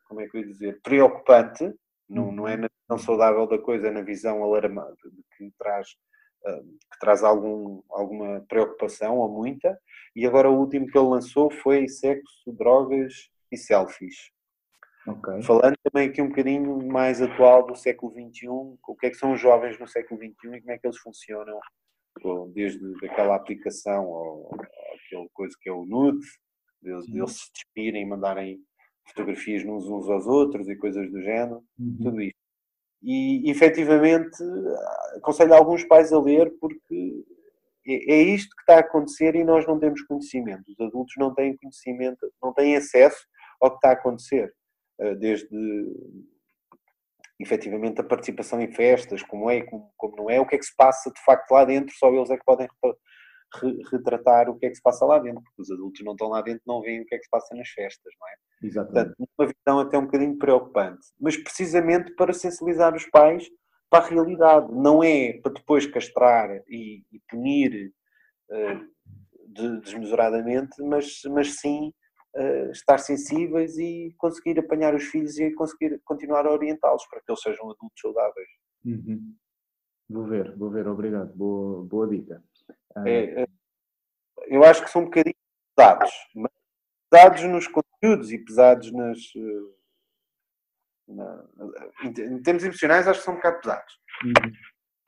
como 0.06 0.20
é 0.20 0.28
que 0.28 0.36
eu 0.36 0.40
ia 0.40 0.46
dizer, 0.46 0.80
preocupante, 0.82 1.72
não, 2.08 2.32
não 2.32 2.48
é 2.48 2.56
na 2.56 2.68
visão 2.68 2.98
saudável 2.98 3.46
da 3.46 3.58
coisa, 3.58 3.88
é 3.88 3.90
na 3.90 4.00
visão 4.00 4.42
alarmante, 4.42 5.02
que 5.36 5.52
traz, 5.58 5.88
ah, 6.46 6.60
que 6.92 6.98
traz 6.98 7.22
algum, 7.22 7.82
alguma 7.90 8.40
preocupação 8.48 9.18
ou 9.18 9.28
muita. 9.28 9.78
E 10.16 10.26
agora 10.26 10.50
o 10.50 10.58
último 10.58 10.86
que 10.86 10.96
ele 10.96 11.08
lançou 11.08 11.50
foi 11.50 11.86
Sexo, 11.86 12.52
Drogas 12.52 13.12
e 13.52 13.56
Selfies. 13.56 14.30
Okay. 15.10 15.42
Falando 15.42 15.76
também 15.82 16.08
aqui 16.08 16.20
um 16.20 16.28
bocadinho 16.28 16.86
mais 16.86 17.22
atual 17.22 17.66
do 17.66 17.74
século 17.74 18.12
XXI, 18.12 18.48
o 18.48 18.96
que 18.98 19.06
é 19.06 19.10
que 19.10 19.16
são 19.16 19.32
os 19.32 19.40
jovens 19.40 19.78
no 19.78 19.88
século 19.88 20.20
XXI 20.20 20.56
e 20.56 20.60
como 20.60 20.72
é 20.72 20.78
que 20.78 20.86
eles 20.86 20.98
funcionam, 20.98 21.58
desde 22.52 23.06
aquela 23.06 23.36
aplicação 23.36 24.06
ou, 24.06 24.50
aquela 25.06 25.26
coisa 25.32 25.56
que 25.60 25.68
é 25.68 25.72
o 25.72 25.84
nude, 25.84 26.26
deles, 26.82 27.06
deles 27.10 27.32
se 27.32 27.52
despirem 27.52 28.02
e 28.02 28.06
mandarem 28.06 28.58
fotografias 29.06 29.64
uns 29.64 29.86
uns 29.88 30.08
aos 30.08 30.26
outros 30.26 30.68
e 30.68 30.76
coisas 30.76 31.10
do 31.10 31.22
género, 31.22 31.62
uhum. 31.78 31.98
tudo 32.02 32.20
isto. 32.20 32.38
E 33.02 33.48
efetivamente 33.48 34.36
aconselho 35.16 35.54
alguns 35.54 35.84
pais 35.84 36.12
a 36.12 36.20
ler 36.20 36.52
porque 36.60 37.24
é, 37.86 38.12
é 38.12 38.22
isto 38.22 38.54
que 38.54 38.62
está 38.62 38.76
a 38.76 38.80
acontecer 38.80 39.34
e 39.34 39.44
nós 39.44 39.66
não 39.66 39.78
temos 39.78 40.02
conhecimento. 40.02 40.64
Os 40.68 40.80
adultos 40.80 41.14
não 41.16 41.32
têm 41.32 41.56
conhecimento, 41.56 42.30
não 42.42 42.52
têm 42.52 42.76
acesso 42.76 43.24
ao 43.60 43.70
que 43.70 43.76
está 43.76 43.90
a 43.90 43.92
acontecer. 43.92 44.52
Eh, 45.00 45.14
desde 45.14 45.48
efetivamente 47.40 48.00
a 48.00 48.04
participação 48.04 48.60
em 48.60 48.72
festas, 48.72 49.22
como 49.22 49.48
é 49.48 49.58
e 49.58 49.62
como, 49.64 49.92
como 49.96 50.16
não 50.16 50.30
é, 50.30 50.40
o 50.40 50.46
que 50.46 50.56
é 50.56 50.58
que 50.58 50.64
se 50.64 50.74
passa 50.74 51.08
de 51.10 51.22
facto 51.24 51.52
lá 51.52 51.64
dentro, 51.64 51.94
só 51.94 52.12
eles 52.12 52.30
é 52.30 52.36
que 52.36 52.44
podem 52.44 52.66
retratar 53.92 54.50
o 54.50 54.58
que 54.58 54.66
é 54.66 54.68
que 54.70 54.74
se 54.74 54.82
passa 54.82 55.06
lá 55.06 55.20
dentro, 55.20 55.40
porque 55.42 55.62
os 55.62 55.70
adultos 55.70 56.02
não 56.04 56.12
estão 56.12 56.28
lá 56.28 56.42
dentro, 56.42 56.62
não 56.66 56.82
veem 56.82 57.00
o 57.00 57.06
que 57.06 57.14
é 57.14 57.18
que 57.18 57.24
se 57.24 57.30
passa 57.30 57.54
nas 57.54 57.68
festas, 57.68 58.12
não 58.20 58.28
é? 58.28 58.66
Exatamente. 58.66 59.16
Portanto, 59.16 59.30
uma 59.38 59.46
visão 59.46 59.80
até 59.80 59.98
um 59.98 60.04
bocadinho 60.04 60.36
preocupante, 60.36 61.06
mas 61.20 61.36
precisamente 61.36 62.12
para 62.16 62.32
sensibilizar 62.32 62.94
os 62.94 63.06
pais 63.06 63.48
para 63.88 64.04
a 64.04 64.08
realidade, 64.08 64.66
não 64.72 65.02
é 65.02 65.34
para 65.40 65.52
depois 65.52 65.86
castrar 65.86 66.50
e, 66.68 67.04
e 67.10 67.20
punir 67.30 67.92
uh, 68.50 68.80
de, 69.46 69.80
desmesuradamente, 69.80 70.82
mas, 70.82 71.22
mas 71.30 71.54
sim 71.54 71.92
uh, 72.36 72.70
estar 72.70 72.98
sensíveis 72.98 73.76
e 73.78 74.14
conseguir 74.18 74.58
apanhar 74.58 74.94
os 74.94 75.04
filhos 75.04 75.38
e 75.38 75.52
conseguir 75.52 76.00
continuar 76.04 76.46
a 76.46 76.52
orientá-los 76.52 77.06
para 77.06 77.20
que 77.20 77.30
eles 77.30 77.42
sejam 77.42 77.70
adultos 77.70 78.00
saudáveis. 78.00 78.48
Uhum. 78.84 79.34
Vou 80.08 80.26
ver, 80.26 80.56
vou 80.56 80.70
ver, 80.70 80.88
obrigado, 80.88 81.34
boa, 81.34 81.84
boa 81.84 82.08
dica. 82.08 82.42
É, 83.06 83.42
é, 83.42 83.46
eu 84.46 84.64
acho 84.64 84.82
que 84.82 84.90
são 84.90 85.02
um 85.02 85.06
bocadinho 85.06 85.36
pesados, 85.76 86.10
mas 86.34 86.52
pesados 87.10 87.44
nos 87.44 87.68
conteúdos 87.68 88.32
e 88.32 88.38
pesados 88.38 88.90
nas. 88.92 89.18
Eh, 89.36 89.78
na, 91.08 91.44
em 92.02 92.42
termos 92.42 92.64
emocionais, 92.64 93.08
acho 93.08 93.20
que 93.20 93.24
são 93.24 93.34
um 93.34 93.38
bocado 93.38 93.60
pesados. 93.60 93.98
Uhum. 94.24 94.52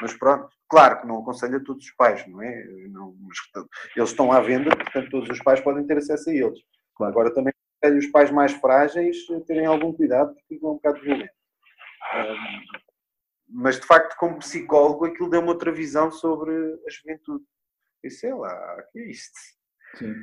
Mas 0.01 0.15
pronto, 0.15 0.49
claro 0.69 1.01
que 1.01 1.07
não 1.07 1.19
aconselho 1.20 1.59
a 1.59 1.65
todos 1.65 1.85
os 1.85 1.90
pais, 1.93 2.27
não 2.27 2.43
é? 2.43 2.65
Não, 2.89 3.15
eles 3.95 4.09
estão 4.09 4.32
à 4.32 4.40
venda, 4.40 4.74
portanto, 4.74 5.11
todos 5.11 5.28
os 5.28 5.43
pais 5.43 5.61
podem 5.61 5.86
ter 5.86 5.99
acesso 5.99 6.31
a 6.31 6.35
eles. 6.35 6.59
Claro. 7.01 7.12
Agora 7.12 7.35
também 7.35 7.55
aconselho 7.81 7.98
os 7.98 8.06
pais 8.09 8.31
mais 8.31 8.52
frágeis 8.52 9.16
a 9.31 9.40
terem 9.40 9.64
algum 9.64 9.90
cuidado, 9.90 10.35
porque 10.35 10.55
é 10.62 10.68
um 10.68 10.74
bocado 10.74 11.01
violento. 11.01 11.32
Um, 12.14 12.81
mas 13.48 13.81
de 13.81 13.86
facto, 13.86 14.16
como 14.18 14.39
psicólogo, 14.39 15.06
aquilo 15.06 15.31
deu-me 15.31 15.48
outra 15.48 15.72
visão 15.72 16.10
sobre 16.10 16.52
a 16.55 16.90
juventude. 16.90 17.44
E 18.05 18.10
sei 18.10 18.35
lá, 18.35 18.77
o 18.78 18.93
que 18.93 18.98
é 18.98 19.10
isto? 19.10 19.39
Sim. 19.97 20.14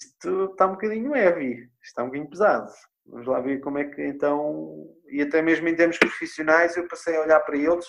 Isto 0.00 0.44
está 0.52 0.66
um 0.66 0.72
bocadinho 0.72 1.16
heavy, 1.16 1.70
está 1.82 2.02
um 2.02 2.06
bocadinho 2.06 2.30
pesado. 2.30 2.70
Vamos 3.06 3.26
lá 3.26 3.40
ver 3.40 3.60
como 3.60 3.78
é 3.78 3.84
que 3.84 4.02
então. 4.02 4.94
E 5.08 5.22
até 5.22 5.40
mesmo 5.40 5.68
em 5.68 5.74
termos 5.74 5.98
profissionais, 5.98 6.76
eu 6.76 6.86
passei 6.86 7.16
a 7.16 7.22
olhar 7.22 7.40
para 7.40 7.56
eles 7.56 7.86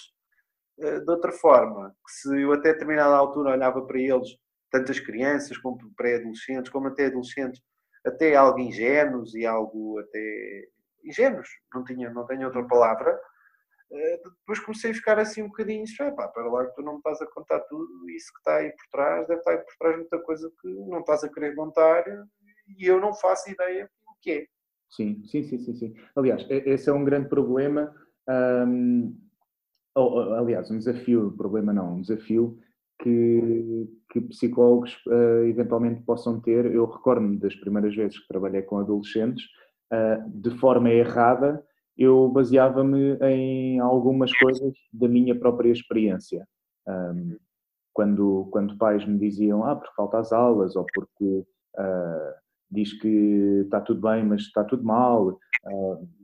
uh, 0.80 1.04
de 1.04 1.12
outra 1.12 1.34
forma. 1.34 1.90
Que 2.06 2.14
se 2.14 2.42
eu 2.42 2.54
até 2.54 2.72
determinada 2.72 3.16
altura 3.16 3.52
olhava 3.52 3.86
para 3.86 4.00
eles, 4.00 4.30
tanto 4.72 4.90
as 4.90 5.00
crianças 5.00 5.58
como 5.58 5.78
pré-adolescentes, 5.96 6.72
como 6.72 6.88
até 6.88 7.06
adolescentes, 7.08 7.62
até 8.06 8.36
algo 8.36 8.60
ingênuos 8.60 9.36
e 9.36 9.46
algo 9.46 10.00
até 10.00 10.68
ingênuos, 11.04 11.50
não, 11.74 11.84
tinha, 11.84 12.10
não 12.12 12.26
tenho 12.26 12.46
outra 12.46 12.64
palavra, 12.68 13.20
eh, 13.92 14.22
depois 14.24 14.60
comecei 14.60 14.92
a 14.92 14.94
ficar 14.94 15.20
assim 15.20 15.42
um 15.42 15.48
bocadinho, 15.48 15.84
pá, 16.16 16.28
para 16.28 16.50
lá 16.50 16.66
que 16.66 16.76
tu 16.76 16.82
não 16.82 16.94
me 16.94 16.98
estás 17.00 17.22
a 17.22 17.28
contar 17.28 17.60
tudo, 17.62 18.10
isso 18.10 18.32
que 18.32 18.40
está 18.40 18.58
aí 18.58 18.72
por 18.72 18.88
trás, 18.92 19.28
deve 19.28 19.40
estar 19.40 19.52
aí 19.52 19.58
por 19.58 19.76
trás 19.78 19.98
muita 19.98 20.20
coisa 20.20 20.52
que 20.62 20.68
não 20.68 21.00
estás 21.00 21.24
a 21.24 21.30
querer 21.30 21.56
contar 21.56 22.06
e 22.78 22.86
eu 22.86 23.00
não 23.00 23.14
faço 23.14 23.50
ideia 23.50 23.90
o 24.08 24.14
que 24.22 24.32
é. 24.32 24.48
Sim, 24.90 25.24
sim, 25.26 25.44
sim, 25.44 25.58
sim, 25.60 25.76
sim. 25.76 25.96
Aliás, 26.16 26.46
esse 26.50 26.90
é 26.90 26.94
um 26.94 27.04
grande 27.04 27.30
problema. 27.30 27.96
Um, 28.28 29.18
aliás, 30.38 30.70
um 30.70 30.78
desafio, 30.78 31.32
problema 31.38 31.74
não, 31.74 31.96
um 31.96 32.02
desafio 32.02 32.60
que, 33.02 33.88
que 34.12 34.20
psicólogos 34.20 34.94
uh, 35.08 35.46
eventualmente 35.46 36.04
possam 36.04 36.40
ter. 36.40 36.66
Eu 36.66 36.86
recordo-me 36.86 37.38
das 37.38 37.56
primeiras 37.56 37.96
vezes 37.96 38.20
que 38.20 38.28
trabalhei 38.28 38.62
com 38.62 38.78
adolescentes, 38.78 39.46
uh, 39.92 40.30
de 40.30 40.52
forma 40.58 40.90
errada, 40.90 41.64
eu 41.98 42.28
baseava-me 42.28 43.18
em 43.22 43.80
algumas 43.80 44.32
coisas 44.38 44.74
da 44.92 45.08
minha 45.08 45.38
própria 45.38 45.72
experiência. 45.72 46.46
Um, 46.88 47.38
quando, 47.94 48.48
quando 48.52 48.78
pais 48.78 49.06
me 49.06 49.18
diziam, 49.18 49.64
ah, 49.64 49.76
porque 49.76 49.94
falta 49.96 50.20
as 50.20 50.32
aulas, 50.32 50.76
ou 50.76 50.86
porque 50.94 51.46
uh, 51.78 52.34
diz 52.70 52.94
que 53.00 53.62
está 53.66 53.80
tudo 53.82 54.02
bem, 54.02 54.26
mas 54.26 54.42
está 54.42 54.64
tudo 54.64 54.84
mal, 54.84 55.38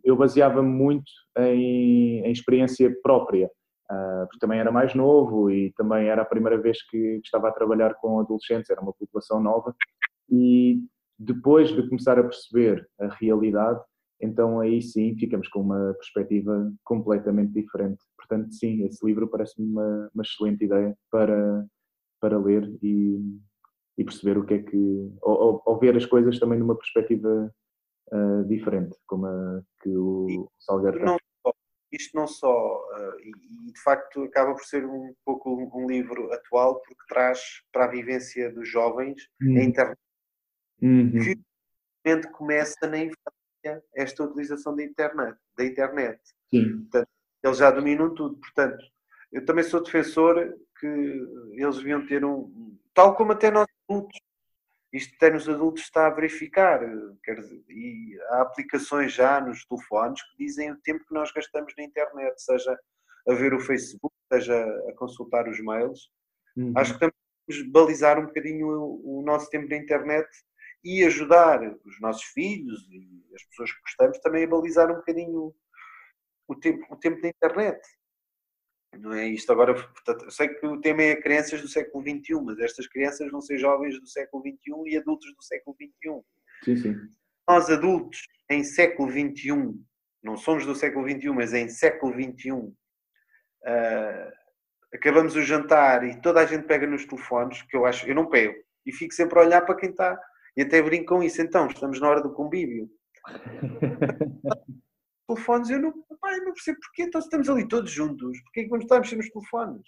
eu 0.04 0.16
baseava-me 0.16 0.68
muito 0.68 1.12
em, 1.38 2.22
em 2.22 2.32
experiência 2.32 2.92
própria 3.04 3.52
porque 3.90 4.40
também 4.40 4.60
era 4.60 4.72
mais 4.72 4.94
novo 4.94 5.50
e 5.50 5.72
também 5.74 6.08
era 6.08 6.22
a 6.22 6.26
primeira 6.26 6.58
vez 6.58 6.82
que 6.90 7.20
estava 7.24 7.48
a 7.50 7.54
trabalhar 7.54 7.96
com 7.96 8.20
adolescentes, 8.20 8.70
era 8.70 8.82
uma 8.82 8.94
população 8.94 9.42
nova. 9.42 9.76
E 10.30 10.82
depois 11.18 11.70
de 11.70 11.88
começar 11.88 12.20
a 12.20 12.24
perceber 12.24 12.88
a 13.00 13.08
realidade, 13.08 13.80
então 14.22 14.60
aí 14.60 14.82
sim 14.82 15.16
ficamos 15.16 15.48
com 15.48 15.62
uma 15.62 15.94
perspectiva 15.94 16.72
completamente 16.84 17.54
diferente. 17.54 18.04
Portanto, 18.18 18.54
sim, 18.54 18.84
esse 18.86 19.06
livro 19.06 19.28
parece-me 19.28 19.68
uma, 19.68 20.10
uma, 20.14 20.24
excelente 20.24 20.66
ideia 20.66 20.96
para, 21.10 21.66
para 22.20 22.38
ler 22.38 22.70
e, 22.82 23.20
e 23.98 24.04
perceber 24.04 24.38
o 24.38 24.46
que 24.46 24.56
é 24.56 24.64
que. 24.64 25.12
Ou, 25.22 25.62
ou, 25.66 25.80
ver 25.80 25.96
as 25.96 26.06
coisas 26.06 26.40
também 26.40 26.60
numa 26.60 26.76
perspectiva 26.76 27.54
uh, 28.12 28.44
diferente, 28.48 28.98
como 29.06 29.28
a 29.28 29.62
que 29.82 29.90
o 29.96 30.50
Salgueiro 30.60 31.00
tem 31.00 31.18
isto 31.92 32.16
não 32.16 32.28
só, 32.28 32.78
uh, 32.78 33.20
e, 33.20 33.32
e, 33.70 33.72
de 33.72 33.82
facto 33.82 34.24
acaba 34.24 34.54
por 34.54 34.64
ser 34.66 34.86
um 34.86 35.14
pouco 35.24 35.50
um, 35.50 35.70
um, 35.74 35.88
livro 35.88 36.32
atual, 36.34 36.82
porque 36.82 37.04
traz 37.08 37.40
para 37.72 37.86
a 37.86 37.90
vivência 37.90 38.52
dos 38.52 38.68
jovens 38.68 39.30
uhum. 39.42 39.58
a 39.58 39.64
internet, 39.64 40.00
uhum. 40.82 41.12
que 41.12 42.28
começa 42.32 42.88
na 42.88 42.98
infância 42.98 43.84
esta 43.96 44.24
utilização 44.24 44.76
da 44.76 44.84
internet. 44.84 45.38
Da 45.58 45.66
internet. 45.66 46.22
Sim. 46.50 46.82
Portanto, 46.84 47.10
eles 47.44 47.58
já 47.58 47.72
dominam 47.72 48.14
tudo. 48.14 48.38
Portanto, 48.38 48.84
eu 49.32 49.46
também 49.46 49.64
sou 49.64 49.84
defensor 49.84 50.54
que 50.80 50.88
eles 51.54 51.78
deviam 51.78 52.06
ter 52.06 52.24
um, 52.24 52.78
tal 52.94 53.16
como 53.16 53.32
até 53.32 53.52
nós 53.52 53.68
adultos, 53.90 54.20
isto 54.94 55.14
até 55.16 55.30
nos 55.30 55.48
adultos 55.48 55.84
está 55.84 56.08
a 56.08 56.12
verificar. 56.12 56.80
Quer 57.24 57.36
dizer, 57.36 57.64
e 57.70 58.18
há 58.30 58.42
aplicações 58.42 59.14
já 59.14 59.42
nos 59.42 59.66
telefones 59.66 60.22
que 60.22 60.46
dizem 60.46 60.72
o 60.72 60.82
tempo 60.82 61.06
que 61.06 61.14
nós 61.14 61.32
gastamos 61.32 61.74
na 61.78 61.84
internet, 61.84 62.42
seja 62.42 62.78
a 63.28 63.34
ver 63.34 63.54
o 63.54 63.60
Facebook, 63.60 64.16
seja 64.32 64.66
a 64.90 64.94
consultar 64.94 65.48
os 65.48 65.60
mails. 65.60 66.10
Uhum. 66.56 66.74
Acho 66.76 66.94
que 66.94 67.00
temos 67.00 67.72
balizar 67.72 68.20
um 68.20 68.26
bocadinho 68.26 68.68
o, 68.68 69.20
o 69.20 69.22
nosso 69.24 69.50
tempo 69.50 69.70
na 69.70 69.78
internet 69.78 70.28
e 70.84 71.04
ajudar 71.04 71.62
os 71.86 72.00
nossos 72.00 72.24
filhos 72.24 72.88
e 72.90 73.26
as 73.36 73.44
pessoas 73.46 73.72
que 73.72 73.82
gostamos 73.82 74.20
também 74.20 74.46
a 74.46 74.48
balizar 74.48 74.90
um 74.92 74.96
bocadinho 74.96 75.54
o 76.48 76.56
tempo, 76.56 76.86
o 76.90 76.96
tempo 76.96 77.22
da 77.22 77.28
internet. 77.28 77.80
Não 79.00 79.14
é 79.14 79.28
isto 79.28 79.52
agora, 79.52 79.74
eu 79.74 80.32
sei 80.32 80.50
que 80.50 80.66
o 80.66 80.80
tema 80.80 81.04
é 81.04 81.16
crianças 81.16 81.62
do 81.62 81.68
século 81.68 82.04
XXI, 82.04 82.42
mas 82.44 82.60
estas 82.60 82.88
crianças 82.88 83.30
vão 83.32 83.42
ser 83.42 83.58
jovens 83.58 84.00
do 84.00 84.08
século 84.08 84.44
XXI 84.44 84.94
e 84.94 84.98
adultos 84.98 85.34
do 85.36 85.44
século 85.44 85.76
XXI. 85.76 86.24
Sim, 86.64 86.78
sim. 86.78 86.96
Nós 87.48 87.70
adultos 87.70 88.28
em 88.50 88.64
século 88.64 89.12
XXI, 89.12 89.74
não 90.24 90.36
somos 90.38 90.66
do 90.66 90.76
século 90.76 91.10
XXI, 91.10 91.30
mas 91.30 91.54
em 91.54 91.70
século 91.70 92.14
XXI, 92.14 92.52
uh, 92.52 92.74
ah, 93.66 94.34
acabamos 94.94 95.36
o 95.36 95.42
jantar 95.42 96.04
e 96.04 96.20
toda 96.22 96.42
a 96.42 96.46
gente 96.46 96.66
pega 96.66 96.88
nos 96.88 97.06
telefones, 97.06 97.62
que 97.64 97.76
eu 97.76 97.86
acho, 97.86 98.08
eu 98.08 98.16
não 98.16 98.30
pego, 98.30 98.56
e 98.86 98.92
fico 98.92 99.14
sempre 99.14 99.40
a 99.40 99.44
olhar 99.44 99.62
para 99.62 99.76
quem 99.76 99.90
está, 99.90 100.20
e 100.56 100.62
até 100.62 100.82
brinco 100.82 101.16
com 101.16 101.24
isso, 101.24 101.42
então, 101.42 101.68
estamos 101.68 102.00
na 102.00 102.10
hora 102.10 102.22
do 102.22 102.34
convívio. 102.34 102.90
telefones, 105.28 105.70
eu 105.70 105.80
não, 105.80 105.94
pai, 106.28 106.40
não 106.42 106.54
percebo 106.54 106.80
porquê, 106.82 107.04
então 107.04 107.22
estamos 107.22 107.50
ali 107.50 107.68
todos 107.68 107.90
juntos, 107.90 108.42
porquê 108.44 108.64
que 108.64 108.70
vamos 108.70 108.84
estar 108.84 108.98
a 108.98 109.00
mexer 109.00 109.16
nos 109.16 109.30
telefones? 109.30 109.88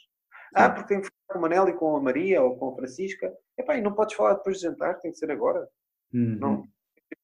Ah, 0.55 0.69
porque 0.69 0.87
tem 0.87 1.01
que 1.01 1.07
falar 1.07 1.27
com 1.27 1.37
a 1.37 1.41
Manela 1.41 1.69
e 1.69 1.73
com 1.73 1.97
a 1.97 2.01
Maria 2.01 2.41
ou 2.41 2.57
com 2.57 2.69
a 2.69 2.75
Francisca. 2.75 3.31
Epá, 3.57 3.77
e 3.77 3.81
não 3.81 3.93
podes 3.93 4.15
falar 4.15 4.35
depois 4.35 4.57
de 4.57 4.63
jantar, 4.63 4.97
tem 4.99 5.11
que 5.11 5.17
ser 5.17 5.29
agora. 5.29 5.67
Uhum. 6.11 6.37
Não, 6.39 6.67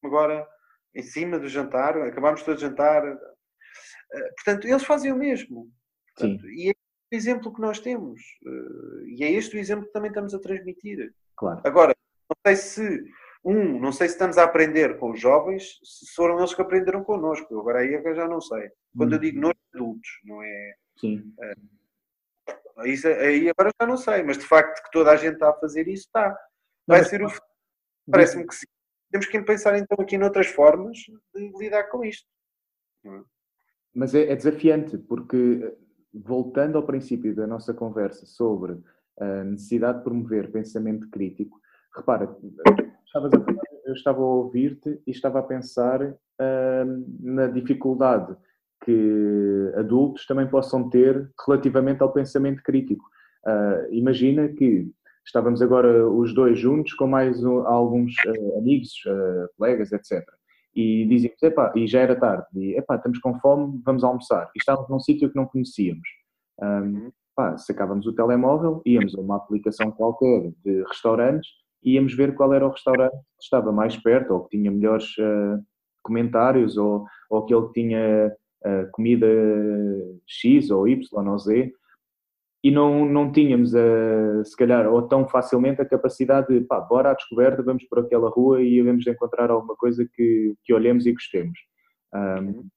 agora 0.03 0.47
em 0.93 1.01
cima 1.01 1.39
do 1.39 1.47
jantar, 1.47 1.97
acabamos 2.01 2.43
todos 2.43 2.61
de 2.61 2.67
jantar. 2.67 3.03
Eh, 3.05 4.31
portanto, 4.35 4.67
eles 4.67 4.83
fazem 4.83 5.11
o 5.11 5.17
mesmo. 5.17 5.71
Portanto, 6.15 6.47
e 6.49 6.69
é 6.69 6.71
o 6.71 7.15
exemplo 7.15 7.53
que 7.53 7.61
nós 7.61 7.79
temos. 7.79 8.21
Eh, 8.45 9.05
e 9.07 9.23
é 9.23 9.31
este 9.31 9.55
o 9.55 9.59
exemplo 9.59 9.87
que 9.87 9.93
também 9.93 10.09
estamos 10.09 10.33
a 10.33 10.39
transmitir. 10.39 11.11
Claro. 11.35 11.61
Agora, 11.65 11.95
não 12.29 12.37
sei 12.45 12.55
se 12.55 13.03
um, 13.45 13.79
não 13.79 13.91
sei 13.91 14.07
se 14.07 14.15
estamos 14.15 14.39
a 14.39 14.43
aprender 14.43 14.97
com 14.97 15.11
os 15.11 15.19
jovens, 15.19 15.79
se 15.83 16.13
foram 16.15 16.39
eles 16.39 16.53
que 16.53 16.61
aprenderam 16.61 17.03
connosco. 17.03 17.59
Agora 17.59 17.79
aí 17.79 17.93
é 17.93 18.01
eu 18.03 18.15
já 18.15 18.27
não 18.27 18.41
sei. 18.41 18.71
Quando 18.97 19.13
eu 19.13 19.19
digo 19.19 19.39
nos 19.39 19.53
adultos, 19.73 20.09
não 20.23 20.41
é. 20.41 20.75
Sim. 20.97 21.33
Isso, 22.85 23.07
aí 23.07 23.49
agora 23.49 23.71
já 23.79 23.87
não 23.87 23.97
sei, 23.97 24.23
mas 24.23 24.37
de 24.37 24.45
facto 24.45 24.83
que 24.83 24.91
toda 24.91 25.11
a 25.11 25.15
gente 25.15 25.33
está 25.35 25.49
a 25.49 25.59
fazer 25.59 25.87
isso, 25.87 26.05
está. 26.07 26.37
Vai 26.87 27.03
ser 27.03 27.23
o 27.23 27.29
Parece-me 28.09 28.45
que 28.45 28.55
sim. 28.55 28.65
Temos 29.11 29.27
que 29.27 29.41
pensar 29.41 29.77
então 29.77 29.97
aqui 29.99 30.17
noutras 30.17 30.47
formas 30.47 30.97
de 31.33 31.51
lidar 31.57 31.85
com 31.85 32.03
isto. 32.03 32.27
Mas 33.93 34.13
é, 34.13 34.31
é 34.31 34.35
desafiante, 34.35 34.97
porque 34.97 35.75
voltando 36.13 36.77
ao 36.77 36.85
princípio 36.85 37.35
da 37.35 37.47
nossa 37.47 37.73
conversa 37.73 38.25
sobre 38.25 38.77
a 39.17 39.43
necessidade 39.43 39.99
de 39.99 40.03
promover 40.03 40.51
pensamento 40.51 41.09
crítico, 41.09 41.59
repara, 41.95 42.35
eu 43.85 43.93
estava 43.93 44.19
a 44.19 44.25
ouvir-te 44.25 45.01
e 45.05 45.11
estava 45.11 45.39
a 45.39 45.43
pensar 45.43 46.01
uh, 46.03 47.05
na 47.19 47.47
dificuldade 47.47 48.35
que 48.85 49.73
adultos 49.75 50.27
também 50.27 50.47
possam 50.47 50.87
ter 50.89 51.27
relativamente 51.45 52.03
ao 52.03 52.13
pensamento 52.13 52.61
crítico. 52.61 53.03
Uh, 53.45 53.91
imagina 53.91 54.47
que 54.49 54.91
estávamos 55.25 55.61
agora 55.61 56.07
os 56.07 56.33
dois 56.35 56.59
juntos 56.59 56.93
com 56.93 57.07
mais 57.07 57.43
um, 57.43 57.65
alguns 57.65 58.13
uh, 58.27 58.59
amigos, 58.59 58.91
uh, 59.07 59.49
colegas, 59.57 59.91
etc. 59.91 60.23
E 60.75 61.05
dizíamos, 61.07 61.41
epá, 61.41 61.73
e 61.75 61.87
já 61.87 62.01
era 62.01 62.15
tarde, 62.15 62.45
e 62.53 62.77
epá, 62.77 62.95
estamos 62.95 63.17
com 63.19 63.39
fome, 63.39 63.81
vamos 63.83 64.03
almoçar. 64.03 64.51
E 64.55 64.59
estávamos 64.59 64.89
num 64.89 64.99
sítio 64.99 65.29
que 65.29 65.35
não 65.35 65.47
conhecíamos. 65.47 66.07
Um, 66.61 67.11
pá, 67.35 67.57
sacávamos 67.57 68.05
o 68.05 68.13
telemóvel, 68.13 68.81
íamos 68.85 69.15
a 69.17 69.21
uma 69.21 69.37
aplicação 69.37 69.91
qualquer 69.91 70.51
de 70.63 70.83
restaurantes 70.83 71.49
íamos 71.83 72.15
ver 72.15 72.33
qual 72.33 72.51
era 72.51 72.65
o 72.65 72.71
restaurante 72.71 73.13
que 73.13 73.43
estava 73.43 73.71
mais 73.71 73.95
perto 73.95 74.33
ou 74.33 74.43
que 74.45 74.57
tinha 74.57 74.71
melhores 74.71 75.05
comentários 76.01 76.77
ou, 76.77 77.05
ou 77.29 77.39
aquele 77.39 77.67
que 77.67 77.73
tinha 77.73 78.35
comida 78.91 79.27
X 80.25 80.69
ou 80.69 80.87
Y 80.87 81.27
ou 81.27 81.37
Z 81.37 81.73
e 82.65 82.71
não, 82.71 83.05
não 83.05 83.31
tínhamos, 83.31 83.75
uh, 83.75 84.43
se 84.43 84.57
calhar, 84.57 84.91
ou 84.91 85.07
tão 85.07 85.27
facilmente 85.27 85.79
a 85.83 85.85
capacidade 85.85 86.47
de, 86.47 86.65
pá, 86.65 86.81
bora 86.81 87.11
à 87.11 87.13
descoberta, 87.13 87.61
vamos 87.61 87.83
por 87.83 87.99
aquela 87.99 88.27
rua 88.27 88.59
e 88.59 88.81
vamos 88.81 89.05
encontrar 89.05 89.51
alguma 89.51 89.75
coisa 89.75 90.03
que, 90.11 90.55
que 90.63 90.73
olhemos 90.73 91.05
e 91.05 91.13
gostemos. 91.13 91.59
Um, 92.11 92.67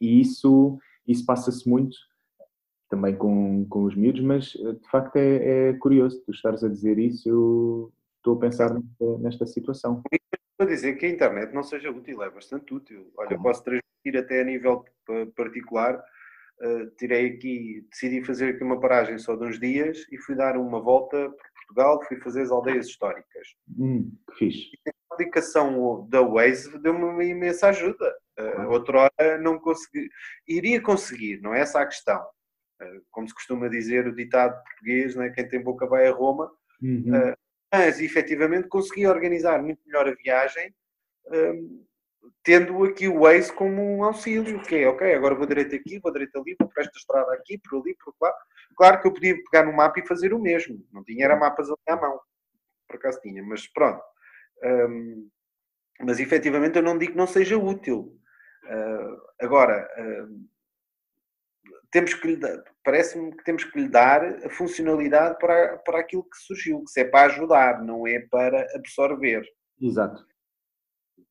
e 0.00 0.20
isso, 0.20 0.78
isso 1.04 1.26
passa-se 1.26 1.68
muito 1.68 1.96
também 2.88 3.16
com, 3.16 3.66
com 3.68 3.82
os 3.82 3.96
miúdos, 3.96 4.22
mas 4.22 4.44
de 4.52 4.88
facto 4.88 5.16
é, 5.16 5.70
é 5.70 5.72
curioso 5.72 6.22
tu 6.24 6.30
estares 6.30 6.62
a 6.62 6.68
dizer 6.68 6.96
isso, 6.96 7.28
eu 7.28 7.92
estou 8.18 8.36
a 8.36 8.38
pensar 8.38 8.72
nesta, 8.72 9.18
nesta 9.18 9.46
situação. 9.46 10.00
Estou 10.12 10.64
a 10.64 10.66
dizer 10.66 10.94
que 10.94 11.06
a 11.06 11.10
internet 11.10 11.52
não 11.52 11.64
seja 11.64 11.90
útil, 11.90 12.22
é 12.22 12.30
bastante 12.30 12.72
útil. 12.72 13.10
Olha, 13.18 13.30
Como? 13.30 13.42
posso 13.42 13.64
transmitir 13.64 13.85
até 14.14 14.42
a 14.42 14.44
nível 14.44 14.84
particular. 15.34 16.02
Uh, 16.60 16.90
tirei 16.96 17.28
aqui, 17.28 17.86
decidi 17.90 18.24
fazer 18.24 18.54
aqui 18.54 18.64
uma 18.64 18.80
paragem 18.80 19.18
só 19.18 19.36
de 19.36 19.44
uns 19.44 19.60
dias 19.60 20.06
e 20.10 20.18
fui 20.18 20.34
dar 20.34 20.56
uma 20.56 20.80
volta 20.80 21.28
por 21.28 21.56
Portugal, 21.66 22.02
fui 22.06 22.16
fazer 22.20 22.42
as 22.42 22.50
aldeias 22.50 22.86
históricas. 22.86 23.48
Hum, 23.78 24.12
que 24.30 24.36
fixe. 24.36 24.70
E 24.86 24.90
a 24.90 25.14
aplicação 25.14 26.06
da 26.08 26.22
Waze 26.22 26.78
deu-me 26.78 27.04
uma 27.04 27.24
imensa 27.24 27.68
ajuda. 27.68 28.14
Uh, 28.38 28.70
outra 28.70 29.10
hora 29.18 29.38
não 29.38 29.58
consegui, 29.58 30.08
iria 30.46 30.80
conseguir, 30.80 31.40
não 31.40 31.54
é 31.54 31.60
essa 31.60 31.80
a 31.80 31.86
questão. 31.86 32.22
Uh, 32.80 33.02
como 33.10 33.26
se 33.28 33.34
costuma 33.34 33.68
dizer 33.68 34.06
o 34.06 34.14
ditado 34.14 34.62
português, 34.62 35.16
né? 35.16 35.30
quem 35.30 35.48
tem 35.48 35.62
boca 35.62 35.86
vai 35.86 36.06
a 36.06 36.12
Roma. 36.12 36.50
Uhum. 36.80 37.04
Uh, 37.08 37.36
mas 37.72 38.00
efetivamente 38.00 38.68
consegui 38.68 39.06
organizar 39.06 39.62
muito 39.62 39.80
melhor 39.86 40.08
a 40.08 40.14
viagem, 40.14 40.72
um, 41.28 41.85
tendo 42.42 42.84
aqui 42.84 43.08
o 43.08 43.20
Waze 43.20 43.52
como 43.52 43.82
um 43.82 44.04
auxílio, 44.04 44.62
que 44.62 44.76
é, 44.76 44.88
ok, 44.88 45.14
agora 45.14 45.34
vou 45.34 45.46
direito 45.46 45.74
aqui, 45.74 45.98
vou 45.98 46.12
direito 46.12 46.38
ali, 46.38 46.56
vou 46.58 46.68
para 46.68 46.84
esta 46.84 46.98
estrada 46.98 47.34
aqui, 47.34 47.58
por 47.58 47.80
ali, 47.80 47.96
por 47.96 48.14
lá. 48.20 48.32
Claro 48.76 49.00
que 49.00 49.08
eu 49.08 49.12
podia 49.12 49.36
pegar 49.50 49.64
no 49.64 49.72
mapa 49.72 50.00
e 50.00 50.06
fazer 50.06 50.32
o 50.32 50.38
mesmo, 50.38 50.84
não 50.92 51.02
tinha 51.04 51.24
era 51.24 51.36
mapas 51.36 51.68
ali 51.68 51.78
à 51.88 51.96
mão, 51.96 52.20
por 52.86 52.96
acaso 52.96 53.20
tinha, 53.20 53.42
mas 53.42 53.66
pronto. 53.66 54.02
Um, 54.62 55.28
mas 56.00 56.20
efetivamente 56.20 56.76
eu 56.76 56.82
não 56.82 56.98
digo 56.98 57.12
que 57.12 57.18
não 57.18 57.26
seja 57.26 57.56
útil. 57.56 58.18
Uh, 58.64 59.16
agora, 59.40 59.88
uh, 59.98 60.46
temos 61.90 62.14
que 62.14 62.26
lhe 62.26 62.36
dar, 62.36 62.62
parece-me 62.84 63.34
que 63.34 63.44
temos 63.44 63.64
que 63.64 63.80
lhe 63.80 63.88
dar 63.88 64.22
a 64.44 64.50
funcionalidade 64.50 65.38
para, 65.38 65.78
para 65.78 66.00
aquilo 66.00 66.24
que 66.24 66.36
surgiu, 66.36 66.84
que 66.84 66.90
se 66.90 67.00
é 67.00 67.04
para 67.04 67.32
ajudar, 67.32 67.82
não 67.82 68.06
é 68.06 68.20
para 68.20 68.66
absorver. 68.74 69.42
Exato. 69.80 70.24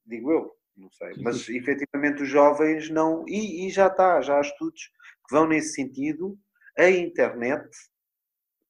Digo 0.06 0.32
eu, 0.32 0.52
não 0.76 0.90
sei. 0.92 1.14
Mas 1.22 1.48
efetivamente 1.50 2.24
os 2.24 2.30
jovens 2.30 2.90
não. 2.90 3.24
E, 3.28 3.68
e 3.68 3.70
já 3.70 3.88
está, 3.88 4.22
já 4.22 4.38
há 4.38 4.42
estudos 4.42 4.82
que 5.28 5.36
vão 5.36 5.48
nesse 5.48 5.74
sentido. 5.74 6.38
A 6.78 6.90
internet, 6.90 7.70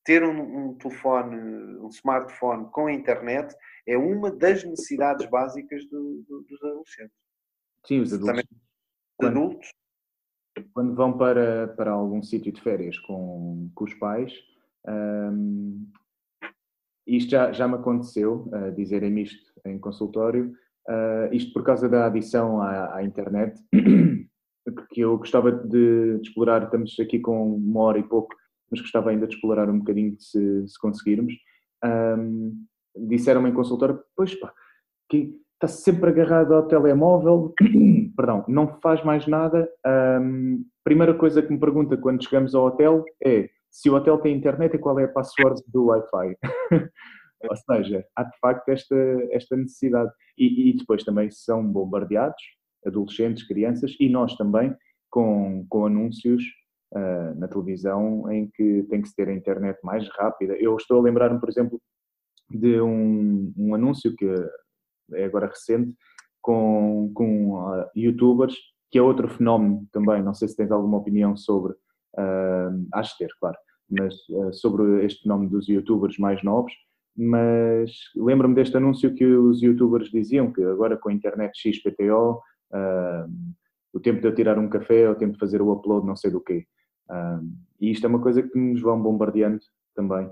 ter 0.04 0.24
um, 0.24 0.70
um 0.70 0.78
telefone, 0.78 1.36
um 1.80 1.88
smartphone 1.90 2.70
com 2.70 2.88
a 2.88 2.94
internet, 2.94 3.56
é 3.88 3.98
uma 3.98 4.32
das 4.32 4.64
necessidades 4.64 5.28
básicas 5.30 5.84
do, 5.90 6.24
do, 6.28 6.42
dos 6.44 6.64
adolescentes. 6.64 7.18
Sim, 7.86 8.00
os 8.02 8.14
adultos. 8.14 8.30
Também, 8.30 8.46
quando, 9.18 9.38
adultos. 9.38 9.74
Quando 10.74 10.96
vão 10.96 11.18
para, 11.18 11.68
para 11.70 11.92
algum 11.92 12.22
sítio 12.22 12.52
de 12.52 12.62
férias 12.62 12.98
com, 13.00 13.70
com 13.74 13.84
os 13.84 13.94
pais, 13.96 14.34
hum, 14.88 15.92
isto 17.06 17.30
já, 17.30 17.52
já 17.52 17.68
me 17.68 17.76
aconteceu, 17.76 18.48
uh, 18.48 18.72
dizerem-me 18.76 19.24
isto 19.24 19.52
em 19.66 19.80
consultório, 19.80 20.56
uh, 20.88 21.34
isto 21.34 21.54
por 21.54 21.64
causa 21.64 21.90
da 21.90 22.06
adição 22.06 22.62
à, 22.62 22.96
à, 22.96 23.04
internet, 23.04 23.60
que 24.92 25.02
eu 25.02 25.18
gostava 25.18 25.52
de, 25.52 26.18
de, 26.18 26.28
explorar, 26.28 26.64
estamos 26.64 26.96
aqui 27.00 27.20
com 27.20 27.56
uma 27.56 27.82
hora 27.82 28.00
e 28.00 28.04
pouco, 28.04 28.36
mas 28.70 28.82
gostava 28.82 29.10
ainda 29.10 29.28
de 29.28 29.36
explorar 29.36 29.70
um 29.70 29.80
bocadinho 29.80 30.16
se, 30.20 30.68
se 30.68 30.80
conseguirmos. 30.80 31.34
Um, 31.84 32.66
disseram-me 32.96 33.50
em 33.50 33.54
consultório, 33.54 34.00
pois 34.16 34.34
pá, 34.36 34.52
que 35.10 35.36
está 35.54 35.68
sempre 35.68 36.10
agarrado 36.10 36.54
ao 36.54 36.68
telemóvel, 36.68 37.54
perdão, 38.16 38.44
não 38.48 38.68
faz 38.82 39.04
mais 39.04 39.28
nada. 39.28 39.70
Um, 40.22 40.66
primeira 40.84 41.14
coisa 41.14 41.42
que 41.42 41.52
me 41.52 41.60
pergunta 41.60 41.98
quando 41.98 42.24
chegamos 42.24 42.54
ao 42.56 42.66
hotel 42.66 43.04
é 43.24 43.50
se 43.70 43.90
o 43.90 43.96
hotel 43.96 44.18
tem 44.20 44.36
internet 44.36 44.76
e 44.76 44.80
qual 44.80 44.98
é 45.00 45.04
a 45.04 45.10
password 45.10 45.62
do 45.68 45.88
Wi-Fi. 45.88 46.38
Ou 47.50 47.56
seja, 47.56 48.06
há 48.16 48.24
de 48.24 48.38
facto 48.40 48.70
esta, 48.70 48.96
esta 49.32 49.56
necessidade. 49.56 50.12
E, 50.38 50.70
e, 50.70 50.78
depois 50.78 51.04
também 51.04 51.30
são 51.32 51.66
bombardeados, 51.66 52.42
adolescentes, 52.86 53.48
crianças, 53.48 53.96
e 54.00 54.10
nós 54.10 54.36
também, 54.36 54.76
com, 55.10 55.66
com 55.70 55.86
anúncios 55.86 56.44
uh, 56.94 57.40
na 57.40 57.48
televisão 57.48 58.30
em 58.32 58.50
que 58.54 58.84
tem 58.90 59.02
que 59.02 59.10
se 59.10 59.16
ter 59.16 59.30
a 59.30 59.34
internet 59.34 59.80
mais 59.84 60.08
rápida. 60.10 60.56
Eu 60.56 60.76
estou 60.76 61.00
a 61.00 61.04
lembrar-me, 61.04 61.40
por 61.40 61.50
exemplo, 61.50 61.82
de 62.50 62.80
um, 62.82 63.54
um 63.58 63.74
anúncio 63.74 64.16
que 64.16 64.26
é 65.14 65.26
agora 65.26 65.48
recente, 65.48 65.96
com, 66.42 67.12
com 67.14 67.56
uh, 67.56 67.86
youtubers, 67.96 68.56
que 68.92 69.00
é 69.00 69.02
outro 69.02 69.28
fenómeno 69.28 69.88
também, 69.92 70.22
não 70.22 70.34
sei 70.34 70.48
se 70.48 70.56
tens 70.56 70.72
alguma 70.72 70.98
opinião 70.98 71.36
sobre, 71.36 71.74
uh, 71.74 72.88
acho 72.94 73.14
de 73.14 73.18
ter, 73.18 73.30
claro, 73.40 73.58
mas 73.90 74.14
uh, 74.30 74.54
sobre 74.54 75.04
este 75.06 75.24
fenómeno 75.24 75.50
dos 75.50 75.68
youtubers 75.68 76.18
mais 76.18 76.44
novos, 76.44 76.72
mas 77.16 77.92
lembro-me 78.16 78.56
deste 78.56 78.76
anúncio 78.76 79.14
que 79.14 79.26
os 79.26 79.62
youtubers 79.62 80.10
diziam 80.10 80.52
que 80.52 80.64
agora 80.64 80.98
com 80.98 81.10
a 81.10 81.14
internet 81.14 81.58
XPTO, 81.58 82.42
uh, 82.72 83.56
o 83.94 84.00
tempo 84.00 84.20
de 84.20 84.28
eu 84.28 84.36
tirar 84.36 84.60
um 84.60 84.70
café 84.70 85.10
o 85.10 85.16
tempo 85.16 85.34
de 85.34 85.40
fazer 85.40 85.62
o 85.62 85.72
upload 85.72 86.06
não 86.06 86.16
sei 86.16 86.32
do 86.32 86.42
quê. 86.42 86.68
Uh, 87.10 87.48
e 87.80 87.92
isto 87.92 88.06
é 88.06 88.10
uma 88.10 88.22
coisa 88.22 88.44
que 88.44 88.58
nos 88.58 88.82
vão 88.82 89.02
bombardeando 89.02 89.62
também. 89.96 90.30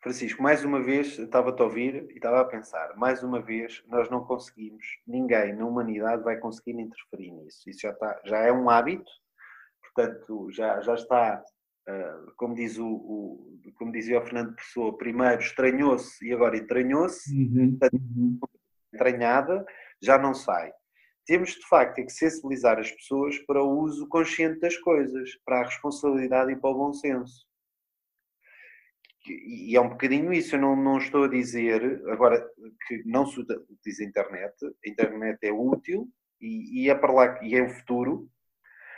Francisco, 0.00 0.42
mais 0.42 0.64
uma 0.64 0.80
vez 0.80 1.18
estava-te 1.18 1.60
a 1.60 1.64
ouvir 1.64 2.08
e 2.10 2.14
estava 2.14 2.40
a 2.40 2.44
pensar, 2.44 2.96
mais 2.96 3.22
uma 3.22 3.40
vez 3.40 3.82
nós 3.88 4.08
não 4.08 4.24
conseguimos, 4.24 4.84
ninguém 5.06 5.54
na 5.54 5.66
humanidade 5.66 6.22
vai 6.22 6.36
conseguir 6.36 6.78
interferir 6.78 7.32
nisso. 7.32 7.68
Isso 7.68 7.80
já, 7.80 7.90
está, 7.90 8.20
já 8.24 8.38
é 8.38 8.52
um 8.52 8.70
hábito, 8.70 9.10
portanto 9.82 10.50
já, 10.52 10.80
já 10.80 10.94
está, 10.94 11.42
como, 12.36 12.54
diz 12.54 12.78
o, 12.78 12.86
o, 12.86 13.60
como 13.76 13.92
dizia 13.92 14.18
o 14.18 14.22
Fernando 14.22 14.54
Pessoa, 14.54 14.96
primeiro 14.96 15.40
estranhou-se 15.40 16.26
e 16.26 16.32
agora 16.32 16.56
entranhou-se, 16.56 17.32
uhum. 17.32 17.78
uhum. 17.92 18.38
entranhada, 18.92 19.64
já 20.02 20.18
não 20.18 20.34
sai. 20.34 20.72
Temos 21.26 21.50
de 21.50 21.66
facto 21.68 21.98
é 21.98 22.02
que 22.04 22.12
sensibilizar 22.12 22.78
as 22.78 22.90
pessoas 22.90 23.38
para 23.40 23.62
o 23.62 23.80
uso 23.80 24.08
consciente 24.08 24.60
das 24.60 24.76
coisas, 24.76 25.30
para 25.44 25.60
a 25.60 25.64
responsabilidade 25.64 26.52
e 26.52 26.56
para 26.56 26.70
o 26.70 26.74
bom 26.74 26.92
senso 26.92 27.48
e 29.30 29.76
é 29.76 29.80
um 29.80 29.90
bocadinho 29.90 30.32
isso, 30.32 30.56
eu 30.56 30.60
não, 30.60 30.76
não 30.76 30.98
estou 30.98 31.24
a 31.24 31.28
dizer 31.28 32.02
agora 32.08 32.48
que 32.86 33.02
não 33.04 33.26
se 33.26 33.40
utiliza 33.40 34.02
a 34.02 34.06
internet, 34.06 34.54
a 34.64 34.88
internet 34.88 35.38
é 35.42 35.52
útil 35.52 36.08
e, 36.40 36.84
e, 36.84 36.90
é 36.90 36.94
para 36.94 37.12
lá 37.12 37.38
e 37.42 37.54
é 37.54 37.62
o 37.62 37.68
futuro. 37.68 38.28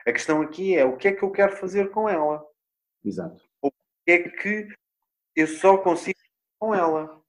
A 0.06 0.12
questão 0.12 0.40
aqui 0.40 0.76
é 0.76 0.84
o 0.84 0.96
que 0.96 1.08
é 1.08 1.12
que 1.12 1.22
eu 1.22 1.30
quero 1.30 1.56
fazer 1.56 1.90
com 1.90 2.08
ela? 2.08 2.42
Exato. 3.04 3.42
Ou 3.62 3.72
é 4.06 4.18
que 4.18 4.68
eu 5.36 5.46
só 5.46 5.78
consigo 5.78 6.18
com 6.58 6.74
ela? 6.74 7.20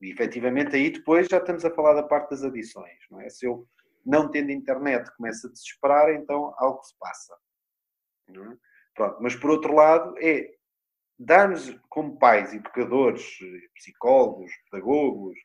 E 0.00 0.10
efetivamente 0.10 0.76
aí 0.76 0.90
depois 0.90 1.28
já 1.28 1.38
estamos 1.38 1.64
a 1.64 1.74
falar 1.74 1.94
da 1.94 2.02
parte 2.02 2.30
das 2.30 2.42
adições, 2.42 2.98
não 3.10 3.20
é? 3.20 3.28
Se 3.28 3.46
eu 3.46 3.66
não 4.04 4.30
tendo 4.30 4.50
internet 4.50 5.10
começo 5.16 5.46
a 5.46 5.50
desesperar, 5.50 6.10
então 6.10 6.54
algo 6.58 6.82
se 6.82 6.96
passa. 6.98 7.36
É? 8.28 8.32
Pronto, 8.94 9.22
mas 9.22 9.34
por 9.36 9.50
outro 9.50 9.74
lado 9.74 10.14
é 10.18 10.54
dar-nos 11.18 11.70
como 11.88 12.18
pais, 12.18 12.54
educadores, 12.54 13.38
psicólogos, 13.74 14.50
pedagogos, 14.70 15.38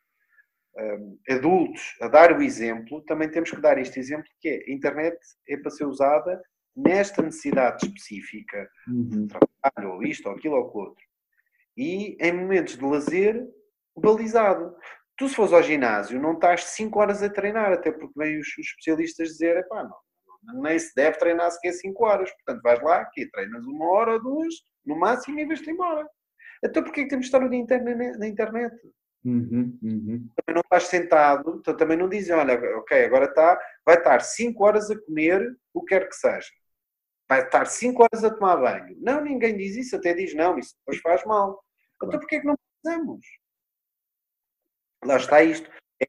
um, 0.77 1.19
adultos, 1.29 1.95
a 2.01 2.07
dar 2.07 2.37
o 2.37 2.41
exemplo, 2.41 3.01
também 3.05 3.29
temos 3.29 3.49
que 3.51 3.61
dar 3.61 3.77
este 3.77 3.99
exemplo 3.99 4.29
que 4.39 4.49
é 4.49 4.71
a 4.71 4.73
internet 4.73 5.17
é 5.47 5.57
para 5.57 5.71
ser 5.71 5.85
usada 5.85 6.41
nesta 6.75 7.21
necessidade 7.21 7.85
específica, 7.85 8.69
uhum. 8.87 9.27
trabalho, 9.27 9.95
ou 9.95 10.03
isto, 10.03 10.27
ou 10.27 10.35
aquilo, 10.35 10.55
ou 10.55 10.75
outro. 10.75 11.03
E 11.77 12.17
em 12.19 12.31
momentos 12.33 12.77
de 12.77 12.83
lazer, 12.83 13.47
balizado. 13.95 14.75
Tu, 15.17 15.29
se 15.29 15.35
fores 15.35 15.53
ao 15.53 15.63
ginásio, 15.63 16.21
não 16.21 16.33
estás 16.33 16.65
5 16.65 16.99
horas 16.99 17.23
a 17.23 17.29
treinar, 17.29 17.71
até 17.71 17.91
porque 17.91 18.13
vêm 18.17 18.37
os, 18.37 18.47
os 18.47 18.67
especialistas 18.67 19.29
dizer, 19.29 19.65
pá, 19.67 19.83
não, 19.83 20.61
nem 20.61 20.77
se 20.77 20.93
deve 20.93 21.17
treinar 21.17 21.49
sequer 21.51 21.71
5 21.71 22.05
horas. 22.05 22.31
Portanto, 22.31 22.61
vais 22.61 22.81
lá, 22.81 23.01
aqui 23.01 23.29
treinas 23.31 23.65
uma 23.65 23.85
hora 23.91 24.13
ou 24.13 24.21
duas, 24.21 24.53
no 24.85 24.97
máximo, 24.97 25.39
e 25.39 25.45
vais-te 25.45 25.69
embora. 25.69 26.05
Então, 26.63 26.83
porquê 26.83 27.03
que 27.03 27.09
temos 27.09 27.25
de 27.25 27.27
estar 27.29 27.45
o 27.45 27.49
dia 27.49 27.59
inteiro 27.59 27.83
na 28.17 28.27
internet? 28.27 28.75
Uhum, 29.23 29.77
uhum. 29.81 30.29
Também 30.35 30.53
não 30.53 30.61
estás 30.61 30.83
sentado, 30.83 31.57
então 31.59 31.75
também 31.75 31.97
não 31.97 32.07
dizem, 32.07 32.35
olha, 32.35 32.59
ok, 32.77 33.05
agora 33.05 33.25
está, 33.25 33.59
vai 33.85 33.95
estar 33.95 34.21
5 34.21 34.63
horas 34.63 34.91
a 34.91 34.99
comer 34.99 35.57
o 35.73 35.81
que 35.81 35.95
quer 35.95 36.07
que 36.07 36.15
seja. 36.15 36.49
Vai 37.27 37.43
estar 37.43 37.65
5 37.65 38.03
horas 38.03 38.23
a 38.23 38.29
tomar 38.29 38.57
banho. 38.57 38.95
Não, 39.01 39.21
ninguém 39.21 39.57
diz 39.57 39.75
isso, 39.75 39.95
até 39.95 40.13
diz 40.13 40.33
não, 40.35 40.57
isso 40.59 40.75
depois 40.79 41.01
faz 41.01 41.25
mal. 41.25 41.63
Então, 41.95 42.09
claro. 42.09 42.15
Então 42.15 42.19
porquê 42.19 42.39
que 42.39 42.45
não 42.45 42.55
precisamos? 42.57 43.25
Lá 45.03 45.17
está 45.17 45.43
isto. 45.43 45.69
É 46.01 46.07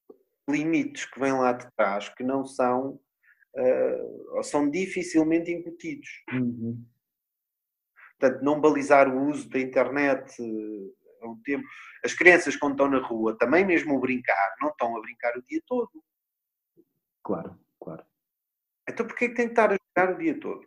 limites 0.48 1.06
que 1.06 1.18
vêm 1.18 1.32
lá 1.32 1.52
de 1.52 1.66
trás 1.76 2.08
que 2.10 2.22
não 2.22 2.44
são, 2.44 3.00
uh, 3.54 4.42
são 4.42 4.70
dificilmente 4.70 5.50
incutidos. 5.50 6.08
Uhum. 6.32 6.84
Portanto, 8.18 8.42
não 8.42 8.60
balizar 8.60 9.08
o 9.08 9.28
uso 9.28 9.48
da 9.48 9.58
internet 9.58 10.34
a 11.22 11.28
um 11.28 11.40
tempo. 11.42 11.66
As 12.04 12.14
crianças, 12.14 12.56
quando 12.56 12.72
estão 12.72 12.88
na 12.88 12.98
rua, 12.98 13.36
também 13.36 13.64
mesmo 13.64 13.96
a 13.96 14.00
brincar, 14.00 14.56
não 14.60 14.70
estão 14.70 14.96
a 14.96 15.00
brincar 15.00 15.36
o 15.36 15.42
dia 15.42 15.60
todo. 15.66 16.02
Claro, 17.22 17.58
claro. 17.80 18.04
Então, 18.88 19.06
porquê 19.06 19.26
é 19.26 19.28
que 19.28 19.34
têm 19.34 19.46
que 19.46 19.52
estar 19.52 19.72
a 19.72 19.76
jogar 19.76 20.14
o 20.14 20.18
dia 20.18 20.38
todo? 20.38 20.66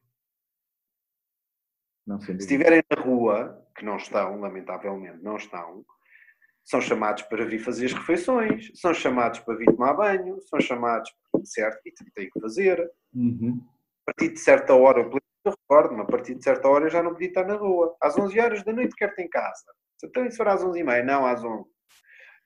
Não, 2.09 2.19
Se 2.19 2.31
estiverem 2.31 2.81
na 2.89 3.03
rua, 3.03 3.63
que 3.77 3.85
não 3.85 3.97
estão, 3.97 4.39
lamentavelmente, 4.39 5.21
não 5.21 5.35
estão, 5.35 5.85
são 6.65 6.81
chamados 6.81 7.21
para 7.21 7.45
vir 7.45 7.59
fazer 7.59 7.85
as 7.85 7.93
refeições, 7.93 8.71
são 8.73 8.95
chamados 8.95 9.39
para 9.41 9.55
vir 9.55 9.67
tomar 9.67 9.93
banho, 9.93 10.41
são 10.41 10.59
chamados, 10.59 11.13
certo, 11.43 11.79
e 11.85 11.93
têm 12.15 12.27
que 12.31 12.39
fazer. 12.39 12.91
Uhum. 13.13 13.63
A 14.07 14.11
partir 14.11 14.33
de 14.33 14.39
certa 14.39 14.73
hora, 14.73 15.01
eu 15.01 15.51
recordo-me, 15.51 16.01
a 16.01 16.05
partir 16.05 16.33
de 16.33 16.43
certa 16.43 16.67
hora 16.67 16.85
eu 16.85 16.89
já 16.89 17.03
não 17.03 17.11
podia 17.11 17.27
estar 17.27 17.45
na 17.45 17.53
rua. 17.53 17.95
Às 18.01 18.17
11 18.17 18.39
horas 18.39 18.63
da 18.63 18.73
noite 18.73 18.95
quero 18.95 19.13
ter 19.13 19.25
em 19.25 19.29
casa. 19.29 19.65
Então 20.03 20.25
isso 20.25 20.37
for 20.37 20.47
às 20.47 20.63
11 20.63 20.79
e 20.79 20.83
meia, 20.83 21.03
não 21.03 21.27
às 21.27 21.43
11. 21.43 21.63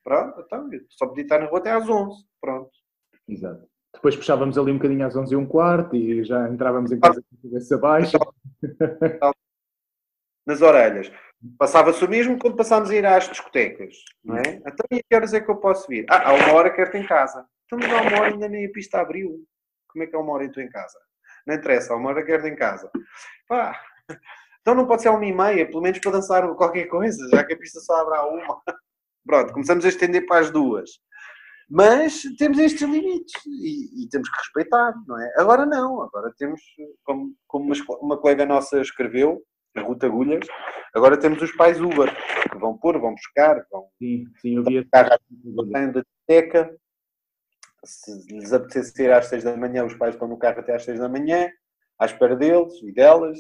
Pronto, 0.03 0.41
então 0.41 0.69
só 0.89 1.07
podia 1.07 1.23
estar 1.23 1.39
na 1.39 1.45
rua 1.45 1.59
até 1.59 1.71
às 1.71 1.87
11. 1.87 2.21
Pronto. 2.41 2.71
Exato. 3.29 3.65
Depois 3.93 4.17
puxávamos 4.17 4.57
ali 4.57 4.71
um 4.71 4.77
bocadinho 4.77 5.07
às 5.07 5.15
11 5.15 5.33
e 5.33 5.37
um 5.37 5.45
quarto 5.45 5.95
e 5.95 6.21
já 6.25 6.49
entrávamos 6.49 6.91
em 6.91 6.99
casa 6.99 7.21
com 7.21 7.37
a 7.37 7.41
cabeça 7.49 7.77
baixa. 7.77 8.17
Nas 10.45 10.61
orelhas. 10.61 11.11
Passava-se 11.57 12.03
o 12.03 12.09
mesmo 12.09 12.37
quando 12.39 12.55
passámos 12.55 12.89
a 12.89 12.95
ir 12.95 13.05
às 13.05 13.27
discotecas, 13.27 13.95
não 14.23 14.37
é? 14.37 14.61
Então, 14.65 14.85
e 14.91 14.97
a 14.97 14.99
que 15.03 15.15
horas 15.15 15.33
é 15.33 15.41
que 15.41 15.51
eu 15.51 15.57
posso 15.57 15.87
vir? 15.87 16.05
Ah, 16.09 16.29
há 16.29 16.33
uma 16.33 16.53
hora 16.53 16.69
quero 16.69 16.91
ter 16.91 16.99
em 16.99 17.05
casa. 17.05 17.45
Então, 17.65 17.79
mas 17.79 17.91
há 17.91 18.01
uma 18.01 18.19
hora 18.19 18.33
ainda 18.33 18.47
nem 18.47 18.65
a 18.65 18.71
pista 18.71 18.99
abriu. 18.99 19.43
Como 19.89 20.03
é 20.03 20.07
que 20.07 20.15
há 20.15 20.19
uma 20.19 20.33
hora 20.33 20.43
e 20.43 20.47
estou 20.47 20.63
em 20.63 20.69
casa? 20.69 20.97
não 21.45 21.55
interessa, 21.55 21.95
uma 21.95 22.09
hora 22.09 22.23
quero 22.23 22.47
em 22.47 22.55
casa. 22.55 22.89
Pá, 23.47 23.79
então 24.61 24.73
não 24.75 24.87
pode 24.87 25.01
ser 25.01 25.09
uma 25.09 25.25
e 25.25 25.33
meia, 25.33 25.65
pelo 25.67 25.81
menos 25.81 25.99
para 25.99 26.11
dançar 26.11 26.47
qualquer 26.55 26.85
coisa, 26.87 27.27
já 27.29 27.43
que 27.43 27.53
a 27.53 27.57
pista 27.57 27.79
só 27.79 28.01
abre 28.01 28.15
a 28.15 28.25
uma. 28.25 28.61
Pronto, 29.25 29.53
começamos 29.53 29.85
a 29.85 29.89
estender 29.89 30.25
para 30.25 30.41
as 30.41 30.51
duas. 30.51 30.89
Mas 31.69 32.21
temos 32.37 32.59
estes 32.59 32.81
limites 32.81 33.33
e, 33.45 34.03
e, 34.03 34.09
temos 34.09 34.29
que 34.29 34.37
respeitar, 34.37 34.93
não 35.07 35.19
é? 35.19 35.33
Agora 35.37 35.65
não, 35.65 36.01
agora 36.01 36.31
temos, 36.37 36.61
como, 37.03 37.33
como 37.47 37.65
uma, 37.65 37.75
uma 38.01 38.17
colega 38.17 38.45
nossa 38.45 38.81
escreveu, 38.81 39.41
Ruta 39.81 40.05
Agulhas, 40.05 40.45
agora 40.93 41.19
temos 41.19 41.41
os 41.41 41.51
pais 41.51 41.81
Uber, 41.81 42.13
que 42.51 42.57
vão 42.57 42.77
pôr, 42.77 42.99
vão 42.99 43.13
buscar, 43.13 43.65
vão 43.71 43.89
sim, 43.97 44.25
sim, 44.39 44.55
eu 44.55 44.63
vi 44.63 44.77
a 44.93 45.03
da. 45.03 45.19
Se 47.85 48.33
lhes 48.33 48.53
apetecer 48.53 49.11
às 49.11 49.25
seis 49.25 49.43
da 49.43 49.57
manhã, 49.57 49.83
os 49.83 49.95
pais 49.95 50.15
estão 50.15 50.27
no 50.27 50.37
carro 50.37 50.59
até 50.59 50.73
às 50.73 50.83
seis 50.83 50.99
da 50.99 51.09
manhã, 51.09 51.49
à 51.99 52.05
espera 52.05 52.35
deles 52.35 52.81
e 52.81 52.93
delas. 52.93 53.39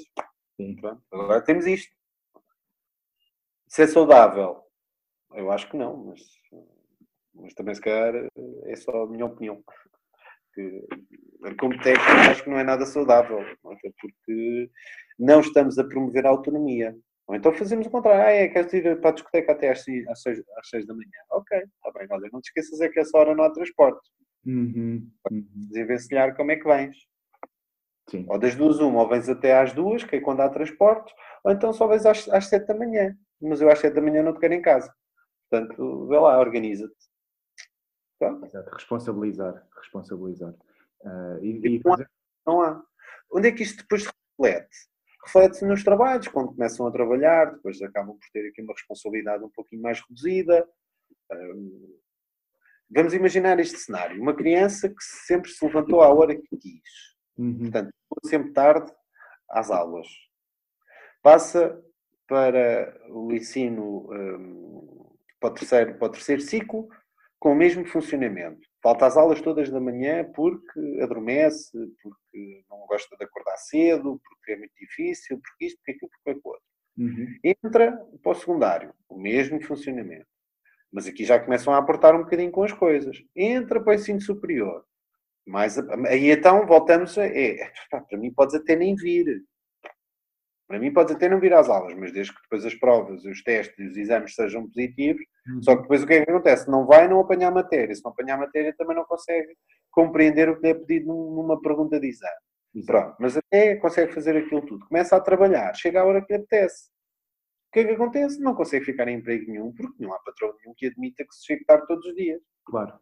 Sim. 0.57 0.75
Agora 1.11 1.41
temos 1.41 1.65
isto. 1.65 1.95
Se 3.67 3.83
é 3.83 3.87
saudável, 3.87 4.61
eu 5.33 5.51
acho 5.51 5.69
que 5.69 5.77
não, 5.77 5.97
mas, 5.97 6.19
mas 7.33 7.53
também 7.53 7.73
se 7.73 7.81
calhar 7.81 8.13
é 8.65 8.75
só 8.75 9.03
a 9.03 9.07
minha 9.07 9.25
opinião. 9.25 9.63
Que, 10.53 10.85
como 11.59 11.81
técnico, 11.81 12.11
acho 12.29 12.43
que 12.43 12.49
não 12.49 12.59
é 12.59 12.63
nada 12.63 12.85
saudável, 12.85 13.39
até 13.39 13.91
porque 13.99 14.69
não 15.17 15.39
estamos 15.39 15.77
a 15.77 15.83
promover 15.83 16.25
a 16.25 16.29
autonomia. 16.29 16.95
Ou 17.27 17.35
então 17.35 17.53
fazemos 17.53 17.87
o 17.87 17.89
contrário. 17.89 18.21
Ah, 18.21 18.31
é, 18.31 18.47
queres 18.47 18.73
ir 18.73 18.99
para 18.99 19.11
a 19.11 19.13
discoteca 19.13 19.53
até 19.53 19.71
às, 19.71 19.79
às, 20.09 20.21
seis, 20.21 20.43
às 20.57 20.69
seis 20.69 20.85
da 20.85 20.93
manhã. 20.93 21.09
Ok, 21.31 21.57
está 21.57 21.91
bem, 21.97 22.07
olha, 22.11 22.29
não 22.31 22.41
te 22.41 22.47
esqueças 22.47 22.81
é 22.81 22.89
que 22.89 22.99
essa 22.99 23.17
hora 23.17 23.35
não 23.35 23.43
há 23.43 23.51
transporte. 23.51 24.09
Uhum, 24.45 25.09
uhum. 25.31 25.47
Desenvencilhar 25.69 26.35
como 26.35 26.51
é 26.51 26.57
que 26.57 26.65
vens. 26.65 26.97
Sim. 28.09 28.25
Ou 28.27 28.37
das 28.37 28.55
duas, 28.55 28.79
uma, 28.79 29.01
ou 29.01 29.09
vens 29.09 29.29
até 29.29 29.57
às 29.57 29.73
duas, 29.73 30.03
que 30.03 30.17
é 30.17 30.19
quando 30.19 30.41
há 30.41 30.49
transporte, 30.49 31.13
ou 31.43 31.51
então 31.51 31.71
só 31.71 31.87
vens 31.87 32.05
às, 32.05 32.27
às 32.29 32.47
sete 32.47 32.67
da 32.67 32.75
manhã. 32.75 33.15
Mas 33.41 33.61
eu 33.61 33.69
às 33.69 33.79
sete 33.79 33.93
da 33.93 34.01
manhã 34.01 34.21
não 34.21 34.33
te 34.33 34.39
quero 34.39 34.53
em 34.53 34.61
casa. 34.61 34.93
Portanto, 35.49 36.07
vê 36.07 36.17
lá, 36.17 36.39
organiza-te. 36.39 36.93
Exato, 38.21 38.69
responsabilizar. 38.73 39.65
responsabilizar. 39.77 40.53
Uh, 41.01 41.43
e, 41.43 41.77
e 41.77 41.81
não, 41.83 41.93
há, 41.93 42.07
não 42.45 42.61
há. 42.61 42.83
Onde 43.31 43.49
é 43.49 43.51
que 43.51 43.63
isto 43.63 43.81
depois 43.81 44.05
reflete? 44.05 44.92
Reflete-se 45.25 45.65
nos 45.65 45.83
trabalhos, 45.83 46.27
quando 46.27 46.53
começam 46.53 46.85
a 46.85 46.91
trabalhar, 46.91 47.53
depois 47.53 47.81
acabam 47.81 48.17
por 48.17 48.29
ter 48.31 48.47
aqui 48.49 48.61
uma 48.61 48.73
responsabilidade 48.73 49.43
um 49.43 49.49
pouquinho 49.49 49.81
mais 49.81 50.01
reduzida. 50.01 50.67
Vamos 52.89 53.13
imaginar 53.13 53.59
este 53.59 53.77
cenário: 53.77 54.21
uma 54.21 54.35
criança 54.35 54.89
que 54.89 55.03
sempre 55.03 55.49
se 55.49 55.65
levantou 55.65 56.01
à 56.01 56.13
hora 56.13 56.35
que 56.35 56.57
quis 56.57 57.13
Uhum. 57.37 57.59
Portanto, 57.59 57.93
sempre 58.25 58.51
tarde 58.53 58.91
às 59.49 59.71
aulas. 59.71 60.07
Passa 61.21 61.81
para 62.27 62.95
o 63.09 63.33
ensino 63.33 64.07
para, 65.39 65.49
o 65.49 65.53
terceiro, 65.53 65.97
para 65.97 66.07
o 66.07 66.11
terceiro 66.11 66.41
ciclo 66.41 66.87
com 67.39 67.51
o 67.51 67.55
mesmo 67.55 67.85
funcionamento. 67.85 68.67
Falta 68.83 69.05
as 69.05 69.15
aulas 69.15 69.41
todas 69.41 69.69
da 69.69 69.79
manhã 69.79 70.29
porque 70.35 70.99
adormece, 71.01 71.71
porque 72.01 72.65
não 72.69 72.85
gosta 72.85 73.15
de 73.15 73.23
acordar 73.23 73.55
cedo, 73.55 74.21
porque 74.21 74.51
é 74.51 74.57
muito 74.57 74.73
difícil, 74.77 75.39
porque 75.39 75.65
isto, 75.67 75.77
porque 75.77 75.91
aquilo, 75.91 76.11
porque 76.11 76.29
aquilo 76.31 76.41
outro. 76.43 76.63
Uhum. 76.97 77.27
Entra 77.41 77.97
para 78.21 78.31
o 78.31 78.35
secundário, 78.35 78.93
o 79.07 79.17
mesmo 79.17 79.63
funcionamento. 79.63 80.27
Mas 80.91 81.07
aqui 81.07 81.23
já 81.23 81.39
começam 81.39 81.73
a 81.73 81.77
aportar 81.77 82.13
um 82.13 82.23
bocadinho 82.23 82.51
com 82.51 82.61
as 82.61 82.73
coisas. 82.73 83.23
Entra 83.33 83.81
para 83.81 83.91
o 83.91 83.95
ensino 83.95 84.19
superior. 84.19 84.85
Mas 85.47 85.77
aí 86.07 86.29
então 86.29 86.67
voltamos 86.67 87.17
a. 87.17 87.25
É, 87.25 87.71
para 87.89 88.17
mim 88.17 88.33
podes 88.33 88.53
até 88.53 88.75
nem 88.75 88.95
vir. 88.95 89.43
Para 90.67 90.79
mim 90.79 90.93
podes 90.93 91.15
até 91.15 91.27
não 91.27 91.39
vir 91.39 91.53
às 91.53 91.69
aulas, 91.69 91.93
mas 91.95 92.11
desde 92.11 92.33
que 92.33 92.41
depois 92.41 92.65
as 92.65 92.73
provas, 92.75 93.23
os 93.25 93.43
testes 93.43 93.77
e 93.77 93.87
os 93.87 93.97
exames 93.97 94.33
sejam 94.33 94.65
positivos, 94.67 95.21
uhum. 95.47 95.61
só 95.61 95.75
que 95.75 95.81
depois 95.83 96.03
o 96.03 96.07
que 96.07 96.13
é 96.13 96.25
que 96.25 96.31
acontece? 96.31 96.69
Não 96.69 96.85
vai 96.85 97.07
não 97.07 97.19
apanhar 97.19 97.51
matéria. 97.51 97.93
Se 97.93 98.03
não 98.03 98.11
apanhar 98.11 98.37
matéria 98.37 98.73
também 98.77 98.95
não 98.95 99.03
consegue 99.03 99.55
compreender 99.91 100.49
o 100.49 100.55
que 100.55 100.61
lhe 100.63 100.69
é 100.69 100.73
pedido 100.73 101.07
numa 101.07 101.59
pergunta 101.61 101.99
de 101.99 102.07
exame. 102.07 102.33
Exato. 102.75 102.87
Pronto, 102.87 103.17
mas 103.19 103.37
até 103.37 103.75
consegue 103.75 104.13
fazer 104.13 104.35
aquilo 104.37 104.65
tudo. 104.65 104.87
Começa 104.87 105.15
a 105.15 105.21
trabalhar, 105.21 105.73
chega 105.75 106.01
a 106.01 106.05
hora 106.05 106.21
que 106.25 106.33
lhe 106.33 106.39
apetece. 106.39 106.89
O 107.69 107.73
que 107.73 107.79
é 107.81 107.85
que 107.85 107.91
acontece? 107.91 108.39
Não 108.39 108.55
consegue 108.55 108.85
ficar 108.85 109.07
em 109.07 109.17
emprego 109.17 109.51
nenhum, 109.51 109.71
porque 109.73 110.01
não 110.01 110.13
há 110.13 110.19
patrão 110.19 110.53
nenhum 110.59 110.73
que 110.75 110.87
admita 110.87 111.23
que 111.23 111.35
se 111.35 111.45
chegue 111.45 111.65
tarde 111.65 111.87
todos 111.87 112.05
os 112.05 112.15
dias. 112.15 112.41
Claro 112.65 112.99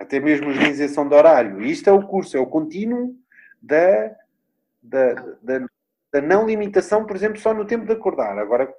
até 0.00 0.18
mesmo 0.18 0.48
organização 0.48 1.06
de 1.06 1.14
horário. 1.14 1.60
Isto 1.62 1.90
é 1.90 1.92
o 1.92 2.06
curso, 2.06 2.34
é 2.34 2.40
o 2.40 2.46
contínuo 2.46 3.14
da, 3.60 4.16
da, 4.82 5.14
da, 5.42 5.66
da, 6.12 6.20
não 6.20 6.46
limitação, 6.46 7.06
por 7.06 7.16
exemplo, 7.16 7.38
só 7.38 7.52
no 7.52 7.66
tempo 7.66 7.86
de 7.86 7.92
acordar. 7.92 8.38
Agora, 8.38 8.72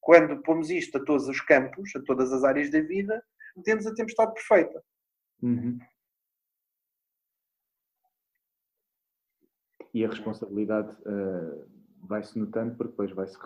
quando 0.00 0.42
pomos 0.42 0.70
isto 0.70 0.98
a 0.98 1.04
todos 1.04 1.28
os 1.28 1.40
campos, 1.40 1.94
a 1.96 2.02
todas 2.02 2.32
as 2.32 2.44
áreas 2.44 2.70
da 2.70 2.80
vida, 2.80 3.22
temos 3.64 3.86
a 3.86 3.94
tempestade 3.94 4.32
perfeita. 4.34 4.82
Uhum. 5.42 5.78
E 9.92 10.04
a 10.04 10.08
responsabilidade 10.08 10.90
uh, 11.02 11.66
vai-se 12.02 12.38
notando 12.38 12.76
porque 12.76 12.90
depois 12.90 13.10
vai-se 13.12 13.36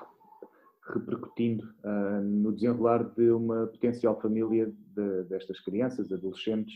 repercutindo 0.89 1.64
uh, 1.84 2.20
no 2.20 2.52
desenrolar 2.52 3.05
de 3.05 3.30
uma 3.30 3.66
potencial 3.68 4.20
família 4.20 4.66
de, 4.66 5.24
destas 5.24 5.60
crianças, 5.60 6.12
adolescentes, 6.12 6.74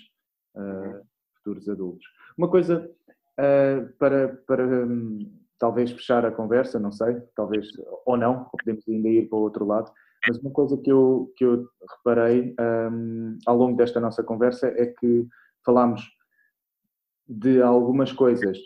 uh, 0.54 1.04
futuros 1.36 1.68
adultos. 1.68 2.06
Uma 2.38 2.48
coisa 2.48 2.90
uh, 3.38 3.92
para, 3.98 4.28
para 4.46 4.66
um, 4.66 5.30
talvez 5.58 5.90
fechar 5.90 6.24
a 6.24 6.32
conversa, 6.32 6.78
não 6.78 6.92
sei, 6.92 7.20
talvez 7.34 7.68
ou 8.04 8.16
não, 8.16 8.44
podemos 8.44 8.86
ainda 8.88 9.08
ir 9.08 9.28
para 9.28 9.38
o 9.38 9.42
outro 9.42 9.66
lado, 9.66 9.90
mas 10.26 10.38
uma 10.38 10.50
coisa 10.50 10.76
que 10.76 10.90
eu, 10.90 11.32
que 11.36 11.44
eu 11.44 11.68
reparei 11.96 12.54
um, 12.90 13.38
ao 13.46 13.56
longo 13.56 13.76
desta 13.76 14.00
nossa 14.00 14.22
conversa 14.22 14.68
é 14.68 14.86
que 14.86 15.26
falámos 15.64 16.02
de 17.28 17.60
algumas 17.60 18.12
coisas 18.12 18.58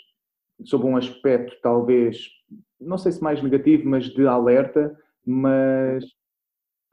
sob 0.64 0.84
um 0.84 0.97
aspecto 0.97 1.56
talvez, 1.62 2.28
não 2.80 2.98
sei 2.98 3.12
se 3.12 3.22
mais 3.22 3.42
negativo, 3.42 3.88
mas 3.88 4.05
de 4.05 4.26
alerta, 4.26 4.97
mas 5.24 6.05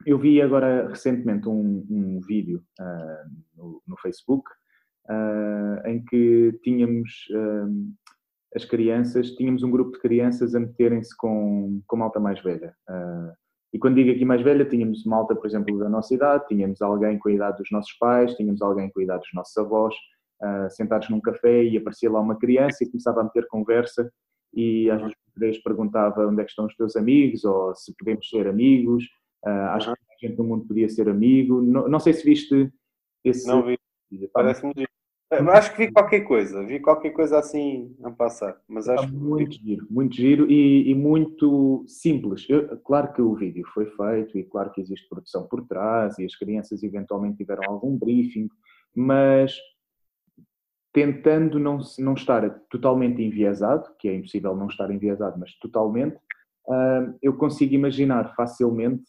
eu 0.06 0.18
vi 0.18 0.40
agora 0.40 0.88
recentemente 0.88 1.48
um, 1.48 1.86
um 1.90 2.20
vídeo 2.20 2.62
uh, 2.80 3.30
no, 3.56 3.82
no, 3.86 3.96
Facebook 3.98 4.48
uh, 5.08 5.88
em 5.88 6.04
que 6.04 6.58
tínhamos 6.62 7.10
uh, 7.30 7.92
as 8.54 8.64
crianças, 8.64 9.30
tínhamos 9.32 9.62
um 9.62 9.70
grupo 9.70 9.92
de 9.92 10.00
crianças 10.00 10.54
a 10.54 10.60
meterem-se 10.60 11.16
com, 11.16 11.80
com 11.86 11.96
malta 11.96 12.20
mais 12.20 12.40
velha. 12.42 12.74
Uh, 12.88 13.32
e 13.72 13.78
quando 13.78 13.96
digo 13.96 14.10
aqui 14.10 14.24
mais 14.24 14.40
velha, 14.42 14.64
tínhamos 14.64 15.04
malta, 15.04 15.34
por 15.34 15.46
exemplo, 15.46 15.78
da 15.78 15.88
nossa 15.88 16.14
idade, 16.14 16.46
tínhamos 16.48 16.80
alguém 16.80 17.18
com 17.18 17.28
a 17.28 17.32
idade 17.32 17.58
dos 17.58 17.70
nossos 17.70 17.92
pais, 17.98 18.34
tínhamos 18.34 18.62
alguém 18.62 18.90
com 18.90 19.00
a 19.00 19.02
idade 19.02 19.20
dos 19.20 19.34
nossos 19.34 19.56
avós, 19.58 19.94
sentados 20.70 21.10
num 21.10 21.20
café 21.20 21.64
e 21.64 21.76
aparecia 21.76 22.10
lá 22.10 22.20
uma 22.20 22.38
criança 22.38 22.82
e 22.82 22.88
começava 22.88 23.20
a 23.20 23.24
meter 23.24 23.46
conversa 23.48 24.10
e 24.54 24.90
às 24.90 25.12
vezes 25.36 25.62
perguntava 25.62 26.26
onde 26.26 26.40
é 26.40 26.44
que 26.44 26.50
estão 26.50 26.66
os 26.66 26.74
teus 26.76 26.96
amigos 26.96 27.44
ou 27.44 27.74
se 27.74 27.94
podemos 27.96 28.28
ser 28.28 28.46
amigos. 28.46 29.04
Uh, 29.44 29.70
acho 29.70 29.92
que 29.94 30.00
a 30.24 30.26
gente 30.26 30.38
no 30.38 30.44
mundo 30.44 30.66
podia 30.66 30.88
ser 30.88 31.08
amigo. 31.08 31.62
Não, 31.62 31.88
não 31.88 32.00
sei 32.00 32.12
se 32.12 32.24
viste 32.24 32.72
esse. 33.24 33.46
Não 33.46 33.64
vi. 33.64 33.78
Parece-me 34.32 34.72
Acho 35.30 35.72
que 35.72 35.86
vi 35.86 35.92
qualquer 35.92 36.20
coisa, 36.20 36.64
vi 36.64 36.80
qualquer 36.80 37.10
coisa 37.10 37.38
assim 37.38 37.94
a 38.02 38.10
passar, 38.10 38.58
mas 38.66 38.88
acho 38.88 39.12
muito 39.14 39.52
giro, 39.52 39.86
muito 39.90 40.16
giro 40.16 40.50
e, 40.50 40.90
e 40.90 40.94
muito 40.94 41.84
simples. 41.86 42.46
Eu, 42.48 42.78
claro 42.78 43.12
que 43.12 43.20
o 43.20 43.34
vídeo 43.34 43.62
foi 43.74 43.84
feito 43.90 44.38
e 44.38 44.44
claro 44.44 44.70
que 44.72 44.80
existe 44.80 45.06
produção 45.06 45.46
por 45.46 45.66
trás 45.66 46.18
e 46.18 46.24
as 46.24 46.34
crianças 46.34 46.82
eventualmente 46.82 47.36
tiveram 47.36 47.62
algum 47.64 47.94
briefing, 47.98 48.48
mas 48.96 49.54
tentando 50.94 51.58
não, 51.58 51.78
não 51.98 52.14
estar 52.14 52.48
totalmente 52.70 53.22
enviesado, 53.22 53.94
que 53.98 54.08
é 54.08 54.14
impossível 54.14 54.56
não 54.56 54.68
estar 54.68 54.90
enviesado, 54.90 55.38
mas 55.38 55.54
totalmente, 55.58 56.16
uh, 56.66 57.14
eu 57.20 57.36
consigo 57.36 57.74
imaginar 57.74 58.34
facilmente 58.34 59.04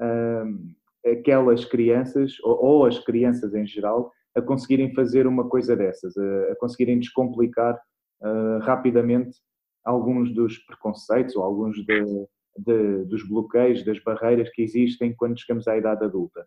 uh, 0.00 1.10
aquelas 1.10 1.64
crianças, 1.64 2.38
ou, 2.44 2.64
ou 2.64 2.86
as 2.86 2.98
crianças 3.00 3.54
em 3.54 3.66
geral, 3.66 4.12
a 4.36 4.42
conseguirem 4.42 4.92
fazer 4.94 5.26
uma 5.26 5.48
coisa 5.48 5.76
dessas, 5.76 6.16
a, 6.16 6.52
a 6.52 6.56
conseguirem 6.56 6.98
descomplicar 6.98 7.80
uh, 8.22 8.58
rapidamente 8.60 9.36
alguns 9.84 10.34
dos 10.34 10.58
preconceitos 10.58 11.36
ou 11.36 11.42
alguns 11.42 11.76
de, 11.84 12.26
de, 12.58 13.04
dos 13.04 13.26
bloqueios, 13.28 13.84
das 13.84 14.02
barreiras 14.02 14.50
que 14.50 14.62
existem 14.62 15.14
quando 15.14 15.38
chegamos 15.38 15.68
à 15.68 15.76
idade 15.76 16.04
adulta. 16.04 16.46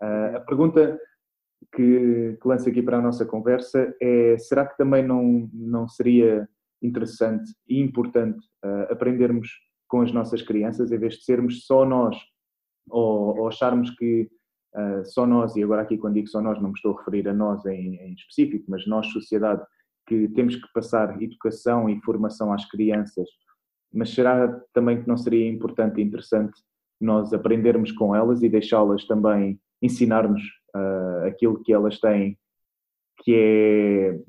Uh, 0.00 0.36
a 0.36 0.40
pergunta 0.40 0.98
que, 1.74 2.38
que 2.40 2.48
lanço 2.48 2.68
aqui 2.68 2.82
para 2.82 2.98
a 2.98 3.02
nossa 3.02 3.26
conversa 3.26 3.94
é: 4.00 4.38
será 4.38 4.66
que 4.66 4.76
também 4.76 5.04
não, 5.04 5.50
não 5.52 5.88
seria 5.88 6.48
interessante 6.80 7.52
e 7.68 7.80
importante 7.80 8.38
uh, 8.64 8.92
aprendermos 8.92 9.48
com 9.88 10.02
as 10.02 10.12
nossas 10.12 10.42
crianças, 10.42 10.92
em 10.92 10.98
vez 10.98 11.14
de 11.14 11.24
sermos 11.24 11.66
só 11.66 11.84
nós 11.84 12.16
ou, 12.88 13.38
ou 13.38 13.48
acharmos 13.48 13.90
que 13.90 14.28
uh, 14.78 15.04
só 15.04 15.26
nós, 15.26 15.56
e 15.56 15.62
agora 15.62 15.82
aqui 15.82 15.98
quando 15.98 16.14
digo 16.14 16.28
só 16.28 16.40
nós 16.40 16.60
não 16.60 16.68
me 16.68 16.74
estou 16.74 16.94
a 16.94 16.98
referir 16.98 17.28
a 17.28 17.34
nós 17.34 17.64
em, 17.66 17.96
em 17.96 18.12
específico, 18.14 18.64
mas 18.68 18.86
nós, 18.86 19.06
sociedade, 19.08 19.62
que 20.06 20.28
temos 20.28 20.56
que 20.56 20.72
passar 20.72 21.20
educação 21.22 21.88
e 21.88 22.00
formação 22.02 22.52
às 22.52 22.64
crianças, 22.64 23.28
mas 23.92 24.10
será 24.10 24.48
também 24.72 25.02
que 25.02 25.08
não 25.08 25.16
seria 25.16 25.48
importante 25.48 26.00
e 26.00 26.04
interessante 26.04 26.60
nós 27.00 27.32
aprendermos 27.32 27.92
com 27.92 28.14
elas 28.14 28.42
e 28.42 28.48
deixá-las 28.48 29.06
também 29.06 29.60
ensinar-nos 29.80 30.42
uh, 30.74 31.26
aquilo 31.26 31.62
que 31.62 31.72
elas 31.72 31.98
têm, 32.00 32.38
que 33.22 33.34
é 33.34 34.20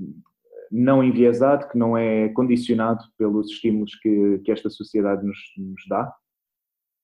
não 0.71 1.03
enviesado, 1.03 1.67
que 1.67 1.77
não 1.77 1.97
é 1.97 2.29
condicionado 2.29 3.03
pelos 3.17 3.49
estímulos 3.49 3.95
que, 3.95 4.39
que 4.39 4.51
esta 4.51 4.69
sociedade 4.69 5.25
nos, 5.25 5.37
nos 5.57 5.83
dá? 5.87 6.13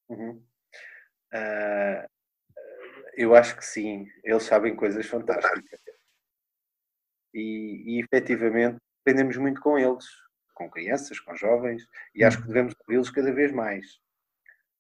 Uhum. 0.10 0.42
Uh, 1.34 2.08
eu 3.16 3.36
acho 3.36 3.56
que 3.58 3.66
sim, 3.66 4.08
eles 4.24 4.44
sabem 4.44 4.76
coisas 4.76 5.06
fantásticas. 5.06 5.80
E, 7.34 7.98
e 7.98 8.02
efetivamente 8.02 8.78
aprendemos 9.02 9.38
muito 9.38 9.62
com 9.62 9.78
eles, 9.78 10.06
com 10.54 10.70
crianças, 10.70 11.20
com 11.20 11.36
jovens, 11.36 11.86
e 12.14 12.24
acho 12.24 12.42
que 12.42 12.48
devemos 12.48 12.74
ouvi-los 12.82 13.10
cada 13.10 13.32
vez 13.34 13.52
mais. 13.52 13.86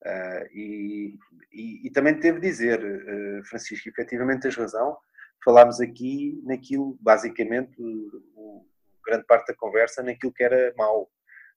Uh, 0.05 0.45
e, 0.53 1.19
e, 1.51 1.87
e, 1.87 1.91
também 1.91 2.19
devo 2.19 2.39
dizer, 2.39 2.79
uh, 2.79 3.43
Francisco, 3.45 3.89
efetivamente 3.89 4.41
tens 4.41 4.55
razão, 4.55 4.97
falámos 5.43 5.81
aqui 5.81 6.41
naquilo, 6.45 6.97
basicamente, 7.01 7.75
o, 7.81 8.23
o, 8.35 8.67
grande 9.05 9.25
parte 9.25 9.47
da 9.47 9.55
conversa, 9.55 10.03
naquilo 10.03 10.33
que 10.33 10.43
era 10.43 10.73
mau 10.77 11.11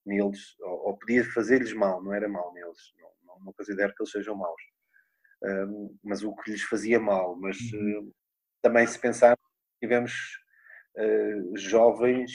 neles, 0.05 0.59
ou, 0.61 0.89
ou 0.89 0.99
podia 0.99 1.25
fazer-lhes 1.25 1.73
mal, 1.73 2.03
não 2.03 2.13
era 2.13 2.29
mal 2.29 2.53
neles, 2.55 2.95
não, 2.99 3.11
não, 3.25 3.45
não, 3.45 3.53
considero 3.53 3.95
que 3.95 4.03
eles 4.03 4.13
sejam 4.13 4.35
maus, 4.35 4.63
mas 6.03 6.23
o 6.23 6.35
que 6.37 6.51
lhes 6.51 6.63
fazia 6.63 6.99
mal. 6.99 7.37
Mas 7.37 7.59
uhum. 7.73 8.13
também, 8.63 8.87
se 8.87 8.99
pensar, 8.99 9.37
tivemos 9.81 10.13
jovens, 11.55 12.31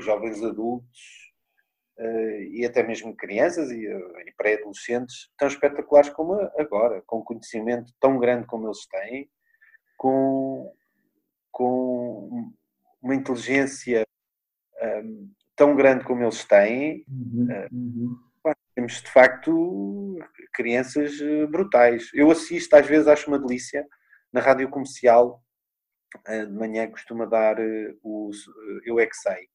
jovens 0.00 0.42
adultos, 0.42 1.28
uh, 1.98 2.42
e 2.52 2.64
até 2.64 2.82
mesmo 2.82 3.14
crianças 3.14 3.70
e, 3.70 3.86
pré-adolescentes 4.36 5.30
tão 5.36 5.48
espetaculares 5.48 6.10
como 6.10 6.34
agora, 6.58 7.02
com 7.06 7.22
conhecimento 7.22 7.92
tão 8.00 8.18
grande 8.18 8.46
como 8.46 8.66
eles 8.66 8.86
têm, 8.86 9.28
com, 9.96 10.72
com 11.50 12.52
uma 13.02 13.14
inteligência 13.14 14.04
um, 14.80 15.30
tão 15.56 15.74
grande 15.74 16.04
como 16.04 16.22
eles 16.22 16.44
têm. 16.44 17.04
Uhum, 17.08 17.48
uh, 17.50 17.74
uhum. 17.74 18.27
Temos 18.78 19.02
de 19.02 19.10
facto 19.10 20.16
crianças 20.54 21.18
brutais. 21.50 22.10
Eu 22.14 22.30
assisto, 22.30 22.76
às 22.76 22.86
vezes 22.86 23.08
acho 23.08 23.26
uma 23.26 23.36
delícia, 23.36 23.84
na 24.32 24.40
rádio 24.40 24.70
comercial, 24.70 25.42
de 26.24 26.52
manhã 26.52 26.88
costuma 26.88 27.26
dar 27.26 27.56
os 28.04 28.44
Eu 28.84 29.00
É 29.00 29.06
Que 29.06 29.16
Sei 29.16 29.48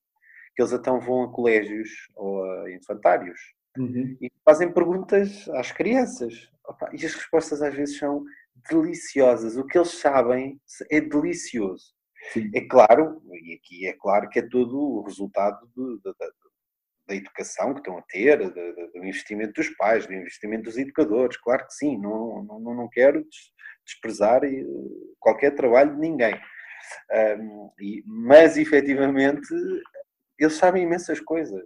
que 0.54 0.62
eles 0.62 0.74
então 0.74 1.00
vão 1.00 1.24
a 1.24 1.32
colégios 1.32 1.90
ou 2.18 2.44
a 2.44 2.72
infantários 2.74 3.40
uhum. 3.78 4.18
e 4.20 4.30
fazem 4.44 4.74
perguntas 4.74 5.48
às 5.54 5.72
crianças. 5.72 6.52
Opa, 6.66 6.90
e 6.92 6.98
as 6.98 7.14
respostas 7.14 7.62
às 7.62 7.74
vezes 7.74 7.98
são 7.98 8.26
deliciosas. 8.70 9.56
O 9.56 9.66
que 9.66 9.78
eles 9.78 9.92
sabem 9.92 10.60
é 10.92 11.00
delicioso. 11.00 11.94
Sim. 12.34 12.52
É 12.54 12.60
claro, 12.68 13.22
e 13.32 13.54
aqui 13.54 13.88
é 13.88 13.94
claro 13.94 14.28
que 14.28 14.40
é 14.40 14.50
todo 14.50 14.78
o 14.78 15.04
resultado 15.04 15.66
de, 15.76 16.02
de, 16.02 16.14
da 17.08 17.16
educação 17.16 17.74
que 17.74 17.80
estão 17.80 17.98
a 17.98 18.02
ter, 18.04 18.38
do 18.50 19.06
investimento 19.06 19.54
dos 19.54 19.70
pais, 19.76 20.06
do 20.06 20.14
investimento 20.14 20.64
dos 20.64 20.78
educadores. 20.78 21.38
Claro 21.38 21.66
que 21.66 21.74
sim, 21.74 21.98
não, 21.98 22.44
não, 22.44 22.60
não 22.60 22.90
quero 22.90 23.26
desprezar 23.86 24.42
qualquer 25.20 25.52
trabalho 25.52 25.94
de 25.94 26.00
ninguém. 26.00 26.40
Mas 28.06 28.58
efetivamente 28.58 29.48
eles 30.40 30.56
sabem 30.56 30.84
imensas 30.84 31.20
coisas. 31.20 31.64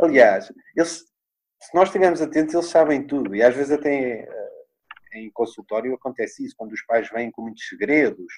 Aliás, 0.00 0.52
eles, 0.76 1.04
se 1.60 1.74
nós 1.74 1.88
estivermos 1.88 2.20
atentos, 2.20 2.54
eles 2.54 2.66
sabem 2.66 3.06
tudo. 3.06 3.34
E 3.34 3.42
às 3.42 3.54
vezes 3.54 3.72
até 3.72 4.20
eh, 4.20 4.54
em 5.14 5.30
consultório 5.30 5.94
acontece 5.94 6.44
isso, 6.44 6.54
quando 6.56 6.72
os 6.72 6.84
pais 6.84 7.08
vêm 7.10 7.30
com 7.30 7.42
muitos 7.42 7.66
segredos, 7.68 8.32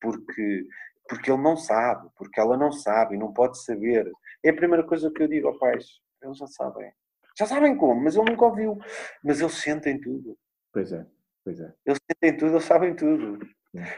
porque, 0.00 0.66
porque 1.08 1.30
ele 1.30 1.42
não 1.42 1.56
sabe, 1.56 2.08
porque 2.16 2.40
ela 2.40 2.56
não 2.56 2.72
sabe 2.72 3.14
e 3.14 3.18
não 3.18 3.32
pode 3.32 3.62
saber. 3.62 4.10
É 4.46 4.50
a 4.50 4.56
primeira 4.56 4.84
coisa 4.84 5.10
que 5.10 5.22
eu 5.22 5.28
digo 5.28 5.48
aos 5.48 5.58
pais, 5.58 6.00
eles 6.22 6.38
já 6.38 6.46
sabem. 6.46 6.90
Já 7.36 7.46
sabem 7.46 7.76
como, 7.76 8.00
mas 8.00 8.14
ele 8.16 8.30
nunca 8.30 8.44
ouviu. 8.44 8.78
Mas 9.22 9.40
eles 9.40 9.54
sentem 9.54 10.00
tudo. 10.00 10.38
Pois 10.72 10.92
é, 10.92 11.04
pois 11.44 11.58
é. 11.60 11.74
Eles 11.84 11.98
sentem 12.10 12.38
tudo, 12.38 12.52
eles 12.52 12.64
sabem 12.64 12.94
tudo. 12.94 13.38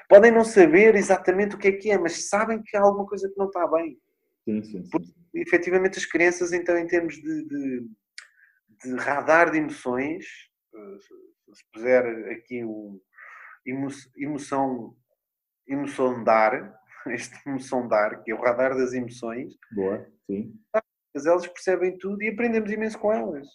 Podem 0.09 0.33
não 0.33 0.45
saber 0.45 0.95
exatamente 0.95 1.55
o 1.55 1.59
que 1.59 1.69
é 1.69 1.73
que 1.73 1.91
é, 1.91 1.99
mas 1.99 2.29
sabem 2.29 2.63
que 2.63 2.77
há 2.77 2.81
alguma 2.81 3.07
coisa 3.07 3.29
que 3.29 3.39
não 3.39 3.47
está 3.47 3.67
bem. 3.69 3.99
Sim, 4.45 4.63
sim, 4.63 4.83
sim. 4.83 4.91
Porque, 4.91 5.13
efetivamente, 5.35 5.99
as 5.99 6.07
crianças, 6.07 6.53
então, 6.53 6.77
em 6.79 6.87
termos 6.87 7.15
de, 7.17 7.45
de, 7.47 7.89
de 8.83 8.97
radar 8.97 9.51
de 9.51 9.59
emoções, 9.59 10.25
eh, 10.75 10.99
se 11.53 11.65
puser 11.73 12.33
aqui 12.33 12.65
um 12.65 12.99
emoção, 13.65 14.97
emoção 15.67 16.25
dar, 16.25 16.78
este 17.11 17.37
emoção 17.49 17.87
dar, 17.89 18.23
que 18.23 18.31
é 18.31 18.35
o 18.35 18.41
radar 18.41 18.77
das 18.77 18.93
emoções. 18.93 19.55
Boa, 19.73 20.07
sim. 20.27 20.55
Mas 21.15 21.27
elas 21.27 21.47
percebem 21.47 21.97
tudo 21.99 22.23
e 22.23 22.29
aprendemos 22.29 22.71
imenso 22.71 22.99
com 22.99 23.13
elas. 23.13 23.47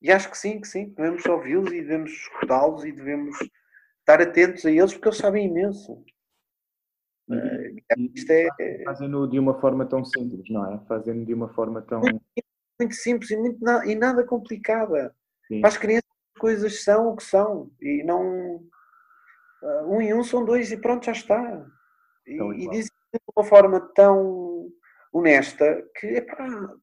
E 0.00 0.12
acho 0.12 0.30
que 0.30 0.36
sim, 0.36 0.60
que 0.60 0.68
sim, 0.68 0.90
devemos 0.90 1.24
ouvi-los 1.24 1.72
e 1.72 1.80
devemos 1.80 2.10
escutá-los 2.10 2.84
e 2.84 2.92
devemos 2.92 3.36
estar 4.00 4.20
atentos 4.20 4.64
a 4.66 4.70
eles 4.70 4.92
porque 4.92 5.08
eles 5.08 5.18
sabem 5.18 5.46
imenso. 5.46 6.04
E, 7.30 8.12
isto 8.14 8.30
é, 8.30 8.48
Fazem-no 8.84 9.28
de 9.28 9.38
uma 9.38 9.58
forma 9.60 9.86
tão 9.86 10.04
simples, 10.04 10.44
não 10.50 10.72
é? 10.72 10.78
Fazem-no 10.86 11.24
de 11.24 11.32
uma 11.32 11.48
forma 11.48 11.80
tão. 11.82 12.00
Muito, 12.00 12.22
muito 12.78 12.94
simples 12.94 13.30
e, 13.30 13.36
muito, 13.36 13.64
e 13.86 13.94
nada 13.94 14.24
complicada. 14.24 15.14
Sim. 15.48 15.60
Para 15.60 15.68
as 15.68 15.78
crianças, 15.78 16.10
as 16.34 16.40
coisas 16.40 16.84
são 16.84 17.08
o 17.08 17.16
que 17.16 17.24
são. 17.24 17.70
E 17.80 18.02
não. 18.04 18.62
Ah, 19.62 19.84
um 19.86 20.02
e 20.02 20.12
um 20.12 20.22
são 20.22 20.44
dois 20.44 20.70
e 20.70 20.76
pronto, 20.76 21.06
já 21.06 21.12
está. 21.12 21.66
E, 22.26 22.64
e 22.64 22.70
dizem 22.70 22.90
de 23.12 23.20
uma 23.36 23.44
forma 23.44 23.80
tão 23.94 24.68
honesta 25.12 25.84
que, 25.98 26.06
epá, 26.06 26.74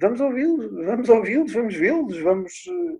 vamos 0.00 0.20
ouvi-los, 0.20 0.84
vamos 0.84 1.08
ouvi-los, 1.08 1.52
vamos 1.52 1.74
vê-los, 1.74 2.18
vamos 2.20 2.52
eh, 2.66 2.98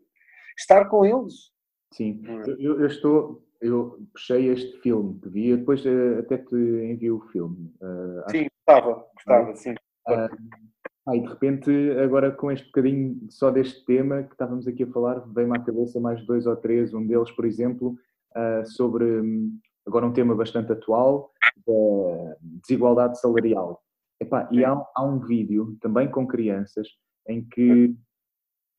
estar 0.57 0.87
com 0.87 1.05
eles. 1.05 1.51
Sim, 1.93 2.23
é? 2.27 2.51
eu, 2.59 2.81
eu, 2.81 2.87
estou, 2.87 3.43
eu 3.61 3.99
puxei 4.13 4.49
este 4.49 4.79
filme 4.81 5.19
que 5.21 5.29
vi, 5.29 5.57
depois 5.57 5.85
uh, 5.85 6.19
até 6.19 6.39
te 6.39 6.55
envio 6.55 7.17
o 7.17 7.29
filme. 7.29 7.73
Uh, 7.81 8.31
sim, 8.31 8.47
gostava, 8.67 9.07
gostava, 9.15 9.57
sim. 9.57 9.75
Uh, 10.09 11.15
e 11.15 11.21
de 11.21 11.29
repente, 11.29 11.71
agora 12.03 12.33
com 12.33 12.51
este 12.51 12.67
bocadinho 12.67 13.27
só 13.31 13.51
deste 13.51 13.85
tema 13.85 14.25
que 14.25 14.33
estávamos 14.33 14.67
aqui 14.67 14.83
a 14.83 14.89
falar, 14.89 15.21
veio-me 15.33 15.57
à 15.57 15.61
cabeça 15.61 16.01
mais 16.01 16.25
dois 16.27 16.47
ou 16.47 16.57
três, 16.57 16.93
um 16.93 17.07
deles, 17.07 17.31
por 17.31 17.45
exemplo, 17.45 17.97
uh, 18.37 18.67
sobre, 18.67 19.05
um, 19.05 19.57
agora 19.87 20.07
um 20.07 20.13
tema 20.13 20.35
bastante 20.35 20.73
atual, 20.73 21.31
da 21.67 22.37
desigualdade 22.63 23.21
salarial. 23.21 23.83
Epá, 24.21 24.49
e 24.51 24.65
há, 24.65 24.73
há, 24.95 25.05
um 25.05 25.21
vídeo, 25.21 25.77
também 25.81 26.11
com 26.11 26.27
crianças, 26.27 26.89
em 27.29 27.47
que 27.47 27.95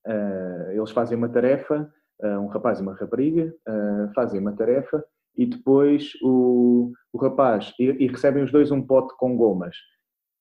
uh, 0.08 0.72
eles 0.72 0.92
fazem 0.92 1.18
uma 1.18 1.30
tarefa 1.30 1.92
uh, 2.24 2.40
um 2.40 2.48
rapaz 2.48 2.80
e 2.80 2.82
uma 2.82 2.96
rapariga, 2.96 3.54
uh, 3.68 4.14
fazem 4.14 4.40
uma 4.40 4.54
tarefa 4.54 5.04
e 5.36 5.46
depois 5.46 6.14
o, 6.22 6.92
o 7.14 7.18
rapaz, 7.18 7.74
e, 7.80 7.84
e, 7.84 8.08
recebem 8.08 8.44
os 8.44 8.52
dois 8.52 8.72
um 8.72 8.82
pote 8.82 9.16
com 9.18 9.38
gomas. 9.38 9.76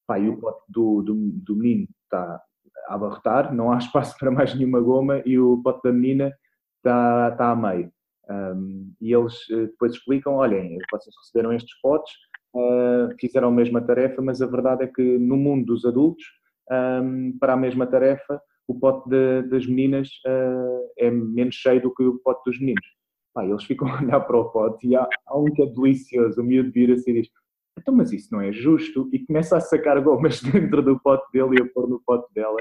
Pá, 0.06 0.18
e 0.18 0.28
o 0.28 0.38
pote 0.38 0.62
do, 0.68 1.02
do, 1.02 1.14
do 1.14 1.56
menino 1.56 1.88
está 2.04 2.40
a 2.88 2.94
abarrotar, 2.94 3.52
não 3.54 3.70
há 3.70 3.76
espaço 3.78 4.16
para 4.18 4.30
mais 4.30 4.54
nenhuma 4.54 4.80
goma 4.80 5.22
e 5.26 5.38
o 5.38 5.60
pote 5.62 5.82
da 5.84 5.92
menina 5.92 6.32
está, 6.78 7.30
está 7.32 7.50
a 7.50 7.56
meio. 7.56 7.92
Um, 8.28 8.92
e 9.00 9.14
eles 9.14 9.48
uh, 9.48 9.66
depois 9.66 9.92
explicam: 9.92 10.34
olhem, 10.34 10.78
vocês 10.90 11.14
receberam 11.22 11.52
estes 11.52 11.78
potes, 11.80 12.12
uh, 12.54 13.14
fizeram 13.20 13.48
a 13.48 13.52
mesma 13.52 13.80
tarefa, 13.80 14.20
mas 14.20 14.42
a 14.42 14.46
verdade 14.46 14.84
é 14.84 14.86
que 14.86 15.18
no 15.18 15.36
mundo 15.36 15.66
dos 15.66 15.84
adultos, 15.84 16.24
um, 16.70 17.36
para 17.38 17.52
a 17.52 17.56
mesma 17.56 17.86
tarefa, 17.86 18.40
o 18.66 18.78
pote 18.78 19.08
de, 19.08 19.42
das 19.42 19.66
meninas 19.66 20.08
uh, 20.26 20.90
é 20.98 21.10
menos 21.10 21.54
cheio 21.54 21.80
do 21.80 21.94
que 21.94 22.02
o 22.02 22.18
pote 22.18 22.42
dos 22.44 22.58
meninos. 22.58 22.86
Pá, 23.32 23.44
eles 23.44 23.64
ficam 23.64 23.86
a 23.94 24.00
olhar 24.00 24.20
para 24.20 24.36
o 24.36 24.50
pote 24.50 24.88
e 24.88 24.96
há, 24.96 25.08
há 25.26 25.38
um 25.38 25.44
que 25.44 25.62
é 25.62 25.66
delicioso, 25.66 26.40
o 26.40 26.44
miúdo 26.44 26.72
vira 26.72 26.94
assim 26.94 27.12
e 27.12 27.22
diz 27.22 27.30
então, 27.78 27.94
mas 27.94 28.12
isso 28.12 28.28
não 28.32 28.40
é 28.40 28.52
justo, 28.52 29.08
e 29.12 29.18
começa 29.18 29.56
a 29.56 29.60
sacar 29.60 30.00
gomas 30.00 30.40
dentro 30.42 30.82
do 30.82 30.98
pote 30.98 31.30
dele 31.30 31.56
e 31.58 31.62
a 31.62 31.66
pôr 31.66 31.88
no 31.88 32.00
pote 32.00 32.32
dela. 32.32 32.56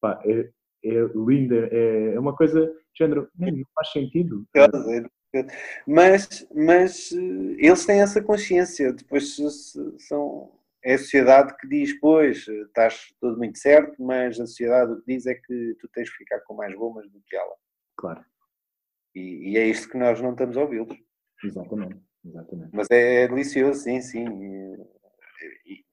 Pá, 0.00 0.20
é, 0.24 0.50
é 0.84 1.10
linda, 1.14 1.68
é, 1.70 2.14
é 2.14 2.20
uma 2.20 2.34
coisa 2.34 2.72
género, 2.96 3.28
não 3.36 3.64
faz 3.74 3.92
sentido. 3.92 4.46
Mas, 5.86 6.46
mas 6.54 7.10
eh, 7.12 7.56
eles 7.58 7.86
têm 7.86 8.02
essa 8.02 8.22
consciência, 8.22 8.92
depois 8.92 9.34
são 9.98 10.52
é 10.84 10.94
a 10.94 10.98
sociedade 10.98 11.56
que 11.58 11.68
diz, 11.68 11.98
pois, 12.00 12.48
estás 12.48 13.14
tudo 13.20 13.38
muito 13.38 13.56
certo, 13.56 14.02
mas 14.02 14.40
a 14.40 14.46
sociedade 14.46 14.92
o 14.92 15.00
que 15.00 15.14
diz 15.14 15.26
é 15.26 15.34
que 15.34 15.76
tu 15.78 15.88
tens 15.88 16.10
que 16.10 16.16
ficar 16.16 16.40
com 16.40 16.54
mais 16.54 16.74
gomas 16.74 17.08
do 17.10 17.22
que 17.22 17.36
ela. 17.36 17.54
Claro. 17.96 18.24
E, 19.14 19.52
e 19.52 19.58
é 19.58 19.66
isto 19.66 19.88
que 19.88 19.96
nós 19.96 20.20
não 20.20 20.32
estamos 20.32 20.56
a 20.56 20.62
ouvi-los. 20.62 20.96
Exatamente, 21.44 22.00
exatamente. 22.24 22.70
Mas 22.72 22.88
é, 22.90 23.22
é 23.22 23.28
delicioso, 23.28 23.80
sim, 23.80 24.00
sim. 24.00 24.24
E, 24.24 25.72
e, 25.72 25.84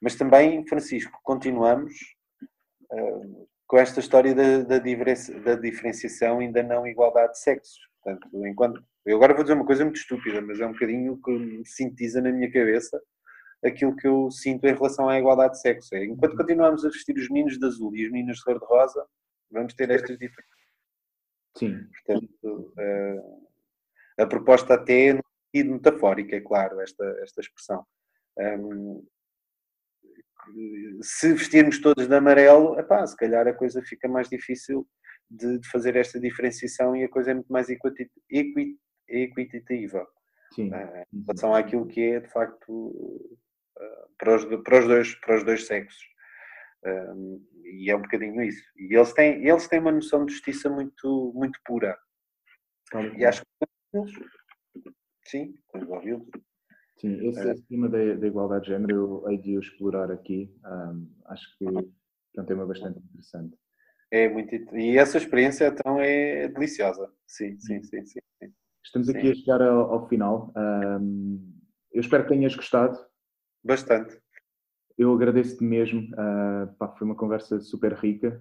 mas 0.00 0.14
também, 0.14 0.64
Francisco, 0.68 1.18
continuamos 1.24 1.94
uh, 2.92 3.48
com 3.66 3.78
esta 3.78 4.00
história 4.00 4.34
da, 4.34 4.62
da, 4.62 4.78
da, 4.78 5.54
diferenciação 5.56 6.40
e 6.40 6.50
da 6.52 6.62
não 6.62 6.86
igualdade 6.86 7.32
de 7.32 7.40
sexos. 7.40 7.78
Portanto, 8.02 8.28
enquanto 8.46 8.84
Eu 9.04 9.16
agora 9.16 9.34
vou 9.34 9.42
dizer 9.42 9.54
uma 9.54 9.66
coisa 9.66 9.84
muito 9.84 9.98
estúpida, 9.98 10.40
mas 10.40 10.60
é 10.60 10.66
um 10.66 10.72
bocadinho 10.72 11.20
que 11.20 11.62
sintetiza 11.64 12.20
na 12.20 12.30
minha 12.30 12.50
cabeça 12.50 13.00
aquilo 13.64 13.96
que 13.96 14.06
eu 14.06 14.30
sinto 14.30 14.64
em 14.66 14.74
relação 14.74 15.08
à 15.08 15.18
igualdade 15.18 15.54
de 15.54 15.60
sexo. 15.60 15.94
É, 15.94 16.04
enquanto 16.04 16.36
continuarmos 16.36 16.84
a 16.84 16.88
vestir 16.88 17.16
os 17.16 17.28
meninos 17.28 17.58
de 17.58 17.66
azul 17.66 17.94
e 17.94 18.06
os 18.06 18.12
meninos 18.12 18.38
de 18.38 18.44
cor-de-rosa, 18.44 19.04
vamos 19.50 19.74
ter 19.74 19.90
estas 19.90 20.18
diferenças. 20.18 20.56
Sim. 21.56 21.88
Portanto, 22.04 22.72
uh, 22.78 23.46
a 24.18 24.26
proposta 24.26 24.74
até 24.74 25.06
é 25.06 25.12
no 25.14 25.22
sentido 25.54 25.72
metafórico, 25.72 26.34
é 26.34 26.40
claro, 26.40 26.80
esta, 26.80 27.04
esta 27.22 27.40
expressão. 27.40 27.84
Um, 28.38 29.06
se 31.02 31.32
vestirmos 31.32 31.80
todos 31.80 32.06
de 32.06 32.14
amarelo, 32.14 32.78
epá, 32.78 33.06
se 33.06 33.16
calhar 33.16 33.46
a 33.46 33.52
coisa 33.52 33.82
fica 33.82 34.08
mais 34.08 34.28
difícil 34.28 34.86
de, 35.30 35.58
de 35.58 35.68
fazer 35.68 35.96
esta 35.96 36.20
diferenciação 36.20 36.94
e 36.96 37.04
a 37.04 37.08
coisa 37.08 37.30
é 37.30 37.34
muito 37.34 37.52
mais 37.52 37.68
equitativa. 39.08 40.06
Sim. 40.54 40.70
Uh, 40.70 41.04
em 41.12 41.20
relação 41.22 41.54
àquilo 41.54 41.86
que 41.86 42.00
é, 42.00 42.20
de 42.20 42.28
facto, 42.28 42.70
uh, 42.70 43.28
para, 44.18 44.36
os, 44.36 44.44
para, 44.62 44.78
os 44.78 44.86
dois, 44.86 45.14
para 45.16 45.36
os 45.36 45.44
dois 45.44 45.66
sexos. 45.66 46.02
Um, 46.84 47.44
e 47.64 47.90
é 47.90 47.96
um 47.96 48.02
bocadinho 48.02 48.40
isso. 48.42 48.62
E 48.76 48.94
eles 48.94 49.12
têm, 49.12 49.46
eles 49.46 49.66
têm 49.66 49.80
uma 49.80 49.92
noção 49.92 50.24
de 50.24 50.32
justiça 50.32 50.70
muito, 50.70 51.32
muito 51.34 51.60
pura. 51.64 51.98
e 53.16 53.24
acho 53.24 53.42
que 53.42 53.66
sim, 55.24 55.54
ouvi-los. 55.74 56.28
Sim, 56.98 57.28
esse, 57.28 57.40
é. 57.40 57.52
esse 57.52 57.62
tema 57.64 57.88
da, 57.88 58.14
da, 58.14 58.26
igualdade 58.26 58.64
de 58.64 58.70
género 58.70 58.96
eu 58.96 59.28
hei 59.28 59.38
de 59.38 59.58
explorar 59.58 60.10
aqui. 60.10 60.50
Um, 60.64 61.06
acho 61.26 61.58
que 61.58 61.66
é 61.66 62.40
um 62.40 62.44
tema 62.44 62.66
bastante 62.66 62.98
interessante. 62.98 63.56
É 64.10 64.28
muito 64.28 64.54
e 64.74 64.96
essa 64.96 65.18
experiência 65.18 65.66
então 65.66 66.00
é 66.00 66.48
deliciosa. 66.48 67.10
Sim, 67.26 67.58
sim, 67.58 67.82
sim, 67.82 68.04
sim. 68.06 68.20
sim. 68.42 68.52
Estamos 68.84 69.08
aqui 69.08 69.22
sim. 69.22 69.30
a 69.30 69.34
chegar 69.34 69.62
ao, 69.62 69.92
ao 69.92 70.08
final. 70.08 70.52
Um, 70.56 71.54
eu 71.92 72.00
espero 72.00 72.22
que 72.22 72.30
tenhas 72.30 72.54
gostado. 72.54 72.98
Bastante. 73.62 74.18
Eu 74.96 75.12
agradeço-te 75.12 75.62
mesmo. 75.62 76.00
Uh, 76.14 76.74
pá, 76.78 76.88
foi 76.96 77.06
uma 77.06 77.16
conversa 77.16 77.60
super 77.60 77.92
rica. 77.92 78.40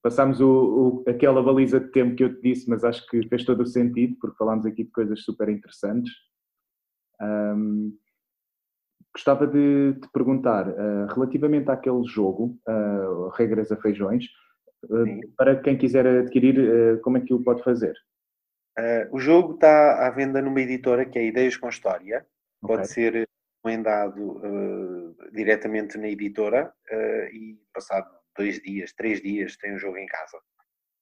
Passámos 0.00 0.40
o, 0.40 1.04
o, 1.04 1.10
aquela 1.10 1.42
baliza 1.42 1.78
de 1.78 1.88
tempo 1.88 2.16
que 2.16 2.24
eu 2.24 2.34
te 2.34 2.40
disse, 2.40 2.70
mas 2.70 2.84
acho 2.84 3.06
que 3.08 3.28
fez 3.28 3.44
todo 3.44 3.62
o 3.62 3.66
sentido, 3.66 4.16
porque 4.18 4.38
falámos 4.38 4.64
aqui 4.64 4.84
de 4.84 4.90
coisas 4.90 5.22
super 5.22 5.50
interessantes. 5.50 6.10
Um, 7.20 7.96
gostava 9.14 9.46
de 9.46 9.94
te 10.00 10.08
perguntar, 10.12 10.68
uh, 10.68 11.06
relativamente 11.12 11.70
àquele 11.70 12.04
jogo, 12.04 12.58
uh, 12.68 13.28
Regras 13.30 13.72
a 13.72 13.76
Feijões, 13.76 14.26
uh, 14.84 15.28
para 15.36 15.60
quem 15.60 15.76
quiser 15.76 16.06
adquirir, 16.06 17.00
como 17.00 17.18
é 17.18 17.20
que 17.20 17.34
o 17.34 17.42
pode 17.42 17.62
fazer? 17.62 17.94
o 19.10 19.18
jogo 19.18 19.54
está 19.54 20.06
à 20.06 20.10
venda 20.10 20.40
numa 20.40 20.60
editora 20.60 21.04
que 21.04 21.18
é 21.18 21.26
Ideias 21.26 21.56
com 21.56 21.68
História, 21.68 22.24
okay. 22.62 22.76
pode 22.76 22.88
ser 22.88 23.28
encomendado 23.58 25.16
diretamente 25.32 25.98
na 25.98 26.06
editora 26.06 26.72
e 27.32 27.58
passado 27.74 28.08
dois 28.36 28.60
dias, 28.60 28.92
três 28.92 29.20
dias, 29.20 29.56
tem 29.56 29.74
o 29.74 29.78
jogo 29.78 29.96
em 29.96 30.06
casa. 30.06 30.38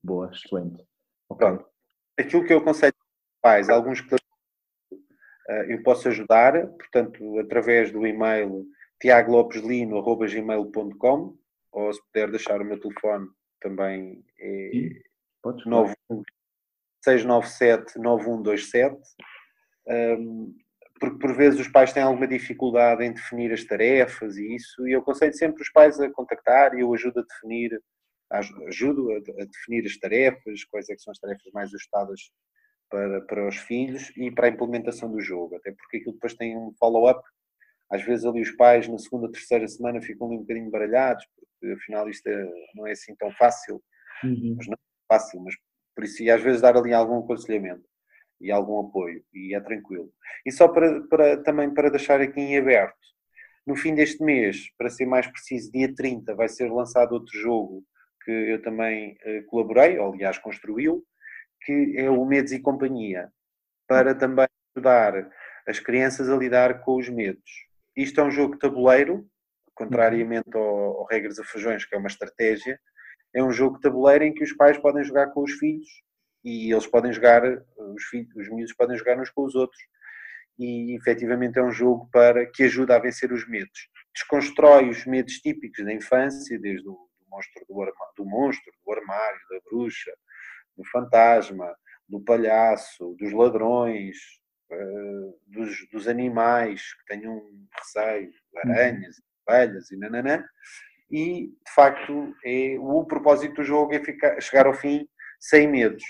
Boa, 0.02 0.30
excelente. 0.32 0.82
Okay. 1.28 1.46
Pronto. 1.46 1.66
Aquilo 2.18 2.46
que 2.46 2.54
eu 2.54 2.58
aconselho 2.60 2.94
pais, 3.42 3.68
alguns 3.68 4.00
eu 5.68 5.82
posso 5.82 6.08
ajudar, 6.08 6.66
portanto, 6.68 7.38
através 7.38 7.92
do 7.92 8.06
e-mail 8.06 8.66
tiagolopeslino.gmail.com 9.00 11.36
ou 11.72 11.92
se 11.92 12.00
puder 12.06 12.30
deixar 12.30 12.60
o 12.60 12.64
meu 12.64 12.80
telefone 12.80 13.28
também 13.60 14.24
é 14.38 14.70
697-9127 17.06 18.98
um, 20.18 20.52
porque 20.98 21.18
por 21.18 21.36
vezes 21.36 21.60
os 21.60 21.68
pais 21.68 21.92
têm 21.92 22.02
alguma 22.02 22.26
dificuldade 22.26 23.04
em 23.04 23.12
definir 23.12 23.52
as 23.52 23.62
tarefas 23.64 24.36
e 24.36 24.54
isso, 24.54 24.88
e 24.88 24.92
eu 24.92 25.00
aconselho 25.00 25.34
sempre 25.34 25.62
os 25.62 25.70
pais 25.70 26.00
a 26.00 26.10
contactar 26.10 26.74
e 26.74 26.80
eu 26.80 26.92
ajudo 26.94 27.20
a 27.20 27.22
definir, 27.22 27.78
ajudo 28.66 29.12
a, 29.12 29.16
a 29.16 29.44
definir 29.44 29.86
as 29.86 29.96
tarefas, 29.98 30.64
quais 30.64 30.88
é 30.88 30.96
são 30.96 31.12
as 31.12 31.18
tarefas 31.18 31.52
mais 31.52 31.68
ajustadas 31.68 32.30
para, 32.90 33.20
para 33.22 33.48
os 33.48 33.56
filhos 33.56 34.12
e 34.16 34.30
para 34.30 34.46
a 34.46 34.50
implementação 34.50 35.10
do 35.10 35.20
jogo, 35.20 35.56
até 35.56 35.72
porque 35.72 35.98
aquilo 35.98 36.14
depois 36.14 36.34
tem 36.34 36.56
um 36.56 36.72
follow-up. 36.78 37.22
Às 37.90 38.02
vezes 38.02 38.24
ali 38.24 38.40
os 38.40 38.50
pais 38.52 38.88
na 38.88 38.98
segunda, 38.98 39.30
terceira 39.30 39.66
semana 39.68 40.00
ficam 40.00 40.26
ali 40.26 40.36
um 40.36 40.40
bocadinho 40.40 40.70
baralhados, 40.70 41.24
porque 41.34 41.74
afinal 41.74 42.08
isto 42.08 42.26
é, 42.26 42.50
não 42.74 42.86
é 42.86 42.92
assim 42.92 43.14
tão 43.16 43.30
fácil, 43.32 43.82
uhum. 44.24 44.54
mas 44.56 44.66
não 44.66 44.74
é 44.74 44.78
fácil, 45.08 45.40
mas 45.40 45.54
por 45.94 46.04
isso 46.04 46.22
e 46.22 46.30
às 46.30 46.42
vezes 46.42 46.60
dar 46.60 46.76
ali 46.76 46.92
algum 46.92 47.18
aconselhamento 47.20 47.84
e 48.40 48.50
algum 48.50 48.80
apoio 48.80 49.24
e 49.32 49.54
é 49.54 49.60
tranquilo. 49.60 50.12
E 50.44 50.52
só 50.52 50.68
para, 50.68 51.00
para 51.08 51.42
também 51.42 51.72
para 51.72 51.90
deixar 51.90 52.20
aqui 52.20 52.40
em 52.40 52.58
aberto, 52.58 52.94
no 53.66 53.74
fim 53.74 53.94
deste 53.94 54.22
mês, 54.22 54.70
para 54.78 54.90
ser 54.90 55.06
mais 55.06 55.26
preciso, 55.26 55.72
dia 55.72 55.92
30, 55.92 56.34
vai 56.34 56.48
ser 56.48 56.70
lançado 56.70 57.12
outro 57.12 57.36
jogo 57.36 57.84
que 58.24 58.30
eu 58.30 58.62
também 58.62 59.12
uh, 59.12 59.44
colaborei, 59.46 59.98
ou 59.98 60.12
aliás 60.12 60.38
construiu, 60.38 61.04
que 61.62 61.94
é 61.96 62.10
o 62.10 62.24
Medos 62.24 62.52
e 62.52 62.60
Companhia, 62.60 63.30
para 63.86 64.14
também 64.14 64.46
ajudar 64.74 65.30
as 65.66 65.78
crianças 65.78 66.28
a 66.28 66.36
lidar 66.36 66.80
com 66.82 66.96
os 66.96 67.08
medos. 67.08 67.66
Isto 67.96 68.20
é 68.20 68.24
um 68.24 68.30
jogo 68.30 68.54
de 68.54 68.60
tabuleiro, 68.60 69.28
contrariamente 69.74 70.54
ao, 70.54 70.98
ao 70.98 71.06
Regras 71.06 71.38
a 71.38 71.44
Feijões, 71.44 71.84
que 71.84 71.94
é 71.94 71.98
uma 71.98 72.08
estratégia, 72.08 72.78
é 73.34 73.42
um 73.42 73.50
jogo 73.50 73.76
de 73.76 73.82
tabuleiro 73.82 74.24
em 74.24 74.32
que 74.32 74.44
os 74.44 74.52
pais 74.52 74.78
podem 74.78 75.04
jogar 75.04 75.28
com 75.28 75.42
os 75.42 75.52
filhos 75.52 75.88
e 76.44 76.72
eles 76.72 76.86
podem 76.86 77.12
jogar, 77.12 77.42
os 77.76 78.04
filhos, 78.04 78.34
os 78.36 78.48
miúdos 78.48 78.72
podem 78.74 78.96
jogar 78.96 79.18
uns 79.18 79.30
com 79.30 79.44
os 79.44 79.54
outros. 79.54 79.80
E 80.58 80.96
efetivamente 80.96 81.58
é 81.58 81.62
um 81.62 81.72
jogo 81.72 82.08
para 82.12 82.46
que 82.46 82.62
ajuda 82.62 82.96
a 82.96 82.98
vencer 82.98 83.32
os 83.32 83.46
medos. 83.48 83.90
Desconstrói 84.14 84.88
os 84.88 85.04
medos 85.04 85.34
típicos 85.40 85.84
da 85.84 85.92
infância, 85.92 86.58
desde 86.58 86.88
o 86.88 86.92
do 86.92 87.30
monstro 87.30 87.66
do, 87.68 87.82
armário, 87.82 88.12
do 88.16 88.24
monstro, 88.24 88.72
do 88.84 88.92
armário, 88.92 89.40
da 89.50 89.60
bruxa, 89.68 90.12
do 90.76 90.84
fantasma, 90.84 91.74
do 92.08 92.20
palhaço, 92.20 93.16
dos 93.18 93.32
ladrões, 93.32 94.16
uh, 94.70 95.40
dos, 95.46 95.88
dos, 95.90 96.08
animais 96.08 96.94
que 96.94 97.06
tenham 97.06 97.42
receio, 97.78 98.28
uhum. 98.28 98.72
aranhas, 98.72 99.16
velhas 99.48 99.90
e 99.90 99.96
nananã. 99.96 100.44
E, 101.10 101.48
de 101.48 101.72
facto, 101.74 102.34
é, 102.44 102.76
o 102.78 103.04
propósito 103.04 103.56
do 103.56 103.64
jogo 103.64 103.94
é 103.94 104.00
ficar, 104.04 104.40
chegar 104.40 104.66
ao 104.66 104.74
fim 104.74 105.08
sem 105.38 105.68
medos. 105.68 106.02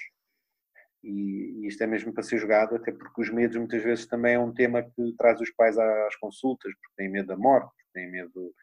E, 1.02 1.60
e 1.60 1.66
isto 1.68 1.82
é 1.82 1.86
mesmo 1.86 2.12
para 2.12 2.22
ser 2.22 2.38
jogado, 2.38 2.74
até 2.74 2.90
porque 2.90 3.20
os 3.20 3.30
medos 3.30 3.56
muitas 3.56 3.82
vezes 3.82 4.06
também 4.06 4.34
é 4.34 4.38
um 4.38 4.52
tema 4.52 4.82
que 4.82 5.14
traz 5.16 5.40
os 5.40 5.50
pais 5.50 5.78
às 5.78 6.16
consultas, 6.16 6.72
porque 6.74 6.94
têm 6.96 7.10
medo 7.10 7.28
da 7.28 7.36
morte, 7.36 7.68
porque 7.68 7.90
têm 7.92 8.10
medo, 8.10 8.54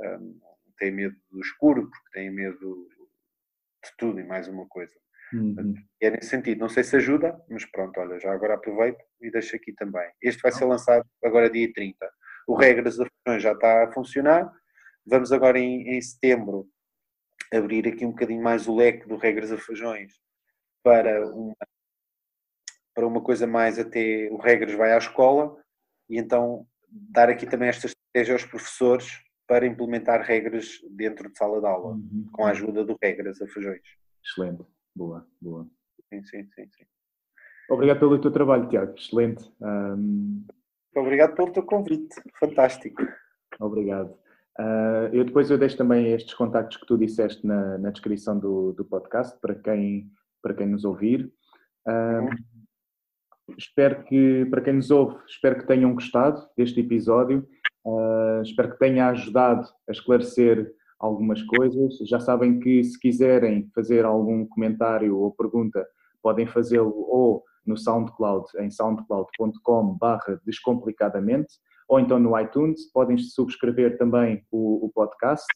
um, 0.00 0.40
têm 0.78 0.92
medo 0.92 1.16
do 1.30 1.40
escuro, 1.40 1.90
porque 1.90 2.10
têm 2.12 2.30
medo 2.30 2.88
de 3.82 3.90
tudo 3.96 4.20
e 4.20 4.24
mais 4.24 4.46
uma 4.46 4.66
coisa. 4.68 4.92
Uhum. 5.32 5.74
É 6.00 6.10
nesse 6.10 6.28
sentido. 6.28 6.58
Não 6.58 6.68
sei 6.68 6.82
se 6.82 6.96
ajuda, 6.96 7.40
mas 7.48 7.64
pronto, 7.66 7.98
olha, 8.00 8.18
já 8.18 8.32
agora 8.32 8.54
aproveito 8.54 9.02
e 9.20 9.30
deixo 9.30 9.56
aqui 9.56 9.72
também. 9.72 10.08
Este 10.22 10.42
vai 10.42 10.52
ser 10.52 10.64
lançado 10.64 11.04
agora 11.24 11.50
dia 11.50 11.70
30. 11.72 12.10
O 12.46 12.56
Regras 12.56 12.96
da 12.96 13.06
Fusão 13.06 13.38
já 13.38 13.52
está 13.52 13.84
a 13.84 13.92
funcionar. 13.92 14.50
Vamos 15.06 15.32
agora 15.32 15.58
em, 15.58 15.96
em, 15.96 16.00
setembro 16.00 16.68
abrir 17.52 17.86
aqui 17.88 18.04
um 18.04 18.10
bocadinho 18.10 18.42
mais 18.42 18.68
o 18.68 18.74
leque 18.74 19.08
do 19.08 19.16
Regras 19.16 19.50
a 19.50 19.58
Feijões 19.58 20.12
para 20.82 21.26
uma, 21.34 21.56
para 22.94 23.06
uma 23.06 23.22
coisa 23.22 23.46
mais 23.46 23.78
até 23.78 24.28
o 24.30 24.36
Regras 24.36 24.74
vai 24.74 24.92
à 24.92 24.98
escola 24.98 25.56
e 26.08 26.18
então 26.18 26.66
dar 26.90 27.28
aqui 27.28 27.46
também 27.46 27.68
esta 27.68 27.86
estratégia 27.86 28.34
aos 28.34 28.44
professores 28.44 29.20
para 29.46 29.66
implementar 29.66 30.22
regras 30.22 30.80
dentro 30.90 31.28
de 31.28 31.36
sala 31.36 31.60
de 31.60 31.66
aula, 31.66 31.94
uhum. 31.94 32.28
com 32.32 32.44
a 32.44 32.50
ajuda 32.50 32.84
do 32.84 32.96
Regras 33.02 33.42
a 33.42 33.48
Feijões. 33.48 33.82
Excelente. 34.24 34.64
Boa, 35.00 35.26
boa. 35.40 35.66
Sim, 36.10 36.22
sim, 36.24 36.44
sim. 36.54 36.68
sim. 36.76 36.84
Obrigado 37.70 38.00
pelo 38.00 38.20
teu 38.20 38.30
trabalho, 38.30 38.68
Tiago. 38.68 38.94
Excelente. 38.94 39.50
Um... 39.58 40.44
Obrigado 40.94 41.34
pelo 41.34 41.50
teu 41.50 41.62
convite. 41.62 42.14
Fantástico. 42.38 43.02
Obrigado. 43.58 44.10
Uh, 44.58 45.08
eu 45.10 45.24
depois 45.24 45.50
eu 45.50 45.56
deixo 45.56 45.78
também 45.78 46.12
estes 46.12 46.34
contactos 46.34 46.76
que 46.76 46.86
tu 46.86 46.98
disseste 46.98 47.46
na, 47.46 47.78
na 47.78 47.90
descrição 47.90 48.38
do, 48.38 48.74
do 48.74 48.84
podcast 48.84 49.40
para 49.40 49.54
quem, 49.54 50.12
para 50.42 50.52
quem 50.52 50.66
nos 50.66 50.84
ouvir. 50.84 51.32
Uh, 51.88 52.28
espero 53.56 54.04
que, 54.04 54.44
para 54.50 54.60
quem 54.60 54.74
nos 54.74 54.90
ouve, 54.90 55.16
espero 55.26 55.60
que 55.60 55.66
tenham 55.66 55.94
gostado 55.94 56.46
deste 56.58 56.78
episódio. 56.80 57.48
Uh, 57.86 58.42
espero 58.42 58.72
que 58.72 58.78
tenha 58.78 59.08
ajudado 59.08 59.66
a 59.88 59.92
esclarecer 59.92 60.70
algumas 61.00 61.42
coisas. 61.42 61.96
Já 62.06 62.20
sabem 62.20 62.60
que 62.60 62.84
se 62.84 63.00
quiserem 63.00 63.68
fazer 63.74 64.04
algum 64.04 64.46
comentário 64.46 65.16
ou 65.16 65.32
pergunta, 65.32 65.84
podem 66.22 66.46
fazê-lo 66.46 66.94
ou 67.08 67.42
no 67.66 67.76
SoundCloud, 67.76 68.46
em 68.58 68.70
soundcloud.com 68.70 69.98
descomplicadamente, 70.44 71.54
ou 71.88 71.98
então 71.98 72.18
no 72.18 72.38
iTunes, 72.38 72.92
podem 72.92 73.16
subscrever 73.18 73.96
também 73.98 74.42
o, 74.50 74.86
o 74.86 74.90
podcast. 74.90 75.46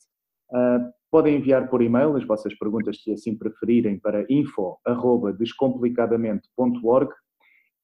Uh, 0.50 0.90
podem 1.10 1.36
enviar 1.36 1.68
por 1.68 1.82
e-mail 1.82 2.16
as 2.16 2.26
vossas 2.26 2.54
perguntas, 2.58 3.02
se 3.02 3.12
assim 3.12 3.36
preferirem, 3.36 3.98
para 3.98 4.24
info.descomplicadamente.org 4.28 7.10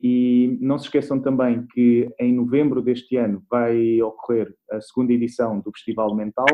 E 0.01 0.59
não 0.61 0.79
se 0.79 0.85
esqueçam 0.87 1.21
também 1.21 1.67
que 1.73 2.09
em 2.19 2.35
novembro 2.35 2.83
deste 2.83 3.17
ano 3.17 3.43
vai 3.49 4.03
ocorrer 4.03 4.53
a 4.71 4.81
segunda 4.81 5.13
edição 5.13 5.61
do 5.61 5.71
Festival 5.73 6.15
Mental, 6.15 6.47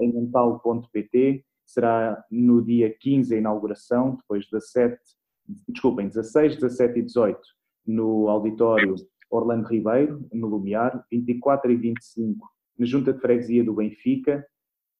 em 0.00 0.12
mental.pt. 0.12 1.44
Será 1.66 2.24
no 2.30 2.62
dia 2.62 2.94
15 2.98 3.34
a 3.34 3.38
inauguração, 3.38 4.16
depois 4.16 4.46
17, 4.50 4.98
desculpem, 5.68 6.08
16, 6.08 6.56
17 6.56 6.98
e 6.98 7.02
18 7.02 7.40
no 7.86 8.28
auditório 8.28 8.94
Orlando 9.30 9.66
Ribeiro, 9.68 10.26
no 10.32 10.46
Lumiar, 10.46 11.04
24 11.10 11.70
e 11.72 11.76
25 11.76 12.48
na 12.78 12.86
Junta 12.86 13.12
de 13.12 13.20
Freguesia 13.20 13.64
do 13.64 13.74
Benfica 13.74 14.46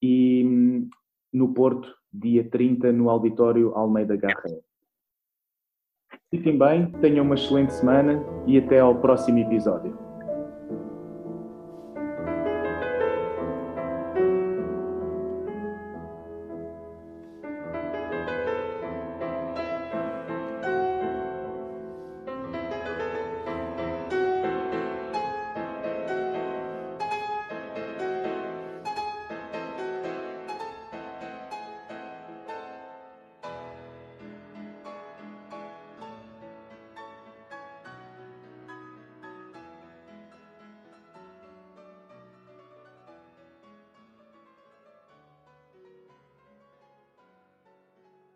e 0.03 0.89
no 1.33 1.55
Porto, 1.55 1.95
dia 2.13 2.49
30, 2.49 2.93
no 2.93 3.09
auditório 3.09 3.73
Almeida 3.75 4.17
Garré. 4.17 4.59
Fiquem 6.31 6.59
bem, 6.59 6.91
tenham 7.01 7.25
uma 7.25 7.37
excelente 7.37 7.73
semana 7.73 8.23
e 8.47 8.59
até 8.59 8.81
ao 8.81 9.01
próximo 9.01 9.39
episódio. 9.39 10.08